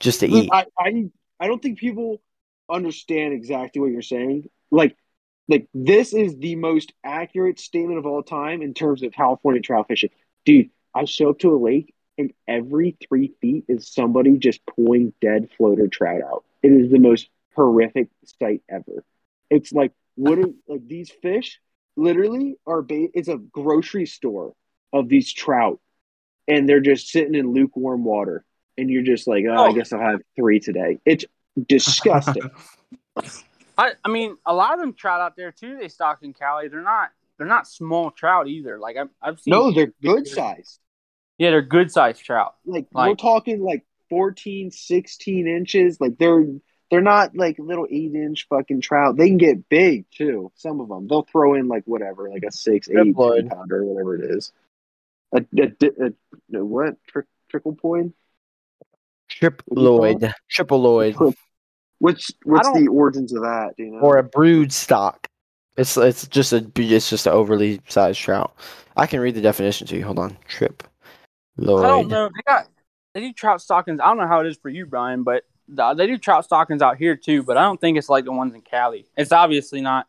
just 0.01 0.21
to 0.21 0.27
eat. 0.27 0.51
I, 0.53 0.67
I 0.79 1.11
I 1.39 1.47
don't 1.47 1.63
think 1.63 1.79
people 1.79 2.21
understand 2.69 3.33
exactly 3.33 3.81
what 3.81 3.93
you're 3.93 4.03
saying. 4.03 4.49
Like 4.71 4.97
like 5.49 5.69
this 5.73 6.13
is 6.13 6.37
the 6.37 6.57
most 6.57 6.93
accurate 7.05 7.61
statement 7.61 7.99
of 7.99 8.07
all 8.07 8.23
time 8.23 8.63
in 8.63 8.75
terms 8.75 9.03
of 9.03 9.13
California 9.13 9.63
trout 9.63 9.87
fishing. 9.87 10.11
Dude, 10.45 10.71
I 10.97 11.05
show 11.05 11.31
up 11.31 11.39
to 11.41 11.55
a 11.55 11.59
lake 11.59 11.95
and 12.19 12.33
every 12.49 12.97
three 13.07 13.33
feet 13.41 13.65
is 13.69 13.89
somebody 13.93 14.39
just 14.39 14.61
pulling 14.67 15.13
dead 15.21 15.49
floater 15.57 15.87
trout 15.89 16.23
out. 16.23 16.45
It 16.63 16.73
is 16.73 16.91
the 16.91 16.99
most 16.99 17.29
horrific 17.55 18.09
sight 18.25 18.63
ever. 18.69 19.05
It's 19.51 19.73
like 19.73 19.93
what 20.15 20.39
are 20.39 20.49
like 20.67 20.87
these 20.89 21.11
fish 21.11 21.61
literally 21.97 22.57
are 22.67 22.81
bait 22.83 23.11
it's 23.15 23.29
a 23.29 23.37
grocery 23.37 24.07
store 24.07 24.55
of 24.93 25.09
these 25.09 25.33
trout 25.33 25.79
and 26.49 26.69
they're 26.69 26.81
just 26.81 27.09
sitting 27.09 27.35
in 27.35 27.53
lukewarm 27.53 28.05
water 28.05 28.45
and 28.79 28.89
you're 28.91 29.03
just 29.03 29.27
like, 29.27 29.45
oh, 29.49 29.53
I 29.55 29.69
Oh. 29.69 29.73
guess 29.75 29.93
I'll 29.93 30.01
have 30.01 30.21
three 30.37 30.61
today. 30.61 30.99
It's 31.05 31.25
disgusting. 31.67 32.51
I, 33.79 33.93
I 34.05 34.09
mean, 34.09 34.37
a 34.47 34.55
lot 34.55 34.73
of 34.75 34.81
them 34.81 34.95
trout 34.95 35.21
out 35.21 35.37
there 35.37 35.53
too. 35.53 35.77
They 35.79 35.89
stock 35.89 36.23
in 36.23 36.33
Cali. 36.33 36.69
They're 36.69 36.83
not. 36.83 37.11
They're 37.39 37.47
not 37.47 37.67
small 37.69 38.11
trout 38.11 38.49
either. 38.49 38.79
Like 38.79 38.97
I've, 38.97 39.11
I've 39.21 39.39
seen. 39.41 39.53
no, 39.53 39.71
they're 39.71 39.93
good 40.03 40.27
size. 40.27 40.79
Yeah, 41.39 41.51
they're 41.51 41.63
good 41.63 41.91
sized 41.91 42.25
trout. 42.25 42.55
Like, 42.65 42.87
we're 42.93 43.15
talking 43.15 43.63
like 43.63 43.85
14, 44.09 44.71
16 44.71 45.47
inches. 45.47 46.01
Like 46.01 46.19
they're 46.19 46.47
they're 46.91 47.01
not 47.01 47.37
like 47.37 47.59
little 47.59 47.87
eight 47.91 48.15
inch 48.15 48.47
fucking 48.49 48.81
trout. 48.81 49.17
They 49.17 49.29
can 49.29 49.39
get 49.39 49.69
big 49.69 50.07
too. 50.11 50.53
Some 50.55 50.81
of 50.81 50.89
them 50.89 51.09
they'll 51.09 51.27
throw 51.31 51.55
in 51.55 51.69
like 51.69 51.85
whatever, 51.85 52.31
like 52.31 52.45
a 52.47 52.53
six, 52.53 52.89
eight, 52.89 52.97
Triploid. 52.97 53.41
ten 53.41 53.49
pounder, 53.49 53.85
whatever 53.85 54.17
it 54.17 54.31
is. 54.31 54.53
A, 55.33 55.45
a, 55.59 55.73
a, 55.81 56.59
a 56.59 56.65
what 56.65 56.97
Tri- 57.07 57.23
trickle 57.51 57.75
point? 57.75 58.15
Triploid. 59.31 60.33
Triploid. 60.51 61.35
What's 61.99 62.31
what's 62.45 62.73
the 62.73 62.89
origins 62.89 63.33
of 63.33 63.43
that? 63.43 63.75
Do 63.77 63.83
you 63.83 63.91
know? 63.93 64.01
Or 64.01 64.19
a 64.19 64.23
brood 64.23 64.73
stock. 64.73 65.27
It's 65.77 65.97
it's 65.97 66.27
just 66.29 66.53
a 66.53 66.71
it's 66.77 67.11
just 67.11 67.27
an 67.27 67.33
overly 67.33 67.81
sized 67.89 68.21
trout. 68.21 68.55
I 68.97 69.07
can 69.07 69.21
read 69.21 69.35
the 69.35 69.41
definition 69.41 69.87
to 69.89 69.97
you. 69.97 70.05
Hold 70.05 70.19
on. 70.19 70.37
Trip. 70.47 70.83
I 71.59 71.65
don't 71.65 72.09
know. 72.09 72.29
They 72.29 72.43
got 72.47 72.69
they 73.15 73.21
do 73.21 73.33
trout 73.33 73.63
stockings. 73.63 74.01
I 74.01 74.07
don't 74.07 74.19
know 74.19 74.27
how 74.27 74.41
it 74.41 74.47
is 74.47 74.57
for 74.59 74.69
you, 74.69 74.85
Bryan, 74.87 75.23
but 75.23 75.45
they 75.69 76.07
do 76.07 76.19
trout 76.19 76.45
stockings 76.45 76.83
out 76.83 76.97
here 76.99 77.17
too. 77.17 77.43
But 77.43 77.57
I 77.57 77.63
don't 77.63 77.81
think 77.81 77.97
it's 77.97 78.09
like 78.09 78.25
the 78.25 78.33
ones 78.33 78.55
in 78.55 78.61
Cali. 78.61 79.07
It's 79.17 79.33
obviously 79.33 79.81
not 79.81 80.07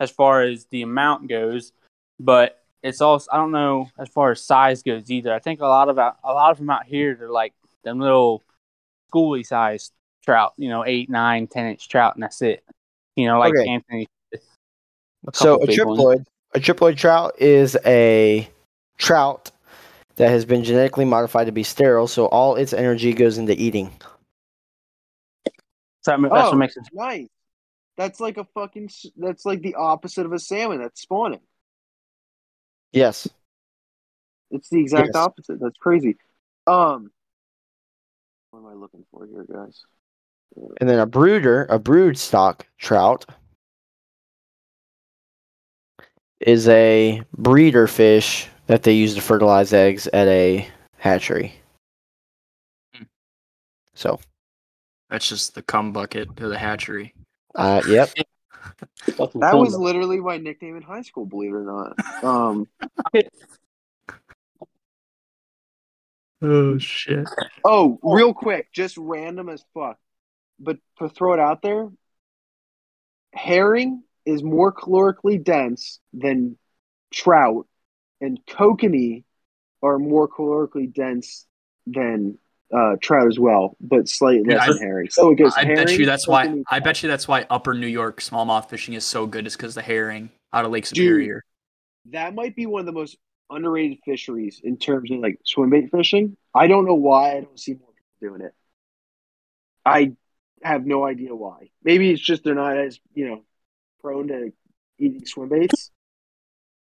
as 0.00 0.10
far 0.10 0.42
as 0.42 0.64
the 0.66 0.82
amount 0.82 1.28
goes, 1.28 1.72
but 2.18 2.62
it's 2.82 3.00
also 3.00 3.28
I 3.32 3.36
don't 3.36 3.52
know 3.52 3.90
as 3.98 4.08
far 4.08 4.30
as 4.30 4.42
size 4.42 4.82
goes 4.82 5.10
either. 5.10 5.32
I 5.34 5.40
think 5.40 5.60
a 5.60 5.66
lot 5.66 5.88
of 5.88 5.98
a 5.98 6.14
lot 6.24 6.50
of 6.52 6.58
them 6.58 6.70
out 6.70 6.86
here 6.86 7.14
they're 7.14 7.30
like 7.30 7.52
them 7.84 8.00
little 8.00 8.42
schooly 9.12 9.44
sized 9.44 9.92
trout. 10.24 10.52
You 10.56 10.68
know, 10.68 10.84
eight, 10.86 11.10
nine, 11.10 11.46
ten 11.48 11.66
inch 11.66 11.88
trout, 11.88 12.14
and 12.14 12.22
that's 12.22 12.40
it. 12.42 12.64
You 13.16 13.26
know, 13.26 13.38
like 13.38 13.54
Okay. 13.54 13.68
Anthony. 13.68 14.06
a 14.32 14.38
So 15.34 15.56
a 15.56 15.66
big 15.66 15.84
ones. 15.84 15.98
triploid, 16.00 16.24
a 16.54 16.60
triploid 16.60 16.96
trout 16.96 17.34
is 17.38 17.76
a 17.84 18.48
trout 18.96 19.50
that 20.18 20.30
has 20.30 20.44
been 20.44 20.64
genetically 20.64 21.04
modified 21.04 21.46
to 21.46 21.52
be 21.52 21.62
sterile, 21.62 22.08
so 22.08 22.26
all 22.26 22.56
its 22.56 22.72
energy 22.72 23.12
goes 23.12 23.38
into 23.38 23.54
eating. 23.60 23.92
So 26.02 26.16
that's 26.16 26.32
Oh. 26.32 26.50
what 26.50 26.56
makes 26.56 26.76
it. 26.76 26.88
Nice. 26.92 27.28
That's 27.96 28.20
like 28.20 28.36
a 28.36 28.44
fucking. 28.44 28.90
That's 29.16 29.44
like 29.44 29.62
the 29.62 29.74
opposite 29.74 30.26
of 30.26 30.32
a 30.32 30.38
salmon 30.38 30.80
that's 30.80 31.00
spawning. 31.00 31.40
Yes. 32.92 33.28
It's 34.50 34.68
the 34.70 34.80
exact 34.80 35.08
Yes. 35.08 35.16
opposite. 35.16 35.60
That's 35.60 35.76
crazy. 35.78 36.16
Um, 36.66 37.10
what 38.50 38.60
am 38.60 38.66
I 38.66 38.74
looking 38.74 39.04
for 39.10 39.26
here, 39.26 39.44
guys? 39.50 39.84
And 40.80 40.88
then 40.88 40.98
a 40.98 41.06
brooder, 41.06 41.66
a 41.68 41.78
brood 41.78 42.16
stock 42.16 42.66
trout, 42.78 43.26
is 46.40 46.66
a 46.68 47.22
breeder 47.36 47.86
fish 47.86 48.48
that 48.68 48.84
they 48.84 48.92
use 48.92 49.14
to 49.16 49.20
fertilize 49.20 49.72
eggs 49.72 50.06
at 50.08 50.28
a 50.28 50.68
hatchery. 50.96 51.54
Hmm. 52.94 53.04
So, 53.94 54.20
That's 55.10 55.28
just 55.28 55.54
the 55.54 55.62
cum 55.62 55.92
bucket 55.92 56.36
to 56.36 56.48
the 56.48 56.58
hatchery. 56.58 57.14
uh, 57.56 57.82
yep. 57.88 58.10
That 59.06 59.56
was 59.56 59.76
literally 59.76 60.20
my 60.20 60.36
nickname 60.36 60.76
in 60.76 60.82
high 60.82 61.02
school. 61.02 61.24
Believe 61.26 61.52
it 61.52 61.56
or 61.56 61.64
not. 61.64 62.24
Um. 62.24 62.66
Oh 66.40 66.78
shit. 66.78 67.28
Oh, 67.64 67.98
real 68.00 68.32
quick, 68.32 68.72
just 68.72 68.96
random 68.96 69.48
as 69.48 69.64
fuck, 69.74 69.98
but 70.60 70.78
to 71.00 71.08
throw 71.08 71.32
it 71.32 71.40
out 71.40 71.62
there, 71.62 71.88
herring 73.34 74.04
is 74.24 74.44
more 74.44 74.72
calorically 74.72 75.42
dense 75.42 75.98
than 76.12 76.56
trout, 77.12 77.66
and 78.20 78.40
kokanee 78.46 79.24
are 79.82 79.98
more 79.98 80.28
calorically 80.28 80.92
dense 80.92 81.46
than 81.86 82.38
uh, 82.74 82.96
trout 83.00 83.28
as 83.28 83.38
well, 83.38 83.76
but 83.80 84.08
slightly 84.08 84.42
Dude, 84.42 84.54
less 84.54 84.68
I- 84.68 84.72
than 84.72 84.78
herring. 84.82 85.10
So 85.10 85.30
it 85.30 85.36
goes 85.36 85.54
I 85.56 85.64
bet 85.64 85.96
you 85.96 86.04
that's 86.06 86.26
why. 86.28 86.46
kokanee, 86.46 86.62
I 86.70 86.80
bet 86.80 87.02
you 87.02 87.08
that's 87.08 87.26
why 87.28 87.46
Upper 87.48 87.74
New 87.74 87.86
York 87.86 88.20
smallmouth 88.20 88.68
fishing 88.68 88.94
is 88.94 89.04
so 89.06 89.26
good. 89.26 89.46
Is 89.46 89.56
because 89.56 89.74
the 89.74 89.82
herring 89.82 90.30
out 90.52 90.64
of 90.64 90.70
Lake 90.72 90.84
Dude. 90.84 90.96
Superior. 90.96 91.44
that 92.10 92.34
might 92.34 92.56
be 92.56 92.66
one 92.66 92.80
of 92.80 92.86
the 92.86 92.92
most 92.92 93.16
underrated 93.50 93.98
fisheries 94.04 94.60
in 94.62 94.76
terms 94.76 95.10
of 95.10 95.20
like 95.20 95.38
swim 95.44 95.70
bait 95.70 95.90
fishing. 95.90 96.36
I 96.54 96.66
don't 96.66 96.84
know 96.84 96.94
why 96.94 97.36
I 97.36 97.40
don't 97.40 97.58
see 97.58 97.72
more 97.72 97.88
people 98.20 98.36
doing 98.36 98.42
it. 98.42 98.54
I 99.86 100.12
have 100.62 100.84
no 100.84 101.06
idea 101.06 101.34
why. 101.34 101.70
Maybe 101.82 102.10
it's 102.10 102.20
just 102.20 102.44
they're 102.44 102.54
not 102.54 102.76
as 102.76 102.98
you 103.14 103.28
know 103.28 103.44
prone 104.02 104.28
to 104.28 104.52
eating 104.98 105.24
swim 105.24 105.48
baits. 105.48 105.90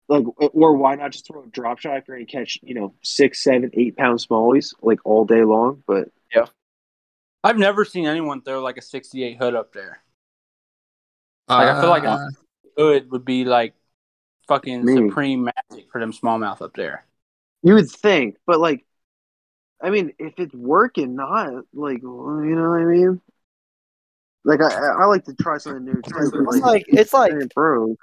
Like, 0.09 0.23
or 0.37 0.77
why 0.77 0.95
not 0.95 1.11
just 1.11 1.27
throw 1.27 1.43
a 1.43 1.47
drop 1.47 1.79
shot 1.79 1.97
after 1.97 2.13
and 2.15 2.27
catch 2.27 2.57
you 2.63 2.73
know 2.73 2.93
six, 3.01 3.43
seven, 3.43 3.71
eight 3.73 3.97
pound 3.97 4.19
smallies 4.19 4.73
like 4.81 4.99
all 5.05 5.25
day 5.25 5.43
long? 5.43 5.83
But 5.85 6.09
yeah 6.33 6.45
I've 7.43 7.57
never 7.57 7.85
seen 7.85 8.05
anyone 8.07 8.41
throw 8.41 8.61
like 8.61 8.77
a 8.77 8.81
68 8.81 9.37
Hudd 9.39 9.55
up 9.55 9.73
there. 9.73 10.01
Like, 11.47 11.67
I 11.69 11.81
feel 11.81 11.89
like 11.89 12.03
Uh, 12.03 12.17
Hudd 12.77 13.09
would 13.09 13.25
be 13.25 13.45
like 13.45 13.73
fucking 14.47 14.85
Me. 14.85 14.95
supreme 14.95 15.43
magic 15.43 15.91
for 15.91 15.99
them 15.99 16.11
smallmouth 16.11 16.61
up 16.61 16.73
there. 16.75 17.05
you 17.63 17.73
would 17.73 17.89
think, 17.89 18.37
but 18.45 18.59
like, 18.59 18.85
I 19.81 19.89
mean, 19.89 20.13
if 20.19 20.33
it's 20.37 20.53
working, 20.55 21.15
not 21.15 21.65
like 21.73 22.01
you 22.01 22.55
know 22.55 22.69
what 22.69 22.79
I 22.81 22.85
mean. 22.85 23.21
Like 24.43 24.61
I, 24.61 24.73
I 24.73 25.05
like 25.05 25.25
to 25.25 25.33
try 25.35 25.57
something 25.57 25.85
new 25.85 26.01
too. 26.01 26.31
It's 26.49 26.61
like 26.61 26.85
it's 26.87 27.13
like 27.13 27.33
it 27.33 27.53
broke. 27.53 27.99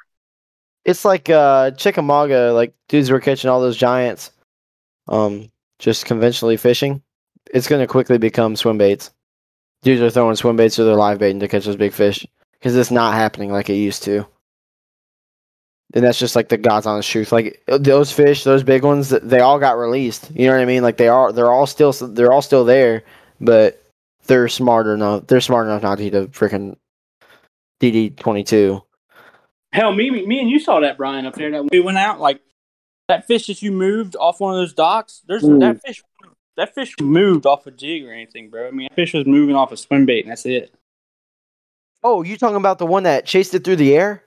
It's 0.84 1.04
like 1.04 1.30
uh 1.30 1.70
Chickamauga, 1.72 2.52
like 2.52 2.74
dudes 2.88 3.10
were 3.10 3.20
catching 3.20 3.50
all 3.50 3.60
those 3.60 3.76
giants, 3.76 4.30
um, 5.08 5.50
just 5.78 6.06
conventionally 6.06 6.56
fishing. 6.56 7.02
It's 7.52 7.68
gonna 7.68 7.86
quickly 7.86 8.18
become 8.18 8.56
swim 8.56 8.78
baits. 8.78 9.10
Dudes 9.82 10.02
are 10.02 10.10
throwing 10.10 10.36
swim 10.36 10.56
baits 10.56 10.78
or 10.78 10.84
they're 10.84 10.94
live 10.94 11.18
baiting 11.18 11.40
to 11.40 11.48
catch 11.48 11.66
those 11.66 11.76
big 11.76 11.92
fish 11.92 12.26
because 12.52 12.76
it's 12.76 12.90
not 12.90 13.14
happening 13.14 13.52
like 13.52 13.68
it 13.68 13.74
used 13.74 14.02
to. 14.04 14.26
And 15.92 16.02
that's 16.02 16.18
just 16.18 16.34
like 16.34 16.48
the 16.48 16.56
God's 16.56 16.86
honest 16.86 17.08
truth. 17.08 17.30
Like 17.30 17.62
those 17.66 18.10
fish, 18.10 18.42
those 18.42 18.64
big 18.64 18.82
ones, 18.82 19.10
they 19.10 19.40
all 19.40 19.60
got 19.60 19.78
released. 19.78 20.30
You 20.34 20.46
know 20.46 20.54
what 20.54 20.62
I 20.62 20.64
mean? 20.64 20.82
Like 20.82 20.96
they 20.96 21.06
are, 21.06 21.30
they're 21.30 21.52
all 21.52 21.66
still, 21.66 21.92
they're 21.92 22.32
all 22.32 22.42
still 22.42 22.64
there, 22.64 23.04
but 23.40 23.80
they're 24.26 24.48
smart 24.48 24.86
enough. 24.86 25.26
They're 25.26 25.40
smart 25.40 25.66
enough 25.66 25.82
not 25.82 25.98
to 25.98 26.04
eat 26.04 26.14
a 26.14 26.26
freaking 26.28 26.76
DD 27.80 28.16
twenty 28.16 28.42
two. 28.44 28.82
Hell, 29.74 29.92
me, 29.92 30.08
me, 30.08 30.24
me 30.24 30.40
and 30.40 30.48
you 30.48 30.60
saw 30.60 30.78
that 30.80 30.96
Bryan 30.96 31.26
up 31.26 31.34
there. 31.34 31.50
That 31.50 31.64
we 31.70 31.80
went 31.80 31.98
out 31.98 32.20
like 32.20 32.40
that 33.08 33.26
fish 33.26 33.48
that 33.48 33.60
you 33.60 33.72
moved 33.72 34.14
off 34.16 34.38
one 34.38 34.54
of 34.54 34.60
those 34.60 34.72
docks. 34.72 35.22
There's 35.26 35.42
Mm. 35.42 35.58
that 35.60 35.82
fish. 35.82 36.02
That 36.56 36.72
fish 36.72 36.94
moved 37.00 37.44
off 37.46 37.66
a 37.66 37.72
jig 37.72 38.04
or 38.04 38.12
anything, 38.12 38.48
bro. 38.48 38.68
I 38.68 38.70
mean, 38.70 38.86
that 38.88 38.94
fish 38.94 39.12
was 39.12 39.26
moving 39.26 39.56
off 39.56 39.72
a 39.72 39.76
swim 39.76 40.06
bait, 40.06 40.24
and 40.24 40.30
that's 40.30 40.46
it. 40.46 40.72
Oh, 42.04 42.22
you 42.22 42.36
talking 42.36 42.56
about 42.56 42.78
the 42.78 42.86
one 42.86 43.02
that 43.02 43.26
chased 43.26 43.52
it 43.54 43.64
through 43.64 43.76
the 43.76 43.96
air? 43.96 44.22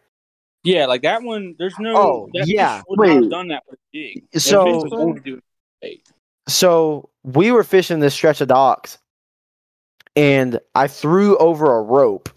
Yeah, 0.65 0.85
like 0.87 1.03
that 1.03 1.23
one. 1.23 1.55
There's 1.57 1.79
no. 1.79 1.95
Oh, 1.95 2.29
that 2.33 2.47
yeah. 2.47 2.79
Fish 2.79 2.83
would 2.89 2.99
not 2.99 3.07
have 3.07 3.21
Wait. 3.21 3.29
done 3.29 3.47
that 3.47 3.63
with 3.69 3.79
a 3.79 3.97
jig. 3.97 4.23
That 4.33 4.39
So- 4.41 4.65
fish 4.81 4.91
was 4.91 5.39
bait. 5.81 6.03
So 6.49 7.09
we 7.23 7.51
were 7.51 7.63
fishing 7.63 7.99
this 7.99 8.13
stretch 8.13 8.41
of 8.41 8.49
docks, 8.49 8.97
and 10.17 10.59
I 10.75 10.87
threw 10.87 11.37
over 11.37 11.77
a 11.77 11.81
rope, 11.81 12.36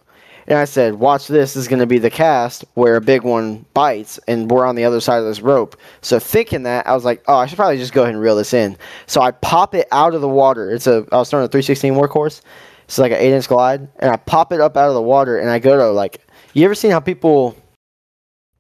and 0.51 0.59
I 0.59 0.65
said, 0.65 0.97
"Watch 0.97 1.29
this! 1.29 1.55
This 1.55 1.63
is 1.63 1.69
going 1.69 1.79
to 1.79 1.87
be 1.87 1.99
the 1.99 2.11
cast 2.11 2.65
where 2.75 2.97
a 2.97 3.01
big 3.01 3.23
one 3.23 3.65
bites, 3.73 4.19
and 4.27 4.51
we're 4.51 4.67
on 4.67 4.75
the 4.75 4.85
other 4.85 5.01
side 5.01 5.19
of 5.19 5.25
this 5.25 5.41
rope." 5.41 5.77
So 6.03 6.19
thinking 6.19 6.65
that, 6.65 6.87
I 6.89 6.95
was 6.95 7.05
like, 7.05 7.23
"Oh, 7.29 7.37
I 7.37 7.47
should 7.47 7.57
probably 7.57 7.79
just 7.79 7.93
go 7.93 8.03
ahead 8.03 8.15
and 8.15 8.23
reel 8.23 8.35
this 8.35 8.53
in." 8.53 8.77
So 9.07 9.23
I 9.23 9.31
pop 9.31 9.77
it 9.77 9.87
out 9.93 10.13
of 10.13 10.21
the 10.21 10.29
water. 10.29 10.71
It's 10.73 10.89
a 10.89 11.07
I 11.13 11.19
was 11.19 11.31
throwing 11.31 11.45
a 11.45 11.49
316 11.49 11.95
workhorse. 11.95 12.41
It's 12.85 12.99
like 12.99 13.13
an 13.13 13.19
eight 13.19 13.33
inch 13.33 13.47
glide, 13.47 13.89
and 14.01 14.11
I 14.11 14.17
pop 14.17 14.53
it 14.53 14.61
up 14.61 14.77
out 14.77 14.89
of 14.89 14.95
the 14.95 15.03
water, 15.03 15.39
and 15.39 15.49
I 15.49 15.61
go 15.61 15.77
to 15.77 15.87
like, 15.91 16.21
you 16.53 16.65
ever 16.65 16.75
seen 16.75 16.91
how 16.91 17.01
people 17.01 17.57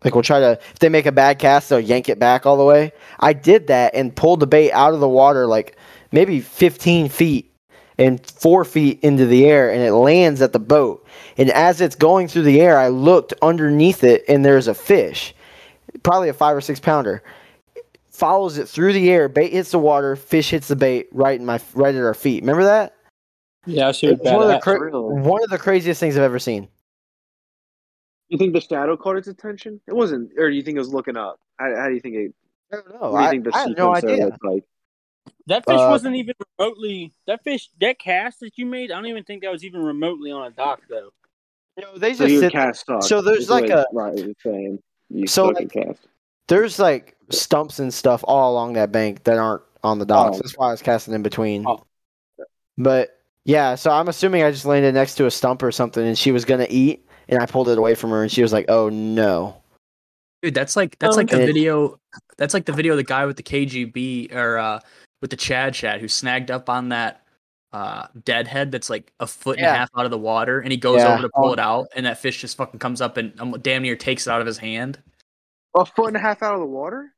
like 0.05 0.15
we'll 0.15 0.23
try 0.23 0.39
to 0.39 0.53
if 0.53 0.79
they 0.79 0.89
make 0.89 1.07
a 1.07 1.12
bad 1.12 1.41
cast, 1.41 1.69
they'll 1.69 1.81
yank 1.81 2.09
it 2.09 2.21
back 2.21 2.47
all 2.47 2.57
the 2.57 2.65
way. 2.65 2.93
I 3.19 3.33
did 3.33 3.67
that 3.67 3.97
and 3.97 4.15
pulled 4.15 4.39
the 4.41 4.47
bait 4.47 4.71
out 4.71 4.95
of 4.95 5.01
the 5.01 5.09
water 5.09 5.47
like 5.47 5.77
maybe 6.12 6.41
15 6.41 7.09
feet 7.09 7.49
and 8.01 8.24
four 8.27 8.64
feet 8.64 8.98
into 9.02 9.27
the 9.27 9.44
air, 9.44 9.70
and 9.70 9.82
it 9.82 9.93
lands 9.93 10.40
at 10.40 10.52
the 10.55 10.59
boat. 10.59 11.06
And 11.36 11.51
as 11.51 11.81
it's 11.81 11.94
going 11.94 12.28
through 12.28 12.43
the 12.43 12.60
air, 12.60 12.78
I 12.78 12.89
looked 12.89 13.35
underneath 13.43 14.02
it, 14.02 14.24
and 14.27 14.44
there's 14.44 14.66
a 14.66 14.74
fish, 14.74 15.35
probably 16.02 16.31
a 16.31 16.32
five 16.32 16.56
or 16.56 16.62
six 16.62 16.81
pounder. 16.81 17.22
Follows 18.10 18.59
it 18.59 18.68
through 18.68 18.94
the 18.94 19.10
air, 19.10 19.28
bait 19.28 19.52
hits 19.52 19.70
the 19.70 19.78
water, 19.78 20.16
fish 20.16 20.51
hits 20.51 20.68
the 20.68 20.77
bait 20.77 21.09
right 21.12 21.39
in 21.39 21.47
my 21.47 21.60
right 21.74 21.94
at 21.94 22.02
our 22.02 22.14
feet. 22.14 22.43
Remember 22.43 22.64
that? 22.64 22.97
Yeah, 23.66 23.89
I 23.89 23.93
should 23.93 24.12
It's 24.12 24.22
one 24.22 24.43
of 24.43 24.48
the 24.48 24.59
cra- 24.59 24.81
really. 24.81 25.20
one 25.20 25.43
of 25.44 25.51
the 25.51 25.59
craziest 25.59 26.01
things 26.01 26.16
I've 26.16 26.22
ever 26.22 26.39
seen. 26.39 26.68
You 28.28 28.39
think 28.39 28.55
the 28.55 28.60
shadow 28.60 28.97
caught 28.97 29.16
its 29.16 29.28
attention? 29.28 29.81
It 29.86 29.94
wasn't, 29.94 30.32
or 30.39 30.48
do 30.51 30.56
you 30.56 30.62
think 30.62 30.77
it 30.77 30.81
was 30.81 30.93
looking 30.94 31.16
up? 31.16 31.39
How, 31.59 31.74
how 31.77 31.89
do 31.89 31.94
you 31.94 32.01
think 32.01 32.14
it? 32.14 32.35
I 32.72 32.77
don't 32.77 32.89
know. 32.89 33.10
do 33.10 33.16
you 33.16 33.16
I, 33.16 33.31
think 33.31 33.44
the 33.44 33.55
I 33.55 33.59
have 33.60 33.77
no 33.77 33.94
idea. 33.94 34.39
like? 34.43 34.64
That 35.51 35.64
fish 35.66 35.78
Uh, 35.78 35.89
wasn't 35.90 36.14
even 36.16 36.35
remotely. 36.59 37.12
That 37.27 37.43
fish, 37.43 37.68
that 37.81 37.98
cast 37.98 38.39
that 38.40 38.56
you 38.56 38.66
made, 38.66 38.93
I 38.93 38.94
don't 38.94 39.06
even 39.06 39.24
think 39.24 39.43
that 39.43 39.51
was 39.51 39.64
even 39.64 39.82
remotely 39.82 40.31
on 40.31 40.47
a 40.47 40.51
dock 40.51 40.81
though. 40.89 41.10
You 41.77 41.82
know, 41.85 41.98
they 41.98 42.14
So 42.14 42.27
just 42.28 42.40
sit, 42.40 42.52
cast 42.52 42.86
sucked. 42.86 43.05
so 43.05 43.20
there's 43.20 43.51
like 43.51 43.64
way 43.64 43.70
a- 43.70 43.85
Riley 43.93 44.27
was 44.28 44.36
saying. 44.44 44.78
You 45.09 45.27
So, 45.27 45.47
like- 45.48 45.72
cast. 45.72 46.06
there's 46.48 46.78
like 46.78 47.16
stumps 47.31 47.81
and 47.81 47.93
stuff 47.93 48.24
all 48.28 48.52
along 48.52 48.74
that 48.74 48.93
bank 48.93 49.24
that 49.24 49.39
aren't 49.39 49.62
on 49.82 49.98
the 49.98 50.06
docks. 50.06 50.36
Oh. 50.36 50.40
That's 50.40 50.56
why 50.56 50.68
I 50.68 50.70
was 50.70 50.82
casting 50.82 51.14
in 51.14 51.22
between. 51.22 51.66
Oh. 51.66 51.82
But 52.78 53.18
yeah, 53.44 53.74
so 53.74 53.90
I'm 53.90 54.06
assuming 54.09 54.43
I 54.44 54.51
just 54.52 54.64
landed 54.66 54.94
next 54.94 55.16
to 55.16 55.27
a 55.27 55.31
stump 55.32 55.62
or 55.64 55.72
something, 55.72 56.06
and 56.06 56.16
she 56.16 56.31
was 56.32 56.44
gonna 56.44 56.66
eat, 56.70 57.06
and 57.28 57.43
I 57.43 57.47
pulled 57.47 57.68
it 57.68 57.77
away 57.78 57.94
from 57.97 58.10
her, 58.10 58.22
and 58.22 58.31
she 58.31 58.43
was 58.43 58.52
like, 58.52 58.66
"Oh 58.68 58.89
no!" 58.89 59.56
Dude, 60.43 60.55
that's 60.55 60.77
like 60.77 60.98
that's 61.01 61.14
Oh, 61.14 61.18
like 61.18 61.28
the 61.31 61.39
video. 61.39 61.98
That's 62.39 62.55
like 62.55 62.66
the 62.66 62.72
video 62.72 62.93
of 62.93 62.98
the 62.98 63.05
guy 63.05 63.27
with 63.27 63.36
the 63.36 63.43
KGB 63.43 64.32
or 64.35 64.59
uh, 64.59 64.81
with 65.21 65.31
the 65.31 65.37
Chad 65.37 65.75
Shad 65.77 66.01
who 66.01 66.09
snagged 66.09 66.51
up 66.51 66.69
on 66.69 66.89
that 66.91 67.23
uh, 67.73 68.07
deadhead 68.25 68.73
that's 68.73 68.91
like 68.91 69.13
a 69.21 69.27
foot 69.27 69.59
and 69.59 69.67
a 69.67 69.71
half 69.71 69.91
out 69.97 70.05
of 70.05 70.11
the 70.11 70.19
water, 70.19 70.61
and 70.61 70.73
he 70.73 70.77
goes 70.77 71.03
Yeah. 71.03 71.13
over 71.13 71.23
to 71.23 71.31
pull 71.35 71.53
it 71.53 71.59
out, 71.61 71.87
and 71.95 72.05
that 72.07 72.19
fish 72.19 72.41
just 72.41 72.57
fucking 72.57 72.81
comes 72.81 73.01
up 73.01 73.17
and 73.17 73.39
um, 73.41 73.55
damn 73.63 73.83
near 73.83 73.97
takes 73.97 74.27
it 74.27 74.31
out 74.31 74.41
of 74.41 74.47
his 74.47 74.59
hand. 74.59 74.99
A 75.77 75.85
foot 75.85 76.09
and 76.09 76.17
a 76.17 76.21
half 76.21 76.43
out 76.43 76.55
of 76.55 76.61
the 76.61 76.67
water. 76.67 77.15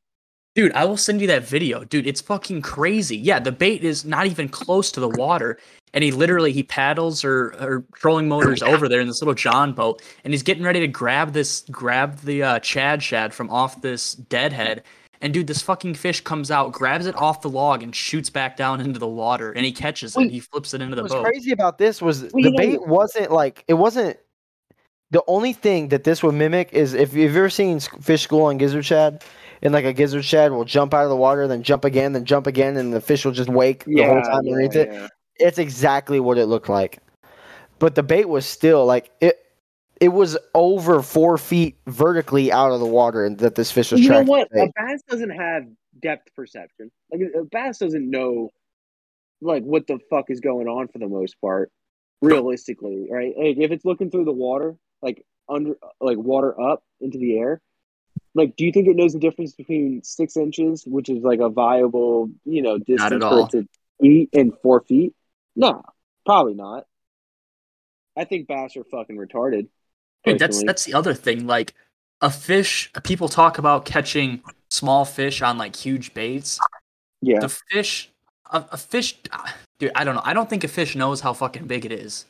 Dude, 0.55 0.73
I 0.74 0.85
will 0.85 0.99
send 0.99 1.23
you 1.23 1.27
that 1.29 1.45
video. 1.45 1.83
Dude, 1.85 2.07
it's 2.07 2.20
fucking 2.20 2.61
crazy. 2.61 3.16
Yeah, 3.16 3.39
the 3.39 3.53
bait 3.53 3.83
is 3.83 4.05
not 4.05 4.27
even 4.27 4.51
close 4.51 4.93
to 4.93 5.01
the 5.01 5.09
water. 5.09 5.59
And 5.95 6.05
he 6.05 6.11
literally 6.11 6.53
he 6.53 6.62
paddles 6.62 7.24
or, 7.24 7.55
or 7.59 7.85
trolling 7.95 8.29
motors 8.29 8.62
over 8.62 8.89
there 8.89 9.01
in 9.01 9.07
this 9.07 9.23
little 9.23 9.35
John 9.35 9.73
boat, 9.73 10.03
and 10.24 10.35
he's 10.35 10.43
getting 10.43 10.62
ready 10.62 10.81
to 10.81 10.87
grab 10.89 11.33
this 11.33 11.65
grab 11.70 12.19
the 12.20 12.43
uh, 12.43 12.59
Chad 12.59 13.03
Shad 13.03 13.33
from 13.33 13.49
off 13.49 13.81
this 13.81 14.12
deadhead. 14.15 14.83
And 15.23 15.32
dude, 15.32 15.47
this 15.47 15.62
fucking 15.62 15.94
fish 15.94 16.20
comes 16.20 16.51
out, 16.51 16.73
grabs 16.73 17.07
it 17.07 17.15
off 17.16 17.40
the 17.43 17.49
log, 17.49 17.82
and 17.82 17.94
shoots 17.94 18.28
back 18.28 18.57
down 18.57 18.81
into 18.81 18.99
the 18.99 19.07
water. 19.09 19.53
And 19.53 19.65
he 19.65 19.70
catches 19.73 20.16
Wait, 20.16 20.27
it. 20.27 20.32
He 20.32 20.40
flips 20.40 20.74
it 20.74 20.82
into 20.82 20.97
the 20.97 21.03
What's 21.03 21.15
boat. 21.15 21.23
What's 21.23 21.31
crazy 21.31 21.53
about 21.53 21.78
this 21.78 22.03
was 22.03 22.23
Well, 22.23 22.31
the 22.35 22.40
you 22.43 22.51
know- 22.51 22.57
bait 22.57 22.86
wasn't 22.86 23.31
like 23.31 23.65
it 23.69 23.74
wasn't. 23.74 24.19
The 25.12 25.23
only 25.27 25.53
thing 25.53 25.89
that 25.89 26.05
this 26.05 26.23
would 26.23 26.35
mimic 26.35 26.73
is 26.73 26.94
if 26.94 27.12
you've 27.15 27.36
ever 27.36 27.51
seen 27.51 27.78
fish 27.81 28.23
school 28.23 28.44
on 28.44 28.57
gizzard 28.59 28.85
shad, 28.85 29.23
and 29.62 29.73
like 29.73 29.85
a 29.85 29.93
gizzard 29.93 30.24
shad 30.24 30.53
will 30.53 30.65
jump 30.65 30.93
out 30.94 31.05
of 31.05 31.11
the 31.11 31.16
water, 31.16 31.47
then 31.47 31.62
jump 31.62 31.85
again, 31.85 32.15
then 32.15 32.24
jump 32.24 32.47
again, 32.47 32.77
and 32.77 32.93
the 32.93 33.01
fish 33.01 33.24
will 33.24 33.32
just 33.32 33.51
wake 33.51 33.85
the 33.85 34.03
whole 34.03 34.23
time 34.23 34.39
underneath 34.39 34.74
it. 34.74 34.90
yeah. 34.90 35.09
It's 35.36 35.59
exactly 35.59 36.19
what 36.19 36.36
it 36.39 36.47
looked 36.47 36.69
like. 36.69 36.99
But 37.78 37.94
the 37.94 38.03
bait 38.03 38.28
was 38.28 38.47
still 38.47 38.86
like 38.86 39.11
it. 39.20 39.39
It 40.03 40.12
was 40.12 40.37
over 40.53 41.01
four 41.01 41.39
feet 41.39 41.77
vertically 41.87 42.51
out 42.51 42.73
of 42.73 42.81
the 42.81 42.87
water, 42.87 43.24
and 43.24 43.39
that 43.39 43.55
this 43.55 43.70
fish 43.70 43.93
was 43.93 44.01
You 44.01 44.09
know 44.11 44.23
what? 44.23 44.49
A 44.53 44.69
bass 44.74 45.01
doesn't 45.09 45.31
have 45.31 45.62
depth 46.01 46.35
perception. 46.35 46.91
Like 47.12 47.20
a 47.33 47.45
bass 47.45 47.79
doesn't 47.79 48.11
know, 48.11 48.51
like 49.41 49.62
what 49.62 49.87
the 49.87 50.01
fuck 50.11 50.29
is 50.29 50.41
going 50.41 50.66
on 50.66 50.89
for 50.89 50.99
the 50.99 51.07
most 51.07 51.41
part. 51.41 51.70
Realistically, 52.20 53.07
right? 53.09 53.33
Like 53.39 53.59
if 53.59 53.70
it's 53.70 53.85
looking 53.85 54.11
through 54.11 54.24
the 54.24 54.33
water, 54.33 54.74
like 55.03 55.24
under, 55.49 55.74
like 56.01 56.19
water 56.19 56.61
up 56.61 56.83
into 57.01 57.19
the 57.19 57.39
air. 57.39 57.61
Like, 58.35 58.57
do 58.57 58.65
you 58.65 58.73
think 58.73 58.89
it 58.89 58.97
knows 58.97 59.12
the 59.12 59.20
difference 59.20 59.53
between 59.53 60.03
six 60.03 60.37
inches, 60.37 60.85
which 60.85 61.11
is 61.11 61.23
like 61.23 61.39
a 61.39 61.49
viable, 61.49 62.29
you 62.45 62.62
know, 62.62 62.77
distance 62.77 63.23
for 63.23 63.41
it 63.41 63.51
to 63.51 63.69
eat, 64.05 64.31
and 64.33 64.53
four 64.65 64.81
feet? 64.81 65.15
No, 65.55 65.83
probably 66.27 66.55
not. 66.55 66.87
I 68.16 68.24
think 68.24 68.49
bass 68.49 68.77
are 68.77 68.83
fucking 68.83 69.16
retarded. 69.16 69.69
Dude, 70.24 70.39
that's 70.39 70.62
that's 70.65 70.85
the 70.85 70.94
other 70.94 71.15
thing. 71.15 71.47
Like 71.47 71.74
a 72.20 72.31
fish, 72.31 72.90
people 73.03 73.28
talk 73.28 73.59
about 73.59 73.85
catching 73.85 74.43
small 74.70 75.05
fish 75.05 75.43
on 75.43 75.59
like 75.59 75.74
huge 75.77 76.15
baits. 76.15 76.59
yeah. 77.20 77.40
The 77.40 77.49
fish, 77.49 78.11
a, 78.53 78.65
a 78.73 78.77
fish, 78.77 79.16
dude. 79.78 79.93
I 79.94 80.05
don't 80.05 80.15
know. 80.15 80.23
I 80.24 80.32
don't 80.35 80.49
think 80.49 80.65
a 80.65 80.69
fish 80.69 80.94
knows 80.94 81.20
how 81.20 81.32
fucking 81.32 81.66
big 81.66 81.85
it 81.85 81.93
is. 81.93 82.27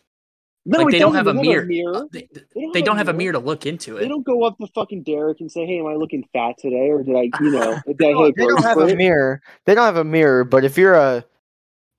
No, 0.64 0.78
like 0.78 0.93
they 0.93 1.01
don't 1.01 1.14
have 1.16 1.27
a 1.27 1.32
They 1.32 1.43
mirror. 1.43 1.64
mirror. 1.66 2.06
They, 2.12 2.28
don't 2.55 2.73
they 2.73 2.78
have 2.78 2.85
don't 2.86 2.94
a 2.94 2.98
have 2.98 3.09
a 3.09 3.12
mirror. 3.12 3.32
to 3.32 3.40
look 3.40 3.66
into 3.66 3.97
it. 3.97 4.02
They 4.02 4.09
don't 4.09 4.23
go 4.24 4.44
up 4.44 4.56
to 4.59 4.69
fucking 4.69 5.02
Derek 5.02 5.40
and 5.40 5.51
say, 5.51 5.66
"Hey, 5.66 5.81
am 5.81 5.86
I 5.89 5.94
looking 5.97 6.24
fat 6.32 6.56
today?" 6.56 6.89
Or 6.89 7.02
did 7.02 7.16
I, 7.16 7.23
you 7.40 7.51
know, 7.51 7.81
did 7.86 7.98
They 7.98 8.12
don't, 8.12 8.36
they 8.36 8.47
don't 8.47 8.62
have 8.62 8.78
a 8.78 8.94
mirror. 8.94 9.43
They 9.64 9.74
don't 9.74 9.85
have 9.85 9.97
a 9.97 10.05
mirror. 10.05 10.44
But 10.44 10.64
if 10.64 10.78
you're 10.78 10.94
a 10.94 11.24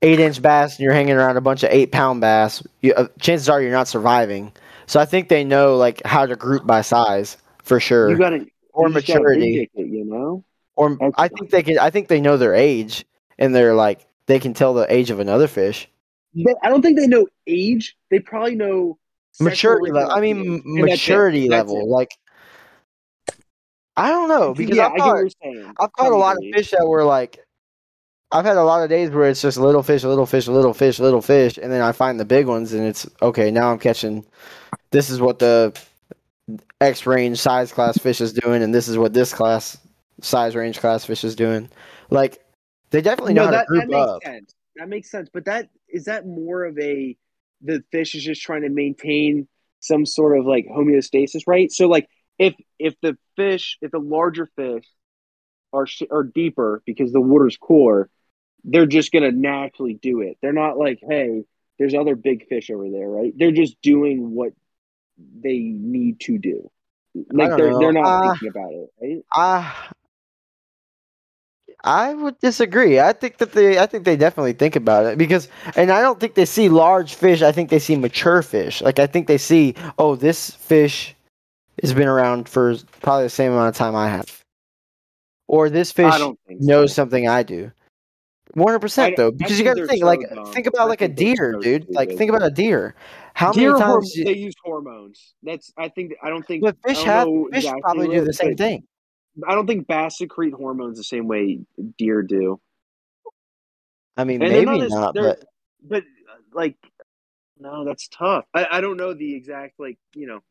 eight 0.02 0.20
inch 0.22 0.42
bass 0.42 0.78
and 0.78 0.84
you're 0.86 0.94
hanging 0.94 1.16
around 1.16 1.36
a 1.36 1.42
bunch 1.42 1.64
of 1.64 1.72
eight 1.74 1.92
pound 1.92 2.22
bass, 2.22 2.64
you, 2.82 2.94
uh, 2.94 3.08
chances 3.20 3.50
are 3.50 3.62
you're 3.62 3.70
not 3.72 3.90
surviving. 3.90 4.54
So 4.86 5.00
I 5.00 5.06
think 5.06 5.30
they 5.30 5.44
know 5.44 5.78
like 5.78 6.02
how 6.06 6.26
to 6.26 6.36
group 6.36 6.66
by 6.66 6.82
size 6.82 7.38
for 7.64 7.80
sure, 7.80 8.10
You 8.10 8.18
gotta 8.18 8.46
or 8.74 8.88
you 8.88 8.94
maturity, 8.94 9.70
it, 9.76 9.88
you 9.88 10.06
know. 10.06 10.44
or 10.76 10.90
That's- 10.92 11.14
I 11.18 11.28
think 11.28 11.50
they 11.52 11.64
can. 11.64 11.80
I 11.80 11.90
think 11.90 12.08
they 12.08 12.20
know 12.22 12.38
their 12.38 12.54
age, 12.56 13.06
and 13.38 13.54
they're 13.56 13.76
like 13.76 14.06
they 14.26 14.40
can 14.40 14.54
tell 14.54 14.74
the 14.74 14.92
age 14.94 15.10
of 15.12 15.20
another 15.20 15.48
fish. 15.48 15.88
They, 16.36 16.54
I 16.64 16.70
don't 16.70 16.82
think 16.82 16.98
they 16.98 17.08
know 17.08 17.28
age. 17.48 17.96
They 18.10 18.20
probably 18.20 18.56
know 18.56 18.98
Maturity 19.40 19.92
level. 19.92 20.12
I 20.12 20.20
mean, 20.22 20.38
orientation, 20.38 20.54
m- 20.72 20.78
and 20.78 20.90
that's 20.90 20.94
it. 20.94 21.12
maturity 21.12 21.48
That's 21.50 21.70
level. 21.70 21.80
it. 21.82 21.88
Like 21.88 22.12
I 23.96 24.10
don't 24.10 24.28
know 24.30 24.54
because 24.54 24.78
yeah, 24.78 24.88
I've 24.88 25.00
caught. 25.00 25.26
I've 25.80 25.94
caught 25.94 26.12
a 26.12 26.16
lot 26.18 26.38
of 26.38 26.44
fish 26.54 26.72
that 26.72 26.86
were 26.88 27.04
like. 27.04 27.40
I've 28.34 28.46
had 28.46 28.58
a 28.58 28.64
lot 28.64 28.84
of 28.84 28.90
days 28.90 29.12
where 29.12 29.30
it's 29.30 29.44
just 29.44 29.58
little 29.60 29.84
fish, 29.84 30.04
little 30.04 30.26
fish, 30.26 30.48
little 30.48 30.74
fish, 30.74 31.00
little 31.00 31.22
fish, 31.22 31.60
and 31.60 31.72
then 31.72 31.82
I 31.82 31.92
find 31.92 32.20
the 32.20 32.26
big 32.26 32.48
ones, 32.48 32.74
and 32.74 32.84
it's 32.84 33.08
okay. 33.22 33.52
Now 33.52 33.72
I'm 33.72 33.78
catching. 33.78 34.26
This 34.90 35.12
is 35.12 35.22
what 35.22 35.38
the 35.38 35.80
X 36.82 37.06
range 37.06 37.38
size 37.38 37.72
class 37.72 37.98
fish 38.00 38.22
is 38.22 38.34
doing, 38.34 38.64
and 38.64 38.74
this 38.74 38.88
is 38.88 38.98
what 38.98 39.14
this 39.14 39.34
class 39.34 39.78
size 40.22 40.56
range 40.56 40.80
class 40.80 41.06
fish 41.06 41.24
is 41.24 41.36
doing. 41.36 41.70
Like 42.10 42.44
they 42.90 43.02
definitely 43.02 43.36
know 43.36 43.44
no, 43.44 43.46
how 43.46 43.52
that, 43.52 43.62
to 43.62 43.68
group 43.68 43.82
that 43.82 43.90
makes 43.90 44.10
up. 44.10 44.24
sense. 44.24 44.56
That 44.78 44.90
makes 44.90 45.12
sense. 45.12 45.30
But 45.32 45.46
that 45.46 45.70
is 45.88 46.06
that 46.06 46.26
more 46.26 46.64
of 46.66 46.78
a 46.80 47.16
the 47.62 47.84
fish 47.92 48.16
is 48.16 48.24
just 48.24 48.42
trying 48.42 48.64
to 48.64 48.70
maintain 48.70 49.48
some 49.80 50.08
sort 50.08 50.40
of 50.40 50.46
like 50.46 50.66
homeostasis, 50.66 51.44
right? 51.46 51.72
So 51.72 51.88
like 51.88 52.10
if 52.40 52.56
if 52.80 52.96
the 53.02 53.16
fish, 53.36 53.78
if 53.82 53.92
the 53.92 54.00
larger 54.00 54.50
fish 54.56 54.86
are 55.72 55.86
sh- 55.86 56.04
are 56.10 56.24
deeper 56.24 56.82
because 56.86 57.12
the 57.12 57.22
water's 57.22 57.58
cooler, 57.58 58.10
they're 58.64 58.86
just 58.86 59.12
gonna 59.12 59.32
naturally 59.32 59.94
do 59.96 60.22
it. 60.22 60.38
They're 60.42 60.54
not 60.54 60.78
like, 60.78 61.00
hey, 61.08 61.44
there's 61.80 61.94
other 61.94 62.16
big 62.16 62.48
fish 62.48 62.70
over 62.70 62.90
there, 62.90 63.08
right? 63.10 63.34
They're 63.36 63.52
just 63.52 63.82
doing 63.82 64.32
what 64.32 64.54
they 65.18 65.60
need 65.60 66.20
to 66.22 66.38
do. 66.38 66.70
Like 67.32 67.56
they're 67.56 67.72
know. 67.72 67.80
they're 67.80 67.94
not 67.94 68.06
Uh, 68.08 68.20
thinking 68.22 68.48
about 68.50 68.74
it, 68.74 68.90
right? 69.02 69.26
I 69.32 69.74
I 71.84 72.14
would 72.14 72.40
disagree. 72.40 73.00
I 73.00 73.14
think 73.14 73.38
that 73.38 73.52
they 73.52 73.78
I 73.78 73.86
think 73.86 74.06
they 74.06 74.16
definitely 74.16 74.54
think 74.54 74.76
about 74.76 75.06
it 75.06 75.18
because 75.18 75.50
and 75.76 75.92
I 75.92 76.02
don't 76.02 76.20
think 76.20 76.36
they 76.36 76.46
see 76.46 76.70
large 76.70 77.16
fish. 77.16 77.42
I 77.42 77.52
think 77.52 77.70
they 77.70 77.80
see 77.80 77.96
mature 77.96 78.42
fish. 78.42 78.82
Like 78.82 79.00
I 79.00 79.08
think 79.08 79.28
they 79.28 79.38
see, 79.38 79.76
oh, 79.98 80.16
this 80.16 80.52
fish 80.52 81.16
has 81.82 81.94
been 81.94 82.08
around 82.08 82.48
for 82.48 82.76
probably 83.02 83.26
the 83.26 83.30
same 83.30 83.52
amount 83.52 83.70
of 83.70 83.76
time 83.76 83.96
I 83.96 84.10
have. 84.10 84.44
Or 85.48 85.70
this 85.70 85.92
fish 85.92 86.14
I 86.14 86.18
so. 86.18 86.38
knows 86.48 86.94
something 86.94 87.28
I 87.28 87.44
do. 87.44 87.72
One 88.54 88.68
hundred 88.68 88.80
percent 88.80 89.18
though, 89.18 89.32
because 89.32 89.58
you 89.58 89.66
got 89.66 89.78
to 89.78 89.88
think 89.88 90.02
so 90.02 90.06
like 90.06 90.20
dumb. 90.30 90.46
think 90.54 90.68
about 90.68 90.82
I 90.82 90.86
like 90.86 91.02
a 91.02 91.08
deer, 91.08 91.54
so 91.56 91.60
dude. 91.62 91.88
Like 91.90 92.16
think 92.16 92.30
about 92.30 92.44
a 92.44 92.52
deer. 92.52 92.94
How 93.34 93.52
Deer 93.52 93.72
many 93.74 93.84
times? 93.84 94.16
you- 94.16 94.26
they 94.26 94.36
use 94.36 94.54
hormones. 94.64 95.34
That's 95.42 95.74
I 95.76 95.90
think 95.90 96.14
I 96.22 96.30
don't 96.30 96.46
think 96.46 96.62
but 96.62 96.78
fish 96.86 97.02
have 97.04 97.28
fish 97.52 97.64
exactly 97.64 97.82
probably 97.82 98.08
do 98.10 98.24
the 98.24 98.34
same 98.34 98.56
thing. 98.56 98.84
I 99.48 99.56
don't 99.56 99.66
think 99.66 99.88
bass 99.88 100.20
secrete 100.20 100.54
hormones 100.54 100.98
the 101.00 101.04
same 101.04 101.28
way 101.28 101.62
deer 101.98 102.22
do. 102.22 102.60
I 104.16 104.24
mean, 104.26 104.44
And 104.44 104.52
maybe 104.52 104.66
not 104.66 104.82
as- 104.82 104.92
not, 104.92 105.16
but 105.16 105.44
But 105.82 106.04
uh, 106.04 106.38
like, 106.54 106.76
no, 107.60 107.84
that's 107.86 108.08
tough. 108.10 108.46
I, 108.54 108.68
I 108.70 108.82
don't 108.82 108.98
know 108.98 109.16
the 109.16 109.34
exact 109.36 109.80
like 109.80 109.98
you 110.14 110.28
know 110.28 110.42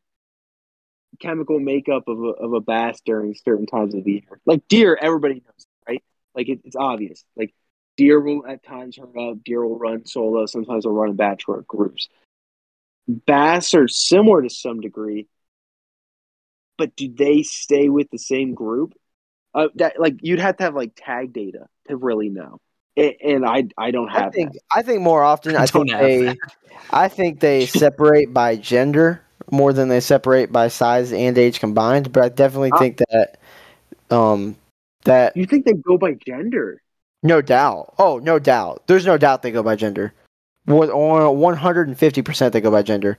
chemical 1.21 1.59
makeup 1.59 2.09
of 2.09 2.19
a 2.21 2.27
of 2.27 2.51
a 2.53 2.59
bass 2.59 2.99
during 3.05 3.33
certain 3.35 3.65
times 3.65 3.95
of 3.95 4.03
the 4.03 4.11
year. 4.11 4.41
Like 4.45 4.67
deer, 4.67 4.97
everybody 5.01 5.35
knows, 5.35 5.65
right? 5.87 6.03
Like 6.35 6.49
it, 6.49 6.59
it's 6.65 6.75
obvious. 6.75 7.23
Like 7.37 7.53
deer 7.97 8.19
will 8.19 8.45
at 8.47 8.63
times 8.63 8.97
herd 8.97 9.17
up. 9.17 9.43
Deer 9.43 9.65
will 9.65 9.77
run 9.77 10.05
solo. 10.05 10.45
Sometimes 10.45 10.83
they'll 10.83 10.93
run 10.93 11.09
in 11.11 11.15
batch 11.15 11.43
or 11.47 11.61
groups. 11.67 12.09
Bass 13.07 13.73
are 13.73 13.87
similar 13.87 14.41
to 14.41 14.49
some 14.49 14.79
degree, 14.81 15.27
but 16.77 16.95
do 16.95 17.09
they 17.13 17.43
stay 17.43 17.89
with 17.89 18.09
the 18.11 18.17
same 18.17 18.53
group? 18.53 18.93
Uh, 19.53 19.67
that 19.75 19.99
like 19.99 20.15
you'd 20.21 20.39
have 20.39 20.57
to 20.57 20.63
have 20.63 20.75
like 20.75 20.91
tag 20.95 21.33
data 21.33 21.67
to 21.87 21.95
really 21.95 22.29
know, 22.29 22.59
and 22.95 23.45
I 23.45 23.65
I 23.77 23.91
don't 23.91 24.09
I 24.13 24.21
have 24.21 24.33
think 24.33 24.53
that. 24.53 24.53
I 24.71 24.81
think 24.81 25.01
more 25.01 25.23
often 25.23 25.55
I 25.57 25.67
Don't 25.67 25.89
think 25.89 25.97
they 25.97 26.39
I 26.91 27.07
think 27.07 27.39
they 27.39 27.65
separate 27.65 28.33
by 28.33 28.55
gender 28.55 29.21
more 29.51 29.73
than 29.73 29.89
they 29.89 29.99
separate 29.99 30.51
by 30.51 30.67
size 30.67 31.11
and 31.13 31.37
age 31.37 31.59
combined. 31.59 32.11
But 32.11 32.23
I 32.23 32.29
definitely 32.29 32.71
Uh, 32.71 32.77
think 32.79 32.97
that 32.97 33.37
um 34.09 34.55
that 35.05 35.35
You 35.35 35.45
think 35.45 35.65
they 35.65 35.73
go 35.73 35.97
by 35.97 36.13
gender? 36.13 36.81
No 37.23 37.41
doubt. 37.41 37.95
Oh, 37.97 38.19
no 38.19 38.37
doubt. 38.37 38.83
There's 38.87 39.05
no 39.05 39.17
doubt 39.17 39.41
they 39.41 39.51
go 39.51 39.63
by 39.63 39.75
gender. 39.75 40.13
One 40.65 41.55
hundred 41.57 41.87
and 41.87 41.97
fifty 41.97 42.21
percent 42.21 42.53
they 42.53 42.61
go 42.61 42.71
by 42.71 42.83
gender. 42.83 43.17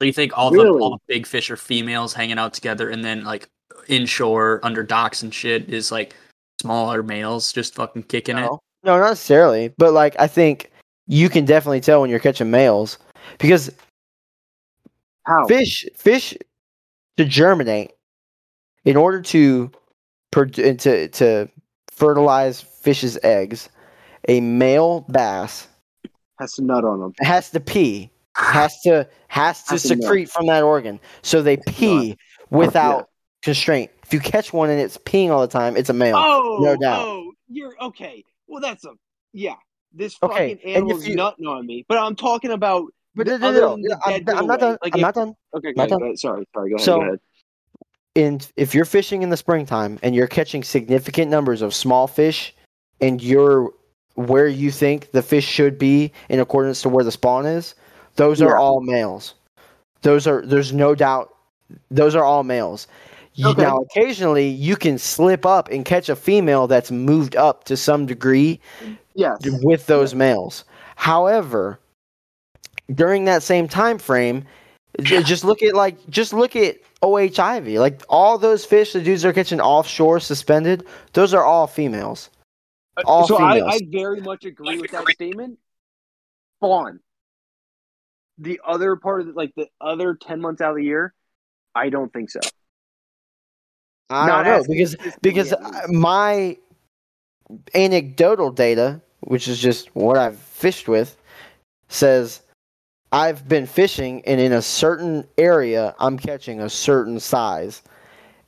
So 0.00 0.06
you 0.06 0.12
think 0.12 0.36
all 0.36 0.50
the 0.50 0.68
all 0.68 0.90
the 0.90 0.98
big 1.12 1.26
fish 1.26 1.50
are 1.50 1.56
females 1.56 2.14
hanging 2.14 2.38
out 2.38 2.54
together, 2.54 2.88
and 2.90 3.04
then 3.04 3.24
like 3.24 3.48
inshore 3.88 4.60
under 4.62 4.82
docks 4.82 5.22
and 5.22 5.34
shit 5.34 5.68
is 5.68 5.90
like 5.90 6.14
smaller 6.60 7.02
males 7.02 7.52
just 7.52 7.74
fucking 7.74 8.04
kicking 8.04 8.38
it. 8.38 8.42
No, 8.42 8.60
no, 8.84 8.98
not 8.98 9.08
necessarily. 9.08 9.72
But 9.76 9.92
like 9.92 10.14
I 10.20 10.28
think 10.28 10.70
you 11.06 11.28
can 11.28 11.44
definitely 11.44 11.80
tell 11.80 12.00
when 12.00 12.10
you're 12.10 12.20
catching 12.20 12.50
males 12.50 12.98
because 13.38 13.72
How? 15.26 15.46
fish 15.46 15.84
fish 15.96 16.36
to 17.16 17.24
germinate 17.24 17.90
in 18.84 18.96
order 18.96 19.20
to 19.20 19.70
pro- 20.30 20.44
to 20.44 21.08
to 21.08 21.48
fertilize 21.90 22.64
fish's 22.88 23.18
eggs 23.22 23.68
a 24.28 24.40
male 24.40 25.04
bass 25.10 25.68
Has 26.38 26.54
to 26.54 26.62
nut 26.64 26.84
on 26.86 27.00
them. 27.00 27.12
has 27.20 27.50
to 27.50 27.60
pee 27.60 28.10
has 28.34 28.80
to 28.80 29.06
has 29.28 29.62
to 29.64 29.72
Has 29.72 29.82
to 29.82 29.88
secrete 29.88 30.30
from 30.30 30.46
that 30.46 30.62
organ 30.62 30.98
so 31.20 31.42
they 31.42 31.58
pee 31.58 32.16
without 32.48 33.10
constraint 33.42 33.90
if 34.04 34.14
you 34.14 34.20
catch 34.20 34.54
one 34.54 34.70
and 34.70 34.80
it's 34.80 34.96
peeing 34.96 35.28
all 35.28 35.42
the 35.42 35.48
time 35.48 35.76
it's 35.76 35.90
a 35.90 35.92
male 35.92 36.16
Oh, 36.16 36.60
no 36.62 36.76
doubt. 36.76 37.02
Oh, 37.06 37.32
you're 37.50 37.74
okay. 37.82 38.24
Well, 38.46 38.62
that's 38.62 38.86
a 38.86 38.92
yeah. 39.34 39.56
This 39.92 40.16
Okay, 40.22 40.54
fucking 40.54 40.74
animal's 40.74 41.06
you- 41.06 41.14
nutting 41.14 41.46
on 41.46 41.66
me, 41.66 41.84
but 41.88 41.98
I'm 41.98 42.16
talking 42.16 42.50
about. 42.52 42.86
but 43.14 43.26
no, 43.26 43.36
no, 43.36 43.50
no, 43.52 43.76
no, 43.78 43.96
I'm, 44.06 44.24
I'm 44.28 44.46
not 44.46 44.60
done 44.60 44.78
like 44.82 44.94
i'm 44.94 45.00
if- 45.00 45.02
not 45.02 45.14
done 45.14 45.34
Okay, 45.54 45.72
go 45.74 45.82
Not 45.82 45.90
ahead, 45.90 46.00
done. 46.00 46.16
Sorry, 46.16 46.48
sorry. 46.54 46.70
Go 46.70 46.76
ahead. 46.76 46.84
So- 46.86 47.00
go 47.00 47.06
ahead. 47.06 47.20
in 48.14 48.40
if 48.56 48.74
you're 48.74 48.86
fishing 48.86 49.22
in 49.22 49.28
the 49.28 49.36
springtime 49.36 49.98
and 50.02 50.14
you're 50.14 50.26
catching 50.26 50.62
significant 50.64 51.30
numbers 51.30 51.60
of 51.60 51.74
small 51.74 52.06
fish 52.06 52.54
and 53.00 53.22
you're 53.22 53.72
where 54.14 54.48
you 54.48 54.70
think 54.70 55.10
the 55.12 55.22
fish 55.22 55.46
should 55.46 55.78
be 55.78 56.12
in 56.28 56.40
accordance 56.40 56.82
to 56.82 56.88
where 56.88 57.04
the 57.04 57.12
spawn 57.12 57.46
is 57.46 57.74
those 58.16 58.42
are 58.42 58.50
Yeah. 58.50 58.58
all 58.58 58.80
males 58.80 59.34
those 60.02 60.26
are 60.26 60.44
there's 60.44 60.72
no 60.72 60.94
doubt 60.94 61.34
those 61.90 62.14
are 62.16 62.24
all 62.24 62.42
males 62.42 62.86
Okay. 63.44 63.62
now 63.62 63.76
occasionally 63.78 64.48
you 64.48 64.74
can 64.76 64.98
slip 64.98 65.46
up 65.46 65.68
and 65.70 65.84
catch 65.84 66.08
a 66.08 66.16
female 66.16 66.66
that's 66.66 66.90
moved 66.90 67.36
up 67.36 67.64
to 67.64 67.76
some 67.76 68.04
degree 68.06 68.60
Yes. 69.14 69.38
with 69.62 69.86
those 69.86 70.14
males. 70.14 70.64
However, 70.96 71.78
during 72.94 73.24
that 73.26 73.42
same 73.42 73.68
time 73.68 73.98
frame, 73.98 74.44
just 75.02 75.44
look 75.44 75.62
at 75.62 75.74
like 75.74 75.96
just 76.08 76.32
look 76.32 76.56
at 76.56 76.76
OH 77.02 77.38
Ivy. 77.38 77.78
Like 77.78 78.02
all 78.08 78.38
those 78.38 78.64
fish 78.64 78.92
the 78.92 79.00
dudes 79.00 79.24
are 79.24 79.32
catching 79.32 79.60
offshore 79.60 80.18
suspended, 80.20 80.84
those 81.12 81.32
are 81.34 81.44
all 81.44 81.66
females. 81.68 82.30
All 83.04 83.26
so 83.26 83.36
I. 83.38 83.66
I 83.66 83.80
very 83.90 84.20
much 84.20 84.44
agree 84.44 84.78
with 84.80 84.90
that 84.92 85.08
statement. 85.08 85.58
Spawn. 86.58 87.00
The 88.38 88.60
other 88.66 88.96
part 88.96 89.20
of 89.20 89.26
the, 89.28 89.32
like 89.32 89.52
the 89.56 89.68
other 89.80 90.14
ten 90.14 90.40
months 90.40 90.60
out 90.60 90.70
of 90.70 90.76
the 90.76 90.84
year, 90.84 91.14
I 91.74 91.88
don't 91.88 92.12
think 92.12 92.30
so. 92.30 92.40
I 94.10 94.26
Not 94.26 94.44
don't 94.44 94.68
know 94.68 94.74
because 94.74 94.96
because 95.20 95.52
at 95.52 95.62
least. 95.62 95.74
uh, 95.74 95.92
my 95.92 96.56
anecdotal 97.74 98.50
data, 98.50 99.00
which 99.20 99.48
is 99.48 99.58
just 99.58 99.94
what 99.94 100.16
I've 100.16 100.38
fished 100.38 100.88
with, 100.88 101.16
says 101.88 102.42
I've 103.12 103.48
been 103.48 103.66
fishing 103.66 104.22
and 104.24 104.40
in 104.40 104.52
a 104.52 104.62
certain 104.62 105.26
area 105.36 105.94
I'm 105.98 106.18
catching 106.18 106.60
a 106.60 106.70
certain 106.70 107.20
size. 107.20 107.82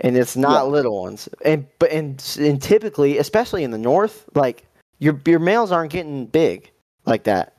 And 0.00 0.16
it's 0.16 0.36
not 0.36 0.64
Yeah. 0.64 0.72
little 0.72 1.02
ones. 1.02 1.28
And 1.44 1.66
but 1.78 1.90
and, 1.90 2.22
and 2.38 2.60
typically, 2.60 3.18
especially 3.18 3.64
in 3.64 3.70
the 3.70 3.78
north, 3.78 4.28
like 4.34 4.64
your 4.98 5.20
your 5.26 5.38
males 5.38 5.72
aren't 5.72 5.92
getting 5.92 6.26
big 6.26 6.70
like 7.06 7.24
that 7.24 7.56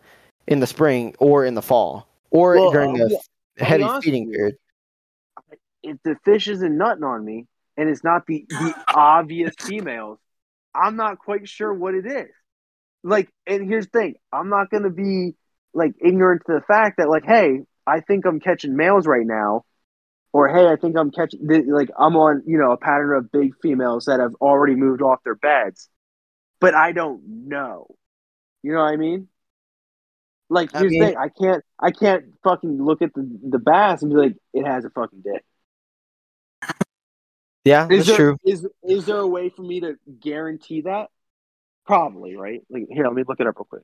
in 0.47 0.59
the 0.59 0.67
spring 0.67 1.15
or 1.19 1.45
in 1.45 1.53
the 1.53 1.61
fall 1.61 2.07
or 2.31 2.57
Well, 2.57 2.71
during 2.71 2.93
the 2.93 3.19
I'll 3.59 3.65
heavy 3.65 3.83
honest 3.83 4.05
feeding 4.05 4.31
period. 4.31 4.55
if 5.83 5.97
the 6.03 6.15
fish 6.25 6.47
isn't 6.47 6.77
nutting 6.77 7.03
on 7.03 7.23
me 7.23 7.47
and 7.77 7.89
it's 7.89 8.03
not 8.03 8.25
the 8.27 8.45
the 8.49 8.73
obvious 8.87 9.55
females, 9.55 10.19
I'm 10.73 10.95
not 10.95 11.19
quite 11.19 11.47
sure 11.47 11.73
what 11.73 11.95
it 11.95 12.05
is. 12.05 12.29
Like, 13.03 13.29
and 13.47 13.67
here's 13.67 13.87
the 13.87 13.99
thing: 13.99 14.15
I'm 14.31 14.49
not 14.49 14.69
going 14.69 14.83
to 14.83 14.89
be 14.89 15.35
like 15.73 15.93
ignorant 16.03 16.43
to 16.47 16.53
the 16.53 16.61
fact 16.61 16.97
that, 16.97 17.09
like, 17.09 17.25
hey, 17.25 17.61
I 17.87 18.01
think 18.01 18.25
I'm 18.25 18.39
catching 18.39 18.75
males 18.75 19.07
right 19.07 19.25
now, 19.25 19.63
or 20.33 20.47
hey, 20.47 20.67
I 20.67 20.75
think 20.75 20.97
I'm 20.97 21.11
catching 21.11 21.39
like 21.67 21.89
I'm 21.97 22.15
on 22.15 22.43
you 22.45 22.57
know 22.57 22.71
a 22.71 22.77
pattern 22.77 23.15
of 23.17 23.31
big 23.31 23.53
females 23.61 24.05
that 24.05 24.19
have 24.19 24.33
already 24.41 24.75
moved 24.75 25.01
off 25.01 25.19
their 25.23 25.35
beds, 25.35 25.89
but 26.59 26.73
I 26.73 26.91
don't 26.91 27.47
know. 27.47 27.87
You 28.63 28.73
know 28.73 28.79
what 28.83 28.93
I 28.93 28.95
mean? 28.97 29.27
Like 30.49 30.75
I 30.75 30.79
here's 30.79 30.91
mean- 30.91 30.99
the 31.01 31.07
thing, 31.07 31.17
I 31.17 31.29
can't 31.29 31.63
I 31.79 31.91
can't 31.91 32.25
fucking 32.43 32.83
look 32.83 33.01
at 33.01 33.13
the 33.13 33.39
the 33.49 33.59
bass 33.59 34.01
and 34.01 34.11
be 34.11 34.17
like 34.17 34.35
it 34.53 34.65
has 34.65 34.85
a 34.85 34.89
fucking 34.89 35.21
dick. 35.23 35.43
Yeah, 37.63 37.87
Is 37.89 38.05
that's 38.05 38.07
there, 38.07 38.17
true. 38.17 38.37
Is 38.43 38.67
is 38.83 39.05
there 39.05 39.17
a 39.17 39.27
way 39.27 39.49
for 39.49 39.61
me 39.61 39.81
to 39.81 39.95
guarantee 40.19 40.81
that? 40.81 41.09
Probably, 41.85 42.35
right? 42.35 42.61
Like 42.69 42.87
here, 42.89 43.05
let 43.05 43.13
me 43.13 43.23
look 43.27 43.39
it 43.39 43.47
up 43.47 43.55
real 43.57 43.65
quick. 43.65 43.83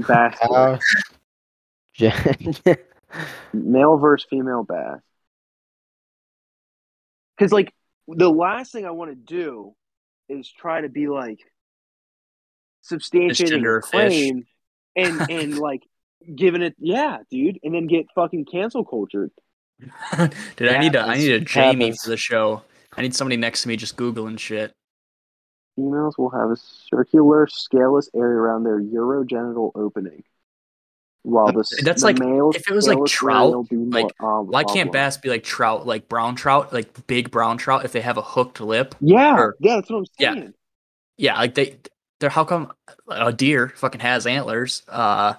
Bass 0.06 0.36
Uh. 0.42 0.78
male 3.52 3.96
versus 3.96 4.26
female 4.28 4.64
bass. 4.64 5.00
Because 7.36 7.52
like 7.52 7.72
the 8.08 8.30
last 8.30 8.72
thing 8.72 8.84
I 8.86 8.90
want 8.90 9.10
to 9.10 9.14
do 9.14 9.74
is 10.28 10.50
try 10.50 10.80
to 10.80 10.88
be 10.88 11.08
like 11.08 11.38
substantiating 12.90 13.60
Misgender 13.60 13.76
a 13.76 13.78
a 13.78 13.82
claim 13.82 14.46
and 14.96 15.30
and 15.30 15.58
like 15.58 15.82
giving 16.34 16.62
it 16.62 16.74
yeah, 16.78 17.18
dude, 17.30 17.58
and 17.62 17.74
then 17.74 17.86
get 17.86 18.06
fucking 18.14 18.46
cancel 18.46 18.84
cultured. 18.84 19.30
Dude, 20.56 20.68
I 20.68 20.78
need 20.78 20.92
to 20.94 21.00
I 21.00 21.16
need 21.16 21.30
a 21.30 21.40
Jamie 21.40 21.84
Happens. 21.86 22.02
for 22.02 22.10
the 22.10 22.16
show. 22.16 22.62
I 22.96 23.02
need 23.02 23.14
somebody 23.14 23.36
next 23.36 23.62
to 23.62 23.68
me 23.68 23.76
just 23.76 23.96
googling 23.96 24.38
shit. 24.38 24.72
Females 25.76 26.18
will 26.18 26.30
have 26.30 26.50
a 26.50 26.56
circular 26.56 27.46
scaleless 27.46 28.10
area 28.14 28.36
around 28.36 28.64
their 28.64 28.80
urogenital 28.80 29.70
opening. 29.76 30.24
While 31.22 31.52
the, 31.52 31.64
That's 31.82 32.02
the 32.02 32.06
like- 32.08 32.18
male 32.18 32.50
if 32.54 32.68
it 32.70 32.74
was 32.74 32.86
like 32.86 33.04
trout, 33.06 33.46
area 33.46 33.56
will 33.56 33.64
be 33.64 33.76
more 33.76 34.02
like, 34.02 34.12
Why 34.50 34.64
can't 34.64 34.90
bass 34.92 35.16
be 35.16 35.28
like 35.28 35.42
trout, 35.42 35.86
like 35.86 36.08
brown 36.08 36.36
trout, 36.36 36.72
like 36.72 37.06
big 37.06 37.30
brown 37.30 37.58
trout, 37.58 37.84
if 37.84 37.92
they 37.92 38.00
have 38.00 38.16
a 38.16 38.22
hooked 38.22 38.60
lip? 38.60 38.94
Yeah, 39.00 39.36
or- 39.36 39.56
yeah, 39.60 39.76
that's 39.76 39.90
what 39.90 39.98
I'm 39.98 40.04
Yeah. 40.18 40.34
saying. 40.34 40.54
Yeah, 41.16 41.36
like 41.38 41.54
they, 41.54 41.76
they're 42.20 42.30
how 42.30 42.44
come 42.44 42.72
a 43.08 43.32
deer 43.32 43.72
fucking 43.76 44.00
has 44.00 44.26
antlers? 44.26 44.82
Uh, 44.88 45.34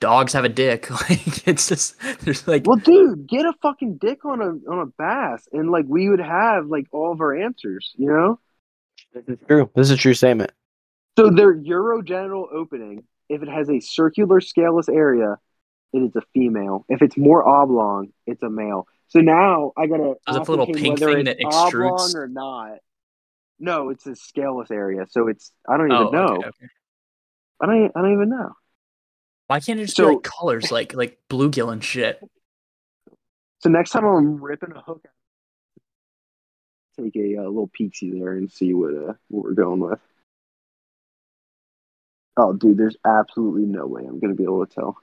dogs 0.00 0.32
have 0.34 0.44
a 0.44 0.48
dick. 0.48 0.88
Like 1.08 1.46
it's 1.48 1.68
just 1.68 1.94
there's 2.22 2.46
like 2.48 2.66
Well, 2.66 2.76
dude, 2.76 3.26
get 3.28 3.46
a 3.46 3.52
fucking 3.62 3.98
dick 3.98 4.24
on 4.24 4.40
a 4.40 4.70
on 4.70 4.80
a 4.80 4.86
bass, 4.86 5.46
and 5.52 5.70
like 5.70 5.84
we 5.88 6.08
would 6.08 6.20
have 6.20 6.66
like 6.66 6.86
all 6.92 7.12
of 7.12 7.20
our 7.20 7.34
answers, 7.36 7.94
you 7.96 8.08
know. 8.08 8.40
this 9.14 9.24
is 9.28 9.38
true. 9.46 9.70
This 9.74 9.86
is 9.86 9.90
a 9.92 9.96
true 9.96 10.14
statement. 10.14 10.50
So 11.16 11.30
their 11.30 11.54
urogenital 11.56 12.52
opening, 12.52 13.04
if 13.28 13.42
it 13.42 13.48
has 13.48 13.68
a 13.68 13.80
circular 13.80 14.40
scaleless 14.40 14.88
area, 14.88 15.36
it 15.92 15.98
is 15.98 16.16
a 16.16 16.22
female. 16.34 16.84
If 16.88 17.02
it's 17.02 17.16
more 17.16 17.46
oblong, 17.46 18.12
it's 18.26 18.42
a 18.42 18.50
male. 18.50 18.86
So 19.08 19.20
now 19.20 19.72
I 19.76 19.86
gotta 19.86 20.14
a 20.26 20.38
little 20.40 20.66
pink 20.66 21.00
whether 21.00 21.14
thing 21.14 21.26
it's 21.26 21.38
that 21.38 21.38
extrudes. 21.38 21.92
oblong 21.92 22.16
or 22.16 22.28
not. 22.28 22.78
No, 23.58 23.88
it's 23.90 24.06
a 24.06 24.14
scaleless 24.14 24.70
area, 24.70 25.06
so 25.08 25.28
it's 25.28 25.52
I 25.68 25.76
don't 25.76 25.90
even 25.90 26.06
oh, 26.08 26.10
know. 26.10 26.26
okay, 26.36 26.48
okay. 26.48 26.66
I 27.60 27.66
don't 27.66 27.92
I 27.94 28.02
don't 28.02 28.12
even 28.12 28.28
know. 28.28 28.52
Why 29.46 29.60
can't 29.60 29.78
it 29.80 29.84
just 29.84 29.96
So- 29.96 30.08
be 30.08 30.14
like 30.16 30.24
colors, 30.24 30.70
like 30.70 30.94
like 30.94 31.18
bluegill 31.30 31.72
and 31.72 31.82
shit? 31.82 32.20
So 33.60 33.70
next 33.70 33.90
time 33.90 34.04
I'm 34.04 34.42
ripping 34.42 34.72
a 34.76 34.82
hook, 34.82 35.06
take 37.00 37.16
a 37.16 37.38
uh, 37.38 37.42
little 37.44 37.68
peeksy 37.68 38.12
there 38.12 38.32
and 38.32 38.50
see 38.50 38.74
what 38.74 38.94
uh, 38.94 39.14
what 39.28 39.44
we're 39.44 39.52
going 39.52 39.80
with. 39.80 40.00
Oh, 42.36 42.52
dude, 42.52 42.76
there's 42.76 42.96
absolutely 43.04 43.64
no 43.64 43.86
way 43.86 44.04
I'm 44.04 44.18
gonna 44.20 44.34
be 44.34 44.44
able 44.44 44.66
to 44.66 44.72
tell. 44.74 44.96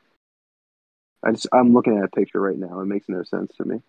I 1.23 1.31
just 1.31 1.47
I'm 1.53 1.73
looking 1.73 1.97
at 1.97 2.03
a 2.03 2.07
picture 2.09 2.39
right 2.39 2.57
now. 2.57 2.79
It 2.81 2.85
makes 2.85 3.07
no 3.09 3.23
sense 3.23 3.53
to 3.57 3.65
me. 3.65 3.81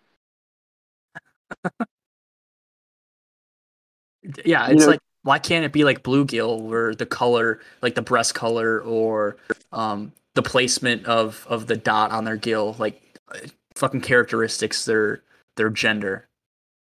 Yeah, 4.43 4.67
You 4.67 4.73
it's 4.75 4.85
know- 4.85 4.91
like 4.91 4.99
why 5.23 5.39
can't 5.39 5.65
it 5.65 5.71
be 5.71 5.83
like 5.83 6.03
bluegill 6.03 6.61
where 6.61 6.93
the 6.93 7.05
color, 7.05 7.59
like 7.81 7.95
the 7.95 8.01
breast 8.03 8.35
color 8.35 8.79
or 8.81 9.37
um 9.71 10.11
the 10.35 10.43
placement 10.43 11.05
of 11.05 11.45
of 11.49 11.65
the 11.67 11.75
dot 11.75 12.11
on 12.11 12.25
their 12.25 12.35
gill, 12.37 12.75
like 12.79 13.01
uh, 13.33 13.39
fucking 13.75 14.01
characteristics 14.01 14.85
their 14.85 15.21
their 15.57 15.69
gender. 15.69 16.27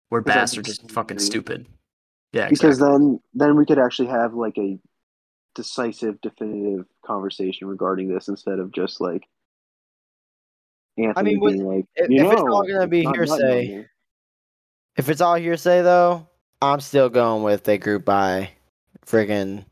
Where 0.08 0.20
bass 0.20 0.56
are 0.58 0.62
just 0.62 0.80
just 0.82 0.90
fucking 0.92 1.18
stupid. 1.18 1.66
Yeah, 2.32 2.48
Because 2.48 2.76
exactly. 2.78 2.98
then 2.98 3.20
then 3.34 3.56
we 3.56 3.64
could 3.66 3.78
actually 3.78 4.08
have 4.08 4.34
like 4.34 4.56
a 4.58 4.78
decisive, 5.54 6.20
definitive 6.20 6.86
conversation 7.04 7.68
regarding 7.68 8.08
this 8.12 8.28
instead 8.28 8.58
of 8.58 8.72
just 8.72 9.00
like 9.00 9.28
Anthony 10.98 11.36
with- 11.38 11.54
being 11.54 11.66
like, 11.66 11.86
if- 11.96 12.10
if 12.10 12.32
it's 12.32 12.42
all 12.42 12.62
gonna 12.66 12.86
be 12.86 13.02
hearsay, 13.04 13.78
me." 13.78 13.86
If 14.96 15.08
it's 15.08 15.20
all 15.20 15.34
hearsay 15.36 15.82
though, 15.82 16.26
I'm 16.60 16.80
still 16.80 17.08
going 17.08 17.42
with 17.42 17.64
they 17.64 17.78
group 17.78 18.04
by 18.04 18.50
friggin' 19.06 19.64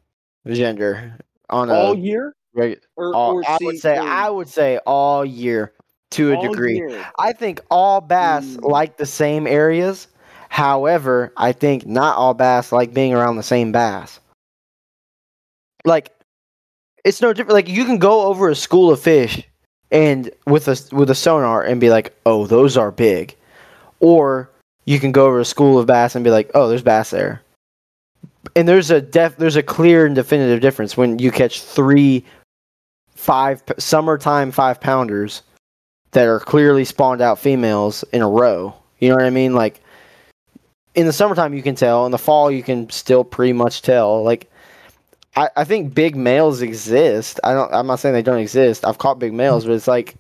gender 0.47 1.16
on 1.51 1.69
a 1.70 1.74
all 1.74 1.94
year, 1.97 2.35
reg- 2.55 2.81
or, 2.97 3.15
all, 3.15 3.35
or 3.35 3.44
I 3.47 3.59
would 3.62 3.78
say 3.78 3.98
or 3.98 4.02
I 4.02 4.31
would 4.31 4.48
say 4.48 4.78
all 4.86 5.24
year 5.24 5.74
to 6.12 6.32
a 6.32 6.36
all 6.36 6.43
degree. 6.48 6.77
year. 6.77 7.07
I 7.19 7.32
think 7.32 7.61
all 7.70 8.01
bass 8.01 8.57
Mm. 8.57 8.65
like 8.70 8.97
the 8.97 9.07
same 9.07 9.47
areas. 9.47 10.09
However, 10.48 11.32
I 11.36 11.52
think 11.52 11.86
not 11.86 12.16
all 12.16 12.35
bass 12.35 12.73
like 12.73 12.93
being 12.94 13.15
around 13.15 13.36
the 13.36 13.43
same 13.43 13.70
bass. 13.73 14.19
Like 15.85 16.12
it's 17.05 17.20
no 17.20 17.32
different. 17.32 17.55
Like 17.55 17.69
you 17.69 17.85
can 17.85 17.98
go 17.98 18.23
over 18.23 18.48
a 18.48 18.55
school 18.55 18.90
of 18.90 19.01
fish 19.01 19.43
and 19.90 20.31
with 20.47 20.69
a 20.69 20.78
with 20.94 21.11
a 21.11 21.15
sonar 21.15 21.62
and 21.62 21.81
be 21.81 21.90
like, 21.90 22.15
"Oh, 22.27 22.47
those 22.47 22.77
are 22.77 22.90
big," 22.90 23.36
or 24.01 24.51
you 24.85 25.01
can 25.01 25.12
go 25.12 25.27
over 25.27 25.40
a 25.40 25.44
school 25.44 25.78
of 25.78 25.86
bass 25.86 26.15
and 26.15 26.24
be 26.24 26.31
like, 26.31 26.51
"Oh, 26.55 26.69
there's 26.69 26.82
bass 26.82 27.11
there." 27.11 27.43
And 28.57 28.66
there's 28.66 28.90
a 28.90 29.01
def 29.01 29.36
there's 29.36 29.57
a 29.57 29.62
clear 29.62 30.07
and 30.07 30.15
definitive 30.15 30.61
difference 30.61 30.97
when 30.97 31.19
you 31.19 31.31
catch 31.31 31.62
three 31.62 32.24
five 33.15 33.62
summertime 33.78 34.51
five 34.51 34.81
pounders 34.81 35.43
that 36.12 36.27
are 36.27 36.40
clearly 36.40 36.85
spawned 36.85 37.20
out 37.20 37.39
females 37.39 38.05
in 38.12 38.23
a 38.23 38.28
row. 38.28 38.74
You 38.98 39.11
know 39.11 39.16
what 39.16 39.24
I 39.24 39.31
mean? 39.31 39.55
Like 39.55 39.81
in 40.94 41.07
the 41.07 41.12
summertime 41.12 41.55
you 41.55 41.62
can 41.62 41.74
tell, 41.74 42.07
in 42.07 42.12
the 42.12 42.19
fall 42.19 42.51
you 42.51 42.62
can 42.62 42.89
still 42.90 43.24
pretty 43.24 43.52
much 43.52 43.82
tell. 43.82 44.23
Like 44.23 44.50
I, 45.36 45.48
I 45.57 45.65
think 45.65 45.94
big 45.94 46.16
males 46.16 46.62
exist. 46.62 47.40
I 47.44 47.52
don't 47.52 47.73
I'm 47.73 47.86
not 47.86 48.01
saying 48.01 48.15
they 48.15 48.23
don't 48.23 48.39
exist. 48.39 48.85
I've 48.85 48.98
caught 48.98 49.19
big 49.19 49.32
males, 49.32 49.65
but 49.65 49.74
it's 49.74 49.89
like 49.89 50.16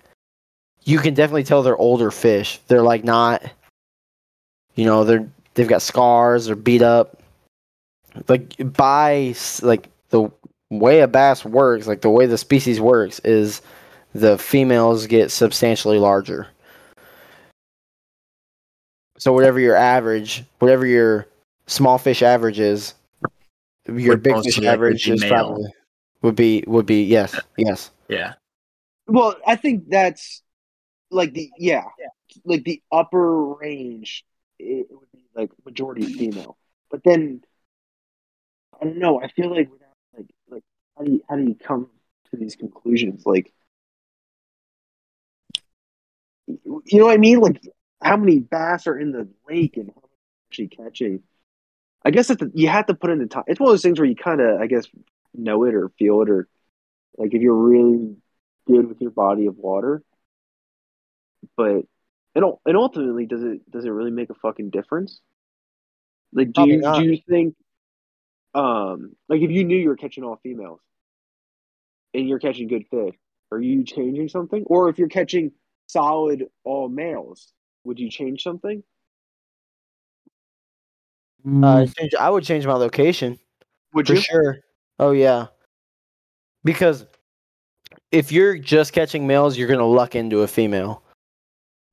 you 0.84 0.98
can 0.98 1.14
definitely 1.14 1.44
tell 1.44 1.62
they're 1.62 1.76
older 1.76 2.10
fish. 2.10 2.58
They're 2.68 2.82
like 2.82 3.04
not 3.04 3.42
you 4.74 4.84
know, 4.84 5.04
they're 5.04 5.28
they've 5.54 5.68
got 5.68 5.82
scars, 5.82 6.46
they're 6.46 6.56
beat 6.56 6.82
up. 6.82 7.22
Like 8.28 8.54
by 8.58 9.34
like 9.62 9.88
the 10.10 10.30
way 10.70 11.00
a 11.00 11.08
bass 11.08 11.44
works, 11.44 11.86
like 11.86 12.00
the 12.00 12.10
way 12.10 12.26
the 12.26 12.38
species 12.38 12.80
works 12.80 13.18
is 13.20 13.62
the 14.14 14.38
females 14.38 15.06
get 15.06 15.30
substantially 15.30 15.98
larger. 15.98 16.48
So 19.18 19.32
whatever 19.32 19.60
your 19.60 19.76
average, 19.76 20.44
whatever 20.60 20.86
your 20.86 21.26
small 21.66 21.98
fish 21.98 22.22
average 22.22 22.58
is, 22.58 22.94
your 23.86 24.14
Would 24.14 24.22
big 24.22 24.32
most 24.32 24.44
fish 24.44 24.64
average 24.64 25.08
is 25.08 25.20
male. 25.20 25.30
probably 25.30 25.72
would 26.22 26.36
be 26.36 26.64
would 26.66 26.86
be 26.86 27.04
yes 27.04 27.34
uh, 27.34 27.40
yes. 27.56 27.90
Yeah. 28.08 28.34
Well, 29.06 29.36
I 29.46 29.56
think 29.56 29.88
that's 29.88 30.42
like 31.10 31.32
the 31.32 31.50
yeah, 31.58 31.84
like 32.44 32.64
the 32.64 32.82
upper 32.92 33.54
range. 33.54 34.24
It 34.58 34.86
would 34.90 35.10
be 35.12 35.24
like 35.34 35.50
majority 35.64 36.04
female, 36.04 36.56
but 36.90 37.02
then 37.04 37.42
I 38.80 38.84
don't 38.84 38.98
know. 38.98 39.20
I 39.20 39.28
feel 39.28 39.50
like 39.50 39.70
without 39.70 39.88
like 40.16 40.30
like 40.48 40.62
how 40.96 41.04
do 41.04 41.12
you 41.12 41.22
how 41.28 41.36
do 41.36 41.44
you 41.44 41.54
come 41.54 41.88
to 42.30 42.36
these 42.36 42.56
conclusions? 42.56 43.24
Like, 43.24 43.52
you 46.46 46.98
know 46.98 47.06
what 47.06 47.14
I 47.14 47.18
mean? 47.18 47.40
Like, 47.40 47.60
how 48.02 48.16
many 48.16 48.38
bass 48.38 48.86
are 48.86 48.98
in 48.98 49.12
the 49.12 49.28
lake 49.48 49.76
and 49.76 49.88
how 49.88 50.02
many 50.02 50.12
are 50.12 50.48
actually 50.48 50.68
catching? 50.68 51.22
I 52.04 52.10
guess 52.10 52.28
that 52.28 52.40
you 52.54 52.68
have 52.68 52.86
to 52.86 52.94
put 52.94 53.10
in 53.10 53.18
the 53.18 53.26
time. 53.26 53.44
It's 53.46 53.60
one 53.60 53.68
of 53.68 53.72
those 53.72 53.82
things 53.82 53.98
where 53.98 54.08
you 54.08 54.16
kind 54.16 54.40
of, 54.40 54.60
I 54.60 54.66
guess, 54.66 54.86
know 55.34 55.64
it 55.64 55.74
or 55.74 55.90
feel 55.98 56.22
it, 56.22 56.30
or 56.30 56.48
like 57.16 57.34
if 57.34 57.42
you're 57.42 57.54
really 57.54 58.16
good 58.66 58.88
with 58.88 59.00
your 59.00 59.10
body 59.10 59.46
of 59.46 59.56
water. 59.56 60.02
But 61.56 61.84
and 62.34 62.44
and 62.64 62.76
ultimately, 62.76 63.26
does 63.26 63.42
it 63.42 63.70
does 63.70 63.84
it 63.84 63.90
really 63.90 64.10
make 64.10 64.30
a 64.30 64.34
fucking 64.34 64.70
difference? 64.70 65.20
Like, 66.32 66.52
do 66.52 66.66
you 66.66 66.80
do 66.80 67.02
you 67.04 67.18
think, 67.28 67.54
um, 68.54 69.16
like 69.28 69.42
if 69.42 69.50
you 69.50 69.64
knew 69.64 69.76
you 69.76 69.88
were 69.88 69.96
catching 69.96 70.24
all 70.24 70.38
females, 70.42 70.80
and 72.14 72.28
you're 72.28 72.38
catching 72.38 72.68
good 72.68 72.86
fish, 72.90 73.14
are 73.50 73.60
you 73.60 73.84
changing 73.84 74.28
something? 74.28 74.62
Or 74.66 74.88
if 74.88 74.98
you're 74.98 75.08
catching 75.08 75.52
solid 75.86 76.46
all 76.64 76.88
males, 76.88 77.52
would 77.84 77.98
you 77.98 78.10
change 78.10 78.42
something? 78.42 78.82
Uh, 81.44 81.86
change, 81.86 82.14
I 82.18 82.30
would 82.30 82.44
change 82.44 82.66
my 82.66 82.74
location. 82.74 83.38
Would 83.94 84.06
for 84.06 84.14
you? 84.14 84.20
sure. 84.20 84.58
Oh 84.98 85.12
yeah, 85.12 85.46
because 86.64 87.06
if 88.12 88.30
you're 88.32 88.58
just 88.58 88.92
catching 88.92 89.26
males, 89.26 89.56
you're 89.56 89.68
gonna 89.68 89.86
luck 89.86 90.14
into 90.14 90.42
a 90.42 90.46
female. 90.48 91.02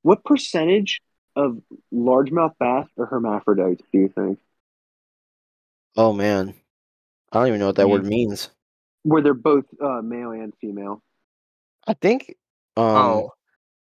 What 0.03 0.23
percentage 0.23 1.01
of 1.35 1.61
largemouth 1.93 2.53
bass 2.59 2.87
are 2.97 3.05
hermaphrodites? 3.05 3.83
Do 3.91 3.99
you 3.99 4.09
think? 4.09 4.39
Oh 5.95 6.13
man, 6.13 6.53
I 7.31 7.39
don't 7.39 7.47
even 7.47 7.59
know 7.59 7.67
what 7.67 7.75
that 7.77 7.85
Hmm. 7.85 7.91
word 7.91 8.05
means. 8.05 8.49
Where 9.03 9.21
they're 9.21 9.33
both 9.33 9.65
uh, 9.81 10.01
male 10.03 10.31
and 10.31 10.53
female? 10.59 11.01
I 11.87 11.93
think. 11.93 12.35
Um, 12.75 12.83
oh, 12.85 13.31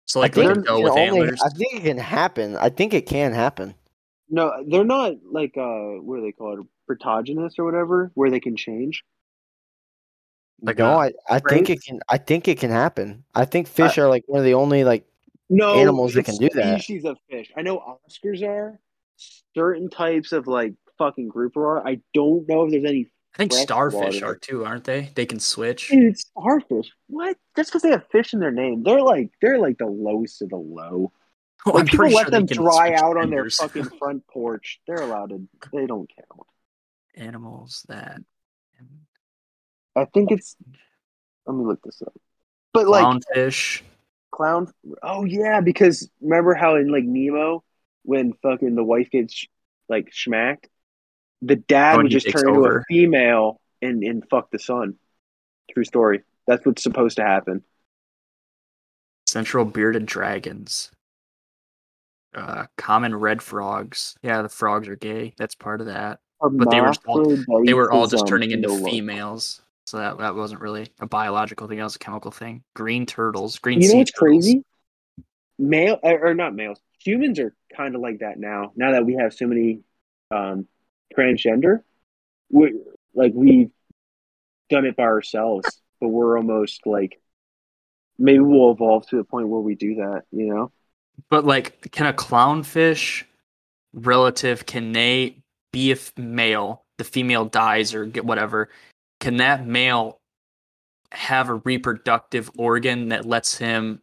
so 0.05 0.21
like 0.21 0.33
I 0.33 0.35
think 0.35 0.49
like 0.49 0.57
a 0.57 0.61
it 0.61 0.67
doe 0.67 0.75
can 0.77 0.85
with 0.85 0.93
only- 0.93 1.03
antlers. 1.07 1.43
I 1.43 1.49
think 1.49 1.75
it 1.75 1.83
can 1.83 1.99
happen. 1.99 2.57
I 2.57 2.69
think 2.69 2.93
it 2.95 3.07
can 3.07 3.33
happen. 3.33 3.75
No, 4.29 4.53
they're 4.67 4.85
not 4.85 5.15
like 5.31 5.57
uh, 5.57 6.01
what 6.01 6.17
do 6.17 6.23
they 6.23 6.33
call 6.33 6.61
it? 6.61 6.67
Protogynous 6.87 7.55
or 7.59 7.65
whatever, 7.65 8.11
where 8.15 8.31
they 8.31 8.41
can 8.41 8.57
change. 8.57 9.03
Like 10.61 10.79
no, 10.79 11.01
a 11.01 11.07
I, 11.07 11.13
I 11.29 11.39
think 11.41 11.69
it 11.69 11.83
can. 11.83 12.01
I 12.09 12.19
think 12.19 12.49
it 12.49 12.59
can 12.59 12.71
happen. 12.71 13.25
I 13.35 13.45
think 13.45 13.69
fish 13.69 13.99
are 13.99 14.09
like 14.09 14.25
one 14.27 14.39
of 14.39 14.45
the 14.45 14.55
only 14.55 14.85
like. 14.85 15.05
No 15.49 15.77
Animals 15.77 16.15
that 16.15 16.25
can 16.25 16.37
do 16.39 16.49
that. 16.55 16.81
Species 16.81 17.05
of 17.05 17.19
fish. 17.31 17.53
I 17.57 17.63
know 17.63 17.99
Oscars 18.09 18.43
are. 18.43 18.81
Certain 19.55 19.89
types 19.89 20.33
of 20.33 20.49
like 20.49 20.75
fucking 20.99 21.29
grouper 21.29 21.79
are. 21.79 21.87
I 21.87 22.01
don't 22.15 22.49
know 22.49 22.65
if 22.65 22.73
there's 22.73 22.85
any. 22.85 23.11
I 23.35 23.39
think 23.39 23.53
starfish 23.53 24.21
water. 24.21 24.27
are 24.27 24.35
too, 24.35 24.65
aren't 24.65 24.85
they? 24.85 25.13
They 25.15 25.27
can 25.27 25.39
switch. 25.39 25.91
Dude, 25.91 26.19
starfish. 26.19 26.91
What? 27.07 27.37
That's 27.55 27.69
because 27.69 27.83
they 27.83 27.91
have 27.91 28.09
fish 28.11 28.33
in 28.33 28.41
their 28.41 28.51
name. 28.51 28.83
They're 28.83 29.03
like 29.03 29.31
they're 29.41 29.59
like 29.59 29.79
the 29.79 29.87
lowest 29.87 30.43
of 30.43 30.49
the 30.49 30.57
low. 30.57 31.13
Like 31.73 31.83
I'm 31.83 31.87
people 31.89 32.11
let 32.11 32.27
sure 32.27 32.31
them 32.31 32.47
dry 32.47 32.95
out 32.95 33.17
on 33.17 33.31
their 33.31 33.49
fucking 33.51 33.91
front 33.99 34.27
porch. 34.29 34.81
They're 34.87 35.03
allowed 35.03 35.31
to. 35.31 35.49
They 35.73 35.87
don't 35.87 36.09
count. 36.15 36.47
animals 37.15 37.85
that. 37.89 38.21
I 39.97 40.05
think 40.07 40.31
it's. 40.31 40.57
Let 41.47 41.57
me 41.57 41.65
look 41.65 41.83
this 41.83 42.03
up. 42.03 42.15
But 42.73 42.87
like 42.89 43.05
Clownfish. 43.05 43.83
clown. 44.31 44.73
Oh 45.03 45.25
yeah, 45.25 45.61
because 45.61 46.11
remember 46.21 46.55
how 46.55 46.77
in 46.77 46.89
like 46.93 47.05
Nemo, 47.05 47.65
when 48.03 48.35
fucking 48.43 48.75
the 48.75 48.85
wife 48.85 49.11
gets 49.11 49.47
like 49.89 50.11
schmacked, 50.13 50.67
the 51.43 51.57
dad 51.57 51.97
Oh, 51.97 52.03
would 52.03 52.11
just 52.11 52.31
turn 52.31 52.49
into 52.49 52.65
a 52.67 52.83
female 52.89 53.61
and 53.83 54.03
and 54.05 54.25
fuck 54.29 54.51
the 54.51 54.59
son. 54.59 54.97
True 55.73 55.85
story. 55.85 56.23
That's 56.47 56.65
what's 56.65 56.83
supposed 56.83 57.17
to 57.17 57.25
happen. 57.25 57.65
Central 59.27 59.65
bearded 59.65 60.07
dragons. 60.07 60.91
Uh, 62.37 62.67
common 62.77 63.15
red 63.15 63.41
frogs. 63.43 64.15
Yeah, 64.23 64.43
the 64.43 64.49
frogs 64.49 64.87
are 64.89 64.97
gay. 64.97 65.33
That's 65.39 65.55
part 65.55 65.81
of 65.81 65.87
that. 65.87 66.21
But 66.41 66.71
they 66.71 66.81
were 66.83 66.93
all- 67.07 67.65
They 67.65 67.73
were 67.75 67.91
all 67.91 68.07
just 68.07 68.27
turning 68.27 68.51
into 68.51 68.69
females. 68.85 69.63
So 69.87 69.99
that, 69.99 70.19
that 70.19 70.35
wasn't 70.35 70.61
really 70.61 70.89
a 71.01 71.07
biological 71.07 71.67
thing. 71.69 71.79
That 71.79 71.85
was 71.85 71.97
a 71.97 72.01
chemical 72.01 72.31
thing. 72.31 72.63
Green 72.75 73.07
turtles. 73.07 73.59
Green 73.59 73.81
You 73.81 73.89
know 73.89 73.99
what's 73.99 74.11
turtles. 74.11 74.45
crazy? 74.45 74.65
Male 75.59 75.99
or 76.03 76.27
or 76.29 76.35
not 76.35 76.55
males. 76.55 76.79
Humans 77.05 77.39
are 77.39 77.55
kind 77.75 77.95
of 77.95 78.01
like 78.03 78.19
that 78.19 78.39
now. 78.39 78.73
Now 78.77 78.93
that 78.93 79.07
we 79.07 79.15
have 79.15 79.33
so 79.33 79.47
many 79.47 79.81
um, 80.31 80.67
transgender, 81.17 81.83
we 82.51 82.75
like 83.15 83.33
we've 83.35 83.71
done 84.69 84.85
it 84.85 84.97
by 84.97 85.05
ourselves, 85.05 85.81
but 86.01 86.09
we're 86.09 86.37
almost 86.37 86.85
like 86.87 87.19
maybe 88.19 88.41
we'll 88.41 88.73
evolve 88.73 89.07
to 89.09 89.17
the 89.17 89.25
point 89.25 89.49
where 89.49 89.61
we 89.61 89.77
do 89.77 89.95
that. 89.97 90.25
You 90.33 90.53
know? 90.53 90.73
But 91.31 91.45
like, 91.45 91.91
can 91.93 92.07
a 92.07 92.13
clownfish 92.13 93.25
relative 93.95 94.67
can 94.67 94.93
they 94.93 95.37
be 95.73 95.93
a 95.93 95.97
male? 96.17 96.85
The 96.99 97.05
female 97.05 97.45
dies 97.45 97.95
or 97.95 98.05
get 98.07 98.25
whatever. 98.25 98.69
Can 99.21 99.39
that 99.39 99.67
male 99.67 100.19
have 101.13 101.49
a 101.49 101.55
reproductive 101.55 102.51
organ 102.57 103.09
that 103.09 103.25
lets 103.25 103.57
him 103.57 104.01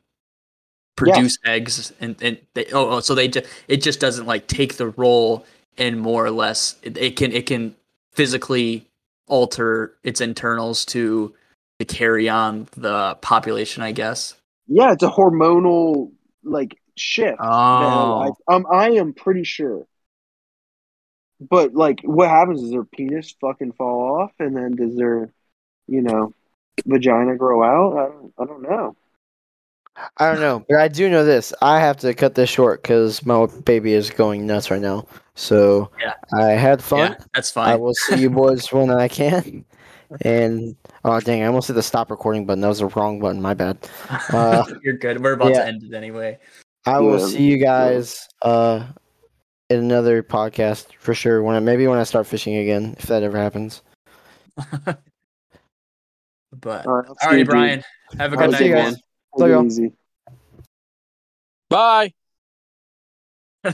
produce 0.95 1.37
eggs? 1.45 1.93
And 1.99 2.15
and 2.21 2.37
they, 2.53 2.65
oh, 2.73 2.89
oh, 2.89 2.99
so 2.99 3.15
they 3.15 3.27
just 3.27 3.47
it 3.67 3.77
just 3.77 3.99
doesn't 3.99 4.25
like 4.25 4.47
take 4.47 4.75
the 4.75 4.89
role 4.89 5.45
and 5.77 5.99
more 5.99 6.25
or 6.25 6.31
less 6.31 6.75
it, 6.83 6.97
it 6.97 7.15
can 7.15 7.31
it 7.31 7.45
can 7.45 7.75
physically 8.11 8.87
alter 9.27 9.95
its 10.03 10.21
internals 10.21 10.85
to 10.85 11.33
to 11.79 11.85
carry 11.85 12.29
on 12.29 12.67
the 12.75 13.15
population, 13.21 13.81
I 13.81 13.91
guess. 13.91 14.35
Yeah, 14.67 14.93
it's 14.93 15.03
a 15.03 15.09
hormonal 15.09 16.11
like 16.43 16.77
shift. 16.95 17.37
Oh, 17.39 18.35
I, 18.47 18.53
um, 18.53 18.65
I 18.71 18.91
am 18.91 19.13
pretty 19.13 19.43
sure. 19.43 19.85
But 21.39 21.73
like, 21.73 21.99
what 22.03 22.29
happens 22.29 22.61
is 22.61 22.71
their 22.71 22.85
penis 22.85 23.35
fucking 23.41 23.73
fall 23.73 24.21
off, 24.21 24.31
and 24.39 24.55
then 24.55 24.75
does 24.75 24.95
their, 24.95 25.31
you 25.87 26.01
know, 26.01 26.33
vagina 26.85 27.35
grow 27.35 27.63
out? 27.63 27.97
I 27.97 28.05
don't, 28.07 28.33
I 28.39 28.45
don't 28.45 28.61
know. 28.61 28.95
I 30.17 30.31
don't 30.31 30.39
know, 30.41 30.65
but 30.67 30.79
I 30.79 30.87
do 30.87 31.09
know 31.09 31.23
this. 31.23 31.53
I 31.61 31.79
have 31.79 31.97
to 31.97 32.13
cut 32.15 32.33
this 32.33 32.49
short 32.49 32.81
because 32.81 33.23
my 33.25 33.45
baby 33.63 33.93
is 33.93 34.09
going 34.09 34.47
nuts 34.47 34.71
right 34.71 34.81
now. 34.81 35.05
So 35.35 35.91
Yeah. 35.99 36.13
I 36.33 36.51
had 36.51 36.81
fun. 36.83 37.11
yeah, 37.11 37.15
that's 37.33 37.51
fine. 37.51 37.69
I 37.69 37.75
will 37.75 37.93
see 37.93 38.21
you 38.21 38.29
boys 38.31 38.71
when 38.71 38.89
I 38.89 39.07
can. 39.07 39.65
And 40.21 40.75
oh 41.05 41.19
dang, 41.19 41.43
I 41.43 41.45
almost 41.47 41.67
hit 41.67 41.73
the 41.73 41.83
stop 41.83 42.09
recording 42.09 42.45
button. 42.45 42.61
That 42.61 42.69
was 42.69 42.79
the 42.79 42.87
wrong 42.87 43.19
button. 43.19 43.41
My 43.41 43.53
bad. 43.53 43.77
Uh, 44.31 44.65
You're 44.83 44.97
good. 44.97 45.23
We're 45.23 45.33
about 45.33 45.49
yeah. 45.51 45.59
to 45.59 45.67
end 45.67 45.83
it 45.83 45.93
anyway. 45.93 46.39
I 46.85 46.99
will 46.99 47.19
Yeah, 47.19 47.27
see 47.27 47.43
you 47.43 47.57
guys 47.57 48.27
uh 48.41 48.85
in 49.69 49.79
another 49.79 50.21
podcast 50.21 50.93
for 50.99 51.13
sure. 51.13 51.41
When 51.41 51.55
I, 51.55 51.59
maybe 51.59 51.87
when 51.87 51.99
I 51.99 52.03
start 52.03 52.27
fishing 52.27 52.55
again, 52.57 52.95
if 52.99 53.05
that 53.07 53.23
ever 53.23 53.37
happens. 53.37 53.81
But 56.59 56.85
All 56.85 56.93
right, 56.93 57.05
I'll 57.07 57.15
see 57.15 57.27
alrighty, 57.27 57.45
Bryan. 57.45 57.83
Have 58.17 58.33
a 58.33 58.37
good 58.37 58.51
right, 58.51 58.59
see 58.59 58.63
night, 58.65 58.67
you 58.67 58.73
man. 58.73 58.83
guys. 58.85 58.93
dude. 58.93 59.03
Take 59.39 59.47
y'all. 59.49 59.65
easy. 59.65 59.91
Bye. 61.69 62.13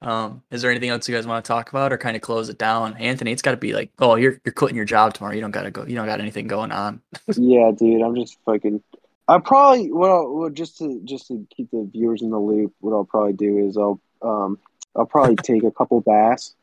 Um, 0.00 0.44
is 0.52 0.62
there 0.62 0.70
anything 0.70 0.90
else 0.90 1.08
you 1.08 1.14
guys 1.16 1.26
want 1.26 1.44
to 1.44 1.48
talk 1.48 1.70
about, 1.70 1.92
or 1.92 1.98
kind 1.98 2.14
of 2.14 2.22
close 2.22 2.48
it 2.48 2.56
down? 2.56 2.94
Anthony, 2.98 3.32
it's 3.32 3.42
got 3.42 3.50
to 3.50 3.56
be 3.56 3.72
like, 3.72 3.90
oh, 3.98 4.14
you're 4.14 4.40
you're 4.44 4.52
quitting 4.52 4.76
your 4.76 4.84
job 4.84 5.12
tomorrow. 5.12 5.34
You 5.34 5.40
don't 5.40 5.50
gotta 5.50 5.72
go. 5.72 5.84
You 5.84 5.96
don't 5.96 6.06
got 6.06 6.20
anything 6.20 6.46
going 6.46 6.70
on. 6.70 7.02
yeah, 7.36 7.72
dude, 7.76 8.00
I'm 8.02 8.14
just 8.14 8.38
fucking. 8.46 8.80
I 9.28 9.38
probably 9.38 9.92
what 9.92 10.10
I'll, 10.10 10.32
well, 10.34 10.50
just 10.50 10.78
to 10.78 11.00
just 11.04 11.28
to 11.28 11.46
keep 11.54 11.70
the 11.70 11.88
viewers 11.92 12.22
in 12.22 12.30
the 12.30 12.38
loop. 12.38 12.72
What 12.80 12.94
I'll 12.94 13.04
probably 13.04 13.34
do 13.34 13.58
is 13.58 13.76
I'll 13.76 14.00
um 14.22 14.58
I'll 14.96 15.06
probably 15.06 15.36
take 15.42 15.64
a 15.64 15.70
couple 15.70 16.00
bass, 16.00 16.54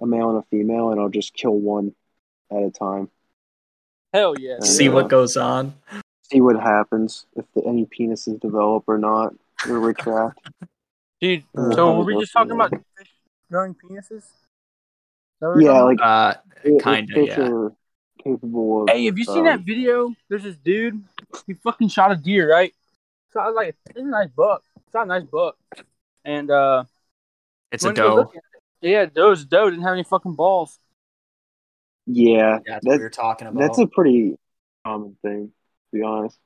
a 0.00 0.06
male 0.06 0.30
and 0.30 0.38
a 0.38 0.46
female, 0.50 0.90
and 0.90 1.00
I'll 1.00 1.10
just 1.10 1.34
kill 1.34 1.54
one 1.54 1.94
at 2.50 2.62
a 2.62 2.70
time. 2.70 3.10
Hell 4.14 4.38
yeah. 4.38 4.56
Yeah. 4.60 4.64
See 4.64 4.88
what 4.88 5.08
goes 5.08 5.36
on. 5.36 5.74
See 6.22 6.40
what 6.40 6.56
happens 6.56 7.26
if 7.36 7.44
the, 7.54 7.62
any 7.66 7.86
penises 7.86 8.40
develop 8.40 8.84
or 8.86 8.98
not 8.98 9.34
or 9.68 9.78
retract. 9.78 10.40
Dude, 11.20 11.44
Uh, 11.56 11.74
so 11.74 11.98
were 11.98 12.04
we 12.04 12.18
just 12.18 12.32
talking 12.32 12.52
about 12.52 12.70
fish 12.70 13.08
growing 13.50 13.74
penises? 13.74 14.18
Is 14.18 14.32
we're 15.40 15.60
Yeah, 15.62 15.82
like 15.82 16.00
Uh, 16.00 16.34
Kinda, 16.82 17.24
yeah. 17.24 17.40
are 17.40 17.72
capable 18.30 18.82
of. 18.82 18.90
Hey, 18.90 19.06
have 19.06 19.18
you 19.18 19.24
seen 19.24 19.38
um, 19.38 19.44
that 19.44 19.60
video? 19.60 20.14
There's 20.28 20.42
this 20.42 20.56
dude. 20.56 21.02
He 21.46 21.54
fucking 21.54 21.88
shot 21.88 22.12
a 22.12 22.16
deer, 22.16 22.50
right? 22.50 22.72
Shot 23.32 23.54
like 23.54 23.76
it's 23.90 23.98
a 23.98 24.02
nice 24.02 24.30
buck. 24.30 24.62
Shot 24.92 25.04
a 25.04 25.06
nice 25.06 25.24
buck, 25.24 25.56
and 26.24 26.50
uh, 26.50 26.84
it's 27.72 27.84
a 27.84 27.88
went 27.88 27.96
to 27.96 28.02
go 28.02 28.16
doe. 28.16 28.32
it. 28.34 28.88
Yeah, 28.88 29.06
doe 29.06 29.30
was 29.30 29.42
a 29.42 29.46
doe. 29.46 29.70
Didn't 29.70 29.84
have 29.84 29.94
any 29.94 30.04
fucking 30.04 30.34
balls. 30.34 30.78
Yeah, 32.06 32.60
That's 32.66 32.84
what 32.84 32.92
that, 32.92 32.98
we 32.98 33.02
were 33.02 33.10
talking 33.10 33.48
about. 33.48 33.60
that's 33.60 33.78
a 33.78 33.86
pretty 33.86 34.36
common 34.84 35.16
thing, 35.22 35.48
to 35.48 35.98
be 35.98 36.02
honest. 36.02 36.38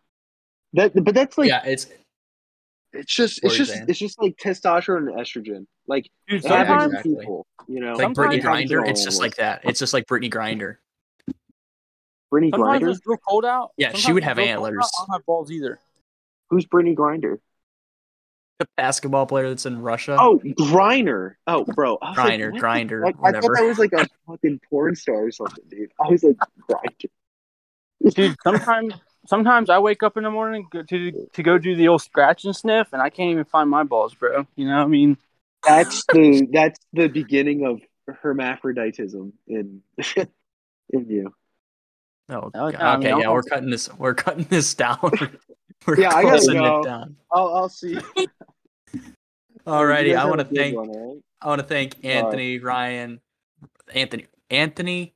That, 0.73 0.93
but 1.05 1.15
that's 1.15 1.36
like 1.36 1.48
yeah, 1.48 1.62
it's 1.65 1.86
it's 2.93 3.15
just 3.15 3.44
it's 3.44 3.57
just 3.57 3.73
saying? 3.73 3.86
it's 3.89 3.98
just 3.98 4.20
like 4.20 4.36
testosterone 4.36 5.09
and 5.11 5.19
estrogen. 5.19 5.66
Like 5.86 6.11
Dude, 6.28 6.44
Yeah, 6.44 6.85
exactly. 6.85 7.16
people, 7.16 7.47
you 7.69 7.81
know. 7.81 7.93
like 7.93 8.01
Sometimes 8.01 8.35
Brittney 8.35 8.39
it 8.39 8.43
happens 8.43 8.70
to 8.70 8.74
Grinder. 8.77 8.90
It's 8.90 9.05
just 9.05 9.20
like 9.20 9.36
that. 9.36 9.61
It's 9.65 9.78
just 9.78 9.93
like 9.93 10.07
Brittney 10.07 10.31
Grinder. 10.31 10.81
Brittney 12.32 12.51
sometimes 12.51 12.81
Grinder. 12.81 12.89
it's 12.90 13.01
real 13.07 13.19
cold 13.19 13.44
out. 13.44 13.70
Yeah, 13.77 13.93
she 13.94 14.12
would 14.12 14.24
have 14.24 14.36
real 14.36 14.47
out, 14.47 14.51
antlers. 14.51 14.90
I 14.97 15.01
don't 15.02 15.12
have 15.15 15.27
balls 15.27 15.51
either. 15.51 15.78
Who's 16.51 16.66
Brittney 16.66 16.94
Grinder? 16.94 17.40
The 18.59 18.69
basketball 18.77 19.27
player 19.27 19.48
that's 19.48 19.66
in 19.66 19.81
Russia. 19.81 20.16
Oh, 20.20 20.39
Griner. 20.44 21.35
Oh, 21.47 21.65
bro. 21.65 21.97
I 22.02 22.11
was 22.11 22.19
like, 22.19 22.27
Grinder, 22.27 22.51
what 22.51 22.55
the 22.55 22.61
Grinder. 22.61 23.07
I 23.07 23.11
whatever. 23.11 23.43
thought 23.43 23.57
that 23.57 23.66
was 23.66 23.78
like 23.78 23.93
a 23.94 24.07
fucking 24.27 24.61
porn 24.69 24.94
star 24.97 25.27
or 25.27 25.31
something, 25.31 25.65
dude. 25.70 25.90
I 25.98 26.09
was 26.11 26.23
like, 26.23 26.36
Grinder. 26.69 27.09
Dude, 28.15 28.36
sometimes 28.43 28.94
sometimes 29.27 29.70
I 29.70 29.78
wake 29.78 30.02
up 30.02 30.16
in 30.16 30.24
the 30.24 30.31
morning 30.31 30.66
to 30.73 31.12
to 31.32 31.43
go 31.43 31.59
do 31.59 31.77
the 31.77 31.89
old 31.89 32.02
scratch 32.02 32.44
and 32.44 32.55
sniff, 32.55 32.93
and 32.93 33.01
I 33.02 33.11
can't 33.11 33.31
even 33.31 33.44
find 33.44 33.69
my 33.69 33.82
balls, 33.85 34.15
bro. 34.15 34.47
You 34.57 34.66
know 34.66 34.77
what 34.77 34.85
I 34.85 34.86
mean? 34.89 35.16
That's 35.66 36.05
the 36.07 36.48
that's 36.51 36.81
the 36.93 37.09
beginning 37.09 37.66
of 37.66 37.81
hermaphroditism 38.07 39.32
in 39.47 39.82
in 40.16 41.09
you. 41.09 41.35
Oh, 42.31 42.51
God. 42.51 42.73
yeah, 42.73 42.90
I 42.93 42.97
mean, 42.97 43.07
okay. 43.07 43.12
I'll- 43.12 43.20
yeah, 43.20 43.31
we're 43.31 43.43
cutting 43.43 43.70
this. 43.70 43.93
We're 43.98 44.15
cutting 44.15 44.47
this 44.51 44.73
down. 44.82 44.98
we're 45.02 45.97
Yeah, 45.98 46.15
I 46.15 46.23
gotta 46.23 46.52
go. 46.52 46.81
it 46.81 46.85
down. 46.85 47.16
I'll 47.32 47.55
I'll 47.57 47.69
see. 47.69 47.98
Alrighty, 49.66 50.09
You 50.09 50.15
guys 50.15 50.24
I 50.24 50.28
want 50.28 50.40
to 50.40 50.44
thank 50.55 50.77
one, 50.77 50.89
all 50.89 51.12
right? 51.15 51.23
I 51.43 51.48
want 51.48 51.61
to 51.61 51.66
thank 51.66 52.05
Anthony, 52.05 52.59
Ryan, 52.59 53.20
Anthony, 53.94 54.27
Anthony, 54.51 55.15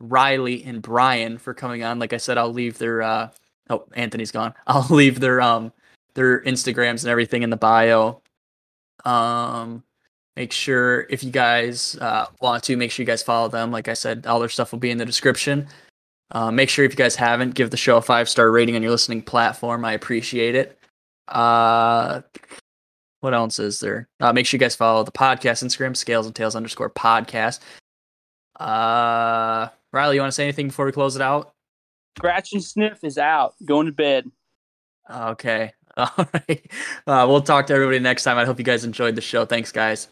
Riley, 0.00 0.64
and 0.64 0.80
Bryan 0.82 1.38
for 1.38 1.54
coming 1.54 1.82
on. 1.82 1.98
Like 1.98 2.12
I 2.12 2.16
said, 2.18 2.38
I'll 2.38 2.52
leave 2.52 2.78
their 2.78 3.02
uh, 3.02 3.30
oh 3.68 3.84
Anthony's 3.94 4.30
gone. 4.32 4.54
I'll 4.66 4.86
leave 4.90 5.20
their 5.20 5.40
um 5.40 5.72
their 6.14 6.40
Instagrams 6.42 7.02
and 7.02 7.10
everything 7.10 7.42
in 7.42 7.50
the 7.50 7.56
bio. 7.56 8.20
Um, 9.04 9.82
make 10.36 10.52
sure 10.52 11.06
if 11.10 11.22
you 11.24 11.30
guys 11.30 11.96
uh, 12.00 12.26
want 12.40 12.62
to, 12.64 12.76
make 12.76 12.90
sure 12.90 13.02
you 13.02 13.06
guys 13.06 13.22
follow 13.22 13.48
them. 13.48 13.70
Like 13.70 13.88
I 13.88 13.94
said, 13.94 14.26
all 14.26 14.40
their 14.40 14.48
stuff 14.48 14.72
will 14.72 14.78
be 14.78 14.90
in 14.90 14.98
the 14.98 15.06
description. 15.06 15.66
Uh, 16.32 16.50
make 16.50 16.68
sure 16.68 16.84
if 16.84 16.92
you 16.92 16.96
guys 16.96 17.16
haven't, 17.16 17.54
give 17.54 17.70
the 17.70 17.76
show 17.76 17.96
a 17.96 18.02
five 18.02 18.28
star 18.28 18.50
rating 18.50 18.76
on 18.76 18.82
your 18.82 18.92
listening 18.92 19.22
platform. 19.22 19.84
I 19.84 19.92
appreciate 19.92 20.54
it. 20.54 20.78
Uh, 21.28 22.22
what 23.20 23.34
else 23.34 23.58
is 23.58 23.80
there? 23.80 24.08
Uh, 24.20 24.32
make 24.32 24.46
sure 24.46 24.56
you 24.56 24.60
guys 24.60 24.76
follow 24.76 25.02
the 25.02 25.12
podcast 25.12 25.64
Instagram, 25.64 25.96
scales 25.96 26.26
and 26.26 26.34
tails 26.34 26.56
underscore 26.56 26.90
podcast. 26.90 27.60
Uh, 28.58 29.68
Riley, 29.92 30.16
you 30.16 30.20
want 30.20 30.30
to 30.30 30.34
say 30.34 30.44
anything 30.44 30.68
before 30.68 30.86
we 30.86 30.92
close 30.92 31.16
it 31.16 31.22
out? 31.22 31.52
Scratch 32.18 32.52
and 32.52 32.62
sniff 32.62 33.02
is 33.02 33.18
out. 33.18 33.54
Going 33.64 33.86
to 33.86 33.92
bed. 33.92 34.30
Okay. 35.10 35.72
All 35.96 36.08
right. 36.16 36.70
Uh, 37.06 37.26
we'll 37.28 37.42
talk 37.42 37.66
to 37.66 37.74
everybody 37.74 37.98
next 37.98 38.24
time. 38.24 38.38
I 38.38 38.44
hope 38.44 38.58
you 38.58 38.64
guys 38.64 38.84
enjoyed 38.84 39.16
the 39.16 39.20
show. 39.20 39.44
Thanks, 39.44 39.72
guys. 39.72 40.08